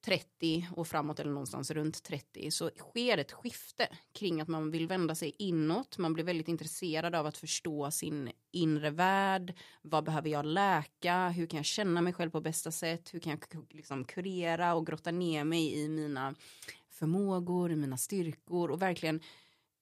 30 0.00 0.68
och 0.76 0.88
framåt 0.88 1.20
eller 1.20 1.30
någonstans 1.30 1.70
runt 1.70 2.02
30 2.02 2.50
så 2.50 2.70
sker 2.78 3.18
ett 3.18 3.32
skifte 3.32 3.88
kring 4.12 4.40
att 4.40 4.48
man 4.48 4.70
vill 4.70 4.86
vända 4.86 5.14
sig 5.14 5.34
inåt. 5.38 5.98
Man 5.98 6.12
blir 6.12 6.24
väldigt 6.24 6.48
intresserad 6.48 7.14
av 7.14 7.26
att 7.26 7.36
förstå 7.36 7.90
sin 7.90 8.30
inre 8.50 8.90
värld. 8.90 9.54
Vad 9.82 10.04
behöver 10.04 10.30
jag 10.30 10.44
läka? 10.44 11.28
Hur 11.28 11.46
kan 11.46 11.56
jag 11.56 11.66
känna 11.66 12.00
mig 12.00 12.12
själv 12.12 12.30
på 12.30 12.40
bästa 12.40 12.70
sätt? 12.70 13.14
Hur 13.14 13.20
kan 13.20 13.30
jag 13.30 13.66
liksom 13.70 14.04
kurera 14.04 14.74
och 14.74 14.86
grotta 14.86 15.10
ner 15.10 15.44
mig 15.44 15.74
i 15.74 15.88
mina 15.88 16.34
förmågor, 16.88 17.72
i 17.72 17.76
mina 17.76 17.96
styrkor 17.96 18.70
och 18.70 18.82
verkligen 18.82 19.20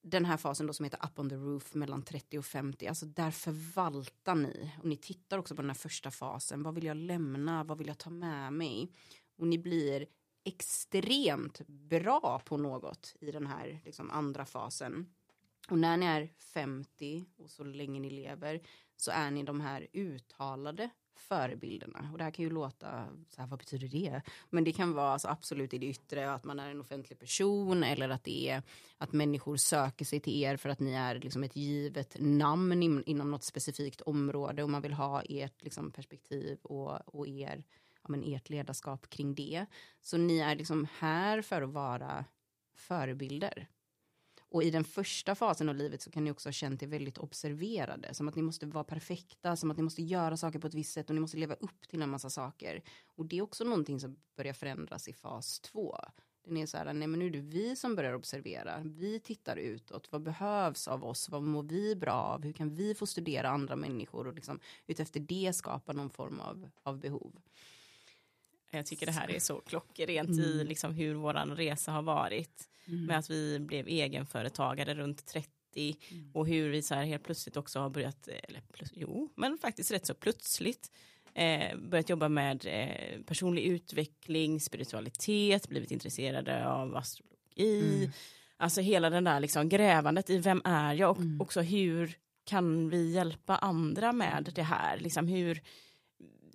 den 0.03 0.25
här 0.25 0.37
fasen 0.37 0.67
då 0.67 0.73
som 0.73 0.85
heter 0.85 1.01
up 1.05 1.19
on 1.19 1.31
the 1.31 1.37
roof 1.37 1.75
mellan 1.75 2.03
30 2.03 2.39
och 2.39 2.45
50, 2.45 2.87
alltså 2.87 3.07
där 3.07 3.31
förvaltar 3.31 4.35
ni 4.35 4.73
och 4.79 4.89
ni 4.89 4.97
tittar 4.97 5.39
också 5.39 5.57
på 5.57 5.63
den 5.63 5.71
här 5.71 5.75
första 5.75 6.11
fasen. 6.11 6.63
Vad 6.63 6.75
vill 6.75 6.85
jag 6.85 6.97
lämna? 6.97 7.65
Vad 7.65 7.79
vill 7.79 7.87
jag 7.87 7.99
ta 7.99 8.11
med 8.11 8.53
mig? 8.53 8.89
Och 9.39 9.47
ni 9.47 9.59
blir 9.59 10.07
extremt 10.45 11.61
bra 11.67 12.43
på 12.45 12.57
något 12.57 13.15
i 13.21 13.31
den 13.31 13.47
här 13.47 13.81
liksom, 13.85 14.11
andra 14.11 14.45
fasen. 14.45 15.07
Och 15.71 15.79
när 15.79 15.97
ni 15.97 16.07
är 16.07 16.29
50 16.55 17.25
och 17.37 17.51
så 17.51 17.65
länge 17.65 18.01
ni 18.01 18.11
lever 18.11 18.61
så 18.97 19.11
är 19.11 19.31
ni 19.31 19.43
de 19.43 19.61
här 19.61 19.87
uttalade 19.93 20.91
förebilderna. 21.19 22.09
Och 22.13 22.19
det 22.19 22.25
här 22.25 22.31
kan 22.31 22.45
ju 22.45 22.51
låta, 22.51 23.09
så 23.29 23.41
här, 23.41 23.49
vad 23.49 23.59
betyder 23.59 23.89
det? 23.89 24.23
Men 24.51 24.65
det 24.65 24.73
kan 24.73 24.93
vara 24.93 25.13
alltså, 25.13 25.29
absolut 25.29 25.75
i 25.75 25.79
det 25.79 25.87
yttre 25.87 26.33
att 26.33 26.45
man 26.45 26.59
är 26.59 26.71
en 26.71 26.81
offentlig 26.81 27.19
person 27.19 27.85
eller 27.85 28.09
att 28.09 28.25
det 28.25 28.49
är 28.49 28.63
att 28.99 29.13
människor 29.13 29.57
söker 29.57 30.05
sig 30.05 30.21
till 30.21 30.43
er 30.43 30.57
för 30.57 30.69
att 30.69 30.81
ni 30.81 30.93
är 30.93 31.15
liksom 31.15 31.45
ett 31.45 31.57
givet 31.57 32.17
namn 32.19 32.83
in, 32.83 33.03
inom 33.07 33.31
något 33.31 33.45
specifikt 33.45 34.01
område 34.01 34.63
och 34.63 34.71
man 34.71 34.83
vill 34.83 34.93
ha 34.93 35.23
ert 35.23 35.63
liksom, 35.63 35.91
perspektiv 35.91 36.59
och, 36.63 37.15
och 37.15 37.29
er, 37.29 37.65
men 38.09 38.35
ert 38.35 38.51
ledarskap 38.51 39.11
kring 39.11 39.35
det. 39.35 39.67
Så 40.01 40.17
ni 40.17 40.39
är 40.39 40.57
liksom 40.57 40.87
här 40.99 41.43
för 41.43 41.63
att 41.63 41.71
vara 41.71 42.25
förebilder. 42.75 43.69
Och 44.51 44.63
i 44.63 44.71
den 44.71 44.85
första 44.85 45.35
fasen 45.35 45.69
av 45.69 45.75
livet 45.75 46.03
så 46.03 46.11
kan 46.11 46.25
ni 46.25 46.31
också 46.31 46.49
ha 46.49 46.53
känt 46.53 46.83
er 46.83 46.87
väldigt 46.87 47.19
observerade. 47.19 48.15
Som 48.15 48.29
att 48.29 48.35
ni 48.35 48.43
måste 48.43 48.67
vara 48.67 48.85
perfekta, 48.85 49.57
som 49.57 49.71
att 49.71 49.77
ni 49.77 49.83
måste 49.83 50.03
göra 50.03 50.37
saker 50.37 50.59
på 50.59 50.67
ett 50.67 50.75
visst 50.75 50.93
sätt 50.93 51.11
och 51.11 51.15
ni 51.15 51.21
måste 51.21 51.37
leva 51.37 51.55
upp 51.55 51.89
till 51.89 52.03
en 52.03 52.11
massa 52.11 52.31
saker. 52.31 52.83
Och 53.07 53.27
det 53.27 53.39
är 53.39 53.43
också 53.43 53.65
någonting 53.65 54.01
som 54.01 54.17
börjar 54.37 54.53
förändras 54.53 55.09
i 55.09 55.13
fas 55.13 55.61
två. 55.61 55.97
Den 56.45 56.57
är 56.57 56.67
så 56.67 56.77
här, 56.77 56.93
nej 56.93 57.09
men 57.09 57.19
nu 57.19 57.27
är 57.27 57.31
det 57.31 57.41
vi 57.41 57.77
som 57.77 57.97
börjar 57.97 58.13
observera. 58.13 58.81
Vi 58.85 59.21
tittar 59.21 59.57
utåt. 59.57 60.13
Vad 60.13 60.23
behövs 60.23 60.89
av 60.89 61.05
oss? 61.05 61.29
Vad 61.29 61.43
mår 61.43 61.63
vi 61.63 61.97
bra 61.97 62.13
av? 62.13 62.45
Hur 62.45 62.53
kan 62.53 62.75
vi 62.75 62.95
få 62.95 63.07
studera 63.07 63.49
andra 63.49 63.77
människor 63.77 64.27
och 64.27 64.35
liksom 64.35 64.61
utefter 64.87 65.21
det 65.21 65.53
skapa 65.53 65.93
någon 65.93 66.11
form 66.11 66.41
av, 66.41 66.69
av 66.83 66.99
behov? 67.01 67.33
Jag 68.71 68.87
tycker 68.87 69.07
det 69.07 69.13
här 69.13 69.31
är 69.31 69.39
så 69.39 69.61
klockrent 69.61 70.29
mm. 70.29 70.41
i 70.41 70.65
liksom 70.65 70.95
hur 70.95 71.15
vår 71.15 71.57
resa 71.57 71.93
har 71.93 72.03
varit. 72.03 72.69
Mm. 72.87 73.05
Med 73.05 73.19
att 73.19 73.31
vi 73.31 73.59
blev 73.59 73.89
egenföretagare 73.89 74.95
runt 74.95 75.27
30 75.27 75.49
mm. 76.11 76.31
och 76.35 76.49
hur 76.49 76.71
vi 76.71 76.83
så 76.83 76.95
här 76.95 77.05
helt 77.05 77.25
plötsligt 77.25 77.57
också 77.57 77.81
har 77.81 77.91
börjat, 77.91 78.29
eller 78.29 78.61
plus, 78.61 78.91
jo, 78.95 79.33
men 79.37 79.59
faktiskt 79.59 79.91
rätt 79.91 80.07
så 80.07 80.15
plötsligt 80.15 80.91
eh, 81.35 81.77
börjat 81.77 82.09
jobba 82.09 82.29
med 82.29 82.67
eh, 82.67 83.23
personlig 83.23 83.63
utveckling, 83.63 84.61
spiritualitet, 84.61 85.69
blivit 85.69 85.91
intresserade 85.91 86.69
av 86.69 86.97
astrologi. 86.97 87.95
Mm. 87.97 88.11
Alltså 88.57 88.81
hela 88.81 89.11
den 89.11 89.25
där 89.25 89.41
liksom 89.41 89.69
grävandet 89.69 90.31
i 90.31 90.39
vem 90.39 90.63
är 90.65 90.95
jag 90.95 91.11
och 91.11 91.19
mm. 91.19 91.41
också 91.41 91.61
hur 91.61 92.17
kan 92.45 92.89
vi 92.91 93.11
hjälpa 93.11 93.57
andra 93.57 94.13
med 94.13 94.53
det 94.55 94.63
här? 94.63 94.99
Liksom 94.99 95.29
hur, 95.29 95.63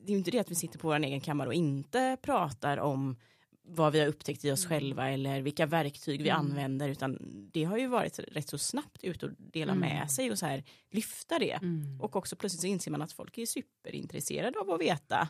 det 0.06 0.12
är 0.12 0.12
ju 0.12 0.18
inte 0.18 0.32
det 0.32 0.40
att 0.40 0.52
vi 0.52 0.56
sitter 0.56 0.80
på 0.80 0.88
vår 0.88 1.00
egen 1.00 1.22
kammare 1.22 1.48
och 1.48 1.54
inte 1.54 2.18
pratar 2.22 2.78
om 2.78 3.16
vad 3.66 3.94
vi 3.94 4.00
har 4.00 4.08
upptäckt 4.08 4.46
i 4.46 4.52
oss 4.52 4.66
mm. 4.66 4.70
själva 4.70 5.10
eller 5.10 5.42
vilka 5.42 5.66
verktyg 5.66 6.24
vi 6.24 6.30
mm. 6.30 6.40
använder 6.40 6.90
utan 6.90 7.18
det 7.54 7.64
har 7.64 7.78
ju 7.78 7.88
varit 7.88 8.20
rätt 8.20 8.50
så 8.50 8.58
snabbt 8.58 9.04
ut 9.04 9.24
och 9.24 9.30
dela 9.38 9.72
mm. 9.72 9.90
med 9.90 10.12
sig 10.12 10.32
och 10.32 10.40
så 10.40 10.46
här 10.46 10.64
lyfta 10.92 11.40
det 11.40 11.52
mm. 11.52 12.02
och 12.02 12.16
också 12.16 12.36
plötsligt 12.36 12.62
så 12.62 12.68
inser 12.68 12.92
man 12.92 13.02
att 13.02 13.12
folk 13.12 13.38
är 13.38 13.46
superintresserade 13.46 14.60
av 14.60 14.72
att 14.72 14.82
veta 14.82 15.30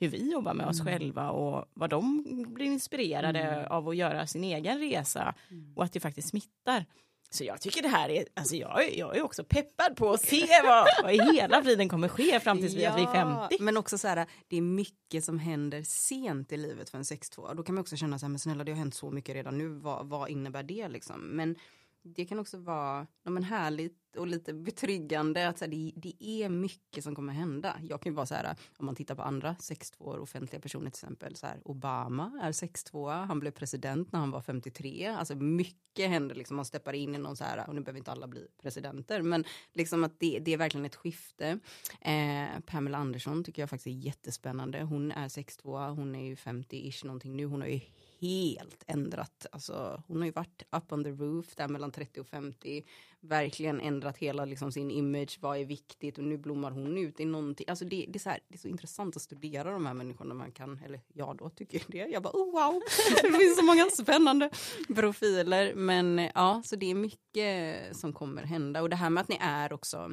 hur 0.00 0.08
vi 0.08 0.32
jobbar 0.32 0.54
med 0.54 0.66
oss 0.66 0.80
mm. 0.80 0.92
själva 0.92 1.30
och 1.30 1.64
vad 1.74 1.90
de 1.90 2.24
blir 2.48 2.66
inspirerade 2.66 3.40
mm. 3.40 3.72
av 3.72 3.88
att 3.88 3.96
göra 3.96 4.26
sin 4.26 4.44
egen 4.44 4.78
resa 4.78 5.34
och 5.76 5.84
att 5.84 5.92
det 5.92 6.00
faktiskt 6.00 6.28
smittar. 6.28 6.84
Så 7.30 7.44
jag 7.44 7.60
tycker 7.60 7.82
det 7.82 7.88
här 7.88 8.08
är, 8.08 8.24
alltså 8.34 8.56
jag, 8.56 8.96
jag 8.96 9.16
är 9.16 9.22
också 9.22 9.44
peppad 9.44 9.96
på 9.96 10.10
att 10.10 10.20
se 10.20 10.46
vad, 10.64 10.86
vad 11.02 11.14
i 11.14 11.36
hela 11.36 11.62
friden 11.62 11.88
kommer 11.88 12.08
ske 12.08 12.40
fram 12.40 12.58
tills 12.58 12.74
ja, 12.74 12.94
vi 12.96 13.02
är 13.02 13.12
50. 13.12 13.56
Men 13.60 13.76
också 13.76 13.98
så 13.98 14.08
här, 14.08 14.26
det 14.48 14.56
är 14.56 14.62
mycket 14.62 15.24
som 15.24 15.38
händer 15.38 15.82
sent 15.82 16.52
i 16.52 16.56
livet 16.56 16.90
för 16.90 16.98
en 16.98 17.04
6-2. 17.04 17.54
Då 17.54 17.62
kan 17.62 17.74
man 17.74 17.82
också 17.82 17.96
känna 17.96 18.18
så 18.18 18.26
här, 18.26 18.30
men 18.30 18.38
snälla 18.38 18.64
det 18.64 18.72
har 18.72 18.78
hänt 18.78 18.94
så 18.94 19.10
mycket 19.10 19.34
redan 19.34 19.58
nu, 19.58 19.68
vad, 19.68 20.08
vad 20.08 20.30
innebär 20.30 20.62
det 20.62 20.88
liksom? 20.88 21.20
Men 21.20 21.56
det 22.02 22.24
kan 22.24 22.38
också 22.38 22.58
vara 22.58 23.06
ja, 23.24 23.30
men 23.30 23.42
härligt 23.42 24.07
och 24.18 24.26
lite 24.26 24.52
betryggande 24.54 25.48
att 25.48 25.58
så 25.58 25.64
här, 25.64 25.70
det, 25.72 25.92
det, 25.96 26.24
är 26.24 26.48
mycket 26.48 27.04
som 27.04 27.14
kommer 27.14 27.32
hända. 27.32 27.76
Jag 27.82 28.02
kan 28.02 28.12
ju 28.12 28.16
vara 28.16 28.26
så 28.26 28.34
här, 28.34 28.56
om 28.76 28.86
man 28.86 28.94
tittar 28.94 29.14
på 29.14 29.22
andra 29.22 29.52
6-2 29.52 30.18
offentliga 30.18 30.60
personer 30.60 30.90
till 30.90 31.04
exempel, 31.04 31.36
så 31.36 31.46
här, 31.46 31.60
Obama 31.64 32.40
är 32.42 32.52
6-2, 32.52 33.26
han 33.26 33.40
blev 33.40 33.50
president 33.50 34.12
när 34.12 34.20
han 34.20 34.30
var 34.30 34.40
53, 34.40 35.06
alltså 35.06 35.34
mycket 35.34 36.08
händer 36.08 36.34
liksom, 36.34 36.56
man 36.56 36.64
steppar 36.64 36.92
in 36.92 37.14
i 37.14 37.18
någon 37.18 37.36
så 37.36 37.44
här, 37.44 37.68
och 37.68 37.74
nu 37.74 37.80
behöver 37.80 37.98
inte 37.98 38.12
alla 38.12 38.26
bli 38.26 38.46
presidenter, 38.62 39.22
men 39.22 39.44
liksom 39.72 40.04
att 40.04 40.20
det, 40.20 40.38
det 40.38 40.52
är 40.52 40.56
verkligen 40.56 40.84
ett 40.84 40.96
skifte. 40.96 41.58
Eh, 42.00 42.60
Pamela 42.66 42.98
Andersson 42.98 43.44
tycker 43.44 43.62
jag 43.62 43.70
faktiskt 43.70 43.86
är 43.86 44.06
jättespännande, 44.06 44.82
hon 44.82 45.12
är 45.12 45.28
6-2, 45.28 45.94
hon 45.96 46.14
är 46.14 46.24
ju 46.24 46.34
50-ish 46.34 47.06
någonting 47.06 47.36
nu, 47.36 47.44
hon 47.44 47.60
har 47.60 47.68
ju 47.68 47.80
helt 48.20 48.84
ändrat. 48.86 49.46
Alltså, 49.52 50.02
hon 50.06 50.16
har 50.16 50.24
ju 50.24 50.32
varit 50.32 50.62
up 50.70 50.92
on 50.92 51.04
the 51.04 51.10
roof 51.10 51.56
där 51.56 51.68
mellan 51.68 51.90
30 51.90 52.20
och 52.20 52.26
50. 52.26 52.84
Verkligen 53.20 53.80
ändrat 53.80 54.18
hela 54.18 54.44
liksom, 54.44 54.72
sin 54.72 54.90
image. 54.90 55.38
Vad 55.40 55.58
är 55.58 55.64
viktigt? 55.64 56.18
Och 56.18 56.24
nu 56.24 56.38
blommar 56.38 56.70
hon 56.70 56.98
ut 56.98 57.20
i 57.20 57.24
någonting. 57.24 57.66
Alltså, 57.68 57.84
det, 57.84 58.06
det, 58.08 58.16
är 58.16 58.20
så 58.20 58.30
här, 58.30 58.40
det 58.48 58.54
är 58.54 58.58
så 58.58 58.68
intressant 58.68 59.16
att 59.16 59.22
studera 59.22 59.72
de 59.72 59.86
här 59.86 59.94
människorna. 59.94 60.34
Man 60.34 60.52
kan, 60.52 60.80
eller 60.84 61.00
jag 61.12 61.36
då 61.36 61.50
tycker 61.50 61.82
det. 61.88 61.98
Jag 61.98 62.22
bara 62.22 62.32
oh, 62.32 62.52
wow, 62.52 62.82
det 63.22 63.38
finns 63.38 63.56
så 63.58 63.64
många 63.64 63.90
spännande 63.90 64.50
profiler. 64.94 65.74
Men 65.74 66.30
ja, 66.34 66.62
så 66.64 66.76
det 66.76 66.90
är 66.90 66.94
mycket 66.94 67.96
som 67.96 68.12
kommer 68.12 68.42
hända. 68.42 68.82
Och 68.82 68.90
det 68.90 68.96
här 68.96 69.10
med 69.10 69.20
att 69.20 69.28
ni 69.28 69.38
är 69.40 69.72
också 69.72 70.10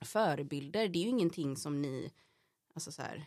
förebilder. 0.00 0.88
Det 0.88 0.98
är 0.98 1.02
ju 1.02 1.08
ingenting 1.08 1.56
som 1.56 1.82
ni, 1.82 2.12
alltså 2.74 2.92
så 2.92 3.02
här 3.02 3.26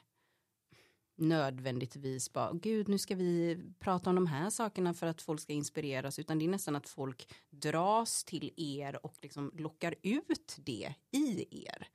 nödvändigtvis 1.24 2.34
bara, 2.34 2.54
gud 2.54 2.88
nu 2.88 2.98
ska 2.98 3.16
vi 3.16 3.60
prata 3.80 4.10
om 4.10 4.16
de 4.16 4.28
här 4.28 4.50
sakerna 4.50 4.94
för 4.94 5.08
att 5.08 5.22
folk 5.22 5.42
ska 5.42 5.54
inspireras, 5.54 6.20
utan 6.20 6.40
det 6.40 6.46
är 6.46 6.50
nästan 6.50 6.76
att 6.76 6.90
folk 6.90 7.34
dras 7.50 8.24
till 8.24 8.54
er 8.58 9.06
och 9.06 9.16
liksom 9.22 9.52
lockar 9.54 9.96
ut 10.02 10.58
det 10.58 10.94
i 11.12 11.48
er. 11.66 11.88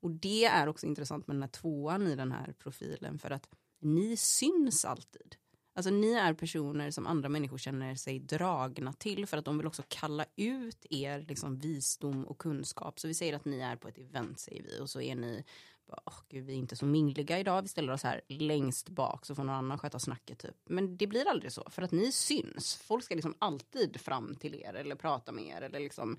Och 0.00 0.10
det 0.10 0.44
är 0.44 0.66
också 0.66 0.86
intressant 0.86 1.26
med 1.26 1.36
den 1.36 1.42
här 1.42 1.50
tvåan 1.50 2.06
i 2.06 2.16
den 2.16 2.32
här 2.32 2.54
profilen, 2.58 3.18
för 3.18 3.30
att 3.30 3.48
ni 3.80 4.16
syns 4.16 4.84
alltid. 4.84 5.36
Alltså 5.76 5.90
ni 5.90 6.12
är 6.12 6.34
personer 6.34 6.90
som 6.90 7.06
andra 7.06 7.28
människor 7.28 7.58
känner 7.58 7.94
sig 7.94 8.18
dragna 8.18 8.92
till 8.92 9.26
för 9.26 9.36
att 9.36 9.44
de 9.44 9.58
vill 9.58 9.66
också 9.66 9.82
kalla 9.88 10.24
ut 10.36 10.86
er 10.90 11.24
liksom 11.28 11.58
visdom 11.58 12.24
och 12.24 12.38
kunskap. 12.38 13.00
Så 13.00 13.08
vi 13.08 13.14
säger 13.14 13.36
att 13.36 13.44
ni 13.44 13.60
är 13.60 13.76
på 13.76 13.88
ett 13.88 13.98
event 13.98 14.38
säger 14.38 14.62
vi 14.62 14.80
och 14.80 14.90
så 14.90 15.00
är 15.00 15.14
ni 15.14 15.44
oh, 15.88 16.20
gud, 16.28 16.44
vi 16.44 16.52
är 16.52 16.56
inte 16.56 16.76
så 16.76 16.86
mingliga 16.86 17.38
idag, 17.38 17.62
vi 17.62 17.68
ställer 17.68 17.92
oss 17.92 18.02
här 18.02 18.20
längst 18.28 18.88
bak 18.88 19.26
så 19.26 19.34
får 19.34 19.44
någon 19.44 19.54
annan 19.54 19.78
sköta 19.78 19.98
snacket 19.98 20.38
typ. 20.38 20.56
Men 20.64 20.96
det 20.96 21.06
blir 21.06 21.28
aldrig 21.28 21.52
så, 21.52 21.70
för 21.70 21.82
att 21.82 21.92
ni 21.92 22.12
syns. 22.12 22.74
Folk 22.74 23.04
ska 23.04 23.14
liksom 23.14 23.34
alltid 23.38 24.00
fram 24.00 24.34
till 24.36 24.54
er 24.54 24.74
eller 24.74 24.96
prata 24.96 25.32
med 25.32 25.44
er 25.44 25.62
eller 25.62 25.80
liksom. 25.80 26.18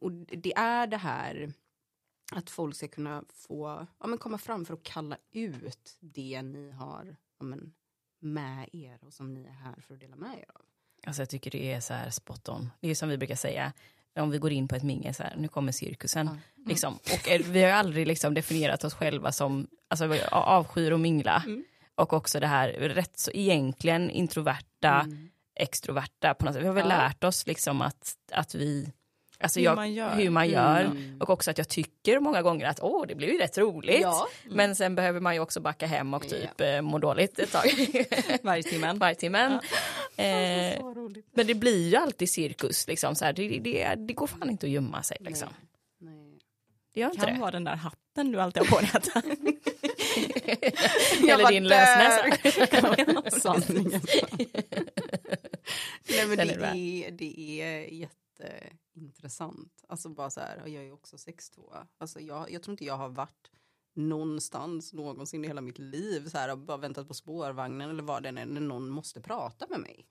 Och 0.00 0.12
det 0.12 0.56
är 0.56 0.86
det 0.86 0.96
här 0.96 1.52
att 2.32 2.50
folk 2.50 2.76
ska 2.76 2.88
kunna 2.88 3.24
få 3.28 3.86
ja, 3.98 4.06
men 4.06 4.18
komma 4.18 4.38
fram 4.38 4.64
för 4.64 4.74
att 4.74 4.82
kalla 4.82 5.18
ut 5.32 5.96
det 6.00 6.42
ni 6.42 6.70
har 6.70 7.16
ja, 7.38 7.44
men, 7.44 7.74
med 8.18 8.68
er 8.72 9.04
och 9.04 9.12
som 9.12 9.34
ni 9.34 9.44
är 9.44 9.52
här 9.52 9.80
för 9.80 9.94
att 9.94 10.00
dela 10.00 10.16
med 10.16 10.38
er 10.38 10.50
av. 10.54 10.62
Alltså 11.06 11.22
jag 11.22 11.28
tycker 11.28 11.50
det 11.50 11.72
är 11.72 11.80
så 11.80 11.94
här 11.94 12.10
spot 12.10 12.48
on. 12.48 12.70
Det 12.80 12.88
är 12.88 12.94
som 12.94 13.08
vi 13.08 13.18
brukar 13.18 13.36
säga, 13.36 13.72
om 14.22 14.30
vi 14.30 14.38
går 14.38 14.52
in 14.52 14.68
på 14.68 14.76
ett 14.76 14.82
mingel 14.82 15.14
så 15.14 15.22
här, 15.22 15.34
nu 15.36 15.48
kommer 15.48 15.72
cirkusen. 15.72 16.28
Mm. 16.28 16.40
Liksom. 16.66 16.94
Och 16.94 17.28
vi 17.54 17.62
har 17.62 17.70
aldrig 17.70 18.06
liksom 18.06 18.34
definierat 18.34 18.84
oss 18.84 18.94
själva 18.94 19.32
som, 19.32 19.66
alltså 19.88 20.14
avskyr 20.30 20.92
att 20.92 21.00
mingla. 21.00 21.42
Mm. 21.46 21.64
Och 21.94 22.12
också 22.12 22.40
det 22.40 22.46
här 22.46 22.68
rätt 22.68 23.18
så 23.18 23.30
egentligen 23.34 24.10
introverta, 24.10 25.00
mm. 25.00 25.28
extroverta 25.54 26.34
på 26.34 26.44
något 26.44 26.54
sätt. 26.54 26.62
Vi 26.62 26.66
har 26.66 26.74
väl 26.74 26.90
ja. 26.90 26.96
lärt 26.96 27.24
oss 27.24 27.46
liksom 27.46 27.82
att, 27.82 28.16
att 28.32 28.54
vi 28.54 28.92
Alltså 29.40 29.58
hur, 29.60 29.64
jag, 29.64 29.76
man 29.76 29.92
gör. 29.92 30.14
hur 30.14 30.30
man 30.30 30.48
gör. 30.48 30.80
Mm. 30.80 31.20
Och 31.20 31.30
också 31.30 31.50
att 31.50 31.58
jag 31.58 31.68
tycker 31.68 32.20
många 32.20 32.42
gånger 32.42 32.66
att 32.66 32.80
åh, 32.82 33.06
det 33.06 33.14
blir 33.14 33.28
ju 33.28 33.38
rätt 33.38 33.58
roligt. 33.58 34.00
Ja. 34.00 34.26
Mm. 34.44 34.56
Men 34.56 34.76
sen 34.76 34.94
behöver 34.94 35.20
man 35.20 35.34
ju 35.34 35.40
också 35.40 35.60
backa 35.60 35.86
hem 35.86 36.14
och 36.14 36.28
typ 36.28 36.50
ja. 36.56 36.64
Eh, 36.64 36.82
må 36.82 36.98
dåligt 36.98 37.38
ett 37.38 37.52
tag. 37.52 37.64
Vargtimmen. 38.42 38.98
Vargtimmen. 38.98 39.60
Ja. 40.16 40.24
Eh, 40.24 40.84
men 41.34 41.46
det 41.46 41.54
blir 41.54 41.88
ju 41.88 41.96
alltid 41.96 42.30
cirkus, 42.30 42.86
liksom. 42.86 43.14
så 43.14 43.24
här, 43.24 43.32
det, 43.32 43.58
det, 43.58 43.94
det 43.94 44.12
går 44.12 44.26
fan 44.26 44.50
inte 44.50 44.66
att 44.66 44.72
gömma 44.72 45.02
sig. 45.02 45.16
Liksom. 45.20 45.48
Nej. 46.00 46.14
Nej. 46.14 46.38
Det 46.94 47.00
gör 47.00 47.10
inte 47.10 47.26
kan 47.26 47.34
det. 47.34 47.40
vara 47.40 47.50
den 47.50 47.64
där 47.64 47.76
hatten 47.76 48.32
du 48.32 48.40
alltid 48.40 48.62
har 48.62 48.76
på 48.76 48.80
dig. 48.80 48.90
Eller 51.30 51.48
din 51.48 51.64
lösnäsa. 51.64 53.40
Sanningen. 53.40 54.00
Nej, 56.08 56.26
men 56.26 56.36
det, 56.36 56.42
är, 56.42 57.10
det 57.10 57.60
är 57.60 57.94
jätte 57.94 58.52
jätteintressant. 58.96 59.84
Alltså 59.88 60.08
bara 60.08 60.30
så 60.30 60.40
här, 60.40 60.66
jag 60.66 60.84
är 60.84 60.92
också 60.92 61.16
6'2. 61.16 61.86
Alltså 61.98 62.20
jag, 62.20 62.50
jag 62.50 62.62
tror 62.62 62.72
inte 62.72 62.84
jag 62.84 62.96
har 62.96 63.08
varit 63.08 63.50
någonstans 63.94 64.92
någonsin 64.92 65.44
i 65.44 65.48
hela 65.48 65.60
mitt 65.60 65.78
liv 65.78 66.28
så 66.28 66.38
här, 66.38 66.52
och 66.52 66.58
bara 66.58 66.76
väntat 66.76 67.08
på 67.08 67.14
spårvagnen 67.14 67.90
eller 67.90 68.02
vad 68.02 68.22
det 68.22 68.28
är 68.28 68.32
när 68.32 68.46
någon 68.46 68.88
måste 68.88 69.20
prata 69.20 69.66
med 69.68 69.80
mig. 69.80 70.06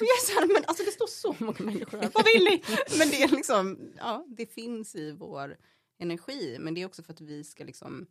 jag 0.00 0.08
är 0.08 0.26
så 0.26 0.40
här, 0.40 0.46
men 0.46 0.64
alltså 0.66 0.84
det 0.84 0.90
står 0.90 1.06
så 1.06 1.36
många 1.38 1.58
människor 1.58 1.98
här, 1.98 2.10
vad 2.14 2.24
vill 2.24 2.44
ni? 2.44 2.62
Men 2.98 3.08
det 3.08 3.22
är 3.22 3.28
liksom, 3.28 3.92
ja, 3.96 4.24
det 4.28 4.46
finns 4.46 4.94
i 4.94 5.12
vår 5.12 5.56
energi, 5.98 6.56
men 6.60 6.74
det 6.74 6.82
är 6.82 6.86
också 6.86 7.02
för 7.02 7.12
att 7.12 7.20
vi 7.20 7.44
ska 7.44 7.64
liksom 7.64 8.06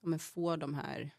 ja, 0.00 0.18
få 0.18 0.56
de 0.56 0.74
här 0.74 1.10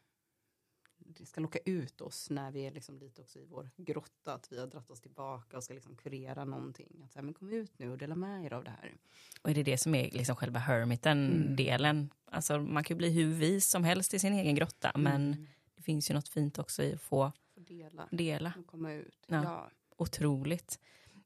ska 1.25 1.41
locka 1.41 1.59
ut 1.65 2.01
oss 2.01 2.29
när 2.29 2.51
vi 2.51 2.65
är 2.65 2.71
liksom 2.71 2.99
lite 2.99 3.21
också 3.21 3.39
i 3.39 3.45
vår 3.45 3.69
grotta, 3.77 4.33
att 4.33 4.51
vi 4.51 4.59
har 4.59 4.67
dratt 4.67 4.91
oss 4.91 5.01
tillbaka 5.01 5.57
och 5.57 5.63
ska 5.63 5.73
liksom 5.73 5.95
kurera 5.95 6.45
någonting. 6.45 7.01
Att 7.05 7.11
säga, 7.11 7.23
men 7.23 7.33
kom 7.33 7.49
ut 7.49 7.79
nu 7.79 7.91
och 7.91 7.97
dela 7.97 8.15
med 8.15 8.45
er 8.45 8.53
av 8.53 8.63
det 8.63 8.69
här. 8.69 8.95
Och 9.41 9.49
är 9.49 9.53
det 9.53 9.63
det 9.63 9.77
som 9.77 9.95
är 9.95 10.11
liksom 10.11 10.35
själva 10.35 10.59
hermiten-delen? 10.59 11.97
Mm. 11.97 12.09
Alltså 12.25 12.59
man 12.59 12.83
kan 12.83 12.95
ju 12.95 12.97
bli 12.97 13.09
hur 13.09 13.33
vis 13.33 13.69
som 13.69 13.83
helst 13.83 14.13
i 14.13 14.19
sin 14.19 14.33
egen 14.33 14.55
grotta, 14.55 14.89
mm. 14.89 15.03
men 15.03 15.47
det 15.75 15.81
finns 15.81 16.09
ju 16.09 16.13
något 16.13 16.29
fint 16.29 16.59
också 16.59 16.83
i 16.83 16.93
att 16.93 17.01
få, 17.01 17.31
få 17.55 17.59
dela. 17.59 18.07
dela. 18.11 18.53
Och 18.59 18.67
komma 18.67 18.93
ut. 18.93 19.25
Ja. 19.27 19.43
ja. 19.43 19.71
Otroligt. 19.97 20.79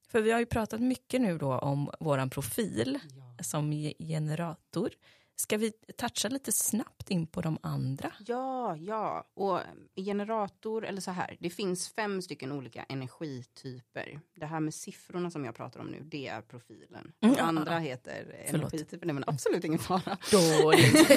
För 0.07 0.21
vi 0.21 0.31
har 0.31 0.39
ju 0.39 0.45
pratat 0.45 0.81
mycket 0.81 1.21
nu 1.21 1.37
då 1.37 1.59
om 1.59 1.91
våran 1.99 2.29
profil 2.29 2.99
ja. 3.15 3.43
som 3.43 3.71
generator 3.99 4.89
Ska 5.35 5.57
vi 5.57 5.71
toucha 5.97 6.29
lite 6.29 6.51
snabbt 6.51 7.09
in 7.09 7.27
på 7.27 7.41
de 7.41 7.57
andra? 7.61 8.11
Ja, 8.25 8.75
ja. 8.77 9.27
Och 9.33 9.59
generator, 9.95 10.85
eller 10.85 11.01
så 11.01 11.11
här, 11.11 11.37
det 11.39 11.49
finns 11.49 11.89
fem 11.93 12.21
stycken 12.21 12.51
olika 12.51 12.83
energityper. 12.83 14.19
Det 14.35 14.45
här 14.45 14.59
med 14.59 14.73
siffrorna 14.73 15.31
som 15.31 15.45
jag 15.45 15.55
pratar 15.55 15.79
om 15.79 15.87
nu, 15.87 15.99
det 16.03 16.27
är 16.27 16.41
profilen. 16.41 17.13
De 17.19 17.25
Mm, 17.27 17.37
ja, 17.39 17.43
andra 17.43 17.73
ja. 17.73 17.79
heter 17.79 18.45
Förlåt. 18.51 18.73
energityper, 18.73 19.05
nej 19.05 19.13
men 19.13 19.23
absolut 19.27 19.63
ingen 19.63 19.79
fara. 19.79 20.17
Dåligt. 20.31 20.93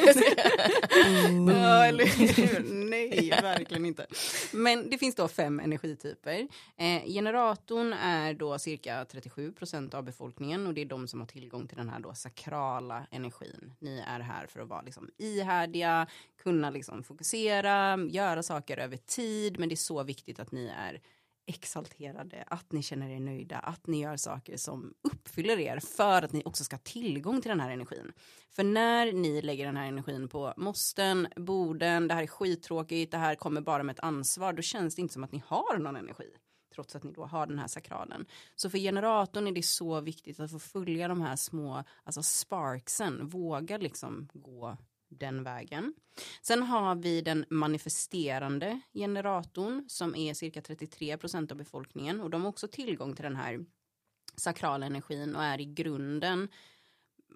Ja, 1.48 1.84
eller 1.86 2.04
hur? 2.06 2.74
Nej, 2.90 3.30
verkligen 3.42 3.86
inte. 3.86 4.06
Men 4.52 4.90
det 4.90 4.98
finns 4.98 5.14
då 5.14 5.28
fem 5.28 5.60
energityper. 5.60 6.48
Eh, 6.76 7.02
generatorn 7.06 7.92
är 7.92 8.34
då 8.34 8.58
cirka 8.58 9.04
37 9.04 9.52
procent 9.52 9.94
av 9.94 10.02
befolkningen 10.04 10.66
och 10.66 10.74
det 10.74 10.80
är 10.80 10.84
de 10.86 11.08
som 11.08 11.20
har 11.20 11.26
tillgång 11.26 11.68
till 11.68 11.76
den 11.76 11.88
här 11.88 12.00
då 12.00 12.14
sakrala 12.14 13.06
energin. 13.10 13.72
Ni 13.78 14.00
är 14.06 14.20
här 14.20 14.46
för 14.46 14.60
att 14.60 14.68
vara 14.68 14.82
liksom 14.82 15.10
ihärdiga, 15.18 16.06
kunna 16.42 16.70
liksom 16.70 17.02
fokusera, 17.02 17.98
göra 18.10 18.42
saker 18.42 18.78
över 18.78 18.96
tid, 18.96 19.58
men 19.58 19.68
det 19.68 19.74
är 19.74 19.76
så 19.76 20.02
viktigt 20.02 20.40
att 20.40 20.52
ni 20.52 20.72
är 20.78 21.00
exalterade, 21.46 22.44
att 22.46 22.72
ni 22.72 22.82
känner 22.82 23.10
er 23.10 23.20
nöjda, 23.20 23.58
att 23.58 23.86
ni 23.86 24.02
gör 24.02 24.16
saker 24.16 24.56
som 24.56 24.94
uppfyller 25.02 25.58
er 25.58 25.78
för 25.78 26.22
att 26.22 26.32
ni 26.32 26.42
också 26.44 26.64
ska 26.64 26.76
ha 26.76 26.80
tillgång 26.84 27.40
till 27.40 27.48
den 27.48 27.60
här 27.60 27.70
energin. 27.70 28.12
För 28.50 28.64
när 28.64 29.12
ni 29.12 29.42
lägger 29.42 29.66
den 29.66 29.76
här 29.76 29.86
energin 29.86 30.28
på 30.28 30.54
måsten, 30.56 31.28
borden, 31.36 32.08
det 32.08 32.14
här 32.14 32.22
är 32.22 32.26
skittråkigt, 32.26 33.12
det 33.12 33.18
här 33.18 33.34
kommer 33.34 33.60
bara 33.60 33.82
med 33.82 33.92
ett 33.92 34.04
ansvar, 34.04 34.52
då 34.52 34.62
känns 34.62 34.94
det 34.94 35.02
inte 35.02 35.14
som 35.14 35.24
att 35.24 35.32
ni 35.32 35.42
har 35.46 35.78
någon 35.78 35.96
energi. 35.96 36.30
Trots 36.76 36.96
att 36.96 37.02
ni 37.02 37.12
då 37.12 37.24
har 37.24 37.46
den 37.46 37.58
här 37.58 37.66
sakralen. 37.66 38.26
Så 38.54 38.70
för 38.70 38.78
generatorn 38.78 39.46
är 39.46 39.52
det 39.52 39.62
så 39.62 40.00
viktigt 40.00 40.40
att 40.40 40.50
få 40.50 40.58
följa 40.58 41.08
de 41.08 41.20
här 41.20 41.36
små, 41.36 41.84
alltså 42.04 42.22
sparksen, 42.22 43.28
våga 43.28 43.76
liksom 43.76 44.28
gå 44.32 44.76
den 45.08 45.44
vägen. 45.44 45.94
Sen 46.42 46.62
har 46.62 46.94
vi 46.94 47.20
den 47.20 47.44
manifesterande 47.50 48.80
generatorn 48.92 49.84
som 49.88 50.14
är 50.14 50.34
cirka 50.34 50.62
33 50.62 51.16
procent 51.16 51.50
av 51.50 51.58
befolkningen 51.58 52.20
och 52.20 52.30
de 52.30 52.42
har 52.42 52.48
också 52.48 52.68
tillgång 52.68 53.14
till 53.14 53.22
den 53.22 53.36
här 53.36 53.64
sakrala 54.36 54.86
energin 54.86 55.36
och 55.36 55.44
är 55.44 55.60
i 55.60 55.64
grunden 55.64 56.48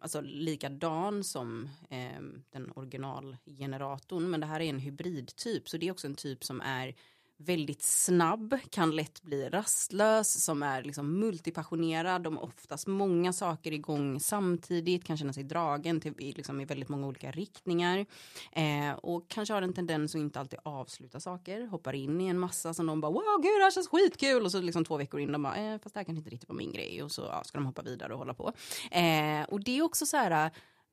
alltså 0.01 0.21
likadan 0.21 1.25
som 1.25 1.69
eh, 1.91 2.23
den 2.51 2.73
originalgeneratorn 2.75 4.31
men 4.31 4.41
det 4.41 4.47
här 4.47 4.61
är 4.61 4.71
en 4.71 4.79
hybridtyp 4.79 5.69
så 5.69 5.77
det 5.77 5.89
är 5.89 5.93
också 5.93 6.07
en 6.07 6.15
typ 6.15 6.45
som 6.45 6.61
är 6.61 6.95
väldigt 7.41 7.83
snabb, 7.83 8.59
kan 8.71 8.97
lätt 8.97 9.23
bli 9.23 9.49
rastlös, 9.49 10.45
som 10.45 10.63
är 10.63 10.83
liksom 10.83 11.21
multipassionerad, 11.21 12.23
de 12.23 12.37
har 12.37 12.45
oftast 12.45 12.87
många 12.87 13.33
saker 13.33 13.73
igång 13.73 14.21
samtidigt, 14.21 15.05
kan 15.05 15.17
känna 15.17 15.33
sig 15.33 15.45
dragen 15.45 16.01
till 16.01 16.15
liksom, 16.19 16.61
i 16.61 16.65
väldigt 16.65 16.89
många 16.89 17.07
olika 17.07 17.31
riktningar 17.31 18.07
eh, 18.53 18.93
och 18.93 19.29
kanske 19.29 19.55
har 19.55 19.63
en 19.63 19.73
tendens 19.73 20.15
att 20.15 20.21
inte 20.21 20.41
alltid 20.41 20.59
avsluta 20.63 21.21
saker, 21.21 21.67
hoppar 21.67 21.95
in 21.95 22.21
i 22.21 22.27
en 22.27 22.39
massa 22.39 22.75
som 22.75 22.87
de 22.87 23.01
bara 23.01 23.13
wow 23.13 23.43
gud 23.43 23.61
det 23.61 23.65
här 23.65 23.71
känns 23.71 23.89
skitkul 23.89 24.45
och 24.45 24.51
så 24.51 24.61
liksom 24.61 24.85
två 24.85 24.97
veckor 24.97 25.21
in 25.21 25.33
de 25.33 25.43
bara 25.43 25.57
eh, 25.57 25.79
fast 25.79 25.95
det 25.95 26.01
här 26.01 26.05
kanske 26.05 26.19
inte 26.19 26.31
riktigt 26.31 26.49
var 26.49 26.57
min 26.57 26.73
grej 26.73 27.03
och 27.03 27.13
så 27.13 27.23
ja, 27.23 27.45
ska 27.45 27.59
de 27.59 27.67
hoppa 27.67 27.83
vidare 27.83 28.13
och 28.13 28.19
hålla 28.19 28.35
på. 28.35 28.53
Eh, 28.91 29.43
och 29.49 29.65
det 29.65 29.79
är 29.79 29.83
också 29.83 30.07
så 30.07 30.17
här 30.17 30.51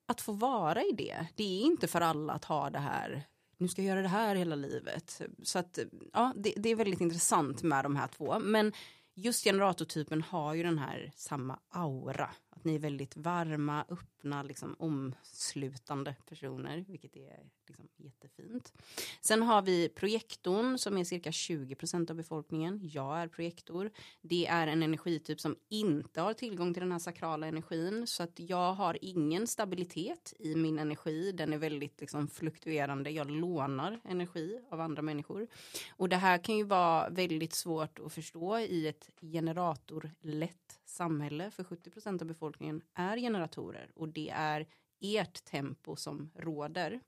att 0.07 0.21
få 0.21 0.31
vara 0.31 0.83
i 0.83 0.91
det, 0.91 1.27
det 1.35 1.43
är 1.43 1.61
inte 1.61 1.87
för 1.87 2.01
alla 2.01 2.33
att 2.33 2.45
ha 2.45 2.69
det 2.69 2.79
här 2.79 3.27
nu 3.57 3.67
ska 3.67 3.81
jag 3.81 3.89
göra 3.89 4.01
det 4.01 4.07
här 4.07 4.35
hela 4.35 4.55
livet. 4.55 5.21
Så 5.43 5.59
att 5.59 5.79
ja, 6.13 6.33
det, 6.35 6.53
det 6.57 6.69
är 6.69 6.75
väldigt 6.75 7.01
intressant 7.01 7.63
med 7.63 7.85
de 7.85 7.95
här 7.95 8.07
två. 8.07 8.39
Men 8.39 8.73
just 9.15 9.43
generatortypen 9.43 10.21
har 10.21 10.53
ju 10.53 10.63
den 10.63 10.77
här 10.77 11.11
samma 11.15 11.59
aura. 11.69 12.29
Att 12.57 12.63
ni 12.63 12.75
är 12.75 12.79
väldigt 12.79 13.17
varma, 13.17 13.85
öppna, 13.89 14.43
liksom 14.43 14.75
omslutande 14.79 16.15
personer, 16.29 16.85
vilket 16.87 17.15
är 17.15 17.49
liksom 17.67 17.87
jättefint. 17.97 18.73
Sen 19.21 19.43
har 19.43 19.61
vi 19.61 19.89
projektorn 19.89 20.77
som 20.77 20.97
är 20.97 21.03
cirka 21.03 21.31
20 21.31 21.75
procent 21.75 22.09
av 22.09 22.15
befolkningen. 22.15 22.79
Jag 22.83 23.19
är 23.19 23.27
projektor. 23.27 23.91
Det 24.21 24.47
är 24.47 24.67
en 24.67 24.83
energityp 24.83 25.39
som 25.41 25.55
inte 25.69 26.21
har 26.21 26.33
tillgång 26.33 26.73
till 26.73 26.81
den 26.81 26.91
här 26.91 26.99
sakrala 26.99 27.47
energin 27.47 28.07
så 28.07 28.23
att 28.23 28.39
jag 28.39 28.73
har 28.73 28.97
ingen 29.01 29.47
stabilitet 29.47 30.33
i 30.39 30.55
min 30.55 30.79
energi. 30.79 31.31
Den 31.31 31.53
är 31.53 31.57
väldigt 31.57 32.01
liksom 32.01 32.27
fluktuerande. 32.27 33.09
Jag 33.09 33.31
lånar 33.31 33.99
energi 34.03 34.59
av 34.69 34.81
andra 34.81 35.01
människor 35.01 35.47
och 35.91 36.09
det 36.09 36.15
här 36.15 36.37
kan 36.37 36.57
ju 36.57 36.63
vara 36.63 37.09
väldigt 37.09 37.53
svårt 37.53 37.99
att 37.99 38.13
förstå 38.13 38.59
i 38.59 38.87
ett 38.87 39.09
generatorlätt 39.21 40.79
samhälle 40.97 41.51
för 41.51 41.63
70 41.63 41.89
procent 41.89 42.21
av 42.21 42.27
befolkningen 42.27 42.81
är 42.93 43.17
generatorer 43.17 43.91
och 43.95 44.09
det 44.09 44.29
är 44.29 44.67
ert 45.01 45.45
tempo 45.45 45.95
som 45.95 46.31
råder. 46.35 46.99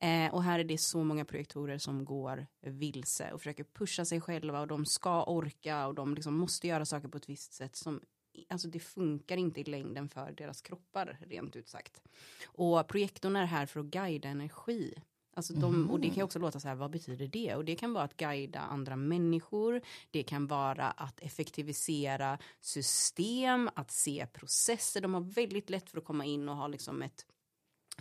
Eh, 0.00 0.34
och 0.34 0.42
här 0.42 0.58
är 0.58 0.64
det 0.64 0.78
så 0.78 1.04
många 1.04 1.24
projektorer 1.24 1.78
som 1.78 2.04
går 2.04 2.46
vilse 2.60 3.32
och 3.32 3.40
försöker 3.40 3.64
pusha 3.64 4.04
sig 4.04 4.20
själva 4.20 4.60
och 4.60 4.66
de 4.66 4.86
ska 4.86 5.24
orka 5.24 5.86
och 5.86 5.94
de 5.94 6.14
liksom 6.14 6.34
måste 6.34 6.66
göra 6.66 6.84
saker 6.84 7.08
på 7.08 7.18
ett 7.18 7.28
visst 7.28 7.52
sätt 7.52 7.76
som 7.76 8.00
Alltså 8.48 8.68
det 8.68 8.80
funkar 8.80 9.36
inte 9.36 9.60
i 9.60 9.64
längden 9.64 10.08
för 10.08 10.32
deras 10.32 10.62
kroppar 10.62 11.18
rent 11.20 11.56
ut 11.56 11.68
sagt. 11.68 12.02
Och 12.46 12.88
projektorn 12.88 13.36
är 13.36 13.44
här 13.44 13.66
för 13.66 13.80
att 13.80 13.86
guida 13.86 14.28
energi. 14.28 14.94
Alltså 15.38 15.52
de, 15.52 15.90
och 15.90 16.00
det 16.00 16.08
kan 16.08 16.16
ju 16.16 16.22
också 16.22 16.38
låta 16.38 16.60
så 16.60 16.68
här, 16.68 16.74
vad 16.74 16.90
betyder 16.90 17.26
det? 17.26 17.54
Och 17.54 17.64
det 17.64 17.76
kan 17.76 17.92
vara 17.92 18.04
att 18.04 18.16
guida 18.16 18.60
andra 18.60 18.96
människor, 18.96 19.80
det 20.10 20.22
kan 20.22 20.46
vara 20.46 20.90
att 20.90 21.20
effektivisera 21.20 22.38
system, 22.60 23.70
att 23.74 23.90
se 23.90 24.26
processer. 24.32 25.00
De 25.00 25.14
har 25.14 25.20
väldigt 25.20 25.70
lätt 25.70 25.90
för 25.90 25.98
att 25.98 26.04
komma 26.04 26.24
in 26.24 26.48
och 26.48 26.56
ha 26.56 26.68
liksom 26.68 27.02
ett 27.02 27.26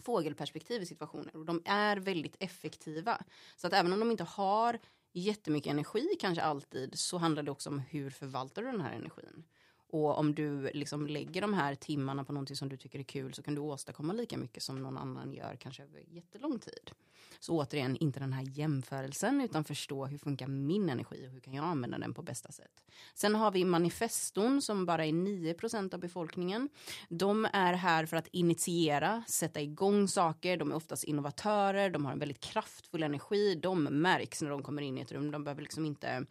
fågelperspektiv 0.01 0.81
i 0.81 0.85
situationer 0.85 1.35
och 1.35 1.45
de 1.45 1.61
är 1.65 1.97
väldigt 1.97 2.35
effektiva. 2.39 3.21
Så 3.55 3.67
att 3.67 3.73
även 3.73 3.93
om 3.93 3.99
de 3.99 4.11
inte 4.11 4.23
har 4.23 4.79
jättemycket 5.13 5.71
energi 5.71 6.07
kanske 6.19 6.43
alltid 6.43 6.99
så 6.99 7.17
handlar 7.17 7.43
det 7.43 7.51
också 7.51 7.69
om 7.69 7.79
hur 7.79 8.09
förvaltar 8.09 8.61
du 8.61 8.71
den 8.71 8.81
här 8.81 8.93
energin. 8.93 9.43
Och 9.89 10.17
om 10.17 10.35
du 10.35 10.69
liksom 10.73 11.07
lägger 11.07 11.41
de 11.41 11.53
här 11.53 11.75
timmarna 11.75 12.23
på 12.23 12.33
någonting 12.33 12.55
som 12.55 12.69
du 12.69 12.77
tycker 12.77 12.99
är 12.99 13.03
kul 13.03 13.33
så 13.33 13.43
kan 13.43 13.55
du 13.55 13.61
åstadkomma 13.61 14.13
lika 14.13 14.37
mycket 14.37 14.63
som 14.63 14.83
någon 14.83 14.97
annan 14.97 15.33
gör 15.33 15.55
kanske 15.55 15.83
över 15.83 16.03
jättelång 16.07 16.59
tid. 16.59 16.91
Så 17.39 17.53
återigen, 17.53 17.97
inte 17.97 18.19
den 18.19 18.33
här 18.33 18.43
jämförelsen 18.43 19.41
utan 19.41 19.63
förstå 19.63 20.05
hur 20.05 20.17
funkar 20.17 20.47
min 20.47 20.89
energi 20.89 21.27
och 21.27 21.31
hur 21.31 21.39
kan 21.39 21.53
jag 21.53 21.65
använda 21.65 21.97
den 21.97 22.13
på 22.13 22.21
bästa 22.21 22.51
sätt. 22.51 22.85
Sen 23.13 23.35
har 23.35 23.51
vi 23.51 23.65
manifeston 23.65 24.61
som 24.61 24.85
bara 24.85 25.05
är 25.05 25.11
9% 25.11 25.93
av 25.93 25.99
befolkningen. 25.99 26.69
De 27.09 27.47
är 27.53 27.73
här 27.73 28.05
för 28.05 28.17
att 28.17 28.27
initiera, 28.31 29.23
sätta 29.27 29.61
igång 29.61 30.07
saker, 30.07 30.57
de 30.57 30.71
är 30.71 30.75
oftast 30.75 31.03
innovatörer, 31.03 31.89
de 31.89 32.05
har 32.05 32.11
en 32.11 32.19
väldigt 32.19 32.39
kraftfull 32.39 33.03
energi, 33.03 33.55
de 33.55 33.83
märks 33.83 34.41
när 34.41 34.49
de 34.49 34.63
kommer 34.63 34.81
in 34.81 34.97
i 34.97 35.01
ett 35.01 35.11
rum, 35.11 35.31
de 35.31 35.43
behöver 35.43 35.61
liksom 35.61 35.85
inte 35.85 36.25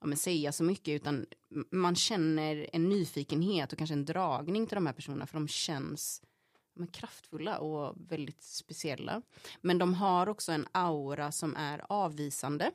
ja, 0.00 0.06
men 0.06 0.16
säga 0.16 0.52
så 0.52 0.64
mycket 0.64 0.94
utan 0.94 1.26
man 1.70 1.94
känner 1.94 2.70
en 2.72 2.88
nyfikenhet 2.88 3.72
och 3.72 3.78
kanske 3.78 3.94
en 3.94 4.04
dragning 4.04 4.66
till 4.66 4.74
de 4.74 4.86
här 4.86 4.92
personerna 4.92 5.26
för 5.26 5.34
de 5.34 5.48
känns 5.48 6.22
men 6.78 6.86
kraftfulla 6.86 7.58
och 7.58 7.94
väldigt 8.08 8.42
speciella. 8.42 9.22
Men 9.60 9.78
de 9.78 9.94
har 9.94 10.28
också 10.28 10.52
en 10.52 10.66
aura 10.72 11.32
som 11.32 11.56
är 11.56 11.84
avvisande. 11.88 12.70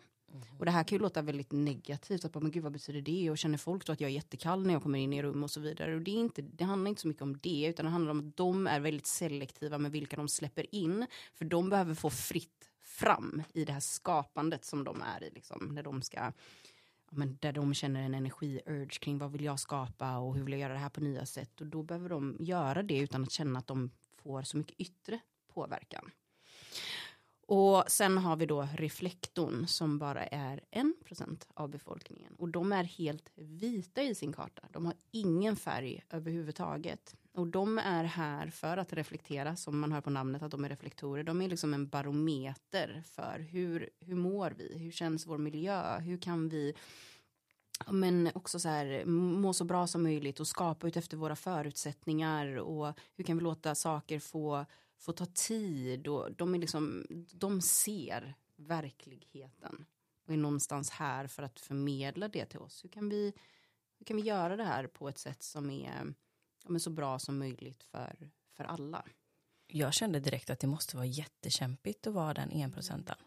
Och 0.60 0.66
det 0.66 0.72
här 0.72 0.84
kan 0.84 0.96
ju 0.96 1.02
låta 1.02 1.22
väldigt 1.22 1.52
negativt, 1.52 2.26
att 2.26 2.32
bara, 2.32 2.40
men 2.40 2.52
gud 2.52 2.64
vad 2.64 2.72
betyder 2.72 3.02
det? 3.02 3.30
Och 3.32 3.38
känner 3.38 3.58
folk 3.58 3.86
då 3.86 3.94
att 3.94 4.02
jag 4.02 4.10
är 4.10 4.14
jättekall 4.14 4.66
när 4.66 4.74
jag 4.74 4.84
kommer 4.84 5.00
in 5.00 5.14
i 5.14 5.24
rum 5.24 5.44
och 5.44 5.52
så 5.52 5.60
vidare. 5.60 5.96
Och 5.96 6.02
det, 6.02 6.12
är 6.12 6.20
inte, 6.20 6.42
det 6.42 6.64
handlar 6.64 6.90
inte 6.90 7.02
så 7.02 7.08
mycket 7.08 7.24
om 7.24 7.38
det, 7.38 7.66
utan 7.66 7.86
det 7.86 7.92
handlar 7.92 8.12
om 8.12 8.20
att 8.20 8.38
de 8.38 8.68
är 8.68 8.80
väldigt 8.80 9.06
selektiva 9.06 9.78
med 9.78 9.92
vilka 9.92 10.16
de 10.16 10.28
släpper 10.28 10.76
in. 10.76 11.06
För 11.34 11.46
de 11.46 11.70
behöver 11.70 11.94
få 11.94 12.10
fritt 12.10 12.70
fram 12.82 13.44
i 13.54 13.66
det 13.66 13.74
här 13.74 13.80
skapandet 13.80 14.66
som 14.66 14.84
de 14.84 15.02
är 15.02 15.24
i, 15.24 15.30
liksom, 15.30 15.70
när 15.74 15.84
de 15.84 16.02
ska 16.02 16.32
men 17.16 17.38
där 17.42 17.52
de 17.52 17.74
känner 17.74 18.02
en 18.02 18.14
energi-urge 18.14 19.00
kring 19.00 19.18
vad 19.18 19.32
vill 19.32 19.44
jag 19.44 19.60
skapa 19.60 20.18
och 20.18 20.36
hur 20.36 20.44
vill 20.44 20.52
jag 20.52 20.62
göra 20.62 20.74
det 20.74 20.80
här 20.80 20.90
på 20.90 21.02
nya 21.02 21.26
sätt. 21.26 21.62
Och 21.62 21.68
då 21.68 21.84
behöver 21.84 22.10
de 22.10 22.38
göra 22.40 22.84
det 22.84 22.98
utan 22.98 23.24
att 23.24 23.32
känna 23.32 23.60
att 23.60 23.68
de 23.68 23.92
får 24.18 24.42
så 24.42 24.58
mycket 24.58 24.80
yttre 24.80 25.20
påverkan. 25.54 26.12
Och 27.48 27.84
sen 27.88 28.18
har 28.18 28.36
vi 28.36 28.46
då 28.46 28.68
reflektorn 28.76 29.68
som 29.68 30.00
bara 30.00 30.26
är 30.26 30.62
en 30.72 30.96
procent 31.06 31.48
av 31.54 31.70
befolkningen. 31.70 32.36
Och 32.36 32.50
de 32.50 32.72
är 32.72 32.84
helt 32.84 33.30
vita 33.36 34.04
i 34.04 34.16
sin 34.16 34.34
karta. 34.34 34.64
De 34.72 34.86
har 34.86 34.96
ingen 35.12 35.56
färg 35.56 36.04
överhuvudtaget. 36.10 37.16
Och 37.34 37.48
de 37.48 37.78
är 37.78 38.04
här 38.04 38.48
för 38.48 38.78
att 38.78 38.94
reflektera, 38.94 39.56
som 39.56 39.80
man 39.80 39.92
hör 39.92 40.02
på 40.02 40.10
namnet 40.10 40.42
att 40.42 40.52
de 40.52 40.66
är 40.66 40.70
reflektorer. 40.70 41.24
De 41.24 41.42
är 41.42 41.50
liksom 41.50 41.74
en 41.74 41.88
barometer 41.88 43.04
för 43.06 43.40
hur, 43.40 43.90
hur 44.00 44.16
mår 44.16 44.52
vi? 44.52 44.78
Hur 44.78 44.92
känns 44.92 45.28
vår 45.28 45.38
miljö? 45.38 46.00
Hur 46.00 46.18
kan 46.18 46.50
vi 46.50 46.74
men 47.88 48.32
också 48.36 48.60
så 48.60 48.70
här, 48.70 49.06
må 49.06 49.54
så 49.54 49.66
bra 49.66 49.88
som 49.88 50.04
möjligt 50.04 50.40
och 50.40 50.48
skapa 50.48 50.88
ut 50.88 50.98
efter 50.98 51.18
våra 51.18 51.36
förutsättningar 51.36 52.56
och 52.56 53.00
hur 53.16 53.24
kan 53.24 53.38
vi 53.38 53.44
låta 53.44 53.76
saker 53.76 54.20
få, 54.20 54.66
få 55.00 55.12
ta 55.12 55.26
tid 55.26 56.08
och 56.08 56.32
de 56.32 56.56
är 56.56 56.60
liksom, 56.60 57.06
de 57.32 57.62
ser 57.62 58.36
verkligheten 58.56 59.86
och 60.28 60.34
är 60.34 60.38
någonstans 60.38 60.90
här 60.90 61.28
för 61.28 61.44
att 61.44 61.60
förmedla 61.60 62.28
det 62.28 62.46
till 62.46 62.60
oss. 62.60 62.84
Hur 62.84 62.90
kan 62.90 63.10
vi, 63.10 63.34
hur 63.98 64.06
kan 64.06 64.18
vi 64.18 64.24
göra 64.24 64.56
det 64.56 64.64
här 64.64 64.88
på 64.88 65.10
ett 65.10 65.18
sätt 65.18 65.44
som 65.44 65.70
är 65.70 66.14
ja, 66.64 66.70
men 66.70 66.80
så 66.80 66.90
bra 66.90 67.20
som 67.20 67.40
möjligt 67.40 67.84
för, 67.84 68.32
för 68.58 68.64
alla? 68.64 69.06
Jag 69.68 69.94
kände 69.94 70.20
direkt 70.20 70.50
att 70.50 70.60
det 70.60 70.68
måste 70.68 70.96
vara 70.96 71.06
jättekämpigt 71.06 72.08
att 72.08 72.14
vara 72.14 72.34
den 72.34 72.52
enprocentaren. 72.52 73.20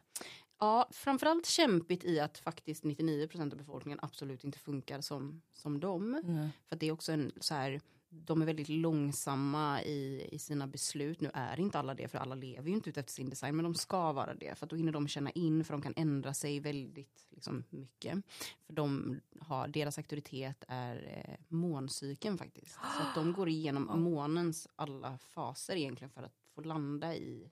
Ja, 0.59 0.89
framförallt 0.91 1.47
kämpigt 1.47 2.05
i 2.05 2.21
att 2.21 2.39
faktiskt 2.39 2.85
99% 2.85 3.53
av 3.53 3.59
befolkningen 3.59 3.99
absolut 4.03 4.45
inte 4.45 4.59
funkar 4.59 5.01
som, 5.01 5.43
som 5.53 5.81
dem. 5.81 6.15
Mm. 6.15 6.49
För 6.69 6.77
det 6.77 6.87
är 6.87 6.93
också 6.93 7.13
en 7.13 7.33
så 7.41 7.55
här, 7.55 7.81
de 8.09 8.43
är 8.43 8.47
väldigt 8.47 8.69
långsamma 8.69 9.83
i, 9.83 10.29
i 10.33 10.39
sina 10.39 10.67
beslut. 10.67 11.21
Nu 11.21 11.31
är 11.35 11.61
inte 11.61 11.79
alla 11.79 11.95
det, 11.95 12.09
för 12.09 12.19
alla 12.19 12.35
lever 12.35 12.69
ju 12.69 12.75
inte 12.75 12.91
ut 12.91 12.97
efter 12.97 13.13
sin 13.13 13.31
design, 13.31 13.57
men 13.57 13.63
de 13.63 13.75
ska 13.75 14.13
vara 14.13 14.35
det. 14.35 14.59
För 14.59 14.67
att 14.67 14.71
då 14.71 14.77
hinner 14.77 14.93
de 14.93 15.09
känna 15.09 15.31
in, 15.31 15.65
för 15.65 15.73
de 15.73 15.83
kan 15.83 15.95
ändra 15.97 16.35
sig 16.35 16.61
väldigt 16.61 17.27
liksom, 17.31 17.65
mycket. 17.71 18.25
För 18.67 18.73
de 18.73 19.21
har, 19.41 19.69
deras 19.69 19.99
auktoritet 19.99 20.65
är 20.69 21.25
eh, 21.29 21.45
måncykeln 21.49 22.39
faktiskt. 22.39 22.73
Så 22.73 23.03
att 23.03 23.15
de 23.15 23.33
går 23.33 23.49
igenom 23.49 24.01
månens 24.03 24.69
alla 24.77 25.19
faser 25.19 25.77
egentligen 25.77 26.11
för 26.11 26.23
att 26.23 26.37
få 26.55 26.61
landa 26.61 27.15
i 27.15 27.51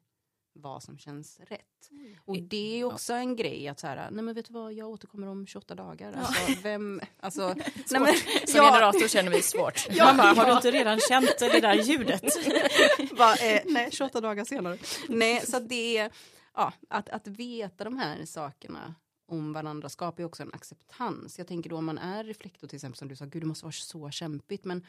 vad 0.54 0.82
som 0.82 0.98
känns 0.98 1.40
rätt. 1.40 1.90
Och 2.24 2.42
det 2.42 2.80
är 2.80 2.84
också 2.84 3.12
en 3.12 3.36
grej 3.36 3.68
att 3.68 3.80
så 3.80 3.86
här, 3.86 4.10
nej 4.10 4.24
men 4.24 4.34
vet 4.34 4.46
du 4.46 4.52
vad, 4.52 4.72
jag 4.72 4.88
återkommer 4.88 5.26
om 5.26 5.46
28 5.46 5.74
dagar. 5.74 6.12
Alltså, 6.12 6.62
vem, 6.62 7.00
alltså, 7.20 7.48
nej 7.90 8.00
men, 8.00 8.14
Som 8.46 8.60
generator 8.60 9.08
känner 9.08 9.30
vi 9.30 9.42
svårt. 9.42 9.86
Ja, 9.90 10.04
Man 10.04 10.16
bara, 10.16 10.26
har 10.26 10.46
ja. 10.46 10.50
du 10.50 10.56
inte 10.56 10.70
redan 10.70 11.00
känt 11.00 11.38
det 11.38 11.60
där 11.60 11.74
ljudet? 11.74 12.22
Bara, 13.18 13.34
eh, 13.34 13.62
nej, 13.64 13.88
28 13.92 14.20
dagar 14.20 14.44
senare. 14.44 14.78
Nej, 15.08 15.46
så 15.46 15.56
att 15.56 15.68
det 15.68 15.98
är, 15.98 16.12
ja, 16.54 16.72
att, 16.88 17.08
att 17.08 17.26
veta 17.26 17.84
de 17.84 17.96
här 17.96 18.24
sakerna 18.24 18.94
om 19.26 19.52
varandra 19.52 19.88
skapar 19.88 20.22
ju 20.22 20.26
också 20.26 20.42
en 20.42 20.52
acceptans. 20.52 21.38
Jag 21.38 21.46
tänker 21.46 21.70
då 21.70 21.76
om 21.76 21.84
man 21.84 21.98
är 21.98 22.24
reflektor 22.24 22.68
till 22.68 22.76
exempel 22.76 22.98
som 22.98 23.08
du 23.08 23.16
sa, 23.16 23.24
gud 23.24 23.42
det 23.42 23.46
måste 23.46 23.64
vara 23.64 23.72
så 23.72 24.10
kämpigt. 24.10 24.64
Men 24.64 24.86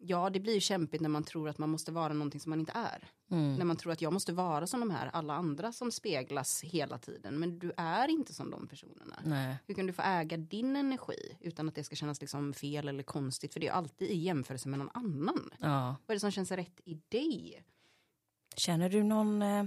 ja, 0.00 0.30
det 0.30 0.40
blir 0.40 0.54
ju 0.54 0.60
kämpigt 0.60 1.02
när 1.02 1.08
man 1.08 1.24
tror 1.24 1.48
att 1.48 1.58
man 1.58 1.70
måste 1.70 1.92
vara 1.92 2.12
någonting 2.12 2.40
som 2.40 2.50
man 2.50 2.60
inte 2.60 2.72
är. 2.72 3.08
Mm. 3.30 3.54
När 3.54 3.64
man 3.64 3.76
tror 3.76 3.92
att 3.92 4.02
jag 4.02 4.12
måste 4.12 4.32
vara 4.32 4.66
som 4.66 4.80
de 4.80 4.90
här 4.90 5.10
alla 5.12 5.34
andra 5.34 5.72
som 5.72 5.92
speglas 5.92 6.62
hela 6.64 6.98
tiden. 6.98 7.38
Men 7.38 7.58
du 7.58 7.72
är 7.76 8.08
inte 8.08 8.34
som 8.34 8.50
de 8.50 8.66
personerna. 8.66 9.20
Nej. 9.24 9.56
Hur 9.66 9.74
kan 9.74 9.86
du 9.86 9.92
få 9.92 10.02
äga 10.02 10.36
din 10.36 10.76
energi 10.76 11.36
utan 11.40 11.68
att 11.68 11.74
det 11.74 11.84
ska 11.84 11.96
kännas 11.96 12.20
liksom 12.20 12.52
fel 12.52 12.88
eller 12.88 13.02
konstigt? 13.02 13.52
För 13.52 13.60
det 13.60 13.68
är 13.68 13.72
alltid 13.72 14.10
i 14.10 14.16
jämförelse 14.16 14.68
med 14.68 14.78
någon 14.78 14.90
annan. 14.94 15.50
Ja. 15.58 15.96
Vad 16.06 16.10
är 16.10 16.14
det 16.14 16.20
som 16.20 16.30
känns 16.30 16.50
rätt 16.50 16.80
i 16.84 16.94
dig? 17.08 17.64
Känner 18.56 18.88
du 18.88 19.02
någon, 19.02 19.42
eh, 19.42 19.64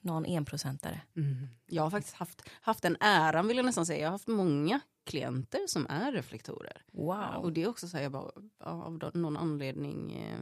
någon 0.00 0.26
enprocentare? 0.26 1.00
Jag 1.66 1.82
har 1.82 1.90
faktiskt 1.90 2.16
haft, 2.16 2.42
haft 2.60 2.82
den 2.82 2.96
äran 3.00 3.48
vill 3.48 3.56
jag 3.56 3.66
nästan 3.66 3.86
säga. 3.86 4.00
Jag 4.00 4.08
har 4.08 4.12
haft 4.12 4.28
många 4.28 4.80
klienter 5.04 5.66
som 5.66 5.86
är 5.88 6.12
reflektorer. 6.12 6.82
Wow. 6.92 7.42
Och 7.42 7.52
det 7.52 7.62
är 7.62 7.68
också 7.68 7.88
så 7.88 7.96
här, 7.96 8.02
jag 8.02 8.12
bara, 8.12 8.30
av 8.58 9.10
någon 9.14 9.36
anledning, 9.36 10.12
eh, 10.12 10.40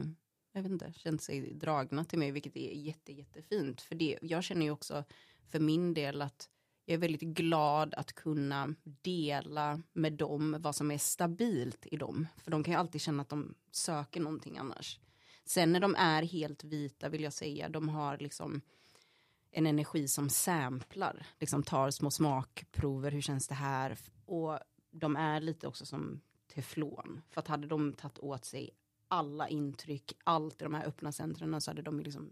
jag 0.53 0.61
vet 0.61 0.71
inte, 0.71 0.93
känt 0.95 1.21
sig 1.21 1.53
dragna 1.53 2.05
till 2.05 2.19
mig, 2.19 2.31
vilket 2.31 2.57
är 2.57 2.71
jätte, 2.71 3.13
jättefint. 3.13 3.81
För 3.81 3.95
det, 3.95 4.19
jag 4.21 4.43
känner 4.43 4.65
ju 4.65 4.71
också 4.71 5.03
för 5.49 5.59
min 5.59 5.93
del 5.93 6.21
att 6.21 6.49
jag 6.85 6.93
är 6.93 6.99
väldigt 6.99 7.21
glad 7.21 7.93
att 7.93 8.13
kunna 8.13 8.75
dela 8.83 9.81
med 9.93 10.13
dem 10.13 10.57
vad 10.59 10.75
som 10.75 10.91
är 10.91 10.97
stabilt 10.97 11.87
i 11.91 11.97
dem. 11.97 12.27
För 12.37 12.51
de 12.51 12.63
kan 12.63 12.73
ju 12.73 12.79
alltid 12.79 13.01
känna 13.01 13.21
att 13.21 13.29
de 13.29 13.55
söker 13.71 14.21
någonting 14.21 14.57
annars. 14.57 14.99
Sen 15.45 15.71
när 15.71 15.79
de 15.79 15.95
är 15.95 16.23
helt 16.23 16.63
vita 16.63 17.09
vill 17.09 17.23
jag 17.23 17.33
säga, 17.33 17.69
de 17.69 17.89
har 17.89 18.17
liksom 18.17 18.61
en 19.51 19.65
energi 19.65 20.07
som 20.07 20.29
samplar, 20.29 21.25
liksom 21.39 21.63
tar 21.63 21.91
små 21.91 22.11
smakprover, 22.11 23.11
hur 23.11 23.21
känns 23.21 23.47
det 23.47 23.55
här? 23.55 23.97
Och 24.31 24.59
de 24.91 25.15
är 25.15 25.39
lite 25.41 25.67
också 25.67 25.85
som 25.85 26.21
teflon. 26.53 27.21
För 27.29 27.39
att 27.41 27.47
hade 27.47 27.67
de 27.67 27.93
tagit 27.93 28.19
åt 28.19 28.45
sig 28.45 28.69
alla 29.07 29.49
intryck, 29.49 30.13
allt 30.23 30.61
i 30.61 30.63
de 30.63 30.73
här 30.73 30.85
öppna 30.85 31.11
centren 31.11 31.61
så 31.61 31.71
hade 31.71 31.81
de 31.81 31.99
liksom 31.99 32.29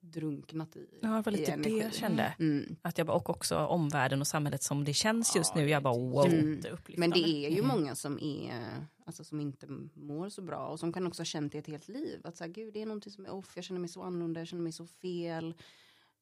drunknat 0.00 0.76
i 0.76 0.88
Ja, 1.02 1.08
det 1.08 1.22
var 1.22 1.32
lite 1.32 1.56
det 1.56 1.70
jag 1.70 1.94
kände. 1.94 2.34
Mm. 2.38 2.76
Att 2.82 2.98
jag 2.98 3.06
bara, 3.06 3.16
och 3.16 3.30
också 3.30 3.56
omvärlden 3.58 4.20
och 4.20 4.26
samhället 4.26 4.62
som 4.62 4.84
det 4.84 4.92
känns 4.94 5.36
just 5.36 5.54
nu. 5.54 5.68
Jag 5.68 5.82
bara 5.82 5.98
wow. 5.98 6.26
Mm. 6.26 6.60
Men 6.96 7.10
det 7.10 7.18
är 7.28 7.50
ju 7.50 7.58
Mm. 7.58 7.66
många 7.68 7.94
som 7.94 8.18
är 8.22 8.86
alltså 9.06 9.24
som 9.24 9.40
inte 9.40 9.66
mår 9.94 10.28
så 10.28 10.42
bra 10.42 10.66
och 10.66 10.80
som 10.80 10.92
kan 10.92 11.06
också 11.06 11.20
ha 11.20 11.24
känt 11.24 11.52
det 11.52 11.58
ett 11.58 11.66
helt 11.66 11.88
liv. 11.88 12.20
Att 12.24 12.36
så 12.36 12.44
här, 12.44 12.50
gud 12.50 12.74
det 12.74 12.82
är 12.82 12.86
någonting 12.86 13.12
som 13.12 13.26
är 13.26 13.30
off, 13.32 13.52
jag 13.56 13.64
känner 13.64 13.80
mig 13.80 13.88
så 13.88 14.02
annorlunda, 14.02 14.40
jag 14.40 14.48
känner 14.48 14.62
mig 14.62 14.72
så 14.72 14.86
fel. 14.86 15.54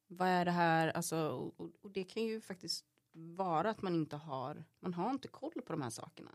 Vad 0.07 0.29
är 0.29 0.45
det 0.45 0.51
här? 0.51 0.89
Alltså, 0.89 1.29
och- 1.57 1.73
och 1.83 1.91
det 1.91 2.05
kan 2.05 2.23
ju 2.23 2.41
faktiskt 2.41 2.85
vara 3.13 3.71
att 3.71 3.83
man 3.83 3.95
inte 3.95 4.17
har, 4.17 4.65
man 4.81 4.95
har 4.95 5.11
inte 5.11 5.29
koll 5.29 5.63
på 5.67 5.73
de 5.73 5.83
här 5.83 5.91
sakerna. 5.91 6.31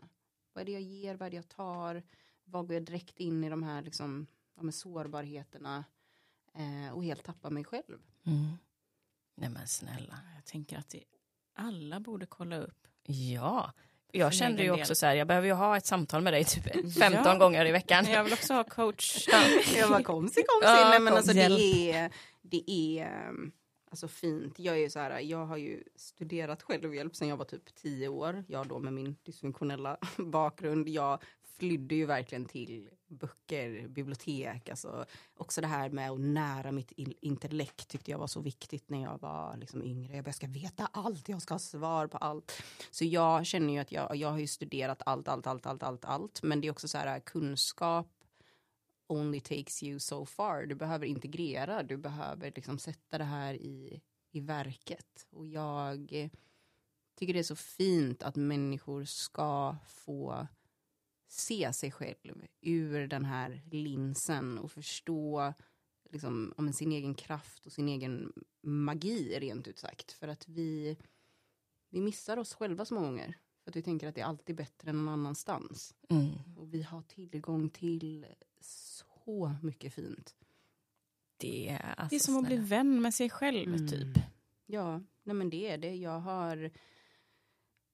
Vad 0.52 0.62
är 0.62 0.66
det 0.66 0.72
jag 0.72 0.82
ger, 0.82 1.14
vad 1.14 1.26
är 1.26 1.30
det 1.30 1.36
jag 1.36 1.48
tar? 1.48 2.02
Vad 2.44 2.66
går 2.66 2.74
jag 2.74 2.84
direkt 2.84 3.18
in 3.18 3.44
i 3.44 3.48
de 3.48 3.62
här 3.62 3.82
liksom, 3.82 4.26
med 4.60 4.74
sårbarheterna? 4.74 5.84
Eh, 6.54 6.92
och 6.94 7.04
helt 7.04 7.24
tappar 7.24 7.50
mig 7.50 7.64
själv. 7.64 7.98
Mm. 8.26 8.46
Nej 9.34 9.48
men 9.48 9.66
snälla. 9.66 10.18
Jag 10.34 10.44
tänker 10.44 10.78
att 10.78 10.88
det, 10.88 11.04
alla 11.54 12.00
borde 12.00 12.26
kolla 12.26 12.56
upp. 12.56 12.86
Ja. 13.06 13.72
Jag 14.12 14.34
kände 14.34 14.62
ju 14.62 14.70
också 14.70 14.94
så 14.94 15.06
här, 15.06 15.14
jag 15.14 15.26
behöver 15.26 15.46
ju 15.46 15.52
ha 15.54 15.76
ett 15.76 15.86
samtal 15.86 16.22
med 16.22 16.32
dig 16.32 16.44
typ 16.44 16.64
15 16.98 17.22
Ja. 17.24 17.38
gånger 17.38 17.66
i 17.66 17.72
veckan. 17.72 18.04
Jag 18.04 18.24
vill 18.24 18.32
också 18.32 18.54
ha 18.54 18.64
coach. 18.64 19.28
Jag 19.76 19.90
bara 19.90 20.02
komsi 20.02 20.42
komsi. 20.46 20.66
Ja, 20.66 20.88
Nej 20.90 21.00
men 21.00 21.08
kom, 21.08 21.16
alltså 21.16 21.32
hjälp. 21.32 21.58
det 21.58 21.92
är, 21.92 22.12
det 22.42 22.70
är 22.70 23.28
um, 23.28 23.52
alltså 23.90 24.08
fint. 24.08 24.58
Jag 24.58 24.74
är 24.74 24.80
ju 24.80 24.90
så 24.90 24.98
här, 24.98 25.20
jag 25.20 25.46
har 25.46 25.56
ju 25.56 25.84
studerat 25.96 26.62
självhjälp 26.62 27.16
sedan 27.16 27.28
jag 27.28 27.36
var 27.36 27.44
typ 27.44 27.74
tio 27.74 28.08
år. 28.08 28.44
Jag 28.48 28.68
då 28.68 28.78
med 28.78 28.92
min 28.92 29.16
dysfunktionella 29.22 29.98
bakgrund. 30.16 30.88
Jag 30.88 31.22
flydde 31.58 31.94
ju 31.94 32.06
verkligen 32.06 32.44
till 32.44 32.88
böcker, 33.08 33.88
bibliotek, 33.88 34.68
alltså 34.68 35.04
också 35.36 35.60
det 35.60 35.66
här 35.66 35.90
med 35.90 36.10
att 36.10 36.20
nära 36.20 36.72
mitt 36.72 36.92
intellekt 36.96 37.88
tyckte 37.88 38.10
jag 38.10 38.18
var 38.18 38.26
så 38.26 38.40
viktigt 38.40 38.90
när 38.90 39.02
jag 39.02 39.20
var 39.20 39.56
liksom 39.56 39.82
yngre. 39.82 40.16
Jag 40.16 40.24
bara, 40.24 40.28
jag 40.28 40.34
ska 40.34 40.46
veta 40.46 40.88
allt, 40.92 41.28
jag 41.28 41.42
ska 41.42 41.54
ha 41.54 41.58
svar 41.58 42.06
på 42.06 42.18
allt. 42.18 42.62
Så 42.90 43.04
jag 43.04 43.46
känner 43.46 43.72
ju 43.72 43.78
att 43.78 43.92
jag, 43.92 44.16
jag 44.16 44.30
har 44.30 44.38
ju 44.38 44.46
studerat 44.46 45.02
allt, 45.06 45.28
allt, 45.28 45.46
allt, 45.46 45.66
allt, 45.66 45.82
allt, 45.82 46.04
allt. 46.04 46.42
Men 46.42 46.60
det 46.60 46.68
är 46.68 46.72
också 46.72 46.88
så 46.88 46.98
här 46.98 47.20
kunskap 47.20 48.17
only 49.08 49.40
takes 49.40 49.82
you 49.82 49.98
so 49.98 50.26
far. 50.26 50.66
Du 50.66 50.74
behöver 50.74 51.06
integrera, 51.06 51.82
du 51.82 51.96
behöver 51.96 52.52
liksom 52.56 52.78
sätta 52.78 53.18
det 53.18 53.24
här 53.24 53.54
i, 53.54 54.00
i 54.30 54.40
verket. 54.40 55.26
Och 55.30 55.46
jag 55.46 56.30
tycker 57.16 57.32
det 57.32 57.38
är 57.38 57.42
så 57.42 57.56
fint 57.56 58.22
att 58.22 58.36
människor 58.36 59.04
ska 59.04 59.76
få 59.86 60.46
se 61.28 61.72
sig 61.72 61.90
själv 61.90 62.46
ur 62.60 63.06
den 63.06 63.24
här 63.24 63.62
linsen 63.70 64.58
och 64.58 64.72
förstå 64.72 65.52
liksom, 66.10 66.54
om 66.56 66.72
sin 66.72 66.92
egen 66.92 67.14
kraft 67.14 67.66
och 67.66 67.72
sin 67.72 67.88
egen 67.88 68.32
magi 68.62 69.38
rent 69.40 69.68
ut 69.68 69.78
sagt. 69.78 70.12
För 70.12 70.28
att 70.28 70.48
vi, 70.48 70.96
vi 71.90 72.00
missar 72.00 72.36
oss 72.36 72.54
själva 72.54 72.84
så 72.84 72.94
många 72.94 73.06
gånger. 73.06 73.38
För 73.64 73.70
att 73.70 73.76
vi 73.76 73.82
tänker 73.82 74.08
att 74.08 74.14
det 74.14 74.20
är 74.20 74.26
alltid 74.26 74.56
bättre 74.56 74.90
än 74.90 74.96
någon 74.96 75.08
annanstans. 75.08 75.94
Mm. 76.08 76.28
Och 76.56 76.74
vi 76.74 76.82
har 76.82 77.02
tillgång 77.02 77.70
till 77.70 78.26
så 78.60 79.56
mycket 79.62 79.94
fint. 79.94 80.34
Det 81.36 81.68
är, 81.68 81.94
alltså, 81.96 82.08
Det 82.10 82.16
är 82.16 82.20
som 82.20 82.36
att 82.36 82.46
bli 82.46 82.56
snälla. 82.56 82.68
vän 82.68 83.02
med 83.02 83.14
sig 83.14 83.30
själv 83.30 83.74
Mm. 83.74 83.88
typ. 83.88 84.18
Ja, 84.66 85.00
nej 85.22 85.34
men 85.36 85.50
det 85.50 85.68
är 85.70 85.78
det. 85.78 85.94
Jag 85.96 86.20
har 86.20 86.70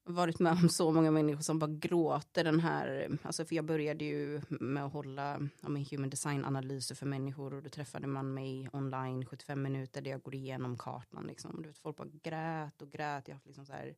varit 0.07 0.39
med 0.39 0.53
om 0.53 0.69
så 0.69 0.93
många 0.93 1.11
människor 1.11 1.43
som 1.43 1.59
bara 1.59 1.71
gråter 1.71 2.45
den 2.45 2.61
här, 2.61 3.19
alltså 3.23 3.45
för 3.45 3.57
jag 3.57 3.65
började 3.65 4.05
ju 4.05 4.41
med 4.49 4.85
att 4.85 4.93
hålla 4.93 5.49
ja, 5.63 5.69
men 5.69 5.85
human 5.91 6.11
design-analyser 6.11 6.95
för 6.95 7.07
människor 7.07 7.55
och 7.55 7.63
då 7.63 7.71
träffade 7.71 8.07
man 8.07 8.35
mig 8.35 8.69
online 8.73 9.27
75 9.27 9.63
minuter 9.63 10.01
där 10.03 10.11
jag 10.11 10.23
går 10.23 10.35
igenom 10.35 10.79
kartan 10.79 11.27
liksom. 11.27 11.63
Du 11.63 11.69
vet, 11.69 11.79
folk 11.79 11.97
bara 11.97 12.09
grät 12.23 12.83
och 12.83 12.91
grät. 12.91 13.29
Jag 13.29 13.35
har 13.35 13.37
haft 13.37 13.47
liksom 13.47 13.67
så 13.67 13.73
här 13.73 13.95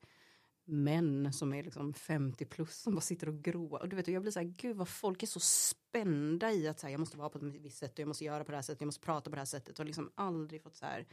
män 0.68 1.32
som 1.32 1.52
är 1.55 1.62
liksom 1.62 1.94
50 1.94 2.44
plus 2.44 2.82
som 2.82 2.94
bara 2.94 3.01
sitter 3.01 3.28
och 3.28 3.43
gråter. 3.43 3.82
Och 3.82 3.88
du 3.88 3.97
vet, 3.97 4.09
jag 4.09 4.22
blir 4.22 4.32
så 4.32 4.40
här, 4.40 4.47
gud 4.56 4.76
vad 4.76 4.88
folk 4.88 5.22
är 5.22 5.26
så 5.26 5.40
spända 5.40 6.52
i 6.52 6.68
att 6.68 6.80
så 6.80 6.86
här, 6.86 6.93
jag 6.93 7.01
måste 7.01 7.18
vara 7.18 7.28
på 7.28 7.38
ett 7.38 7.44
visst 7.44 7.78
sätt 7.78 7.93
och 7.93 7.98
jag 7.98 8.09
måste 8.09 8.24
göra 8.24 8.44
på 8.44 8.51
det 8.51 8.56
här 8.56 8.62
sättet, 8.62 8.80
jag 8.80 8.86
måste 8.86 9.05
prata 9.05 9.30
på 9.30 9.36
det 9.36 9.40
här 9.40 9.47
sättet 9.47 9.78
och 9.78 9.86
liksom 9.86 10.10
aldrig 10.14 10.62
fått 10.62 10.76
så 10.76 10.86
här 10.86 11.06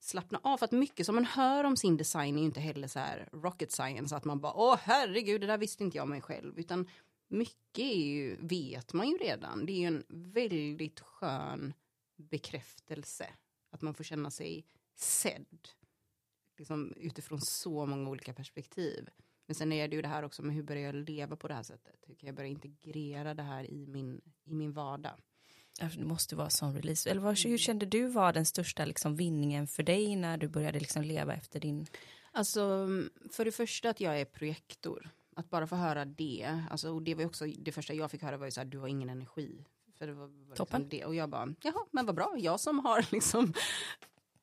slappna 0.00 0.40
av. 0.42 0.56
För 0.56 0.64
att 0.64 0.72
mycket 0.72 1.06
som 1.06 1.14
man 1.14 1.24
hör 1.24 1.64
om 1.64 1.76
sin 1.76 1.96
design 1.96 2.36
är 2.36 2.40
ju 2.40 2.46
inte 2.46 2.60
heller 2.60 2.88
så 2.88 2.98
här 2.98 3.28
rocket 3.32 3.72
science. 3.72 4.16
Att 4.16 4.24
man 4.24 4.40
bara, 4.40 4.52
åh 4.54 4.76
herregud, 4.82 5.40
det 5.40 5.46
där 5.46 5.58
visste 5.58 5.84
inte 5.84 5.96
jag 5.96 6.04
om 6.04 6.10
mig 6.10 6.20
själv. 6.20 6.58
Utan 6.58 6.88
mycket 7.28 7.84
är 7.84 8.06
ju, 8.06 8.36
vet 8.40 8.92
man 8.92 9.08
ju 9.08 9.16
redan. 9.16 9.66
Det 9.66 9.72
är 9.72 9.78
ju 9.78 9.86
en 9.86 10.04
väldigt 10.08 11.00
skön 11.00 11.74
bekräftelse. 12.16 13.26
Att 13.70 13.82
man 13.82 13.94
får 13.94 14.04
känna 14.04 14.30
sig 14.30 14.66
sedd. 14.94 15.68
Liksom 16.60 16.92
utifrån 16.96 17.40
så 17.40 17.86
många 17.86 18.10
olika 18.10 18.32
perspektiv. 18.32 19.08
Men 19.46 19.54
sen 19.54 19.72
är 19.72 19.88
det 19.88 19.96
ju 19.96 20.02
det 20.02 20.08
här 20.08 20.22
också 20.22 20.42
med 20.42 20.54
hur 20.54 20.62
börjar 20.62 20.82
jag 20.82 20.94
leva 20.94 21.36
på 21.36 21.48
det 21.48 21.54
här 21.54 21.62
sättet? 21.62 22.04
Hur 22.06 22.14
kan 22.14 22.26
jag 22.26 22.36
börja 22.36 22.48
integrera 22.48 23.34
det 23.34 23.42
här 23.42 23.70
i 23.70 23.86
min, 23.86 24.20
i 24.44 24.54
min 24.54 24.72
vardag? 24.72 25.12
Det 25.78 26.04
måste 26.04 26.36
vara 26.36 26.50
som 26.50 26.74
release. 26.74 27.10
Eller 27.10 27.20
vad, 27.20 27.38
hur 27.38 27.58
kände 27.58 27.86
du 27.86 28.06
var 28.06 28.32
den 28.32 28.46
största 28.46 28.84
liksom, 28.84 29.16
vinningen 29.16 29.66
för 29.66 29.82
dig 29.82 30.16
när 30.16 30.36
du 30.36 30.48
började 30.48 30.80
liksom, 30.80 31.02
leva 31.02 31.34
efter 31.34 31.60
din... 31.60 31.86
Alltså, 32.32 32.88
för 33.30 33.44
det 33.44 33.52
första 33.52 33.90
att 33.90 34.00
jag 34.00 34.20
är 34.20 34.24
projektor. 34.24 35.10
Att 35.36 35.50
bara 35.50 35.66
få 35.66 35.76
höra 35.76 36.04
det. 36.04 36.62
Alltså, 36.70 36.90
och 36.90 37.02
det 37.02 37.14
var 37.14 37.24
också 37.26 37.46
det 37.46 37.72
första 37.72 37.94
jag 37.94 38.10
fick 38.10 38.22
höra 38.22 38.36
var 38.36 38.46
ju 38.46 38.50
så 38.50 38.60
här, 38.60 38.66
du 38.66 38.78
har 38.78 38.88
ingen 38.88 39.10
energi. 39.10 39.64
För 39.98 40.06
det 40.06 40.12
var, 40.12 40.26
var 40.26 40.56
Toppen. 40.56 40.80
Liksom 40.80 40.98
det. 40.98 41.04
Och 41.04 41.14
jag 41.14 41.28
bara, 41.28 41.54
jaha, 41.62 41.86
men 41.90 42.06
vad 42.06 42.14
bra, 42.14 42.34
jag 42.38 42.60
som 42.60 42.78
har 42.78 43.06
liksom 43.12 43.54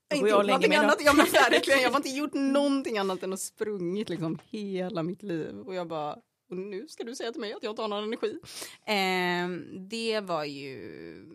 Då 0.10 0.16
inte 0.16 0.30
jag 0.30 0.40
och 0.40 0.44
gjort 0.44 0.62
lägger 0.62 0.70
någonting 0.70 0.70
mig 0.70 0.78
då. 0.78 0.84
annat. 0.84 0.98
Ja, 1.06 1.14
men 1.14 1.26
verkligen, 1.52 1.82
jag 1.82 1.90
har 1.90 1.98
inte 1.98 2.10
gjort 2.10 2.34
någonting 2.34 2.98
annat 2.98 3.24
än 3.24 3.34
att 3.34 3.40
sprungit 3.40 4.10
liksom 4.10 4.40
hela 4.50 5.04
mitt 5.04 5.24
liv. 5.24 5.60
Och 5.60 5.76
jag 5.76 5.88
bara, 5.88 6.14
och 6.50 6.58
nu 6.58 6.88
ska 6.88 7.04
du 7.04 7.16
säga 7.16 7.32
till 7.32 7.42
mig 7.42 7.54
att 7.54 7.64
jag 7.64 7.72
inte 7.72 7.82
har 7.82 7.90
någon 7.90 8.04
energi. 8.04 8.40
Ehm, 8.86 9.66
det 9.90 10.20
var 10.20 10.44
ju, 10.44 11.26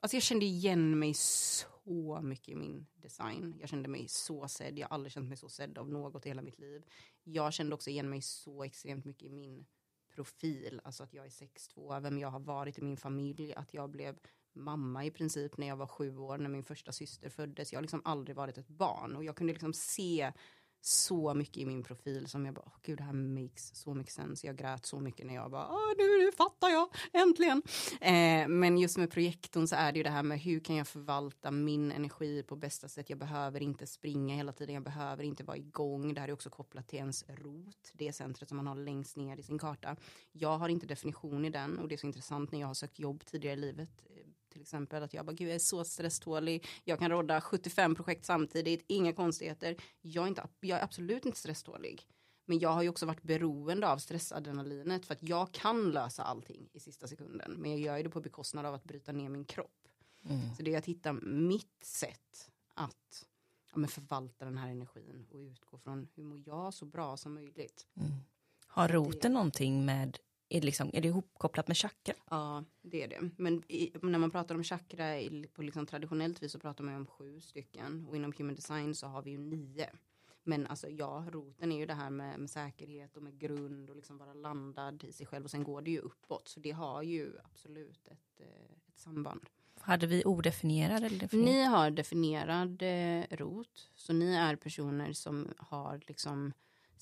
alltså 0.00 0.16
jag 0.16 0.22
kände 0.22 0.44
igen 0.44 0.98
mig 0.98 1.14
så 1.14 2.20
mycket 2.22 2.48
i 2.48 2.54
min 2.54 2.86
design. 2.94 3.56
Jag 3.60 3.68
kände 3.68 3.88
mig 3.88 4.08
så 4.08 4.48
sedd, 4.48 4.78
jag 4.78 4.88
har 4.88 4.94
aldrig 4.94 5.12
känt 5.12 5.28
mig 5.28 5.36
så 5.36 5.48
sedd 5.48 5.78
av 5.78 5.88
något 5.90 6.26
i 6.26 6.28
hela 6.28 6.42
mitt 6.42 6.58
liv. 6.58 6.82
Jag 7.24 7.52
kände 7.52 7.74
också 7.74 7.90
igen 7.90 8.10
mig 8.10 8.22
så 8.22 8.64
extremt 8.64 9.04
mycket 9.04 9.22
i 9.22 9.30
min 9.30 9.66
profil, 10.14 10.80
alltså 10.84 11.02
att 11.02 11.14
jag 11.14 11.24
är 11.24 11.30
6'2, 11.30 12.00
vem 12.00 12.18
jag 12.18 12.28
har 12.28 12.40
varit 12.40 12.78
i 12.78 12.82
min 12.82 12.96
familj, 12.96 13.54
att 13.54 13.74
jag 13.74 13.90
blev 13.90 14.18
mamma 14.54 15.04
i 15.04 15.10
princip 15.10 15.56
när 15.56 15.66
jag 15.66 15.76
var 15.76 15.86
sju 15.86 16.16
år 16.16 16.38
när 16.38 16.50
min 16.50 16.64
första 16.64 16.92
syster 16.92 17.28
föddes. 17.28 17.72
Jag 17.72 17.78
har 17.78 17.82
liksom 17.82 18.02
aldrig 18.04 18.36
varit 18.36 18.58
ett 18.58 18.68
barn 18.68 19.16
och 19.16 19.24
jag 19.24 19.36
kunde 19.36 19.52
liksom 19.52 19.72
se 19.72 20.32
så 20.84 21.34
mycket 21.34 21.56
i 21.56 21.66
min 21.66 21.82
profil 21.82 22.26
som 22.26 22.46
jag 22.46 22.54
bara, 22.54 22.66
oh, 22.66 22.72
gud 22.82 22.98
det 22.98 23.04
här 23.04 23.12
makes 23.12 23.76
så 23.76 23.94
mycket 23.94 24.12
sens. 24.12 24.44
Jag 24.44 24.56
grät 24.56 24.86
så 24.86 25.00
mycket 25.00 25.26
när 25.26 25.34
jag 25.34 25.50
bara, 25.50 25.66
oh, 25.68 25.92
nu, 25.98 26.24
nu 26.24 26.32
fattar 26.32 26.68
jag, 26.68 26.88
äntligen. 27.12 27.62
Eh, 28.00 28.48
men 28.48 28.78
just 28.78 28.98
med 28.98 29.10
projektorn 29.10 29.66
så 29.66 29.76
är 29.76 29.92
det 29.92 29.98
ju 29.98 30.02
det 30.02 30.10
här 30.10 30.22
med 30.22 30.40
hur 30.40 30.60
kan 30.60 30.76
jag 30.76 30.88
förvalta 30.88 31.50
min 31.50 31.92
energi 31.92 32.42
på 32.42 32.56
bästa 32.56 32.88
sätt. 32.88 33.10
Jag 33.10 33.18
behöver 33.18 33.62
inte 33.62 33.86
springa 33.86 34.34
hela 34.34 34.52
tiden, 34.52 34.74
jag 34.74 34.84
behöver 34.84 35.24
inte 35.24 35.44
vara 35.44 35.56
igång. 35.56 36.14
Det 36.14 36.20
här 36.20 36.28
är 36.28 36.32
också 36.32 36.50
kopplat 36.50 36.88
till 36.88 36.98
ens 36.98 37.24
rot, 37.28 37.92
det 37.92 38.12
centret 38.12 38.48
som 38.48 38.56
man 38.56 38.66
har 38.66 38.76
längst 38.76 39.16
ner 39.16 39.36
i 39.36 39.42
sin 39.42 39.58
karta. 39.58 39.96
Jag 40.32 40.58
har 40.58 40.68
inte 40.68 40.86
definition 40.86 41.44
i 41.44 41.50
den 41.50 41.78
och 41.78 41.88
det 41.88 41.94
är 41.94 41.96
så 41.96 42.06
intressant 42.06 42.52
när 42.52 42.60
jag 42.60 42.66
har 42.66 42.74
sökt 42.74 42.98
jobb 42.98 43.24
tidigare 43.24 43.56
i 43.56 43.60
livet 43.60 44.02
till 44.52 44.62
exempel 44.62 45.02
att 45.02 45.14
jag 45.14 45.26
bara, 45.26 45.32
gud 45.32 45.48
jag 45.48 45.54
är 45.54 45.58
så 45.58 45.84
stresstålig, 45.84 46.66
jag 46.84 46.98
kan 46.98 47.10
rodda 47.10 47.40
75 47.40 47.94
projekt 47.94 48.24
samtidigt, 48.24 48.84
inga 48.86 49.12
konstigheter. 49.12 49.76
Jag 50.00 50.24
är, 50.24 50.28
inte, 50.28 50.48
jag 50.60 50.78
är 50.78 50.84
absolut 50.84 51.26
inte 51.26 51.38
stresstålig. 51.38 52.06
Men 52.44 52.58
jag 52.58 52.70
har 52.70 52.82
ju 52.82 52.88
också 52.88 53.06
varit 53.06 53.22
beroende 53.22 53.88
av 53.88 53.98
stressadrenalinet 53.98 55.06
för 55.06 55.14
att 55.14 55.22
jag 55.22 55.52
kan 55.52 55.90
lösa 55.90 56.22
allting 56.22 56.68
i 56.72 56.80
sista 56.80 57.06
sekunden. 57.06 57.52
Men 57.52 57.70
jag 57.70 57.80
gör 57.80 57.96
ju 57.96 58.02
det 58.02 58.10
på 58.10 58.20
bekostnad 58.20 58.66
av 58.66 58.74
att 58.74 58.84
bryta 58.84 59.12
ner 59.12 59.28
min 59.28 59.44
kropp. 59.44 59.88
Mm. 60.24 60.54
Så 60.56 60.62
det 60.62 60.74
är 60.74 60.78
att 60.78 60.86
hitta 60.86 61.12
mitt 61.22 61.84
sätt 61.84 62.50
att 62.74 63.26
ja, 63.72 63.78
men 63.78 63.88
förvalta 63.88 64.44
den 64.44 64.58
här 64.58 64.70
energin 64.70 65.26
och 65.30 65.38
utgå 65.38 65.78
från 65.78 66.08
hur 66.14 66.22
mår 66.22 66.42
jag 66.46 66.74
så 66.74 66.84
bra 66.84 67.16
som 67.16 67.34
möjligt. 67.34 67.86
Mm. 67.96 68.12
Har 68.66 68.88
roten 68.88 69.32
någonting 69.32 69.84
med, 69.84 70.18
är 70.52 70.60
det, 70.60 70.66
liksom, 70.66 70.90
är 70.92 71.00
det 71.00 71.08
ihopkopplat 71.08 71.68
med 71.68 71.76
chakra? 71.76 72.14
Ja, 72.30 72.64
det 72.82 73.02
är 73.02 73.08
det. 73.08 73.30
Men 73.36 73.62
i, 73.68 73.92
när 74.02 74.18
man 74.18 74.30
pratar 74.30 74.54
om 74.54 74.64
chakra 74.64 75.20
i, 75.20 75.46
på 75.54 75.62
liksom 75.62 75.86
traditionellt 75.86 76.42
vis 76.42 76.52
så 76.52 76.58
pratar 76.58 76.84
man 76.84 76.94
om 76.94 77.06
sju 77.06 77.40
stycken 77.40 78.06
och 78.08 78.16
inom 78.16 78.32
human 78.38 78.54
design 78.54 78.94
så 78.94 79.06
har 79.06 79.22
vi 79.22 79.30
ju 79.30 79.38
nio. 79.38 79.90
Men 80.44 80.66
alltså 80.66 80.88
ja, 80.88 81.26
roten 81.30 81.72
är 81.72 81.76
ju 81.76 81.86
det 81.86 81.94
här 81.94 82.10
med, 82.10 82.40
med 82.40 82.50
säkerhet 82.50 83.16
och 83.16 83.22
med 83.22 83.38
grund 83.38 83.90
och 83.90 83.96
liksom 83.96 84.18
vara 84.18 84.34
landad 84.34 85.04
i 85.04 85.12
sig 85.12 85.26
själv 85.26 85.44
och 85.44 85.50
sen 85.50 85.64
går 85.64 85.82
det 85.82 85.90
ju 85.90 85.98
uppåt 85.98 86.48
så 86.48 86.60
det 86.60 86.70
har 86.70 87.02
ju 87.02 87.32
absolut 87.44 88.08
ett, 88.08 88.40
eh, 88.40 88.72
ett 88.88 88.98
samband. 88.98 89.40
Hade 89.80 90.06
vi 90.06 90.24
odefinierad 90.24 91.04
eller 91.04 91.18
definierad? 91.18 91.54
Ni 91.54 91.64
har 91.64 91.90
definierad 91.90 92.82
eh, 92.82 93.36
rot, 93.36 93.90
så 93.94 94.12
ni 94.12 94.34
är 94.34 94.56
personer 94.56 95.12
som 95.12 95.48
har 95.58 96.00
liksom 96.06 96.52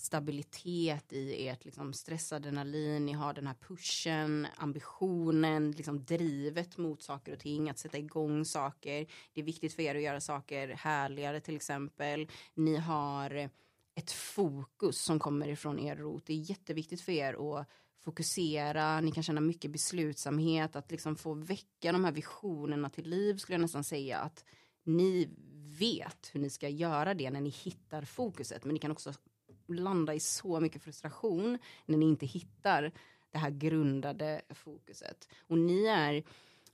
stabilitet 0.00 1.12
i 1.12 1.48
ert 1.48 1.64
liksom 1.64 1.92
stressadrenalin, 1.92 3.06
ni 3.06 3.12
har 3.12 3.34
den 3.34 3.46
här 3.46 3.54
pushen, 3.54 4.46
ambitionen, 4.56 5.72
liksom 5.72 6.04
drivet 6.04 6.78
mot 6.78 7.02
saker 7.02 7.32
och 7.32 7.38
ting, 7.38 7.70
att 7.70 7.78
sätta 7.78 7.98
igång 7.98 8.44
saker. 8.44 9.06
Det 9.32 9.40
är 9.40 9.44
viktigt 9.44 9.74
för 9.74 9.82
er 9.82 9.94
att 9.94 10.02
göra 10.02 10.20
saker 10.20 10.68
härligare 10.68 11.40
till 11.40 11.56
exempel. 11.56 12.28
Ni 12.54 12.76
har 12.76 13.50
ett 13.94 14.12
fokus 14.12 14.98
som 14.98 15.18
kommer 15.18 15.48
ifrån 15.48 15.78
er 15.78 15.96
rot. 15.96 16.26
Det 16.26 16.32
är 16.32 16.50
jätteviktigt 16.50 17.00
för 17.00 17.12
er 17.12 17.58
att 17.60 17.66
fokusera, 18.04 19.00
ni 19.00 19.12
kan 19.12 19.22
känna 19.22 19.40
mycket 19.40 19.70
beslutsamhet, 19.70 20.76
att 20.76 20.90
liksom 20.90 21.16
få 21.16 21.34
väcka 21.34 21.92
de 21.92 22.04
här 22.04 22.12
visionerna 22.12 22.90
till 22.90 23.08
liv 23.10 23.36
skulle 23.36 23.54
jag 23.54 23.60
nästan 23.60 23.84
säga 23.84 24.18
att 24.18 24.44
ni 24.84 25.28
vet 25.78 26.30
hur 26.32 26.40
ni 26.40 26.50
ska 26.50 26.68
göra 26.68 27.14
det 27.14 27.30
när 27.30 27.40
ni 27.40 27.50
hittar 27.50 28.02
fokuset, 28.02 28.64
men 28.64 28.74
ni 28.74 28.80
kan 28.80 28.90
också 28.90 29.12
landa 29.74 30.14
i 30.14 30.20
så 30.20 30.60
mycket 30.60 30.82
frustration 30.82 31.58
när 31.86 31.98
ni 31.98 32.06
inte 32.06 32.26
hittar 32.26 32.92
det 33.30 33.38
här 33.38 33.50
grundade 33.50 34.42
fokuset. 34.50 35.28
Och 35.46 35.58
ni 35.58 35.84
är 35.84 36.24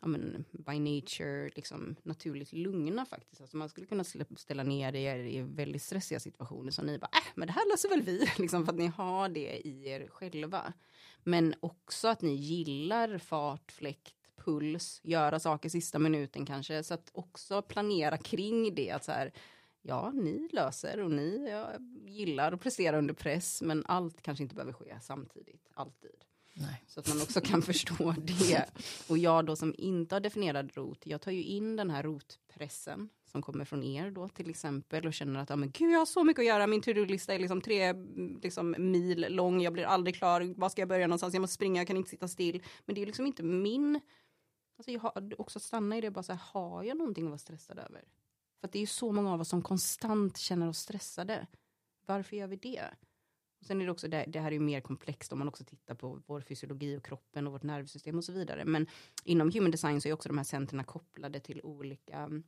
ja, 0.00 0.08
men, 0.08 0.44
by 0.52 0.78
nature 0.78 1.50
liksom 1.54 1.96
naturligt 2.02 2.52
lugna 2.52 3.04
faktiskt. 3.04 3.40
Alltså 3.40 3.56
man 3.56 3.68
skulle 3.68 3.86
kunna 3.86 4.04
ställa 4.36 4.62
ner 4.62 4.94
er 4.94 5.18
i 5.18 5.42
väldigt 5.42 5.82
stressiga 5.82 6.20
situationer 6.20 6.70
som 6.70 6.86
ni 6.86 6.98
bara, 6.98 7.10
äh, 7.12 7.32
men 7.34 7.46
det 7.46 7.52
här 7.52 7.70
löser 7.70 7.88
väl 7.88 8.02
vi, 8.02 8.28
liksom 8.38 8.64
för 8.64 8.72
att 8.72 8.78
ni 8.78 8.86
har 8.86 9.28
det 9.28 9.66
i 9.66 9.88
er 9.88 10.08
själva. 10.08 10.72
Men 11.22 11.54
också 11.60 12.08
att 12.08 12.22
ni 12.22 12.34
gillar 12.34 13.18
fart, 13.18 13.72
fläkt, 13.72 14.14
puls, 14.44 15.00
göra 15.04 15.40
saker 15.40 15.68
sista 15.68 15.98
minuten 15.98 16.46
kanske. 16.46 16.82
Så 16.82 16.94
att 16.94 17.10
också 17.12 17.62
planera 17.62 18.16
kring 18.16 18.74
det. 18.74 18.90
Att 18.90 19.04
så 19.04 19.12
här, 19.12 19.32
ja, 19.86 20.10
ni 20.10 20.48
löser 20.52 21.00
och 21.00 21.10
ni 21.10 21.48
ja, 21.50 21.72
gillar 22.06 22.52
att 22.52 22.60
prestera 22.60 22.98
under 22.98 23.14
press. 23.14 23.62
Men 23.62 23.84
allt 23.86 24.22
kanske 24.22 24.42
inte 24.42 24.54
behöver 24.54 24.72
ske 24.72 24.94
samtidigt, 25.00 25.68
alltid. 25.74 26.24
Nej. 26.54 26.82
Så 26.86 27.00
att 27.00 27.08
man 27.08 27.22
också 27.22 27.40
kan 27.40 27.62
förstå 27.72 28.14
det. 28.18 28.66
Och 29.08 29.18
jag 29.18 29.46
då 29.46 29.56
som 29.56 29.74
inte 29.78 30.14
har 30.14 30.20
definierad 30.20 30.70
rot, 30.74 30.98
jag 31.04 31.20
tar 31.20 31.32
ju 31.32 31.42
in 31.42 31.76
den 31.76 31.90
här 31.90 32.02
rotpressen 32.02 33.08
som 33.24 33.42
kommer 33.42 33.64
från 33.64 33.82
er 33.82 34.10
då 34.10 34.28
till 34.28 34.50
exempel 34.50 35.06
och 35.06 35.14
känner 35.14 35.40
att 35.40 35.50
ja, 35.50 35.56
men 35.56 35.70
gud 35.70 35.92
jag 35.92 35.98
har 35.98 36.06
så 36.06 36.24
mycket 36.24 36.40
att 36.40 36.46
göra, 36.46 36.66
min 36.66 36.82
to-do-lista 36.82 37.34
är 37.34 37.38
liksom 37.38 37.60
tre 37.60 37.92
liksom, 38.42 38.74
mil 38.78 39.26
lång, 39.28 39.60
jag 39.60 39.72
blir 39.72 39.84
aldrig 39.84 40.16
klar, 40.16 40.54
var 40.56 40.68
ska 40.68 40.82
jag 40.82 40.88
börja 40.88 41.06
någonstans, 41.06 41.34
jag 41.34 41.40
måste 41.40 41.54
springa, 41.54 41.80
jag 41.80 41.86
kan 41.86 41.96
inte 41.96 42.10
sitta 42.10 42.28
still. 42.28 42.62
Men 42.84 42.94
det 42.94 43.02
är 43.02 43.06
liksom 43.06 43.26
inte 43.26 43.42
min, 43.42 44.00
alltså 44.76 44.90
jag 44.90 45.00
har 45.00 45.40
också 45.40 45.60
stanna 45.60 45.96
i 45.96 46.00
det, 46.00 46.10
bara 46.10 46.22
så 46.22 46.32
här, 46.32 46.40
har 46.52 46.82
jag 46.82 46.96
någonting 46.96 47.24
att 47.24 47.30
vara 47.30 47.38
stressad 47.38 47.78
över? 47.78 48.04
För 48.60 48.68
att 48.68 48.72
det 48.72 48.78
är 48.82 48.86
så 48.86 49.12
många 49.12 49.32
av 49.32 49.40
oss 49.40 49.48
som 49.48 49.62
konstant 49.62 50.36
känner 50.36 50.68
oss 50.68 50.78
stressade. 50.78 51.46
Varför 52.06 52.36
gör 52.36 52.46
vi 52.46 52.56
det? 52.56 52.84
Och 53.60 53.66
sen 53.66 53.80
är 53.80 53.84
det 53.84 53.92
också, 53.92 54.08
det, 54.08 54.24
det 54.28 54.40
här 54.40 54.46
är 54.48 54.52
ju 54.52 54.60
mer 54.60 54.80
komplext 54.80 55.32
om 55.32 55.38
man 55.38 55.48
också 55.48 55.64
tittar 55.64 55.94
på 55.94 56.22
vår 56.26 56.40
fysiologi 56.40 56.96
och 56.96 57.04
kroppen 57.04 57.46
och 57.46 57.52
vårt 57.52 57.62
nervsystem 57.62 58.16
och 58.18 58.24
så 58.24 58.32
vidare. 58.32 58.64
Men 58.64 58.86
inom 59.24 59.50
human 59.50 59.70
design 59.70 60.00
så 60.00 60.08
är 60.08 60.12
också 60.12 60.28
de 60.28 60.38
här 60.38 60.44
centren 60.44 60.84
kopplade 60.84 61.40
till 61.40 61.60
olika 61.62 62.16
mm, 62.18 62.42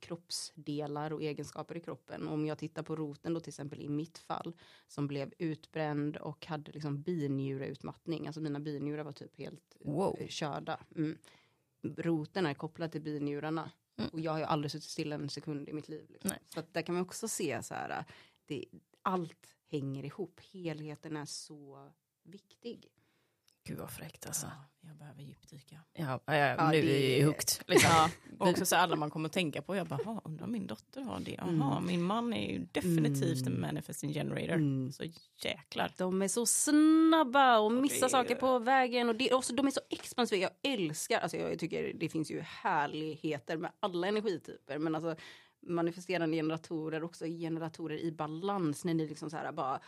kroppsdelar 0.00 1.12
och 1.12 1.22
egenskaper 1.22 1.76
i 1.76 1.80
kroppen. 1.80 2.28
Om 2.28 2.46
jag 2.46 2.58
tittar 2.58 2.82
på 2.82 2.96
roten 2.96 3.34
då 3.34 3.40
till 3.40 3.50
exempel 3.50 3.80
i 3.80 3.88
mitt 3.88 4.18
fall 4.18 4.56
som 4.88 5.06
blev 5.06 5.32
utbränd 5.38 6.16
och 6.16 6.46
hade 6.46 6.72
liksom 6.72 7.02
binjureutmattning. 7.02 8.26
Alltså 8.26 8.40
mina 8.40 8.60
binjurar 8.60 9.04
var 9.04 9.12
typ 9.12 9.36
helt 9.36 9.76
Wow. 9.80 10.16
eh, 10.20 10.28
körda. 10.28 10.80
Mm. 10.96 11.18
Roten 11.82 12.46
är 12.46 12.54
kopplad 12.54 12.92
till 12.92 13.02
binjurarna. 13.02 13.70
Mm. 14.00 14.10
Och 14.12 14.20
jag 14.20 14.32
har 14.32 14.38
ju 14.38 14.44
aldrig 14.44 14.70
suttit 14.70 14.90
still 14.90 15.12
en 15.12 15.28
sekund 15.28 15.68
i 15.68 15.72
mitt 15.72 15.88
liv. 15.88 16.06
Liksom. 16.10 16.30
Så 16.48 16.60
att 16.60 16.74
där 16.74 16.82
kan 16.82 16.94
man 16.94 17.02
också 17.02 17.28
se 17.28 17.62
så 17.62 17.74
här, 17.74 18.04
det, 18.46 18.64
allt 19.02 19.56
hänger 19.70 20.04
ihop. 20.04 20.40
Helheten 20.52 21.16
är 21.16 21.24
så 21.24 21.92
viktig. 22.22 22.88
Gud 23.70 23.78
vad 23.78 23.90
fräckt 23.90 24.26
alltså. 24.26 24.46
Ja, 24.46 24.88
jag 24.88 24.96
behöver 24.96 25.22
djupdyka. 25.22 25.76
Ja, 25.92 26.20
ja, 26.26 26.34
Ja, 26.34 26.70
nu 26.70 26.82
det- 26.82 27.16
är 27.16 27.18
det 27.20 27.24
hooked. 27.26 27.48
Liksom. 27.66 27.90
Ja, 27.94 28.10
och 28.38 28.48
också 28.48 28.66
så 28.66 28.76
alla 28.76 28.96
man 28.96 29.10
kommer 29.10 29.26
att 29.28 29.32
tänka 29.32 29.62
på. 29.62 29.76
Jag 29.76 29.86
bara, 29.86 30.04
"Ha, 30.04 30.20
undrar 30.24 30.44
om 30.46 30.52
min 30.52 30.66
dotter 30.66 31.00
har 31.02 31.20
det. 31.20 31.30
Jaha, 31.38 31.48
Mm. 31.76 31.86
min 31.86 32.02
man 32.02 32.32
är 32.32 32.52
ju 32.52 32.58
definitivt 32.72 33.40
en 33.40 33.46
Mm. 33.46 33.60
manifesting 33.60 34.12
generator. 34.12 34.52
Mm. 34.54 34.92
Så 34.92 35.04
jäklar. 35.44 35.92
De 35.96 36.22
är 36.22 36.28
så 36.28 36.46
snabba 36.46 37.58
och 37.58 37.72
missar 37.72 38.00
det 38.00 38.06
är- 38.06 38.08
saker 38.08 38.34
på 38.34 38.58
vägen. 38.58 39.08
Och 39.08 39.16
det, 39.16 39.32
också, 39.32 39.52
de 39.54 39.66
är 39.66 39.70
så 39.70 39.80
expansiva. 39.90 40.42
Jag 40.62 40.72
älskar, 40.72 41.18
alltså 41.20 41.36
jag 41.36 41.58
tycker 41.58 41.92
det 41.94 42.08
finns 42.08 42.30
ju 42.30 42.40
härligheter 42.40 43.56
med 43.56 43.70
alla 43.80 44.06
energityper. 44.08 44.78
Men 44.78 44.94
alltså 44.94 45.16
manifesterande 45.66 46.36
generatorer, 46.36 47.04
också 47.04 47.24
generatorer 47.26 47.98
i 47.98 48.12
balans. 48.12 48.84
När 48.84 48.94
ni 48.94 49.08
liksom 49.08 49.30
så 49.30 49.36
här 49.36 49.52
bara 49.52 49.80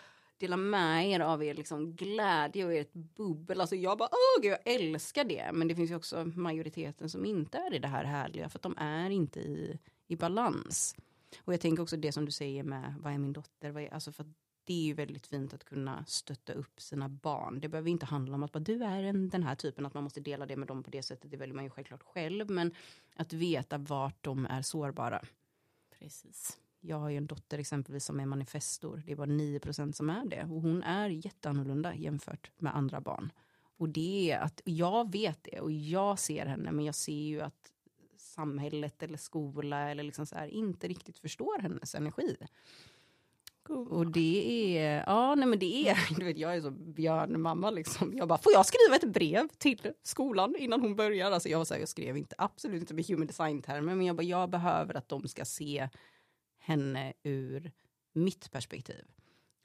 dela 0.42 0.56
med 0.56 1.10
er 1.10 1.20
av 1.20 1.44
er 1.44 1.54
liksom 1.54 1.92
glädje 1.96 2.64
och 2.64 2.72
ert 2.72 2.92
bubbel. 2.92 3.60
Alltså 3.60 3.76
jag 3.76 3.98
bara, 3.98 4.08
åh 4.12 4.42
gud, 4.42 4.52
jag 4.52 4.74
älskar 4.74 5.24
det. 5.24 5.50
Men 5.52 5.68
det 5.68 5.74
finns 5.74 5.90
ju 5.90 5.96
också 5.96 6.24
majoriteten 6.24 7.08
som 7.08 7.24
inte 7.24 7.58
är 7.58 7.74
i 7.74 7.78
det 7.78 7.88
här 7.88 8.04
härliga. 8.04 8.48
För 8.48 8.58
att 8.58 8.62
de 8.62 8.74
är 8.78 9.10
inte 9.10 9.40
i, 9.40 9.78
i 10.08 10.16
balans. 10.16 10.96
Och 11.44 11.52
jag 11.52 11.60
tänker 11.60 11.82
också 11.82 11.96
det 11.96 12.12
som 12.12 12.24
du 12.24 12.32
säger 12.32 12.62
med, 12.62 12.94
vad 13.00 13.12
är 13.12 13.18
min 13.18 13.32
dotter? 13.32 13.70
Vad 13.70 13.82
är, 13.82 13.94
alltså 13.94 14.12
för 14.12 14.22
att 14.22 14.30
det 14.64 14.74
är 14.74 14.84
ju 14.84 14.94
väldigt 14.94 15.26
fint 15.26 15.54
att 15.54 15.64
kunna 15.64 16.04
stötta 16.06 16.52
upp 16.52 16.80
sina 16.80 17.08
barn. 17.08 17.60
Det 17.60 17.68
behöver 17.68 17.90
inte 17.90 18.06
handla 18.06 18.34
om 18.34 18.42
att 18.42 18.52
bara, 18.52 18.60
du 18.60 18.84
är 18.84 19.02
en, 19.02 19.28
den 19.28 19.42
här 19.42 19.54
typen, 19.54 19.86
att 19.86 19.94
man 19.94 20.04
måste 20.04 20.20
dela 20.20 20.46
det 20.46 20.56
med 20.56 20.68
dem 20.68 20.82
på 20.82 20.90
det 20.90 21.02
sättet. 21.02 21.30
Det 21.30 21.36
väljer 21.36 21.54
man 21.54 21.64
ju 21.64 21.70
självklart 21.70 22.02
själv. 22.02 22.50
Men 22.50 22.74
att 23.16 23.32
veta 23.32 23.78
vart 23.78 24.24
de 24.24 24.46
är 24.46 24.62
sårbara. 24.62 25.24
Precis. 25.98 26.58
Jag 26.84 26.96
har 26.96 27.10
ju 27.10 27.16
en 27.16 27.26
dotter 27.26 27.58
exempelvis 27.58 28.04
som 28.04 28.20
är 28.20 28.26
manifestor. 28.26 29.02
Det 29.06 29.12
är 29.12 29.16
bara 29.16 29.26
9% 29.26 29.92
som 29.92 30.10
är 30.10 30.24
det. 30.24 30.42
Och 30.42 30.60
hon 30.60 30.82
är 30.82 31.08
jätteannorlunda 31.08 31.94
jämfört 31.94 32.50
med 32.58 32.76
andra 32.76 33.00
barn. 33.00 33.32
Och 33.76 33.88
det 33.88 34.30
är 34.30 34.38
att 34.38 34.60
jag 34.64 35.12
vet 35.12 35.38
det 35.42 35.60
och 35.60 35.72
jag 35.72 36.18
ser 36.18 36.46
henne 36.46 36.72
men 36.72 36.84
jag 36.84 36.94
ser 36.94 37.22
ju 37.22 37.40
att 37.40 37.72
samhället 38.16 39.02
eller 39.02 39.18
skola 39.18 39.90
eller 39.90 40.02
liksom 40.02 40.26
så 40.26 40.34
här 40.34 40.48
inte 40.48 40.88
riktigt 40.88 41.18
förstår 41.18 41.58
hennes 41.58 41.94
energi. 41.94 42.36
Och 43.68 44.06
det 44.06 44.78
är, 44.78 45.04
ja 45.06 45.34
nej 45.34 45.46
men 45.46 45.58
det 45.58 45.88
är, 45.88 45.98
du 46.18 46.24
vet 46.24 46.38
jag 46.38 46.56
är 46.56 46.60
så 46.60 46.70
björnmamma 46.70 47.70
liksom. 47.70 48.12
Jag 48.16 48.28
bara, 48.28 48.38
får 48.38 48.52
jag 48.52 48.66
skriva 48.66 48.96
ett 48.96 49.14
brev 49.14 49.48
till 49.58 49.92
skolan 50.02 50.56
innan 50.58 50.80
hon 50.80 50.96
börjar? 50.96 51.30
Alltså 51.30 51.48
jag, 51.48 51.58
var 51.58 51.64
så 51.64 51.74
här, 51.74 51.80
jag 51.80 51.88
skrev 51.88 52.16
inte, 52.16 52.34
absolut 52.38 52.80
inte 52.80 52.94
med 52.94 53.06
human 53.06 53.26
design-termer, 53.26 53.94
men 53.94 54.06
jag 54.06 54.16
bara, 54.16 54.22
jag 54.22 54.50
behöver 54.50 54.94
att 54.94 55.08
de 55.08 55.28
ska 55.28 55.44
se 55.44 55.88
henne 56.62 57.12
ur 57.22 57.72
mitt 58.12 58.50
perspektiv. 58.50 59.04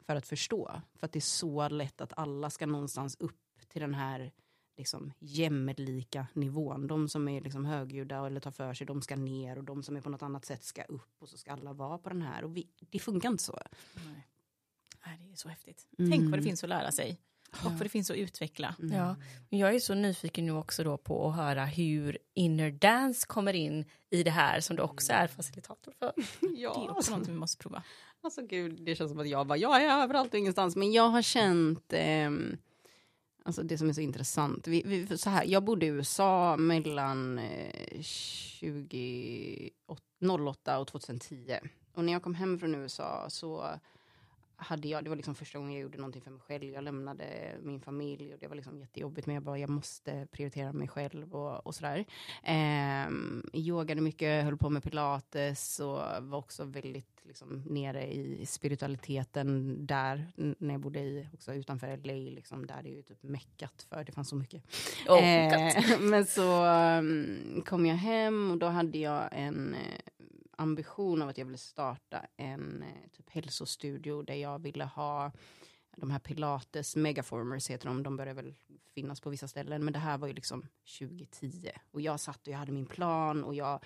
För 0.05 0.15
att 0.15 0.27
förstå. 0.27 0.81
För 0.95 1.05
att 1.05 1.11
det 1.11 1.19
är 1.19 1.21
så 1.21 1.69
lätt 1.69 2.01
att 2.01 2.13
alla 2.17 2.49
ska 2.49 2.65
någonstans 2.65 3.17
upp 3.19 3.41
till 3.67 3.81
den 3.81 3.93
här 3.93 4.31
liksom 4.77 5.13
jämlika 5.19 6.27
nivån. 6.33 6.87
De 6.87 7.09
som 7.09 7.27
är 7.27 7.41
liksom 7.41 7.65
högljudda 7.65 8.27
eller 8.27 8.39
tar 8.39 8.51
för 8.51 8.73
sig, 8.73 8.87
de 8.87 9.01
ska 9.01 9.15
ner 9.15 9.57
och 9.57 9.63
de 9.63 9.83
som 9.83 9.95
är 9.95 10.01
på 10.01 10.09
något 10.09 10.21
annat 10.21 10.45
sätt 10.45 10.63
ska 10.63 10.83
upp 10.83 11.21
och 11.21 11.29
så 11.29 11.37
ska 11.37 11.51
alla 11.51 11.73
vara 11.73 11.97
på 11.97 12.09
den 12.09 12.21
här. 12.21 12.43
Och 12.43 12.57
vi, 12.57 12.67
det 12.79 12.99
funkar 12.99 13.29
inte 13.29 13.43
så. 13.43 13.59
Nej. 14.05 14.27
Nej, 15.05 15.17
det 15.19 15.31
är 15.31 15.35
så 15.35 15.49
häftigt. 15.49 15.87
Mm. 15.99 16.11
Tänk 16.11 16.31
vad 16.31 16.39
det 16.39 16.43
finns 16.43 16.63
att 16.63 16.69
lära 16.69 16.91
sig. 16.91 17.19
Och 17.51 17.57
ja. 17.63 17.69
vad 17.69 17.81
det 17.81 17.89
finns 17.89 18.11
att 18.11 18.17
utveckla. 18.17 18.75
Mm. 18.79 18.97
Ja, 18.97 19.15
jag 19.49 19.75
är 19.75 19.79
så 19.79 19.93
nyfiken 19.93 20.45
nu 20.45 20.51
också 20.51 20.83
då 20.83 20.97
på 20.97 21.29
att 21.29 21.35
höra 21.35 21.65
hur 21.65 22.17
inner 22.33 22.71
dance 22.71 23.27
kommer 23.27 23.53
in 23.53 23.85
i 24.09 24.23
det 24.23 24.31
här 24.31 24.59
som 24.59 24.75
du 24.75 24.81
också 24.81 25.13
är 25.13 25.27
facilitator 25.27 25.93
för. 25.99 26.13
ja, 26.55 26.73
det 26.73 26.85
är 26.85 26.91
också 26.91 27.17
något 27.17 27.27
vi 27.27 27.33
måste 27.33 27.57
prova. 27.57 27.83
Alltså 28.21 28.41
gud, 28.41 28.81
det 28.81 28.95
känns 28.95 29.11
som 29.11 29.19
att 29.19 29.29
jag 29.29 29.47
bara, 29.47 29.57
jag 29.57 29.83
är 29.83 30.03
överallt 30.03 30.33
och 30.33 30.39
ingenstans. 30.39 30.75
Men 30.75 30.91
jag 30.91 31.09
har 31.09 31.21
känt, 31.21 31.93
eh, 31.93 32.31
alltså 33.45 33.63
det 33.63 33.77
som 33.77 33.89
är 33.89 33.93
så 33.93 34.01
intressant. 34.01 34.67
Vi, 34.67 34.83
vi, 34.85 35.17
så 35.17 35.29
här, 35.29 35.45
jag 35.45 35.63
bodde 35.63 35.85
i 35.85 35.89
USA 35.89 36.57
mellan 36.57 37.39
eh, 37.39 38.01
2008 40.19 40.79
och 40.79 40.87
2010. 40.87 41.59
Och 41.93 42.05
när 42.05 42.13
jag 42.13 42.23
kom 42.23 42.35
hem 42.35 42.59
från 42.59 42.75
USA 42.75 43.25
så 43.29 43.79
hade 44.57 44.87
jag, 44.87 45.03
det 45.03 45.09
var 45.09 45.15
liksom 45.15 45.35
första 45.35 45.57
gången 45.57 45.73
jag 45.73 45.81
gjorde 45.81 45.97
någonting 45.97 46.21
för 46.21 46.31
mig 46.31 46.39
själv. 46.39 46.63
Jag 46.63 46.83
lämnade 46.83 47.55
min 47.61 47.81
familj 47.81 48.33
och 48.33 48.39
det 48.39 48.47
var 48.47 48.55
liksom 48.55 48.79
jättejobbigt 48.79 49.27
men 49.27 49.33
jag 49.33 49.43
bara, 49.43 49.57
jag 49.57 49.69
måste 49.69 50.27
prioritera 50.31 50.73
mig 50.73 50.87
själv 50.87 51.35
och, 51.35 51.67
och 51.67 51.75
sådär. 51.75 52.05
Eh, 52.43 53.11
yogade 53.53 54.01
mycket, 54.01 54.43
höll 54.43 54.57
på 54.57 54.69
med 54.69 54.83
pilates 54.83 55.79
och 55.79 55.99
var 56.21 56.37
också 56.37 56.63
väldigt 56.63 57.17
liksom 57.27 57.63
nere 57.65 58.13
i 58.13 58.45
spiritualiteten 58.45 59.77
där, 59.85 60.31
när 60.35 60.73
jag 60.73 60.81
bodde 60.81 60.99
i, 60.99 61.27
också 61.33 61.53
utanför 61.53 61.87
LA, 61.87 62.13
liksom, 62.13 62.67
där 62.67 62.83
det 62.83 62.89
är 62.89 62.95
ju 62.95 63.01
typ 63.01 63.23
meckat 63.23 63.85
för 63.89 64.03
det 64.03 64.11
fanns 64.11 64.29
så 64.29 64.35
mycket. 64.35 64.63
Oh, 65.07 65.23
eh, 65.23 65.73
men 65.99 66.25
så 66.25 66.65
um, 66.65 67.63
kom 67.65 67.85
jag 67.85 67.95
hem 67.95 68.51
och 68.51 68.57
då 68.57 68.67
hade 68.67 68.97
jag 68.97 69.29
en 69.31 69.75
ambition 70.57 71.21
av 71.21 71.29
att 71.29 71.37
jag 71.37 71.45
ville 71.45 71.57
starta 71.57 72.25
en 72.37 72.83
eh, 72.83 73.09
typ 73.11 73.29
hälsostudio 73.29 74.21
där 74.21 74.35
jag 74.35 74.59
ville 74.59 74.85
ha 74.85 75.31
de 75.97 76.11
här 76.11 76.19
pilates, 76.19 76.95
megaformers 76.95 77.69
heter 77.69 77.87
de, 77.87 78.03
de 78.03 78.17
börjar 78.17 78.33
väl 78.33 78.55
finnas 78.95 79.21
på 79.21 79.29
vissa 79.29 79.47
ställen, 79.47 79.83
men 79.83 79.93
det 79.93 79.99
här 79.99 80.17
var 80.17 80.27
ju 80.27 80.33
liksom 80.33 80.67
2010 80.99 81.69
och 81.91 82.01
jag 82.01 82.19
satt 82.19 82.47
och 82.47 82.53
jag 82.53 82.57
hade 82.57 82.71
min 82.71 82.85
plan 82.85 83.43
och 83.43 83.55
jag 83.55 83.79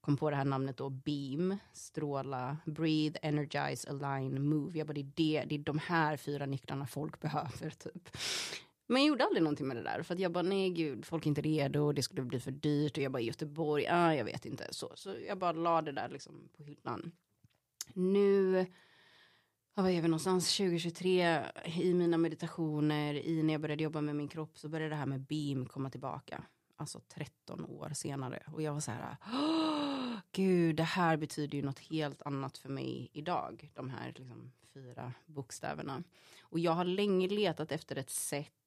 kom 0.00 0.16
på 0.16 0.30
det 0.30 0.36
här 0.36 0.44
namnet 0.44 0.76
då, 0.76 0.90
beam, 0.90 1.56
stråla, 1.72 2.56
breathe, 2.64 3.18
energize, 3.22 3.90
align, 3.90 4.48
move. 4.48 4.78
Jag 4.78 4.86
bara, 4.86 4.92
det 4.92 5.00
är, 5.00 5.12
det, 5.14 5.44
det 5.48 5.54
är 5.54 5.58
de 5.58 5.78
här 5.78 6.16
fyra 6.16 6.46
nycklarna 6.46 6.86
folk 6.86 7.20
behöver 7.20 7.70
typ. 7.70 8.16
Men 8.86 9.02
jag 9.02 9.08
gjorde 9.08 9.24
aldrig 9.24 9.42
någonting 9.42 9.66
med 9.66 9.76
det 9.76 9.82
där. 9.82 10.02
För 10.02 10.14
att 10.14 10.20
jag 10.20 10.32
bara, 10.32 10.42
nej 10.42 10.70
gud, 10.70 11.06
folk 11.06 11.26
är 11.26 11.28
inte 11.28 11.40
redo, 11.40 11.80
och 11.80 11.94
det 11.94 12.02
skulle 12.02 12.22
bli 12.22 12.40
för 12.40 12.50
dyrt. 12.50 12.96
Och 12.96 13.02
jag 13.02 13.12
bara, 13.12 13.22
Göteborg, 13.22 13.86
ah, 13.90 14.14
jag 14.14 14.24
vet 14.24 14.46
inte. 14.46 14.68
Så, 14.70 14.92
så 14.94 15.14
jag 15.28 15.38
bara 15.38 15.52
la 15.52 15.82
det 15.82 15.92
där 15.92 16.08
liksom 16.08 16.48
på 16.56 16.62
hyllan. 16.62 17.12
Nu, 17.94 18.66
var 19.74 19.90
är 19.90 20.02
vi 20.02 20.08
någonstans? 20.08 20.56
2023, 20.56 21.42
i 21.64 21.94
mina 21.94 22.18
meditationer, 22.18 23.14
i 23.14 23.42
när 23.42 23.54
jag 23.54 23.60
började 23.60 23.82
jobba 23.82 24.00
med 24.00 24.16
min 24.16 24.28
kropp, 24.28 24.58
så 24.58 24.68
började 24.68 24.90
det 24.90 24.96
här 24.96 25.06
med 25.06 25.20
beam 25.20 25.66
komma 25.66 25.90
tillbaka. 25.90 26.44
Alltså 26.76 27.00
13 27.08 27.64
år 27.64 27.90
senare. 27.94 28.42
Och 28.52 28.62
jag 28.62 28.72
var 28.72 28.80
så 28.80 28.90
här, 28.90 29.16
gud, 30.32 30.76
det 30.76 30.82
här 30.82 31.16
betyder 31.16 31.58
ju 31.58 31.64
något 31.64 31.78
helt 31.78 32.22
annat 32.22 32.58
för 32.58 32.68
mig 32.68 33.10
idag. 33.12 33.70
De 33.74 33.90
här 33.90 34.14
liksom, 34.16 34.52
fyra 34.74 35.12
bokstäverna. 35.26 36.02
Och 36.40 36.58
jag 36.58 36.72
har 36.72 36.84
länge 36.84 37.28
letat 37.28 37.72
efter 37.72 37.96
ett 37.96 38.10
sätt 38.10 38.65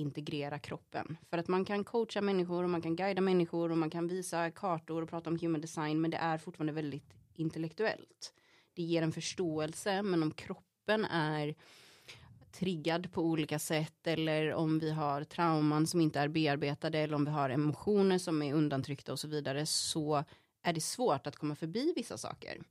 integrera 0.00 0.58
kroppen. 0.58 1.16
För 1.30 1.38
att 1.38 1.48
man 1.48 1.64
kan 1.64 1.84
coacha 1.84 2.20
människor 2.20 2.64
och 2.64 2.70
man 2.70 2.82
kan 2.82 2.96
guida 2.96 3.20
människor 3.20 3.70
och 3.70 3.78
man 3.78 3.90
kan 3.90 4.08
visa 4.08 4.50
kartor 4.50 5.02
och 5.02 5.08
prata 5.08 5.30
om 5.30 5.38
human 5.38 5.60
design 5.60 6.00
men 6.00 6.10
det 6.10 6.16
är 6.16 6.38
fortfarande 6.38 6.72
väldigt 6.72 7.14
intellektuellt. 7.34 8.32
Det 8.74 8.82
ger 8.82 9.02
en 9.02 9.12
förståelse 9.12 10.02
men 10.02 10.22
om 10.22 10.30
kroppen 10.30 11.04
är 11.04 11.54
triggad 12.52 13.12
på 13.12 13.22
olika 13.22 13.58
sätt 13.58 14.06
eller 14.06 14.52
om 14.52 14.78
vi 14.78 14.90
har 14.90 15.24
trauman 15.24 15.86
som 15.86 16.00
inte 16.00 16.20
är 16.20 16.28
bearbetade 16.28 16.98
eller 16.98 17.14
om 17.14 17.24
vi 17.24 17.30
har 17.30 17.50
emotioner 17.50 18.18
som 18.18 18.42
är 18.42 18.54
undantryckta 18.54 19.12
och 19.12 19.20
så 19.20 19.28
vidare 19.28 19.66
så 19.66 20.24
är 20.62 20.72
det 20.72 20.80
svårt 20.80 21.26
att 21.26 21.36
komma 21.36 21.54
förbi 21.54 21.92
vissa 21.96 22.18
saker. 22.18 22.62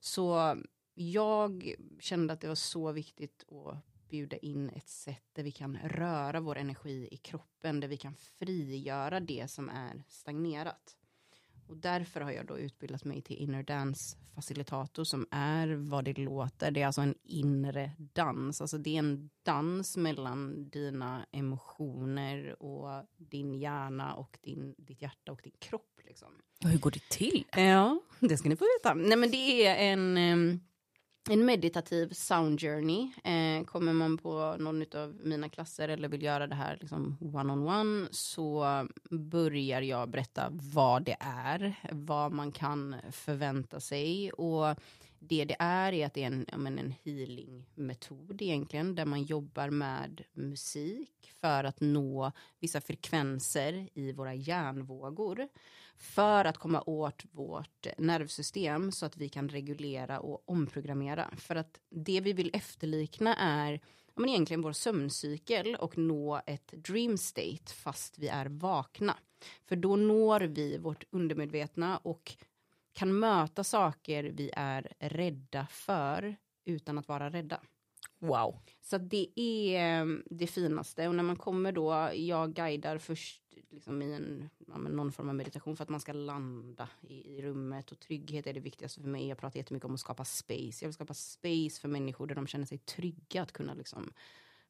Så 0.00 0.56
jag 0.94 1.74
kände 2.00 2.32
att 2.32 2.40
det 2.40 2.48
var 2.48 2.54
så 2.54 2.92
viktigt 2.92 3.44
att 3.52 3.91
bjuda 4.12 4.36
in 4.36 4.70
ett 4.70 4.88
sätt 4.88 5.24
där 5.32 5.42
vi 5.42 5.50
kan 5.50 5.76
röra 5.76 6.40
vår 6.40 6.56
energi 6.56 7.08
i 7.10 7.16
kroppen, 7.16 7.80
där 7.80 7.88
vi 7.88 7.96
kan 7.96 8.14
frigöra 8.14 9.20
det 9.20 9.50
som 9.50 9.68
är 9.68 10.04
stagnerat. 10.08 10.96
Och 11.68 11.76
därför 11.76 12.20
har 12.20 12.30
jag 12.30 12.46
då 12.46 12.58
utbildat 12.58 13.04
mig 13.04 13.22
till 13.22 13.36
inner 13.36 13.62
dance 13.62 14.16
facilitator 14.34 15.04
som 15.04 15.26
är 15.30 15.68
vad 15.68 16.04
det 16.04 16.18
låter. 16.18 16.70
Det 16.70 16.82
är 16.82 16.86
alltså 16.86 17.00
en 17.00 17.14
inre 17.22 17.92
dans. 17.98 18.60
Alltså 18.60 18.78
det 18.78 18.94
är 18.94 18.98
en 18.98 19.30
dans 19.42 19.96
mellan 19.96 20.68
dina 20.70 21.26
emotioner 21.32 22.62
och 22.62 23.06
din 23.16 23.54
hjärna 23.54 24.14
och 24.14 24.38
din, 24.42 24.74
ditt 24.78 25.02
hjärta 25.02 25.32
och 25.32 25.40
din 25.44 25.56
kropp. 25.58 26.00
Liksom. 26.04 26.28
Och 26.64 26.70
hur 26.70 26.78
går 26.78 26.90
det 26.90 27.08
till? 27.08 27.44
Ja, 27.56 28.00
det 28.20 28.36
ska 28.36 28.48
ni 28.48 28.56
få 28.56 28.64
veta. 28.78 28.94
Nej 28.94 29.16
men 29.16 29.30
det 29.30 29.66
är 29.66 29.92
en 29.92 30.16
ehm, 30.16 30.60
en 31.30 31.44
meditativ 31.44 32.08
sound 32.12 32.60
journey. 32.60 33.10
Eh, 33.24 33.64
kommer 33.64 33.92
man 33.92 34.18
på 34.18 34.56
någon 34.58 34.84
av 34.94 35.16
mina 35.22 35.48
klasser 35.48 35.88
eller 35.88 36.08
vill 36.08 36.22
göra 36.22 36.46
det 36.46 36.54
här 36.54 36.78
liksom 36.80 37.16
one-on-one 37.20 38.08
så 38.10 38.66
börjar 39.10 39.82
jag 39.82 40.10
berätta 40.10 40.48
vad 40.50 41.04
det 41.04 41.16
är, 41.20 41.74
vad 41.92 42.32
man 42.32 42.52
kan 42.52 42.96
förvänta 43.10 43.80
sig 43.80 44.32
och 44.32 44.76
det 45.28 45.44
det 45.44 45.56
är 45.58 45.92
är 45.92 46.06
att 46.06 46.14
det 46.14 46.22
är 46.22 46.26
en, 46.26 46.46
men, 46.56 46.78
en 46.78 46.94
healingmetod 47.04 48.42
egentligen 48.42 48.94
där 48.94 49.04
man 49.04 49.22
jobbar 49.22 49.70
med 49.70 50.24
musik 50.32 51.32
för 51.40 51.64
att 51.64 51.80
nå 51.80 52.32
vissa 52.60 52.80
frekvenser 52.80 53.88
i 53.94 54.12
våra 54.12 54.34
hjärnvågor 54.34 55.48
för 55.96 56.44
att 56.44 56.58
komma 56.58 56.82
åt 56.86 57.24
vårt 57.30 57.86
nervsystem 57.98 58.92
så 58.92 59.06
att 59.06 59.16
vi 59.16 59.28
kan 59.28 59.48
reglera 59.48 60.20
och 60.20 60.42
omprogrammera. 60.46 61.30
För 61.36 61.56
att 61.56 61.80
det 61.90 62.20
vi 62.20 62.32
vill 62.32 62.50
efterlikna 62.52 63.34
är 63.36 63.80
men 64.14 64.28
egentligen 64.28 64.62
vår 64.62 64.72
sömncykel 64.72 65.76
och 65.76 65.98
nå 65.98 66.40
ett 66.46 66.72
dream 66.72 67.18
state 67.18 67.74
fast 67.74 68.18
vi 68.18 68.28
är 68.28 68.46
vakna. 68.46 69.16
För 69.64 69.76
då 69.76 69.96
når 69.96 70.40
vi 70.40 70.78
vårt 70.78 71.04
undermedvetna 71.10 71.98
och 71.98 72.36
kan 72.92 73.18
möta 73.18 73.64
saker 73.64 74.24
vi 74.24 74.50
är 74.56 74.92
rädda 74.98 75.66
för 75.70 76.36
utan 76.64 76.98
att 76.98 77.08
vara 77.08 77.30
rädda. 77.30 77.60
Wow. 78.18 78.58
Så 78.80 78.98
det 78.98 79.40
är 79.40 80.00
mm, 80.00 80.22
det 80.26 80.46
finaste. 80.46 81.08
Och 81.08 81.14
när 81.14 81.22
man 81.22 81.36
kommer 81.36 81.72
då, 81.72 82.10
jag 82.14 82.54
guidar 82.54 82.98
först 82.98 83.42
liksom 83.70 84.02
i 84.02 84.12
en, 84.12 84.50
någon 84.90 85.12
form 85.12 85.28
av 85.28 85.34
meditation 85.34 85.76
för 85.76 85.82
att 85.82 85.88
man 85.88 86.00
ska 86.00 86.12
landa 86.12 86.88
i, 87.00 87.36
i, 87.36 87.42
rummet. 87.42 87.92
Och 87.92 88.00
trygghet 88.00 88.46
är 88.46 88.52
det 88.52 88.60
viktigaste 88.60 89.00
för 89.00 89.08
mig. 89.08 89.28
Jag 89.28 89.38
pratar 89.38 89.58
jättemycket 89.58 89.84
om 89.84 89.94
att 89.94 90.00
skapa 90.00 90.24
space. 90.24 90.84
Jag 90.84 90.88
vill 90.88 90.94
skapa 90.94 91.14
space 91.14 91.80
för 91.80 91.88
människor 91.88 92.26
där 92.26 92.34
de 92.34 92.46
känner 92.46 92.66
sig 92.66 92.78
trygga 92.78 93.42
att 93.42 93.52
kunna 93.52 93.74
liksom 93.74 94.12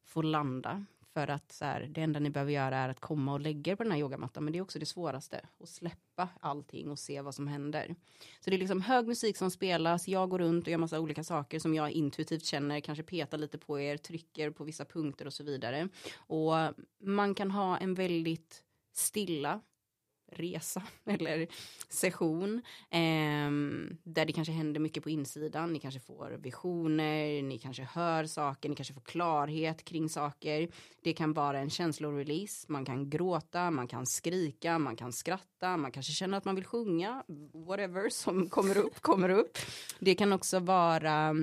få 0.03 0.21
landa. 0.21 0.85
För 1.13 1.27
att 1.27 1.51
så 1.51 1.65
här, 1.65 1.81
det 1.91 2.01
enda 2.01 2.19
ni 2.19 2.29
behöver 2.29 2.51
göra 2.51 2.77
är 2.77 2.89
att 2.89 2.99
komma 2.99 3.33
och 3.33 3.39
lägga 3.39 3.71
er 3.71 3.75
på 3.75 3.83
den 3.83 3.91
här 3.91 3.99
yogamattan. 3.99 4.43
Men 4.43 4.53
det 4.53 4.59
är 4.59 4.63
också 4.63 4.79
det 4.79 4.85
svåraste. 4.85 5.45
Att 5.59 5.69
släppa 5.69 6.29
allting 6.39 6.91
och 6.91 6.99
se 6.99 7.21
vad 7.21 7.35
som 7.35 7.47
händer. 7.47 7.95
Så 8.39 8.49
det 8.49 8.55
är 8.55 8.59
liksom 8.59 8.81
hög 8.81 9.07
musik 9.07 9.37
som 9.37 9.51
spelas. 9.51 10.07
Jag 10.07 10.29
går 10.29 10.39
runt 10.39 10.65
och 10.67 10.71
gör 10.71 10.77
massa 10.77 10.99
olika 10.99 11.23
saker 11.23 11.59
som 11.59 11.73
jag 11.75 11.91
intuitivt 11.91 12.45
känner. 12.45 12.79
Kanske 12.79 13.03
petar 13.03 13.37
lite 13.37 13.57
på 13.57 13.79
er, 13.79 13.97
trycker 13.97 14.49
på 14.51 14.63
vissa 14.63 14.85
punkter 14.85 15.25
och 15.25 15.33
så 15.33 15.43
vidare. 15.43 15.89
Och 16.15 16.53
man 17.01 17.35
kan 17.35 17.51
ha 17.51 17.77
en 17.77 17.93
väldigt 17.93 18.63
stilla 18.93 19.61
resa 20.33 20.83
eller 21.05 21.47
session. 21.89 22.61
Eh, 22.89 23.51
där 24.03 24.25
det 24.25 24.33
kanske 24.33 24.53
händer 24.53 24.79
mycket 24.79 25.03
på 25.03 25.09
insidan. 25.09 25.73
Ni 25.73 25.79
kanske 25.79 25.99
får 25.99 26.37
visioner, 26.39 27.41
ni 27.41 27.57
kanske 27.57 27.83
hör 27.83 28.25
saker, 28.25 28.69
ni 28.69 28.75
kanske 28.75 28.93
får 28.93 29.01
klarhet 29.01 29.85
kring 29.85 30.09
saker. 30.09 30.69
Det 31.03 31.13
kan 31.13 31.33
vara 31.33 31.59
en 31.59 31.69
känslorelease. 31.69 32.65
Man 32.71 32.85
kan 32.85 33.09
gråta, 33.09 33.71
man 33.71 33.87
kan 33.87 34.05
skrika, 34.05 34.79
man 34.79 34.95
kan 34.95 35.13
skratta, 35.13 35.77
man 35.77 35.91
kanske 35.91 36.11
känner 36.11 36.37
att 36.37 36.45
man 36.45 36.55
vill 36.55 36.65
sjunga. 36.65 37.23
Whatever 37.53 38.09
som 38.09 38.49
kommer 38.49 38.77
upp, 38.77 39.01
kommer 39.01 39.29
upp. 39.29 39.57
Det 39.99 40.15
kan 40.15 40.33
också 40.33 40.59
vara 40.59 41.35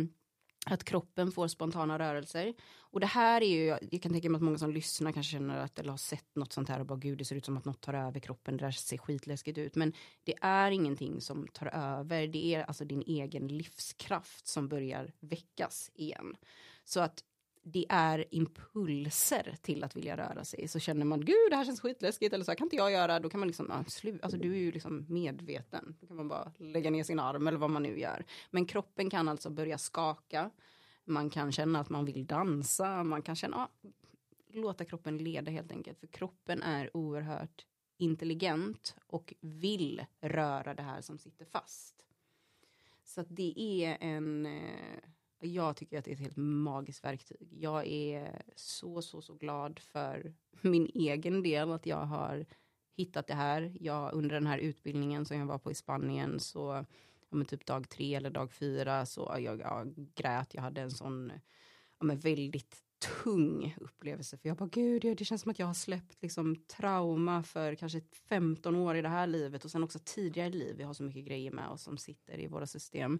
att 0.67 0.85
kroppen 0.85 1.33
får 1.33 1.49
spontana 1.49 1.99
rörelser. 1.99 2.55
Och 2.93 3.01
det 3.01 3.07
här 3.07 3.43
är 3.43 3.47
ju, 3.47 3.79
jag 3.91 4.03
kan 4.03 4.13
tänka 4.13 4.31
mig 4.31 4.37
att 4.39 4.43
många 4.43 4.59
som 4.59 4.71
lyssnar 4.71 5.13
kanske 5.13 5.33
känner 5.33 5.59
att, 5.59 5.79
eller 5.79 5.91
har 5.91 5.97
sett 5.97 6.37
något 6.37 6.53
sånt 6.53 6.69
här 6.69 6.81
och 6.81 6.87
bara 6.87 6.99
gud 6.99 7.19
det 7.19 7.25
ser 7.25 7.37
ut 7.37 7.45
som 7.45 7.57
att 7.57 7.65
något 7.65 7.81
tar 7.81 7.95
över 7.95 8.21
kroppen, 8.21 8.57
det 8.57 8.65
där 8.65 8.71
ser 8.71 8.99
skitläskigt 8.99 9.59
ut. 9.59 9.77
Men 9.77 9.93
det 10.25 10.35
är 10.41 10.71
ingenting 10.71 11.21
som 11.21 11.49
tar 11.49 11.67
över, 11.67 12.27
det 12.27 12.55
är 12.55 12.65
alltså 12.65 12.85
din 12.85 13.03
egen 13.07 13.49
livskraft 13.49 14.47
som 14.47 14.69
börjar 14.69 15.13
väckas 15.21 15.91
igen. 15.95 16.37
Så 16.85 17.01
att 17.01 17.25
det 17.63 17.87
är 17.89 18.25
impulser 18.31 19.57
till 19.63 19.85
att 19.85 19.97
vilja 19.97 20.17
röra 20.17 20.45
sig. 20.45 20.69
Så 20.69 20.79
känner 20.79 21.05
man, 21.05 21.21
gud 21.21 21.51
det 21.51 21.57
här 21.57 21.65
känns 21.65 21.81
skitläskigt 21.81 22.35
eller 22.35 22.45
så 22.45 22.51
här 22.51 22.57
kan 22.57 22.67
inte 22.67 22.77
jag 22.77 22.93
göra. 22.93 23.21
Då 23.21 23.31
kan 23.31 23.41
man 23.41 23.47
liksom, 23.47 23.85
slu 23.87 24.19
alltså 24.23 24.39
du 24.39 24.53
är 24.53 24.59
ju 24.59 24.73
liksom 24.73 25.07
medveten. 25.09 25.97
Då 26.01 26.07
kan 26.07 26.17
man 26.17 26.29
bara 26.29 26.53
lägga 26.59 26.91
ner 26.91 27.05
sin 27.05 27.21
arm 27.21 27.47
eller 27.47 27.59
vad 27.59 27.71
man 27.71 27.83
nu 27.83 28.01
gör. 28.01 28.25
Men 28.51 28.67
kroppen 28.67 29.11
kan 29.11 29.29
alltså 29.29 29.51
börja 29.51 29.79
skaka. 29.79 30.51
Man 31.11 31.31
kan 31.31 31.53
känna 31.53 31.81
att 31.81 31.89
man 31.89 32.05
vill 32.05 32.27
dansa. 32.27 33.05
Man 33.05 33.23
kan 33.23 33.37
känna, 33.37 33.69
ja, 33.83 33.91
låta 34.53 34.85
kroppen 34.85 35.19
leda 35.19 35.51
helt 35.51 35.73
enkelt. 35.73 35.99
För 35.99 36.07
kroppen 36.07 36.63
är 36.63 36.97
oerhört 36.97 37.67
intelligent 37.97 38.97
och 39.07 39.35
vill 39.41 40.05
röra 40.21 40.75
det 40.75 40.83
här 40.83 41.01
som 41.01 41.19
sitter 41.19 41.45
fast. 41.45 42.07
Så 43.05 43.21
att 43.21 43.27
det 43.31 43.55
är 43.85 43.99
en 44.01 44.47
eh, 44.47 45.01
jag 45.41 45.77
tycker 45.77 45.99
att 45.99 46.05
det 46.05 46.11
är 46.11 46.15
ett 46.15 46.21
helt 46.21 46.37
magiskt 46.37 47.05
verktyg. 47.05 47.49
Jag 47.51 47.87
är 47.87 48.43
så, 48.57 49.03
så, 49.03 49.23
så 49.23 49.35
glad 49.35 49.79
för 49.79 50.35
min 50.61 50.91
egen 50.95 51.43
del 51.43 51.73
att 51.73 51.87
jag 51.87 52.05
har 52.05 52.47
hittat 52.97 53.27
det 53.27 53.35
här. 53.35 53.77
Jag, 53.81 54.15
under 54.15 54.35
den 54.35 54.47
här 54.47 54.59
utbildningen 54.59 55.25
som 55.25 55.39
jag 55.39 55.47
var 55.47 55.59
på 55.59 55.71
i 55.71 55.75
Spanien 55.75 56.41
så, 56.41 56.85
men 57.37 57.47
typ 57.47 57.67
dag 57.67 57.89
tre 57.89 58.15
eller 58.15 58.31
dag 58.31 58.53
fyra 58.53 59.07
så 59.07 59.37
jag, 59.39 59.61
jag 59.61 59.95
grät. 60.15 60.55
Jag 60.55 60.63
hade 60.63 60.81
en 60.81 60.91
sån, 60.91 61.33
ja, 61.99 62.05
men 62.07 62.19
väldigt 62.19 62.83
tung 63.01 63.77
upplevelse. 63.81 64.39
För 64.39 64.49
jag 64.49 64.57
bara, 64.57 64.69
gud, 64.69 65.03
det 65.03 65.25
känns 65.25 65.43
som 65.43 65.51
att 65.51 65.59
jag 65.59 65.67
har 65.67 65.75
släppt 65.75 66.23
liksom 66.23 66.57
trauma 66.57 67.43
för 67.43 67.75
kanske 67.75 68.01
15 68.29 68.77
år 68.77 68.97
i 68.97 69.03
det 69.03 69.09
här 69.09 69.27
livet 69.27 69.65
och 69.65 69.71
sen 69.71 69.85
också 69.85 69.99
tidigare 70.05 70.51
liv. 70.51 70.77
Vi 70.77 70.85
har 70.85 70.95
så 70.95 71.03
mycket 71.03 71.25
grejer 71.25 71.51
med 71.51 71.69
oss 71.69 71.83
som 71.83 71.99
sitter 71.99 72.39
i 72.41 72.47
våra 72.47 72.67
system. 72.67 73.19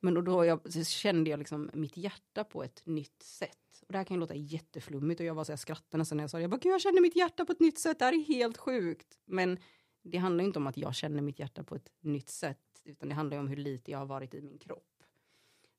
Men 0.00 0.14
då, 0.14 0.20
då 0.20 0.44
jag, 0.44 0.72
så 0.72 0.84
kände 0.84 1.30
jag 1.30 1.38
liksom 1.38 1.70
mitt 1.74 1.96
hjärta 1.96 2.44
på 2.44 2.62
ett 2.62 2.82
nytt 2.86 3.22
sätt. 3.22 3.82
Och 3.86 3.92
det 3.92 3.98
här 3.98 4.04
kan 4.04 4.14
ju 4.14 4.20
låta 4.20 4.34
jätteflummigt 4.34 5.20
och 5.20 5.26
jag 5.26 5.34
var 5.34 5.44
så 5.44 5.52
jag 5.52 5.58
skrattade 5.58 5.98
nästan 5.98 6.16
när 6.16 6.24
jag 6.24 6.30
sa 6.30 6.36
det. 6.36 6.42
Jag 6.42 6.50
bara, 6.50 6.60
Gud, 6.60 6.72
jag 6.72 6.80
känner 6.80 7.00
mitt 7.00 7.16
hjärta 7.16 7.44
på 7.44 7.52
ett 7.52 7.60
nytt 7.60 7.78
sätt, 7.78 7.98
det 7.98 8.04
här 8.04 8.12
är 8.12 8.24
helt 8.24 8.56
sjukt. 8.56 9.18
Men 9.24 9.58
det 10.02 10.18
handlar 10.18 10.44
inte 10.44 10.58
om 10.58 10.66
att 10.66 10.76
jag 10.76 10.94
känner 10.94 11.22
mitt 11.22 11.38
hjärta 11.38 11.64
på 11.64 11.74
ett 11.74 11.92
nytt 12.00 12.28
sätt, 12.28 12.58
utan 12.88 13.08
det 13.08 13.14
handlar 13.14 13.38
om 13.38 13.48
hur 13.48 13.56
lite 13.56 13.90
jag 13.90 13.98
har 13.98 14.06
varit 14.06 14.34
i 14.34 14.40
min 14.40 14.58
kropp. 14.58 15.04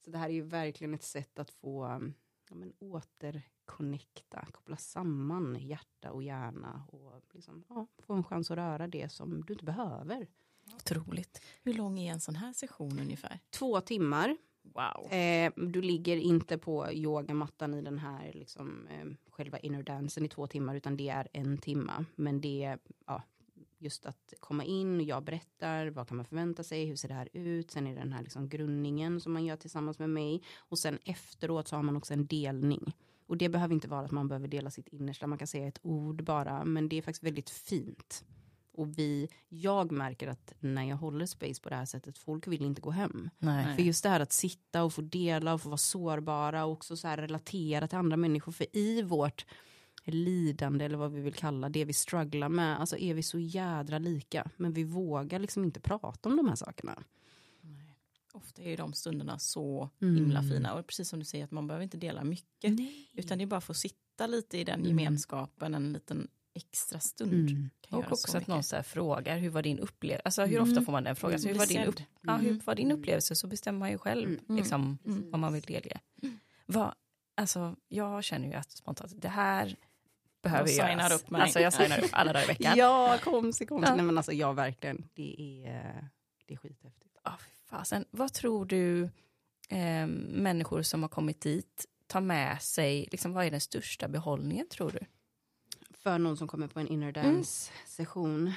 Så 0.06 0.12
det 0.12 0.18
här 0.18 0.30
är 0.30 0.34
ju 0.34 0.42
verkligen 0.42 0.94
ett 0.94 1.04
sätt 1.04 1.40
att 1.40 1.52
få 1.52 2.02
ja, 2.50 2.56
men, 2.56 2.74
återconnecta, 2.80 4.48
koppla 4.52 4.78
samman 4.78 5.58
hjärta 5.60 6.12
och 6.12 6.24
hjärna 6.24 6.84
och 6.92 7.22
liksom, 7.34 7.64
ja, 7.70 7.88
få 7.98 8.14
en 8.14 8.24
chans 8.24 8.52
att 8.52 8.58
röra 8.58 8.88
det 8.88 9.12
som 9.12 9.44
du 9.46 9.54
inte 9.54 9.66
behöver. 9.66 10.28
Otroligt. 10.76 11.42
Hur 11.64 11.74
lång 11.74 12.00
är 12.00 12.14
en 12.14 12.22
sån 12.22 12.36
här 12.36 12.54
session 12.54 13.00
ungefär? 13.00 13.40
Två 13.50 13.82
timmar. 13.82 14.38
Wow. 14.62 15.14
Eh, 15.14 15.52
du 15.56 15.82
ligger 15.82 16.18
inte 16.18 16.58
på 16.58 16.92
yogamattan 16.92 17.74
i 17.74 17.82
den 17.82 18.00
här 18.00 18.32
liksom, 18.34 18.88
eh, 18.88 19.32
själva 19.32 19.60
inner 19.60 19.84
dansen 19.84 20.26
i 20.26 20.30
två 20.30 20.48
timmar 20.48 20.76
utan 20.76 20.98
det 20.98 21.10
är 21.10 21.28
en 21.34 21.58
timma. 21.58 22.06
Men 22.16 22.42
det 22.42 22.64
är 22.64 22.80
ja, 23.06 23.24
just 23.80 24.06
att 24.06 24.34
komma 24.40 24.64
in, 24.64 25.06
jag 25.06 25.24
berättar, 25.24 25.88
vad 25.88 26.08
kan 26.08 26.18
man 26.18 26.26
förvänta 26.26 26.64
sig, 26.64 26.86
hur 26.86 26.96
ser 26.96 27.08
det 27.08 27.14
här 27.14 27.30
ut, 27.34 27.72
sen 27.72 27.88
är 27.88 27.96
det 27.96 28.00
den 28.00 28.14
här 28.14 28.24
liksom 28.24 28.50
grundningen 28.50 29.22
som 29.22 29.34
man 29.34 29.46
gör 29.46 29.58
tillsammans 29.58 30.00
med 30.00 30.10
mig 30.10 30.42
och 30.58 30.80
sen 30.80 31.00
efteråt 31.06 31.68
så 31.68 31.76
har 31.76 31.84
man 31.84 31.98
också 31.98 32.14
en 32.14 32.28
delning. 32.28 32.94
Och 33.28 33.38
det 33.38 33.50
behöver 33.50 33.74
inte 33.74 33.88
vara 33.88 34.06
att 34.06 34.12
man 34.12 34.28
behöver 34.28 34.48
dela 34.48 34.72
sitt 34.72 34.88
innersta, 34.88 35.28
man 35.28 35.38
kan 35.38 35.48
säga 35.48 35.68
ett 35.68 35.80
ord 35.82 36.24
bara, 36.24 36.66
men 36.66 36.90
det 36.90 36.98
är 36.98 37.02
faktiskt 37.02 37.24
väldigt 37.24 37.50
fint. 37.50 38.26
Och 38.80 38.98
vi, 38.98 39.30
jag 39.50 39.92
märker 39.92 40.28
att 40.28 40.54
när 40.60 40.84
jag 40.84 40.98
håller 40.98 41.26
space 41.26 41.62
på 41.62 41.70
det 41.70 41.76
här 41.76 41.86
sättet, 41.86 42.18
folk 42.18 42.48
vill 42.48 42.62
inte 42.62 42.82
gå 42.82 42.92
hem. 42.92 43.30
Nej. 43.38 43.76
För 43.76 43.84
just 43.84 44.04
det 44.04 44.10
här 44.10 44.20
att 44.20 44.32
sitta 44.32 44.84
och 44.84 44.94
få 44.94 45.02
dela 45.02 45.54
och 45.54 45.62
få 45.62 45.70
vara 45.70 45.78
sårbara 45.78 46.66
och 46.66 46.72
också 46.72 46.98
så 46.98 47.08
här 47.08 47.18
relatera 47.18 47.88
till 47.88 47.98
andra 47.98 48.18
människor. 48.18 48.52
För 48.52 48.78
i 48.78 49.02
vårt 49.02 49.46
lidande 50.12 50.86
eller 50.86 50.98
vad 50.98 51.12
vi 51.12 51.22
vill 51.22 51.34
kalla 51.34 51.70
det 51.70 51.86
vi 51.86 51.94
strugglar 51.94 52.50
med, 52.50 52.80
alltså 52.80 52.98
är 52.98 53.14
vi 53.14 53.24
så 53.24 53.40
jädra 53.40 54.00
lika. 54.00 54.50
Men 54.58 54.74
vi 54.74 54.84
vågar 54.84 55.40
liksom 55.40 55.64
inte 55.64 55.80
prata 55.80 56.30
om 56.30 56.38
de 56.38 56.48
här 56.48 56.56
sakerna. 56.56 57.04
Nej. 57.62 57.96
Ofta 58.34 58.62
är 58.62 58.78
de 58.78 58.94
stunderna 58.94 59.40
så 59.40 59.90
Mm. 60.02 60.16
himla 60.16 60.42
fina 60.44 60.74
och 60.74 60.88
precis 60.88 61.10
som 61.10 61.20
du 61.20 61.26
säger 61.26 61.44
att 61.46 61.52
man 61.52 61.68
behöver 61.68 61.84
inte 61.84 61.98
dela 61.98 62.24
mycket 62.24 62.74
utan 63.14 63.38
det 63.38 63.44
är 63.44 63.46
bara 63.46 63.58
att 63.58 63.64
få 63.64 63.74
sitta 63.74 64.28
lite 64.28 64.58
i 64.58 64.64
den 64.64 64.80
Mm. 64.80 64.88
gemenskapen 64.88 65.74
en 65.76 65.94
liten 65.94 66.28
extra 66.54 67.00
stund. 67.00 67.34
Mm. 67.50 67.70
Kan 67.82 67.98
Och 68.00 68.04
göra 68.04 68.12
också 68.14 68.32
så 68.32 68.38
att 68.38 68.48
någon 68.48 68.64
så 68.64 68.76
här 68.76 68.84
frågar, 68.84 69.38
hur 69.38 69.50
var 69.50 69.62
din 69.64 69.80
upplevelse? 69.80 70.22
Alltså 70.26 70.42
hur 70.46 70.58
Mm. 70.58 70.70
ofta 70.70 70.82
får 70.82 70.92
man 70.92 71.04
den 71.04 71.16
frågan? 71.16 71.40
Så 71.40 71.48
hur, 71.48 71.54
Bli 71.54 71.60
var 71.60 71.66
din 71.66 71.84
upp- 71.84 71.98
sedd. 71.98 72.06
ja, 72.22 72.36
hur 72.38 72.50
Mm. 72.50 72.62
var 72.66 72.76
din 72.76 72.92
upplevelse? 72.92 73.36
Så 73.36 73.48
bestämmer 73.48 73.80
man 73.80 73.92
ju 73.92 73.98
själv 73.98 74.30
Mm. 74.30 74.56
liksom, 74.58 74.98
Mm. 75.06 75.32
vad 75.32 75.40
man 75.40 75.54
vill 75.54 75.62
delge. 75.62 76.00
Vad, 76.66 76.94
alltså, 77.36 77.76
jag 77.88 78.24
känner 78.24 78.48
ju 78.48 78.54
att 78.54 78.72
spontant, 78.72 79.22
det 79.22 79.30
här 79.30 79.76
behöver 80.42 80.70
Jag 80.70 80.92
göras. 80.92 81.12
upp 81.22 81.30
mig. 81.30 81.42
Alltså 81.42 81.60
jag 81.60 81.74
signar 81.74 82.04
upp 82.04 82.10
alla 82.12 82.34
dagar 82.34 82.44
i 82.44 82.48
veckan. 82.48 82.74
Ja, 82.78 83.18
komsi, 83.24 83.66
komsi. 83.66 83.88
Ja. 83.90 83.96
Nej 83.96 84.06
men 84.06 84.18
alltså 84.18 84.32
ja, 84.34 84.52
verkligen. 84.52 85.10
Det 85.14 85.64
är, 85.66 86.08
det 86.46 86.54
är 86.54 86.58
skithäftigt. 86.58 87.18
Ja, 87.24 87.38
fy 87.40 87.52
fasen. 87.70 88.06
Vad 88.12 88.34
tror 88.34 88.66
du 88.66 89.04
eh, 89.70 90.08
människor 90.30 90.82
som 90.82 91.02
har 91.02 91.10
kommit 91.10 91.42
dit 91.42 91.86
tar 92.08 92.22
med 92.22 92.62
sig? 92.62 93.08
Liksom, 93.12 93.34
vad 93.34 93.46
är 93.46 93.52
den 93.52 93.62
största 93.62 94.08
behållningen 94.08 94.68
tror 94.70 94.92
du? 94.92 95.00
För 95.98 96.18
någon 96.20 96.38
som 96.38 96.48
kommer 96.48 96.68
på 96.68 96.80
en 96.80 96.88
inner 96.88 97.12
dance 97.12 97.72
session. 97.86 98.54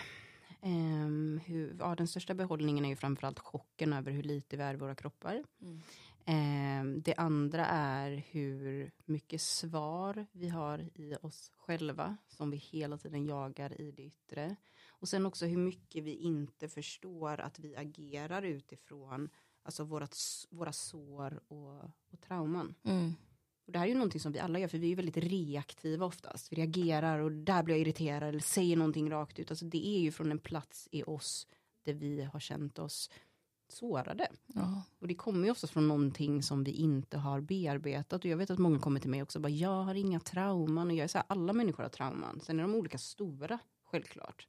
Ehm, 0.63 1.41
hur, 1.47 1.77
ja, 1.79 1.95
den 1.95 2.09
största 2.09 2.35
behållningen 2.35 2.85
är 2.85 2.89
ju 2.89 2.97
framförallt 2.97 3.39
chocken 3.39 3.93
över 3.93 4.13
hur 4.13 4.23
lite 4.23 4.57
vi 4.57 4.63
är 4.63 4.75
i 4.75 4.77
våra 4.77 4.95
kroppar. 4.95 5.45
Mm. 5.63 5.83
Ehm, 6.24 7.03
det 7.03 7.15
andra 7.15 7.66
är 7.66 8.24
hur 8.31 8.90
mycket 9.05 9.40
svar 9.40 10.27
vi 10.32 10.49
har 10.49 10.78
i 10.94 11.16
oss 11.23 11.51
själva 11.57 12.16
som 12.28 12.51
vi 12.51 12.57
hela 12.57 12.99
tiden 12.99 13.27
jagar 13.27 13.81
i 13.81 13.90
det 13.90 14.03
yttre. 14.03 14.57
Och 14.89 15.09
sen 15.09 15.27
också 15.27 15.47
hur 15.47 15.57
mycket 15.57 16.05
vi 16.05 16.15
inte 16.15 16.69
förstår 16.69 17.40
att 17.40 17.59
vi 17.59 17.77
agerar 17.77 18.43
utifrån 18.43 19.28
alltså 19.62 19.85
vårat, 19.85 20.16
våra 20.51 20.73
sår 20.73 21.40
och, 21.49 21.85
och 22.11 22.20
trauman. 22.20 22.74
Och 23.66 23.73
det 23.73 23.78
här 23.78 23.86
är 23.86 23.89
ju 23.89 23.94
någonting 23.94 24.20
som 24.20 24.32
vi 24.32 24.39
alla 24.39 24.59
gör, 24.59 24.69
för 24.69 24.78
vi 24.78 24.93
är 24.93 24.97
väldigt 24.97 25.16
reaktiva 25.16 26.07
oftast. 26.07 26.53
Vi 26.53 26.57
reagerar 26.57 27.19
och 27.19 27.32
där 27.32 27.62
blir 27.62 27.74
jag 27.74 27.81
irriterad 27.81 28.28
eller 28.28 28.40
säger 28.40 28.77
någonting 28.77 29.11
rakt 29.11 29.39
ut. 29.39 29.51
Alltså 29.51 29.65
det 29.65 29.86
är 29.86 30.01
ju 30.01 30.12
från 30.12 30.31
en 30.31 30.39
plats 30.39 30.89
i 30.93 31.03
oss 31.03 31.47
där 31.85 31.94
vi 31.94 32.23
har 32.23 32.40
känt 32.40 32.78
oss 32.78 33.11
sårade. 33.73 34.28
Ja. 34.47 34.82
Och 34.99 35.09
det 35.09 35.15
kommer 35.15 35.44
ju 35.44 35.51
oftast 35.51 35.73
från 35.73 35.89
någonting 35.89 36.43
som 36.43 36.65
vi 36.65 36.70
inte 36.70 37.19
har 37.19 37.40
bearbetat. 37.40 38.24
Och 38.24 38.31
jag 38.31 38.36
vet 38.36 38.51
att 38.51 38.59
många 38.59 38.78
kommer 38.78 39.01
till 39.01 39.11
mig 39.11 39.23
också 39.23 39.39
och 39.39 39.43
bara, 39.43 39.49
jag 39.49 39.82
har 39.82 39.94
inga 39.94 40.20
trauman. 40.20 40.86
Och 40.86 40.94
jag 40.97 41.05
är 41.05 41.09
så 41.09 41.19
här, 41.19 41.24
alla 41.28 41.53
människor 41.53 41.82
har 41.82 41.90
trauman. 41.90 42.40
Sen 42.40 42.59
är 42.59 42.62
de 42.62 42.74
olika 42.74 42.99
stora, 42.99 43.59
självklart. 43.85 44.49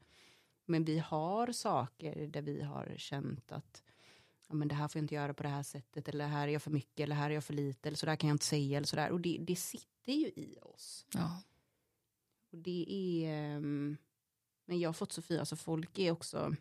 Men 0.66 0.84
vi 0.86 1.00
har 1.00 1.52
saker 1.52 2.28
där 2.28 2.42
vi 2.42 2.62
har 2.62 2.94
känt 2.98 3.52
att 3.52 3.84
ja, 4.48 4.56
men 4.56 4.68
det 4.68 4.76
här 4.76 4.88
får 4.88 5.00
jag 5.00 5.04
inte 5.04 5.16
göra 5.16 5.34
på 5.34 5.44
det 5.44 5.50
här 5.50 5.64
sättet. 5.64 6.08
Eller 6.08 6.28
här 6.28 6.48
är 6.48 6.52
jag 6.52 6.62
för 6.62 6.72
mycket, 6.72 7.00
eller 7.04 7.16
här 7.16 7.30
är 7.30 7.34
jag 7.34 7.44
för 7.44 7.54
lite. 7.54 7.90
Eller 7.90 7.98
så 7.98 8.06
där 8.06 8.16
kan 8.16 8.28
jag 8.28 8.36
inte 8.36 8.46
säga. 8.46 8.78
Eller 8.78 8.88
så 8.88 8.96
där. 8.96 9.12
Och 9.12 9.22
det, 9.22 9.38
det 9.42 9.56
sitter 9.56 10.14
ju 10.14 10.28
i 10.28 10.58
oss. 10.62 11.06
Ja. 11.14 11.42
Och 12.52 12.58
det 12.58 12.86
är... 12.90 13.56
ehm, 13.56 13.98
Men 14.66 14.80
jag 14.80 14.90
har 14.90 14.94
fått 14.94 15.12
så 15.12 15.22
fint, 15.22 15.40
alltså 15.40 15.56
folk 15.56 16.00
är 16.00 16.12
också... 16.12 16.56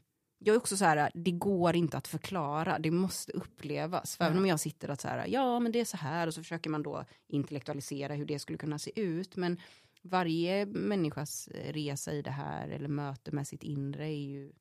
Jag 0.44 0.54
är 0.54 0.58
också 0.58 0.76
så 0.76 0.84
här, 0.84 1.10
det 1.14 1.30
går 1.30 1.76
inte 1.76 1.96
att 1.96 2.08
förklara, 2.08 2.78
det 2.78 2.90
måste 2.90 3.32
upplevas. 3.32 4.16
För 4.16 4.24
Ja. 4.24 4.28
även 4.28 4.38
om 4.38 4.46
jag 4.46 4.60
sitter 4.60 4.88
att 4.88 5.00
så 5.00 5.08
här, 5.08 5.26
ja 5.26 5.60
men 5.60 5.72
det 5.72 5.80
är 5.80 5.84
så 5.84 5.96
här 5.96 6.26
och 6.26 6.34
så 6.34 6.40
försöker 6.42 6.70
man 6.70 6.82
då 6.82 7.04
intellektualisera 7.26 8.14
hur 8.14 8.26
det 8.26 8.38
skulle 8.38 8.58
kunna 8.58 8.78
se 8.78 9.00
ut. 9.00 9.36
Men 9.36 9.60
varje 10.02 10.66
människas 10.66 11.48
resa 11.54 12.12
i 12.12 12.22
det 12.22 12.30
här 12.30 12.68
eller 12.68 12.88
möte 12.88 13.30
med 13.32 13.48
sitt 13.48 13.62
inre 13.62 14.06
är 14.06 14.26
ju 14.26 14.52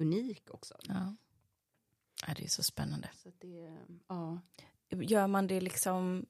unik 0.00 0.50
också. 0.50 0.74
Ja. 0.82 1.16
ja, 2.26 2.34
det 2.36 2.44
är 2.44 2.48
så 2.48 2.62
spännande. 2.62 3.10
Så 3.22 3.30
det, 3.38 3.78
ja. 4.08 4.40
Gör 4.90 5.26
man 5.26 5.46
det 5.46 5.60
liksom, 5.60 6.26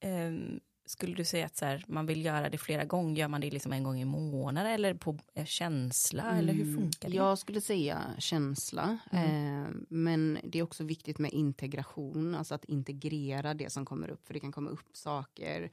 ehm, 0.00 0.60
skulle 0.90 1.14
du 1.14 1.24
säga 1.24 1.46
att 1.46 1.56
så 1.56 1.64
här, 1.64 1.84
man 1.88 2.06
vill 2.06 2.24
göra 2.24 2.50
det 2.50 2.58
flera 2.58 2.84
gånger? 2.84 3.20
Gör 3.20 3.28
man 3.28 3.40
det 3.40 3.50
liksom 3.50 3.72
en 3.72 3.82
gång 3.82 4.00
i 4.00 4.04
månaden 4.04 4.72
eller 4.72 4.94
på 4.94 5.18
eh, 5.34 5.44
känsla? 5.44 6.38
Eller 6.38 6.52
hur 6.52 6.76
funkar 6.76 7.08
det? 7.08 7.16
Jag 7.16 7.38
skulle 7.38 7.60
säga 7.60 8.02
känsla. 8.18 8.98
Mm. 9.12 9.62
Eh, 9.62 9.68
men 9.88 10.38
det 10.44 10.58
är 10.58 10.62
också 10.62 10.84
viktigt 10.84 11.18
med 11.18 11.32
integration, 11.32 12.34
alltså 12.34 12.54
att 12.54 12.64
integrera 12.64 13.54
det 13.54 13.72
som 13.72 13.84
kommer 13.84 14.08
upp. 14.08 14.26
För 14.26 14.34
det 14.34 14.40
kan 14.40 14.52
komma 14.52 14.70
upp 14.70 14.88
saker 14.92 15.70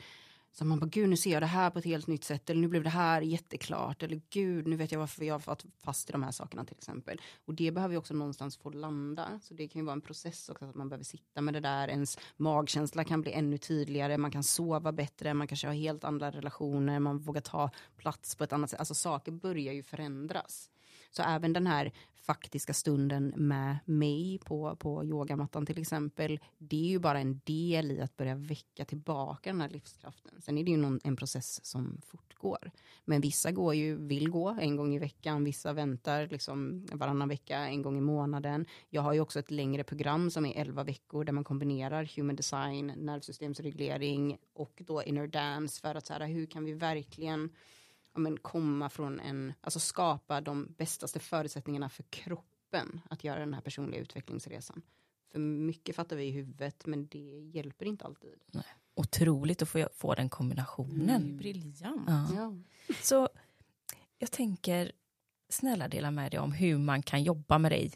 så 0.57 0.65
man 0.65 0.79
bara, 0.79 0.85
gud 0.85 1.09
nu 1.09 1.17
ser 1.17 1.31
jag 1.31 1.41
det 1.41 1.45
här 1.45 1.69
på 1.69 1.79
ett 1.79 1.85
helt 1.85 2.07
nytt 2.07 2.23
sätt. 2.23 2.49
Eller 2.49 2.61
nu 2.61 2.67
blev 2.67 2.83
det 2.83 2.89
här 2.89 3.21
jätteklart. 3.21 4.03
Eller 4.03 4.21
gud, 4.29 4.67
nu 4.67 4.75
vet 4.75 4.91
jag 4.91 4.99
varför 4.99 5.25
jag 5.25 5.33
har 5.33 5.39
fått 5.39 5.65
fast 5.79 6.09
i 6.09 6.11
de 6.11 6.23
här 6.23 6.31
sakerna 6.31 6.65
till 6.65 6.75
exempel. 6.75 7.21
Och 7.45 7.53
det 7.53 7.71
behöver 7.71 7.93
ju 7.93 7.97
också 7.97 8.13
någonstans 8.13 8.57
få 8.57 8.69
landa. 8.69 9.39
Så 9.43 9.53
det 9.53 9.67
kan 9.67 9.79
ju 9.79 9.85
vara 9.85 9.93
en 9.93 10.01
process 10.01 10.49
också 10.49 10.65
att 10.65 10.75
man 10.75 10.89
behöver 10.89 11.03
sitta 11.03 11.41
med 11.41 11.53
det 11.53 11.59
där. 11.59 11.87
Ens 11.87 12.17
magkänsla 12.37 13.03
kan 13.03 13.21
bli 13.21 13.31
ännu 13.31 13.57
tydligare. 13.57 14.17
Man 14.17 14.31
kan 14.31 14.43
sova 14.43 14.91
bättre. 14.91 15.33
Man 15.33 15.47
kanske 15.47 15.67
har 15.67 15.73
helt 15.73 16.03
andra 16.03 16.31
relationer. 16.31 16.99
Man 16.99 17.19
vågar 17.19 17.41
ta 17.41 17.69
plats 17.97 18.35
på 18.35 18.43
ett 18.43 18.53
annat 18.53 18.69
sätt. 18.69 18.79
Alltså 18.79 18.93
saker 18.93 19.31
börjar 19.31 19.73
ju 19.73 19.83
förändras. 19.83 20.69
Så 21.15 21.23
även 21.23 21.53
den 21.53 21.67
här 21.67 21.91
faktiska 22.25 22.73
stunden 22.73 23.33
med 23.35 23.77
mig 23.85 24.39
på, 24.45 24.75
på 24.75 25.05
yogamattan 25.05 25.65
till 25.65 25.81
exempel, 25.81 26.39
det 26.57 26.85
är 26.85 26.89
ju 26.89 26.99
bara 26.99 27.19
en 27.19 27.41
del 27.43 27.91
i 27.91 28.01
att 28.01 28.17
börja 28.17 28.35
väcka 28.35 28.85
tillbaka 28.85 29.49
den 29.49 29.61
här 29.61 29.69
livskraften. 29.69 30.41
Sen 30.41 30.57
är 30.57 30.63
det 30.63 30.71
ju 30.71 30.77
någon, 30.77 30.99
en 31.03 31.15
process 31.15 31.65
som 31.65 32.01
fortgår. 32.05 32.71
Men 33.05 33.21
vissa 33.21 33.51
går 33.51 33.75
ju, 33.75 34.07
vill 34.07 34.29
gå 34.29 34.49
en 34.49 34.75
gång 34.75 34.95
i 34.95 34.99
veckan, 34.99 35.43
vissa 35.43 35.73
väntar 35.73 36.27
liksom 36.27 36.87
varannan 36.91 37.29
vecka, 37.29 37.57
en 37.57 37.81
gång 37.81 37.97
i 37.97 38.01
månaden. 38.01 38.65
Jag 38.89 39.01
har 39.01 39.13
ju 39.13 39.19
också 39.19 39.39
ett 39.39 39.51
längre 39.51 39.83
program 39.83 40.31
som 40.31 40.45
är 40.45 40.61
11 40.61 40.83
veckor 40.83 41.23
där 41.23 41.33
man 41.33 41.43
kombinerar 41.43 42.11
human 42.15 42.35
design, 42.35 42.93
nervsystemsreglering 42.97 44.37
och 44.53 44.81
då 44.85 45.03
inner 45.03 45.27
dance 45.27 45.81
för 45.81 45.95
att 45.95 46.05
så 46.05 46.13
här, 46.13 46.27
hur 46.27 46.45
kan 46.45 46.65
vi 46.65 46.73
verkligen 46.73 47.49
ja, 48.15 48.19
men, 48.19 48.37
komma 48.37 48.89
från 48.89 49.19
en, 49.19 49.53
alltså 49.61 49.79
skapa 49.79 50.41
de 50.41 50.73
bästaste 50.77 51.19
förutsättningarna 51.19 51.89
för 51.89 52.03
kroppen 52.03 53.01
att 53.09 53.23
göra 53.23 53.39
den 53.39 53.53
här 53.53 53.61
personliga 53.61 54.01
utvecklingsresan. 54.01 54.81
För 55.31 55.39
mycket 55.39 55.95
fattar 55.95 56.15
vi 56.15 56.23
i 56.23 56.31
huvudet 56.31 56.85
men 56.85 57.07
det 57.07 57.49
hjälper 57.53 57.85
inte 57.85 58.05
alltid. 58.05 58.43
Nej. 58.47 58.65
Otroligt 58.93 59.61
att 59.61 59.69
få, 59.69 59.89
få 59.93 60.13
den 60.15 60.29
kombinationen. 60.29 61.23
Mm. 61.23 61.37
Briljant. 61.37 62.03
Ja. 62.07 62.27
Ja. 62.35 62.53
Så 63.01 63.29
jag 64.17 64.31
tänker, 64.31 64.91
snälla 65.49 65.87
dela 65.87 66.11
med 66.11 66.31
dig 66.31 66.39
om 66.39 66.51
hur 66.51 66.77
man 66.77 67.01
kan 67.03 67.23
jobba 67.23 67.57
med 67.57 67.71
dig 67.71 67.91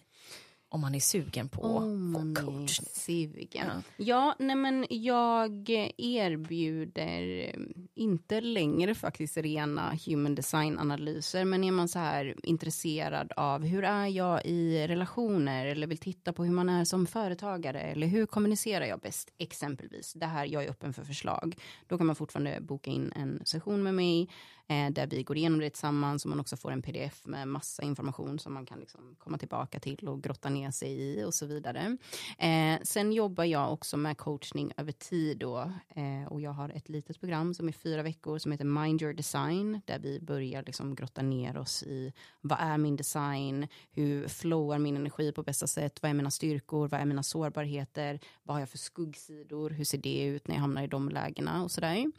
om 0.71 0.81
man 0.81 0.95
är 0.95 0.99
sugen 0.99 1.49
på 1.49 1.61
Om 1.61 2.11
man 2.11 2.37
är 2.37 2.41
coachning. 2.41 2.89
sugen. 2.93 3.67
Ja. 3.67 3.81
Ja, 3.97 4.35
nej 4.39 4.55
men 4.55 4.85
jag 4.89 5.69
erbjuder 5.97 7.39
eh, 7.47 7.61
inte 7.95 8.41
längre 8.41 8.95
faktiskt 8.95 9.37
rena 9.37 9.93
human 10.05 10.35
design-analyser, 10.35 11.45
men 11.45 11.63
är 11.63 11.71
man 11.71 11.87
så 11.87 11.99
här 11.99 12.35
intresserad 12.43 13.31
av 13.35 13.63
hur 13.65 13.83
är 13.83 14.07
jag 14.07 14.45
i 14.45 14.87
relationer 14.87 15.65
eller 15.65 15.87
vill 15.87 15.97
titta 15.97 16.33
på 16.33 16.43
hur 16.43 16.51
man 16.51 16.69
är 16.69 16.85
som 16.85 17.05
företagare 17.07 17.79
eller 17.81 18.07
hur 18.07 18.25
kommunicerar 18.25 18.85
jag 18.85 18.99
bäst 18.99 19.29
exempelvis. 19.37 20.13
Det 20.13 20.25
här, 20.25 20.45
jag 20.45 20.63
är 20.63 20.69
öppen 20.69 20.93
för 20.93 21.03
förslag. 21.03 21.55
Då 21.87 21.97
kan 21.97 22.07
man 22.07 22.15
fortfarande 22.15 22.57
boka 22.61 22.91
in 22.91 23.13
en 23.15 23.41
session 23.45 23.83
med 23.83 23.93
mig 23.95 24.29
Eh, 24.69 24.89
där 24.91 25.07
vi 25.07 25.23
går 25.23 25.37
igenom 25.37 25.59
det 25.59 25.69
tillsammans 25.69 26.25
och 26.25 26.29
man 26.29 26.39
också 26.39 26.57
får 26.57 26.71
en 26.71 26.81
pdf 26.81 27.25
med 27.25 27.47
massa 27.47 27.83
information 27.83 28.39
som 28.39 28.53
man 28.53 28.65
kan 28.65 28.79
liksom 28.79 29.15
komma 29.17 29.37
tillbaka 29.37 29.79
till 29.79 30.07
och 30.07 30.23
grotta 30.23 30.49
ner 30.49 30.71
sig 30.71 30.91
i 30.91 31.23
och 31.23 31.33
så 31.33 31.45
vidare. 31.45 31.97
Eh, 32.37 32.79
sen 32.83 33.11
jobbar 33.11 33.43
jag 33.43 33.73
också 33.73 33.97
med 33.97 34.17
coachning 34.17 34.71
över 34.77 34.91
tid 34.91 35.37
då, 35.37 35.71
eh, 35.89 36.27
och 36.27 36.41
jag 36.41 36.51
har 36.51 36.69
ett 36.69 36.89
litet 36.89 37.19
program 37.19 37.53
som 37.53 37.67
är 37.67 37.71
fyra 37.71 38.03
veckor 38.03 38.37
som 38.37 38.51
heter 38.51 38.65
Mind 38.65 39.01
Your 39.01 39.13
Design 39.13 39.81
där 39.85 39.99
vi 39.99 40.19
börjar 40.19 40.63
liksom 40.65 40.95
grotta 40.95 41.21
ner 41.21 41.57
oss 41.57 41.83
i 41.83 42.13
vad 42.41 42.59
är 42.61 42.77
min 42.77 42.95
design, 42.95 43.67
hur 43.91 44.27
flowar 44.27 44.79
min 44.79 44.95
energi 44.97 45.31
på 45.31 45.43
bästa 45.43 45.67
sätt, 45.67 46.01
vad 46.01 46.09
är 46.09 46.13
mina 46.13 46.31
styrkor, 46.31 46.87
vad 46.87 47.01
är 47.01 47.05
mina 47.05 47.23
sårbarheter, 47.23 48.19
vad 48.43 48.55
har 48.55 48.59
jag 48.59 48.69
för 48.69 48.77
skuggsidor, 48.77 49.69
hur 49.69 49.85
ser 49.85 49.97
det 49.97 50.23
ut 50.23 50.47
när 50.47 50.55
jag 50.55 50.61
hamnar 50.61 50.83
i 50.83 50.87
de 50.87 51.09
lägena? 51.09 51.63
Och 51.63 51.71
sådär. 51.71 52.11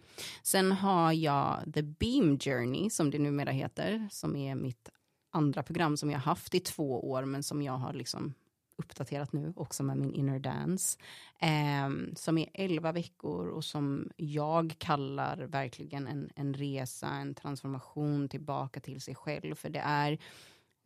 Sen 0.43 0.73
har 0.73 1.13
jag 1.13 1.63
The 1.75 1.83
Beam 1.83 2.40
Journey 2.45 2.91
som 2.91 3.11
det 3.11 3.19
numera 3.19 3.51
heter, 3.51 4.09
som 4.11 4.37
är 4.37 4.55
mitt 4.55 4.89
andra 5.31 5.63
program 5.63 5.97
som 5.97 6.11
jag 6.11 6.19
haft 6.19 6.55
i 6.55 6.61
två 6.61 7.11
år 7.11 7.25
men 7.25 7.43
som 7.43 7.63
jag 7.63 7.73
har 7.73 7.93
liksom 7.93 8.35
uppdaterat 8.77 9.33
nu 9.33 9.53
också 9.57 9.83
med 9.83 9.97
min 9.97 10.15
inner 10.15 10.39
dance. 10.39 10.99
Eh, 11.39 12.15
som 12.17 12.39
är 12.39 12.51
11 12.55 12.93
veckor 12.93 13.49
och 13.49 13.65
som 13.65 14.11
jag 14.17 14.75
kallar 14.79 15.37
verkligen 15.37 16.07
en, 16.07 16.31
en 16.37 16.55
resa, 16.55 17.09
en 17.09 17.35
transformation 17.35 18.29
tillbaka 18.29 18.81
till 18.81 19.01
sig 19.01 19.15
själv. 19.15 19.55
För 19.55 19.71
det 19.71 19.83
är 19.85 20.19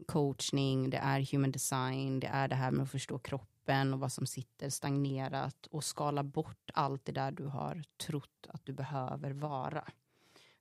coachning, 0.06 0.90
det 0.90 0.96
är 0.96 1.32
human 1.32 1.52
design, 1.52 2.20
det 2.20 2.26
är 2.26 2.48
det 2.48 2.54
här 2.54 2.70
med 2.70 2.82
att 2.82 2.90
förstå 2.90 3.18
kroppen 3.18 3.94
och 3.94 4.00
vad 4.00 4.12
som 4.12 4.26
sitter 4.26 4.70
stagnerat 4.70 5.66
och 5.66 5.84
skala 5.84 6.22
bort 6.22 6.70
allt 6.74 7.04
det 7.04 7.12
där 7.12 7.32
du 7.32 7.44
har 7.44 7.82
trott 8.06 8.46
att 8.48 8.66
du 8.66 8.72
behöver 8.72 9.30
vara 9.30 9.84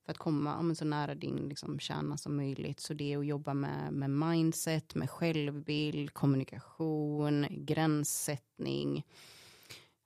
för 0.05 0.11
att 0.11 0.17
komma 0.17 0.49
ja, 0.49 0.61
men 0.61 0.75
så 0.75 0.85
nära 0.85 1.15
din 1.15 1.35
liksom, 1.49 1.79
kärna 1.79 2.17
som 2.17 2.35
möjligt. 2.35 2.79
Så 2.79 2.93
det 2.93 3.13
är 3.13 3.17
att 3.17 3.25
jobba 3.25 3.53
med, 3.53 3.93
med 3.93 4.09
mindset, 4.09 4.95
med 4.95 5.09
självbild, 5.09 6.13
kommunikation, 6.13 7.47
gränssättning, 7.49 9.05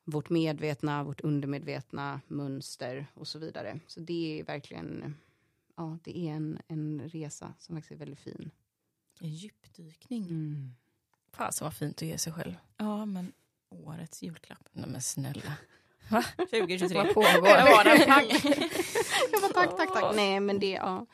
vårt 0.03 0.29
medvetna, 0.29 1.03
vårt 1.03 1.21
undermedvetna 1.21 2.21
mönster 2.27 3.07
och 3.13 3.27
så 3.27 3.39
vidare. 3.39 3.79
Så 3.87 3.99
det 3.99 4.39
är 4.39 4.43
verkligen, 4.43 5.15
ja, 5.75 5.97
det 6.03 6.17
är 6.17 6.31
en, 6.31 6.59
en 6.67 7.01
resa 7.09 7.53
som 7.59 7.75
faktiskt 7.75 7.91
är 7.91 7.95
väldigt 7.95 8.19
fin. 8.19 8.51
En 9.19 9.29
djupdykning. 9.29 10.23
Mm. 10.23 10.71
Fasen 11.31 11.65
vad 11.65 11.73
fint 11.73 12.01
att 12.01 12.07
ge 12.07 12.17
sig 12.17 12.33
själv. 12.33 12.53
Ja, 12.77 13.05
men 13.05 13.31
årets 13.69 14.23
julklapp. 14.23 14.69
Nej 14.71 14.89
men 14.89 15.01
snälla. 15.01 15.53
2023. 16.09 16.97
Vad 16.97 17.13
pågår? 17.13 17.75
Var 17.75 17.83
den 17.83 18.07
pang? 18.07 18.25
Jag 19.31 19.41
bara 19.41 19.53
tack, 19.53 19.77
tack, 19.77 19.93
tack. 19.93 20.15
Nej, 20.15 20.39
men 20.39 20.59
det, 20.59 20.71
ja. 20.71 21.05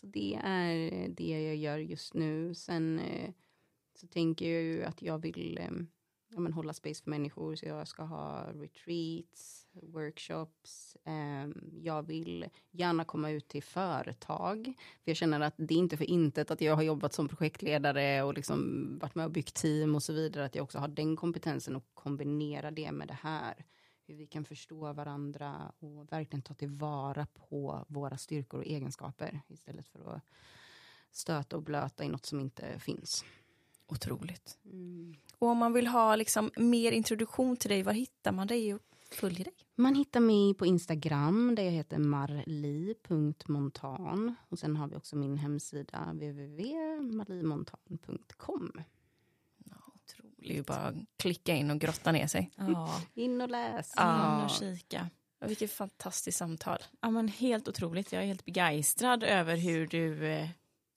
Så 0.00 0.06
det 0.06 0.40
är 0.44 1.08
det 1.08 1.44
jag 1.44 1.56
gör 1.56 1.78
just 1.78 2.14
nu. 2.14 2.54
Sen 2.54 2.98
eh, 2.98 3.30
så 3.94 4.06
tänker 4.06 4.52
jag 4.52 4.62
ju 4.62 4.84
att 4.84 5.02
jag 5.02 5.18
vill 5.18 5.58
eh, 5.58 5.70
ja, 6.34 6.40
men 6.40 6.52
hålla 6.52 6.72
space 6.72 7.02
för 7.02 7.10
människor. 7.10 7.54
Så 7.54 7.66
jag 7.66 7.88
ska 7.88 8.02
ha 8.02 8.46
retreats, 8.52 9.66
workshops. 9.72 10.96
Eh, 11.04 11.48
jag 11.82 12.02
vill 12.02 12.46
gärna 12.70 13.04
komma 13.04 13.30
ut 13.30 13.48
till 13.48 13.62
företag. 13.62 14.64
För 15.04 15.10
jag 15.10 15.16
känner 15.16 15.40
att 15.40 15.54
det 15.56 15.74
är 15.74 15.78
inte 15.78 15.96
för 15.96 16.10
intet 16.10 16.50
att 16.50 16.60
jag 16.60 16.76
har 16.76 16.82
jobbat 16.82 17.12
som 17.12 17.28
projektledare 17.28 18.22
och 18.22 18.34
liksom 18.34 18.88
varit 18.98 19.14
med 19.14 19.24
och 19.24 19.32
byggt 19.32 19.54
team 19.54 19.94
och 19.94 20.02
så 20.02 20.12
vidare. 20.12 20.44
Att 20.44 20.54
jag 20.54 20.62
också 20.62 20.78
har 20.78 20.88
den 20.88 21.16
kompetensen 21.16 21.76
och 21.76 21.86
kombinera 21.94 22.70
det 22.70 22.92
med 22.92 23.08
det 23.08 23.18
här 23.22 23.64
hur 24.10 24.16
vi 24.16 24.26
kan 24.26 24.44
förstå 24.44 24.92
varandra 24.92 25.72
och 25.78 26.12
verkligen 26.12 26.42
ta 26.42 26.54
tillvara 26.54 27.26
på 27.26 27.84
våra 27.88 28.16
styrkor 28.16 28.60
och 28.60 28.66
egenskaper 28.66 29.40
istället 29.48 29.88
för 29.88 30.14
att 30.14 30.22
stöta 31.10 31.56
och 31.56 31.62
blöta 31.62 32.04
i 32.04 32.08
något 32.08 32.26
som 32.26 32.40
inte 32.40 32.78
finns. 32.78 33.24
Otroligt. 33.86 34.58
Och 35.38 35.48
om 35.48 35.58
man 35.58 35.72
vill 35.72 35.86
ha 35.86 36.16
liksom 36.16 36.50
mer 36.56 36.92
introduktion 36.92 37.56
till 37.56 37.70
dig, 37.70 37.82
var 37.82 37.92
hittar 37.92 38.32
man 38.32 38.46
dig 38.46 38.74
och 38.74 38.80
följer 39.10 39.44
dig? 39.44 39.54
Man 39.74 39.94
hittar 39.94 40.20
mig 40.20 40.54
på 40.54 40.66
Instagram 40.66 41.54
där 41.54 41.62
jag 41.62 41.72
heter 41.72 41.98
marli.montan 41.98 44.34
och 44.48 44.58
sen 44.58 44.76
har 44.76 44.88
vi 44.88 44.96
också 44.96 45.16
min 45.16 45.36
hemsida 45.36 46.12
www.marlimontan.com. 46.12 48.72
Ja. 50.40 50.46
Det 50.48 50.52
är 50.52 50.56
ju 50.56 50.62
bara 50.62 50.78
att 50.78 50.94
klicka 51.18 51.54
in 51.54 51.70
och 51.70 51.78
grotta 51.78 52.12
ner 52.12 52.26
sig. 52.26 52.50
Ja, 52.56 53.00
In 53.14 53.40
och 53.40 53.48
läs. 53.48 53.92
Ja. 53.96 54.38
in 54.38 54.44
och 54.44 54.50
kika. 54.50 55.10
Ja, 55.40 55.46
Vilket 55.46 55.72
fantastiskt 55.72 56.38
samtal. 56.38 56.78
Ja, 57.00 57.10
men 57.10 57.28
helt 57.28 57.68
otroligt. 57.68 58.12
Jag 58.12 58.22
är 58.22 58.26
helt 58.26 58.44
begeistrad 58.44 59.22
över 59.22 59.56
hur 59.56 59.86
du 59.86 60.26
eh, 60.26 60.48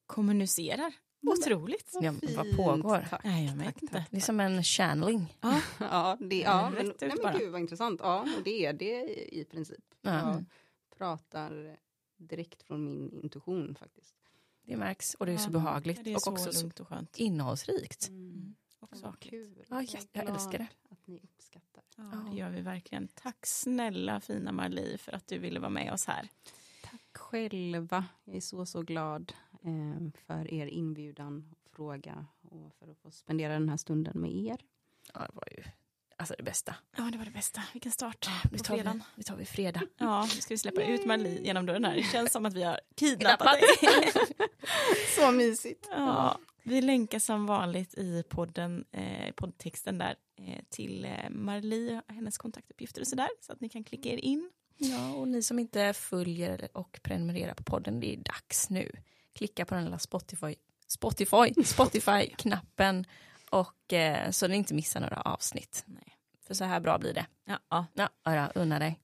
kommunicerar. 0.06 0.94
Otroligt. 1.28 1.92
Ja, 2.02 2.14
vad 2.38 2.56
pågår? 2.58 3.08
Tack. 3.10 3.24
Nej, 3.24 3.46
jag 3.46 3.56
vet 3.56 3.66
Tack, 3.66 3.82
inte. 3.84 3.94
tack, 3.94 4.08
Det 4.12 4.18
är 4.18 4.22
som 4.22 4.40
en 4.40 4.64
channeling. 4.64 5.38
Ja, 5.42 5.62
Ja, 5.80 6.18
det, 6.20 6.40
ja 6.40 6.70
men, 6.70 6.86
nej, 6.86 6.96
men 7.10 7.18
bara. 7.24 7.38
gud 7.38 7.52
vad 7.52 7.62
intressant. 7.62 8.00
Ja, 8.04 8.22
och 8.38 8.44
det 8.44 8.66
är 8.66 8.74
det 8.74 9.04
i, 9.36 9.46
princip. 9.52 9.84
Ja. 10.02 10.12
Jag 10.12 10.46
pratar 10.98 11.78
direkt 12.18 12.64
från 12.64 12.86
min 12.86 13.12
intuition 13.24 13.76
faktiskt. 13.76 14.16
Det 14.66 14.78
märks 14.78 15.14
och 15.14 15.26
det 15.26 15.32
är 15.32 15.38
så 15.38 15.48
Ja, 15.48 15.52
behagligt 15.52 16.04
det 16.04 16.12
är 16.12 16.16
och 16.16 16.22
så 16.22 16.32
också 16.32 16.52
så 16.54 16.62
lugnt 16.62 16.80
och 16.80 16.88
skönt. 16.88 17.18
innehållsrikt. 17.18 18.08
Mm. 18.08 18.56
Sakligt. 18.92 19.32
kul. 19.32 19.66
Ja, 19.70 19.82
Jag 19.82 20.02
jag- 20.14 20.30
älskar 20.30 20.58
det. 20.58 20.68
Att 20.90 21.08
ni 21.08 21.20
uppskattar. 21.24 21.84
Ja, 21.98 22.04
det 22.32 22.38
gör 22.38 22.50
vi 22.50 22.62
verkligen. 22.62 23.08
Tack 23.08 23.46
snälla 23.46 24.20
fina 24.20 24.52
Marli 24.52 24.98
för 24.98 25.12
att 25.12 25.28
du 25.28 25.38
ville 25.38 25.60
vara 25.60 25.70
med 25.70 25.94
oss 25.94 26.06
här. 26.06 26.30
Tack 26.84 27.18
själva. 27.18 28.06
Jag 28.24 28.36
är 28.36 28.42
så, 28.42 28.66
så 28.66 28.82
glad 28.82 29.34
eh, 29.64 30.10
för 30.28 30.54
er 30.54 30.68
inbjudan 30.68 31.50
och 31.52 31.72
fråga 31.76 32.26
och 32.42 32.74
för 32.80 32.92
att 32.92 32.98
få 32.98 33.12
spendera 33.12 33.54
den 33.54 33.70
här 33.70 33.78
stunden 33.78 34.22
med 34.22 34.32
er. 34.32 34.58
Ja, 35.14 35.20
det 35.20 35.34
var 35.36 35.48
ju 35.58 35.64
alltså 36.18 36.36
det 36.38 36.44
bästa. 36.44 36.76
Ja, 36.98 37.04
det 37.12 37.18
var 37.18 37.26
det 37.26 37.32
bästa. 37.32 37.64
Vilken 37.74 37.92
start 37.92 38.30
Nu 38.52 38.58
på 38.58 38.64
tar, 38.64 38.74
vi, 38.76 38.80
fredagen. 38.82 39.04
nu 39.16 39.24
tar 39.24 39.36
vi 39.36 39.46
fredag. 39.46 39.82
Ja, 39.98 40.22
nu 40.22 40.28
ska 40.42 40.54
vi 40.54 40.58
släppa 40.58 40.84
ut 40.84 41.06
Marli 41.06 41.46
genom 41.46 41.66
dörren 41.66 41.86
här. 41.86 41.96
Det 41.96 42.04
känns 42.04 42.32
som 42.32 42.46
att 42.46 42.54
vi 42.54 42.64
har 42.64 42.80
kidnappat 42.96 43.48
dig. 43.82 44.12
Så 45.16 45.32
mysigt. 45.32 45.88
Ja, 45.92 46.38
vi 46.64 46.82
länkar 46.82 47.20
som 47.20 47.46
vanligt 47.46 47.94
i 47.94 48.24
podden, 48.30 48.86
eh, 48.92 49.32
poddtexten 49.36 49.98
där 49.98 50.16
eh, 50.36 50.64
till 50.70 51.06
eh, 51.06 51.30
Marli 51.30 52.00
och 52.08 52.14
hennes 52.14 52.38
kontaktuppgifter 52.38 53.02
och 53.02 53.08
sådär 53.08 53.30
så 53.42 53.54
att 53.54 53.62
ni 53.62 53.70
kan 53.70 53.84
klicka 53.84 54.10
er 54.10 54.18
in. 54.18 54.52
Ja, 54.78 55.14
och 55.14 55.28
ni 55.28 55.42
som 55.42 55.60
inte 55.60 55.94
följer 55.94 56.70
och 56.74 57.00
prenumererar 57.04 57.54
på 57.54 57.64
podden, 57.64 58.00
det 58.00 58.14
är 58.14 58.18
dags 58.18 58.70
nu. 58.70 58.92
Klicka 59.34 59.66
på 59.66 59.76
den 59.76 59.86
lilla 59.86 60.00
Spotify, 60.00 60.56
Spotify, 60.88 61.54
Spotify-knappen 61.64 63.06
och 63.50 63.94
eh, 63.94 64.32
så 64.32 64.48
ni 64.48 64.56
inte 64.56 64.74
missar 64.74 65.00
några 65.00 65.22
avsnitt. 65.22 65.84
Nej. 65.86 66.18
För 66.48 66.54
så 66.54 66.64
här 66.64 66.80
bra 66.80 66.98
blir 66.98 67.14
det. 67.14 67.26
Ja, 67.46 67.60
ja. 67.70 67.86
Ja, 67.94 68.10
ja 68.24 68.52
unna 68.56 68.80
dig. 68.80 69.00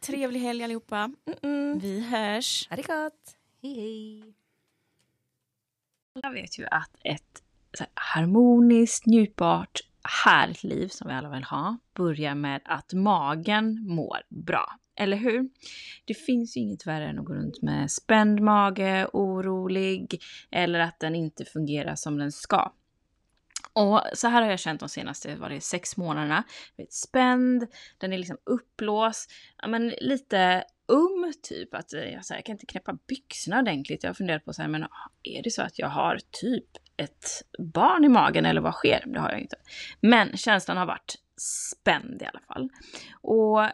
Trevlig 0.00 0.40
helg 0.40 0.64
allihopa. 0.64 1.12
Mm-mm. 1.24 1.80
Vi 1.80 2.00
hörs. 2.00 2.68
Ha 2.68 2.76
det 2.76 2.82
gott. 2.82 3.36
Hej 3.62 3.74
hej. 3.74 4.34
Alla 6.22 6.32
vet 6.32 6.58
ju 6.58 6.66
att 6.70 6.90
ett 7.04 7.42
harmoniskt, 7.94 9.06
njutbart, 9.06 9.80
härligt 10.24 10.62
liv 10.62 10.88
som 10.88 11.08
vi 11.08 11.14
alla 11.14 11.30
vill 11.30 11.44
ha 11.44 11.78
börjar 11.94 12.34
med 12.34 12.60
att 12.64 12.92
magen 12.92 13.86
mår 13.88 14.18
bra. 14.28 14.78
Eller 14.96 15.16
hur? 15.16 15.48
Det 16.04 16.14
finns 16.14 16.56
ju 16.56 16.60
inget 16.60 16.86
värre 16.86 17.08
än 17.08 17.18
att 17.18 17.24
gå 17.24 17.34
runt 17.34 17.62
med 17.62 17.90
spänd 17.90 18.40
mage, 18.40 19.08
orolig 19.12 20.22
eller 20.50 20.80
att 20.80 21.00
den 21.00 21.14
inte 21.14 21.44
fungerar 21.44 21.94
som 21.94 22.18
den 22.18 22.32
ska. 22.32 22.72
Och 23.72 24.02
så 24.12 24.28
här 24.28 24.42
har 24.42 24.50
jag 24.50 24.60
känt 24.60 24.80
de 24.80 24.88
senaste 24.88 25.36
var 25.36 25.50
det, 25.50 25.60
sex 25.60 25.96
månaderna. 25.96 26.44
Jag 26.76 26.84
vet, 26.84 26.92
spänd, 26.92 27.66
den 27.98 28.12
är 28.12 28.18
liksom 28.18 28.36
uppblåst, 28.44 29.32
ja, 29.62 29.68
men 29.68 29.88
lite 29.88 30.64
um 30.88 31.32
typ. 31.42 31.74
Att 31.74 31.92
eh, 31.92 32.12
jag, 32.12 32.24
så 32.24 32.34
här, 32.34 32.38
jag 32.38 32.44
kan 32.44 32.52
inte 32.52 32.66
knäppa 32.66 32.98
byxorna 33.06 33.58
ordentligt. 33.58 34.02
Jag 34.02 34.10
har 34.10 34.14
funderat 34.14 34.44
på 34.44 34.52
så 34.52 34.62
här, 34.62 34.68
men 34.68 34.86
är 35.22 35.42
det 35.42 35.50
så 35.50 35.62
att 35.62 35.78
jag 35.78 35.88
har 35.88 36.20
typ 36.30 36.66
ett 36.96 37.26
barn 37.58 38.04
i 38.04 38.08
magen 38.08 38.46
eller 38.46 38.60
vad 38.60 38.74
sker? 38.74 39.02
Det 39.06 39.20
har 39.20 39.30
jag 39.30 39.40
inte. 39.40 39.56
Men 40.00 40.36
känslan 40.36 40.76
har 40.76 40.86
varit 40.86 41.14
spänd 41.36 42.22
i 42.22 42.24
alla 42.24 42.40
fall. 42.40 42.70
Och 43.20 43.70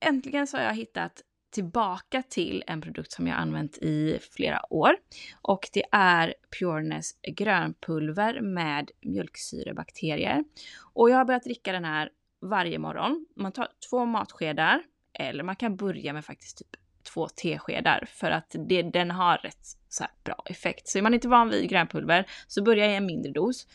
äntligen 0.00 0.46
så 0.46 0.56
har 0.56 0.64
jag 0.64 0.74
hittat 0.74 1.22
tillbaka 1.50 2.22
till 2.22 2.64
en 2.66 2.80
produkt 2.80 3.12
som 3.12 3.26
jag 3.26 3.38
använt 3.38 3.78
i 3.78 4.18
flera 4.32 4.72
år. 4.72 4.96
Och 5.42 5.68
det 5.72 5.84
är 5.92 6.34
Pureness 6.58 7.10
grönpulver 7.36 8.40
med 8.40 8.90
mjölksyrebakterier. 9.00 10.44
Och 10.92 11.10
jag 11.10 11.16
har 11.16 11.24
börjat 11.24 11.44
dricka 11.44 11.72
den 11.72 11.84
här 11.84 12.10
varje 12.40 12.78
morgon. 12.78 13.26
Man 13.36 13.52
tar 13.52 13.68
två 13.90 14.04
matskedar 14.04 14.82
eller 15.14 15.44
man 15.44 15.56
kan 15.56 15.76
börja 15.76 16.12
med 16.12 16.24
faktiskt 16.24 16.58
typ 16.58 16.76
två 17.04 17.28
teskedar 17.28 18.04
för 18.08 18.30
att 18.30 18.56
det, 18.68 18.82
den 18.82 19.10
har 19.10 19.38
rätt 19.38 19.66
så 19.88 20.04
här 20.04 20.12
bra 20.24 20.42
effekt. 20.46 20.88
Så 20.88 20.98
är 20.98 21.02
man 21.02 21.14
inte 21.14 21.28
van 21.28 21.48
vid 21.48 21.70
grönpulver 21.70 22.26
så 22.46 22.62
börja 22.62 22.86
i 22.90 22.94
en 22.96 23.06
mindre 23.06 23.32
dos. 23.32 23.66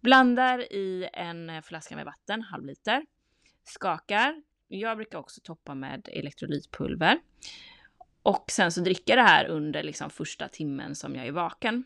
Blandar 0.00 0.72
i 0.72 1.08
en 1.12 1.62
flaska 1.62 1.96
med 1.96 2.04
vatten, 2.04 2.42
halv 2.42 2.64
liter. 2.64 3.06
Skakar. 3.64 4.42
Jag 4.68 4.96
brukar 4.96 5.18
också 5.18 5.40
toppa 5.40 5.74
med 5.74 6.08
elektrolytpulver. 6.12 7.18
Och 8.22 8.44
sen 8.50 8.72
så 8.72 8.80
dricker 8.80 9.16
det 9.16 9.22
här 9.22 9.46
under 9.46 9.82
liksom 9.82 10.10
första 10.10 10.48
timmen 10.48 10.94
som 10.94 11.14
jag 11.14 11.26
är 11.26 11.32
vaken. 11.32 11.84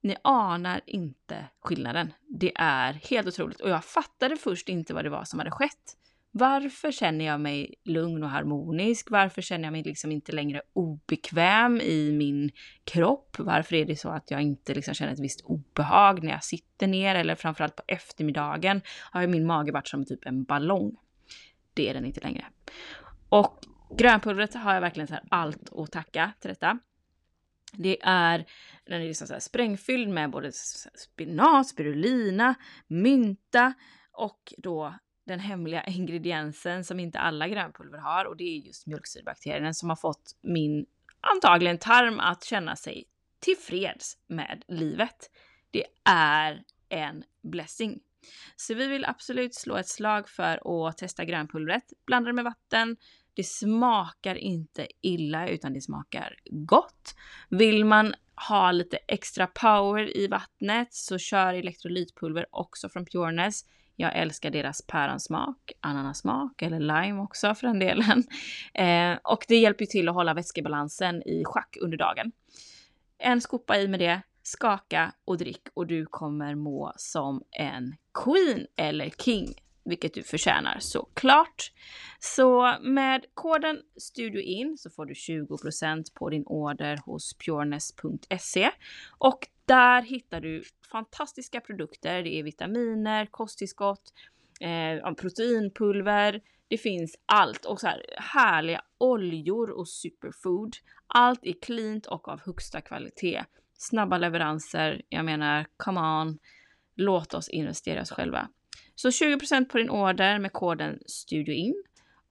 Ni 0.00 0.16
anar 0.24 0.80
inte 0.86 1.46
skillnaden. 1.60 2.12
Det 2.28 2.52
är 2.54 2.92
helt 2.92 3.26
otroligt. 3.26 3.60
Och 3.60 3.70
jag 3.70 3.84
fattade 3.84 4.36
först 4.36 4.68
inte 4.68 4.94
vad 4.94 5.04
det 5.04 5.10
var 5.10 5.24
som 5.24 5.38
hade 5.38 5.50
skett. 5.50 5.96
Varför 6.34 6.92
känner 6.92 7.24
jag 7.24 7.40
mig 7.40 7.74
lugn 7.84 8.22
och 8.22 8.30
harmonisk? 8.30 9.10
Varför 9.10 9.42
känner 9.42 9.64
jag 9.64 9.72
mig 9.72 9.82
liksom 9.82 10.12
inte 10.12 10.32
längre 10.32 10.62
obekväm 10.72 11.80
i 11.80 12.12
min 12.12 12.50
kropp? 12.84 13.36
Varför 13.38 13.76
är 13.76 13.84
det 13.84 13.96
så 13.96 14.08
att 14.08 14.30
jag 14.30 14.42
inte 14.42 14.74
liksom 14.74 14.94
känner 14.94 15.12
ett 15.12 15.20
visst 15.20 15.40
obehag 15.40 16.22
när 16.22 16.30
jag 16.30 16.44
sitter 16.44 16.86
ner? 16.86 17.14
Eller 17.14 17.34
framförallt 17.34 17.76
på 17.76 17.82
eftermiddagen 17.86 18.82
har 19.10 19.20
ju 19.20 19.26
min 19.26 19.46
mage 19.46 19.72
varit 19.72 19.88
som 19.88 20.04
typ 20.04 20.26
en 20.26 20.44
ballong. 20.44 20.96
Det 21.74 21.88
är 21.88 21.94
den 21.94 22.04
inte 22.04 22.20
längre. 22.20 22.44
Och 23.28 23.58
grönpulvret 23.98 24.54
har 24.54 24.74
jag 24.74 24.80
verkligen 24.80 25.08
så 25.08 25.14
här 25.14 25.24
allt 25.28 25.72
att 25.72 25.92
tacka 25.92 26.32
till 26.40 26.48
detta. 26.48 26.78
Det 27.72 27.98
är, 28.02 28.46
den 28.84 29.02
är 29.02 29.06
liksom 29.06 29.26
så 29.26 29.32
här 29.32 29.40
sprängfylld 29.40 30.08
med 30.08 30.30
både 30.30 30.52
spinat, 30.52 31.68
spirulina, 31.68 32.54
mynta 32.86 33.74
och 34.12 34.54
då 34.58 34.94
den 35.24 35.40
hemliga 35.40 35.84
ingrediensen 35.86 36.84
som 36.84 37.00
inte 37.00 37.18
alla 37.18 37.48
grönpulver 37.48 37.98
har 37.98 38.24
och 38.24 38.36
det 38.36 38.44
är 38.44 38.58
just 38.58 38.86
mjölksyrebakterien 38.86 39.74
som 39.74 39.88
har 39.88 39.96
fått 39.96 40.36
min 40.40 40.86
antagligen 41.20 41.78
tarm 41.78 42.20
att 42.20 42.44
känna 42.44 42.76
sig 42.76 43.04
tillfreds 43.40 44.18
med 44.26 44.64
livet. 44.68 45.30
Det 45.70 45.84
är 46.04 46.62
en 46.88 47.24
blessing. 47.42 48.00
Så 48.56 48.74
vi 48.74 48.86
vill 48.86 49.04
absolut 49.04 49.54
slå 49.54 49.76
ett 49.76 49.88
slag 49.88 50.28
för 50.28 50.88
att 50.88 50.98
testa 50.98 51.24
grönpulvret. 51.24 51.84
Blanda 52.06 52.26
det 52.26 52.32
med 52.32 52.44
vatten. 52.44 52.96
Det 53.34 53.44
smakar 53.44 54.34
inte 54.34 54.86
illa 55.00 55.48
utan 55.48 55.72
det 55.72 55.80
smakar 55.80 56.36
gott. 56.50 57.14
Vill 57.48 57.84
man 57.84 58.14
ha 58.48 58.72
lite 58.72 58.96
extra 58.96 59.46
power 59.46 60.16
i 60.16 60.26
vattnet 60.26 60.94
så 60.94 61.18
kör 61.18 61.54
elektrolytpulver 61.54 62.46
också 62.50 62.88
från 62.88 63.06
Pureness. 63.06 63.64
Jag 63.96 64.16
älskar 64.16 64.50
deras 64.50 64.86
päronsmak, 64.86 65.72
ananasmak 65.80 66.62
eller 66.62 66.80
lime 66.80 67.20
också 67.20 67.54
för 67.54 67.66
den 67.66 67.78
delen. 67.78 68.24
Eh, 68.74 69.18
och 69.22 69.44
det 69.48 69.56
hjälper 69.56 69.82
ju 69.82 69.86
till 69.86 70.08
att 70.08 70.14
hålla 70.14 70.34
vätskebalansen 70.34 71.22
i 71.22 71.42
schack 71.44 71.76
under 71.80 71.96
dagen. 71.96 72.32
En 73.18 73.40
skopa 73.40 73.78
i 73.78 73.88
med 73.88 74.00
det, 74.00 74.22
skaka 74.42 75.12
och 75.24 75.38
drick 75.38 75.62
och 75.74 75.86
du 75.86 76.06
kommer 76.06 76.54
må 76.54 76.92
som 76.96 77.42
en 77.50 77.94
queen 78.24 78.66
eller 78.76 79.10
king, 79.10 79.54
vilket 79.84 80.14
du 80.14 80.22
förtjänar 80.22 80.76
såklart. 80.80 81.72
Så 82.18 82.76
med 82.82 83.24
koden 83.34 83.80
STUDIOIN 83.96 84.78
så 84.78 84.90
får 84.90 85.06
du 85.06 85.14
20% 85.14 86.04
på 86.14 86.30
din 86.30 86.44
order 86.46 86.96
hos 86.96 87.34
pureness.se 87.34 88.70
och 89.18 89.48
där 89.64 90.02
hittar 90.02 90.40
du 90.40 90.62
fantastiska 90.92 91.60
produkter. 91.60 92.22
Det 92.22 92.38
är 92.38 92.42
vitaminer, 92.42 93.26
kosttillskott, 93.26 94.12
eh, 94.60 95.14
proteinpulver. 95.14 96.40
Det 96.68 96.78
finns 96.78 97.16
allt 97.26 97.64
och 97.64 97.80
så 97.80 97.86
här 97.86 98.02
härliga 98.16 98.82
oljor 98.98 99.70
och 99.70 99.88
superfood. 99.88 100.76
Allt 101.06 101.40
är 101.42 101.54
cleant 101.62 102.06
och 102.06 102.28
av 102.28 102.40
högsta 102.40 102.80
kvalitet. 102.80 103.44
Snabba 103.78 104.18
leveranser. 104.18 105.02
Jag 105.08 105.24
menar, 105.24 105.66
come 105.76 106.00
on. 106.00 106.38
Låt 106.94 107.34
oss 107.34 107.48
investera 107.48 108.02
oss 108.02 108.10
själva. 108.10 108.48
Så 108.94 109.08
20% 109.08 109.64
på 109.68 109.78
din 109.78 109.90
order 109.90 110.38
med 110.38 110.52
koden 110.52 110.98
STUDIOIN. 111.06 111.82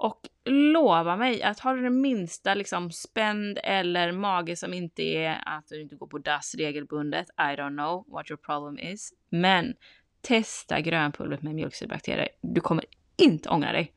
Och 0.01 0.29
lova 0.45 1.15
mig 1.15 1.43
att 1.43 1.59
har 1.59 1.75
du 1.75 1.81
den 1.81 2.01
minsta 2.01 2.53
liksom 2.53 2.91
spänd 2.91 3.59
eller 3.63 4.11
mage 4.11 4.55
som 4.55 4.73
inte 4.73 5.03
är 5.03 5.43
att 5.45 5.67
du 5.67 5.81
inte 5.81 5.95
går 5.95 6.07
på 6.07 6.17
dass 6.17 6.55
regelbundet, 6.55 7.29
I 7.29 7.55
don't 7.55 7.77
know 7.77 8.05
what 8.07 8.31
your 8.31 8.37
problem 8.37 8.79
is. 8.79 9.13
Men 9.29 9.75
testa 10.21 10.81
grönpulvret 10.81 11.41
med 11.41 11.55
mjölksyrebakterier. 11.55 12.29
Du 12.41 12.61
kommer 12.61 12.85
inte 13.17 13.49
ångra 13.49 13.71
dig. 13.71 13.93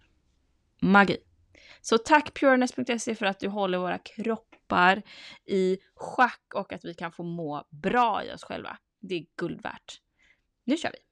Magi. 0.80 1.16
Så 1.80 1.98
tack 1.98 2.40
pureness.se 2.40 3.14
för 3.14 3.26
att 3.26 3.40
du 3.40 3.48
håller 3.48 3.78
våra 3.78 3.98
kroppar 3.98 5.02
i 5.44 5.78
schack 5.94 6.52
och 6.54 6.72
att 6.72 6.84
vi 6.84 6.94
kan 6.94 7.12
få 7.12 7.22
må 7.22 7.68
bra 7.70 8.24
i 8.24 8.32
oss 8.32 8.44
själva. 8.44 8.76
Det 9.00 9.14
är 9.14 9.26
guld 9.36 9.62
värt. 9.62 10.00
Nu 10.64 10.76
kör 10.76 10.90
vi! 10.92 11.03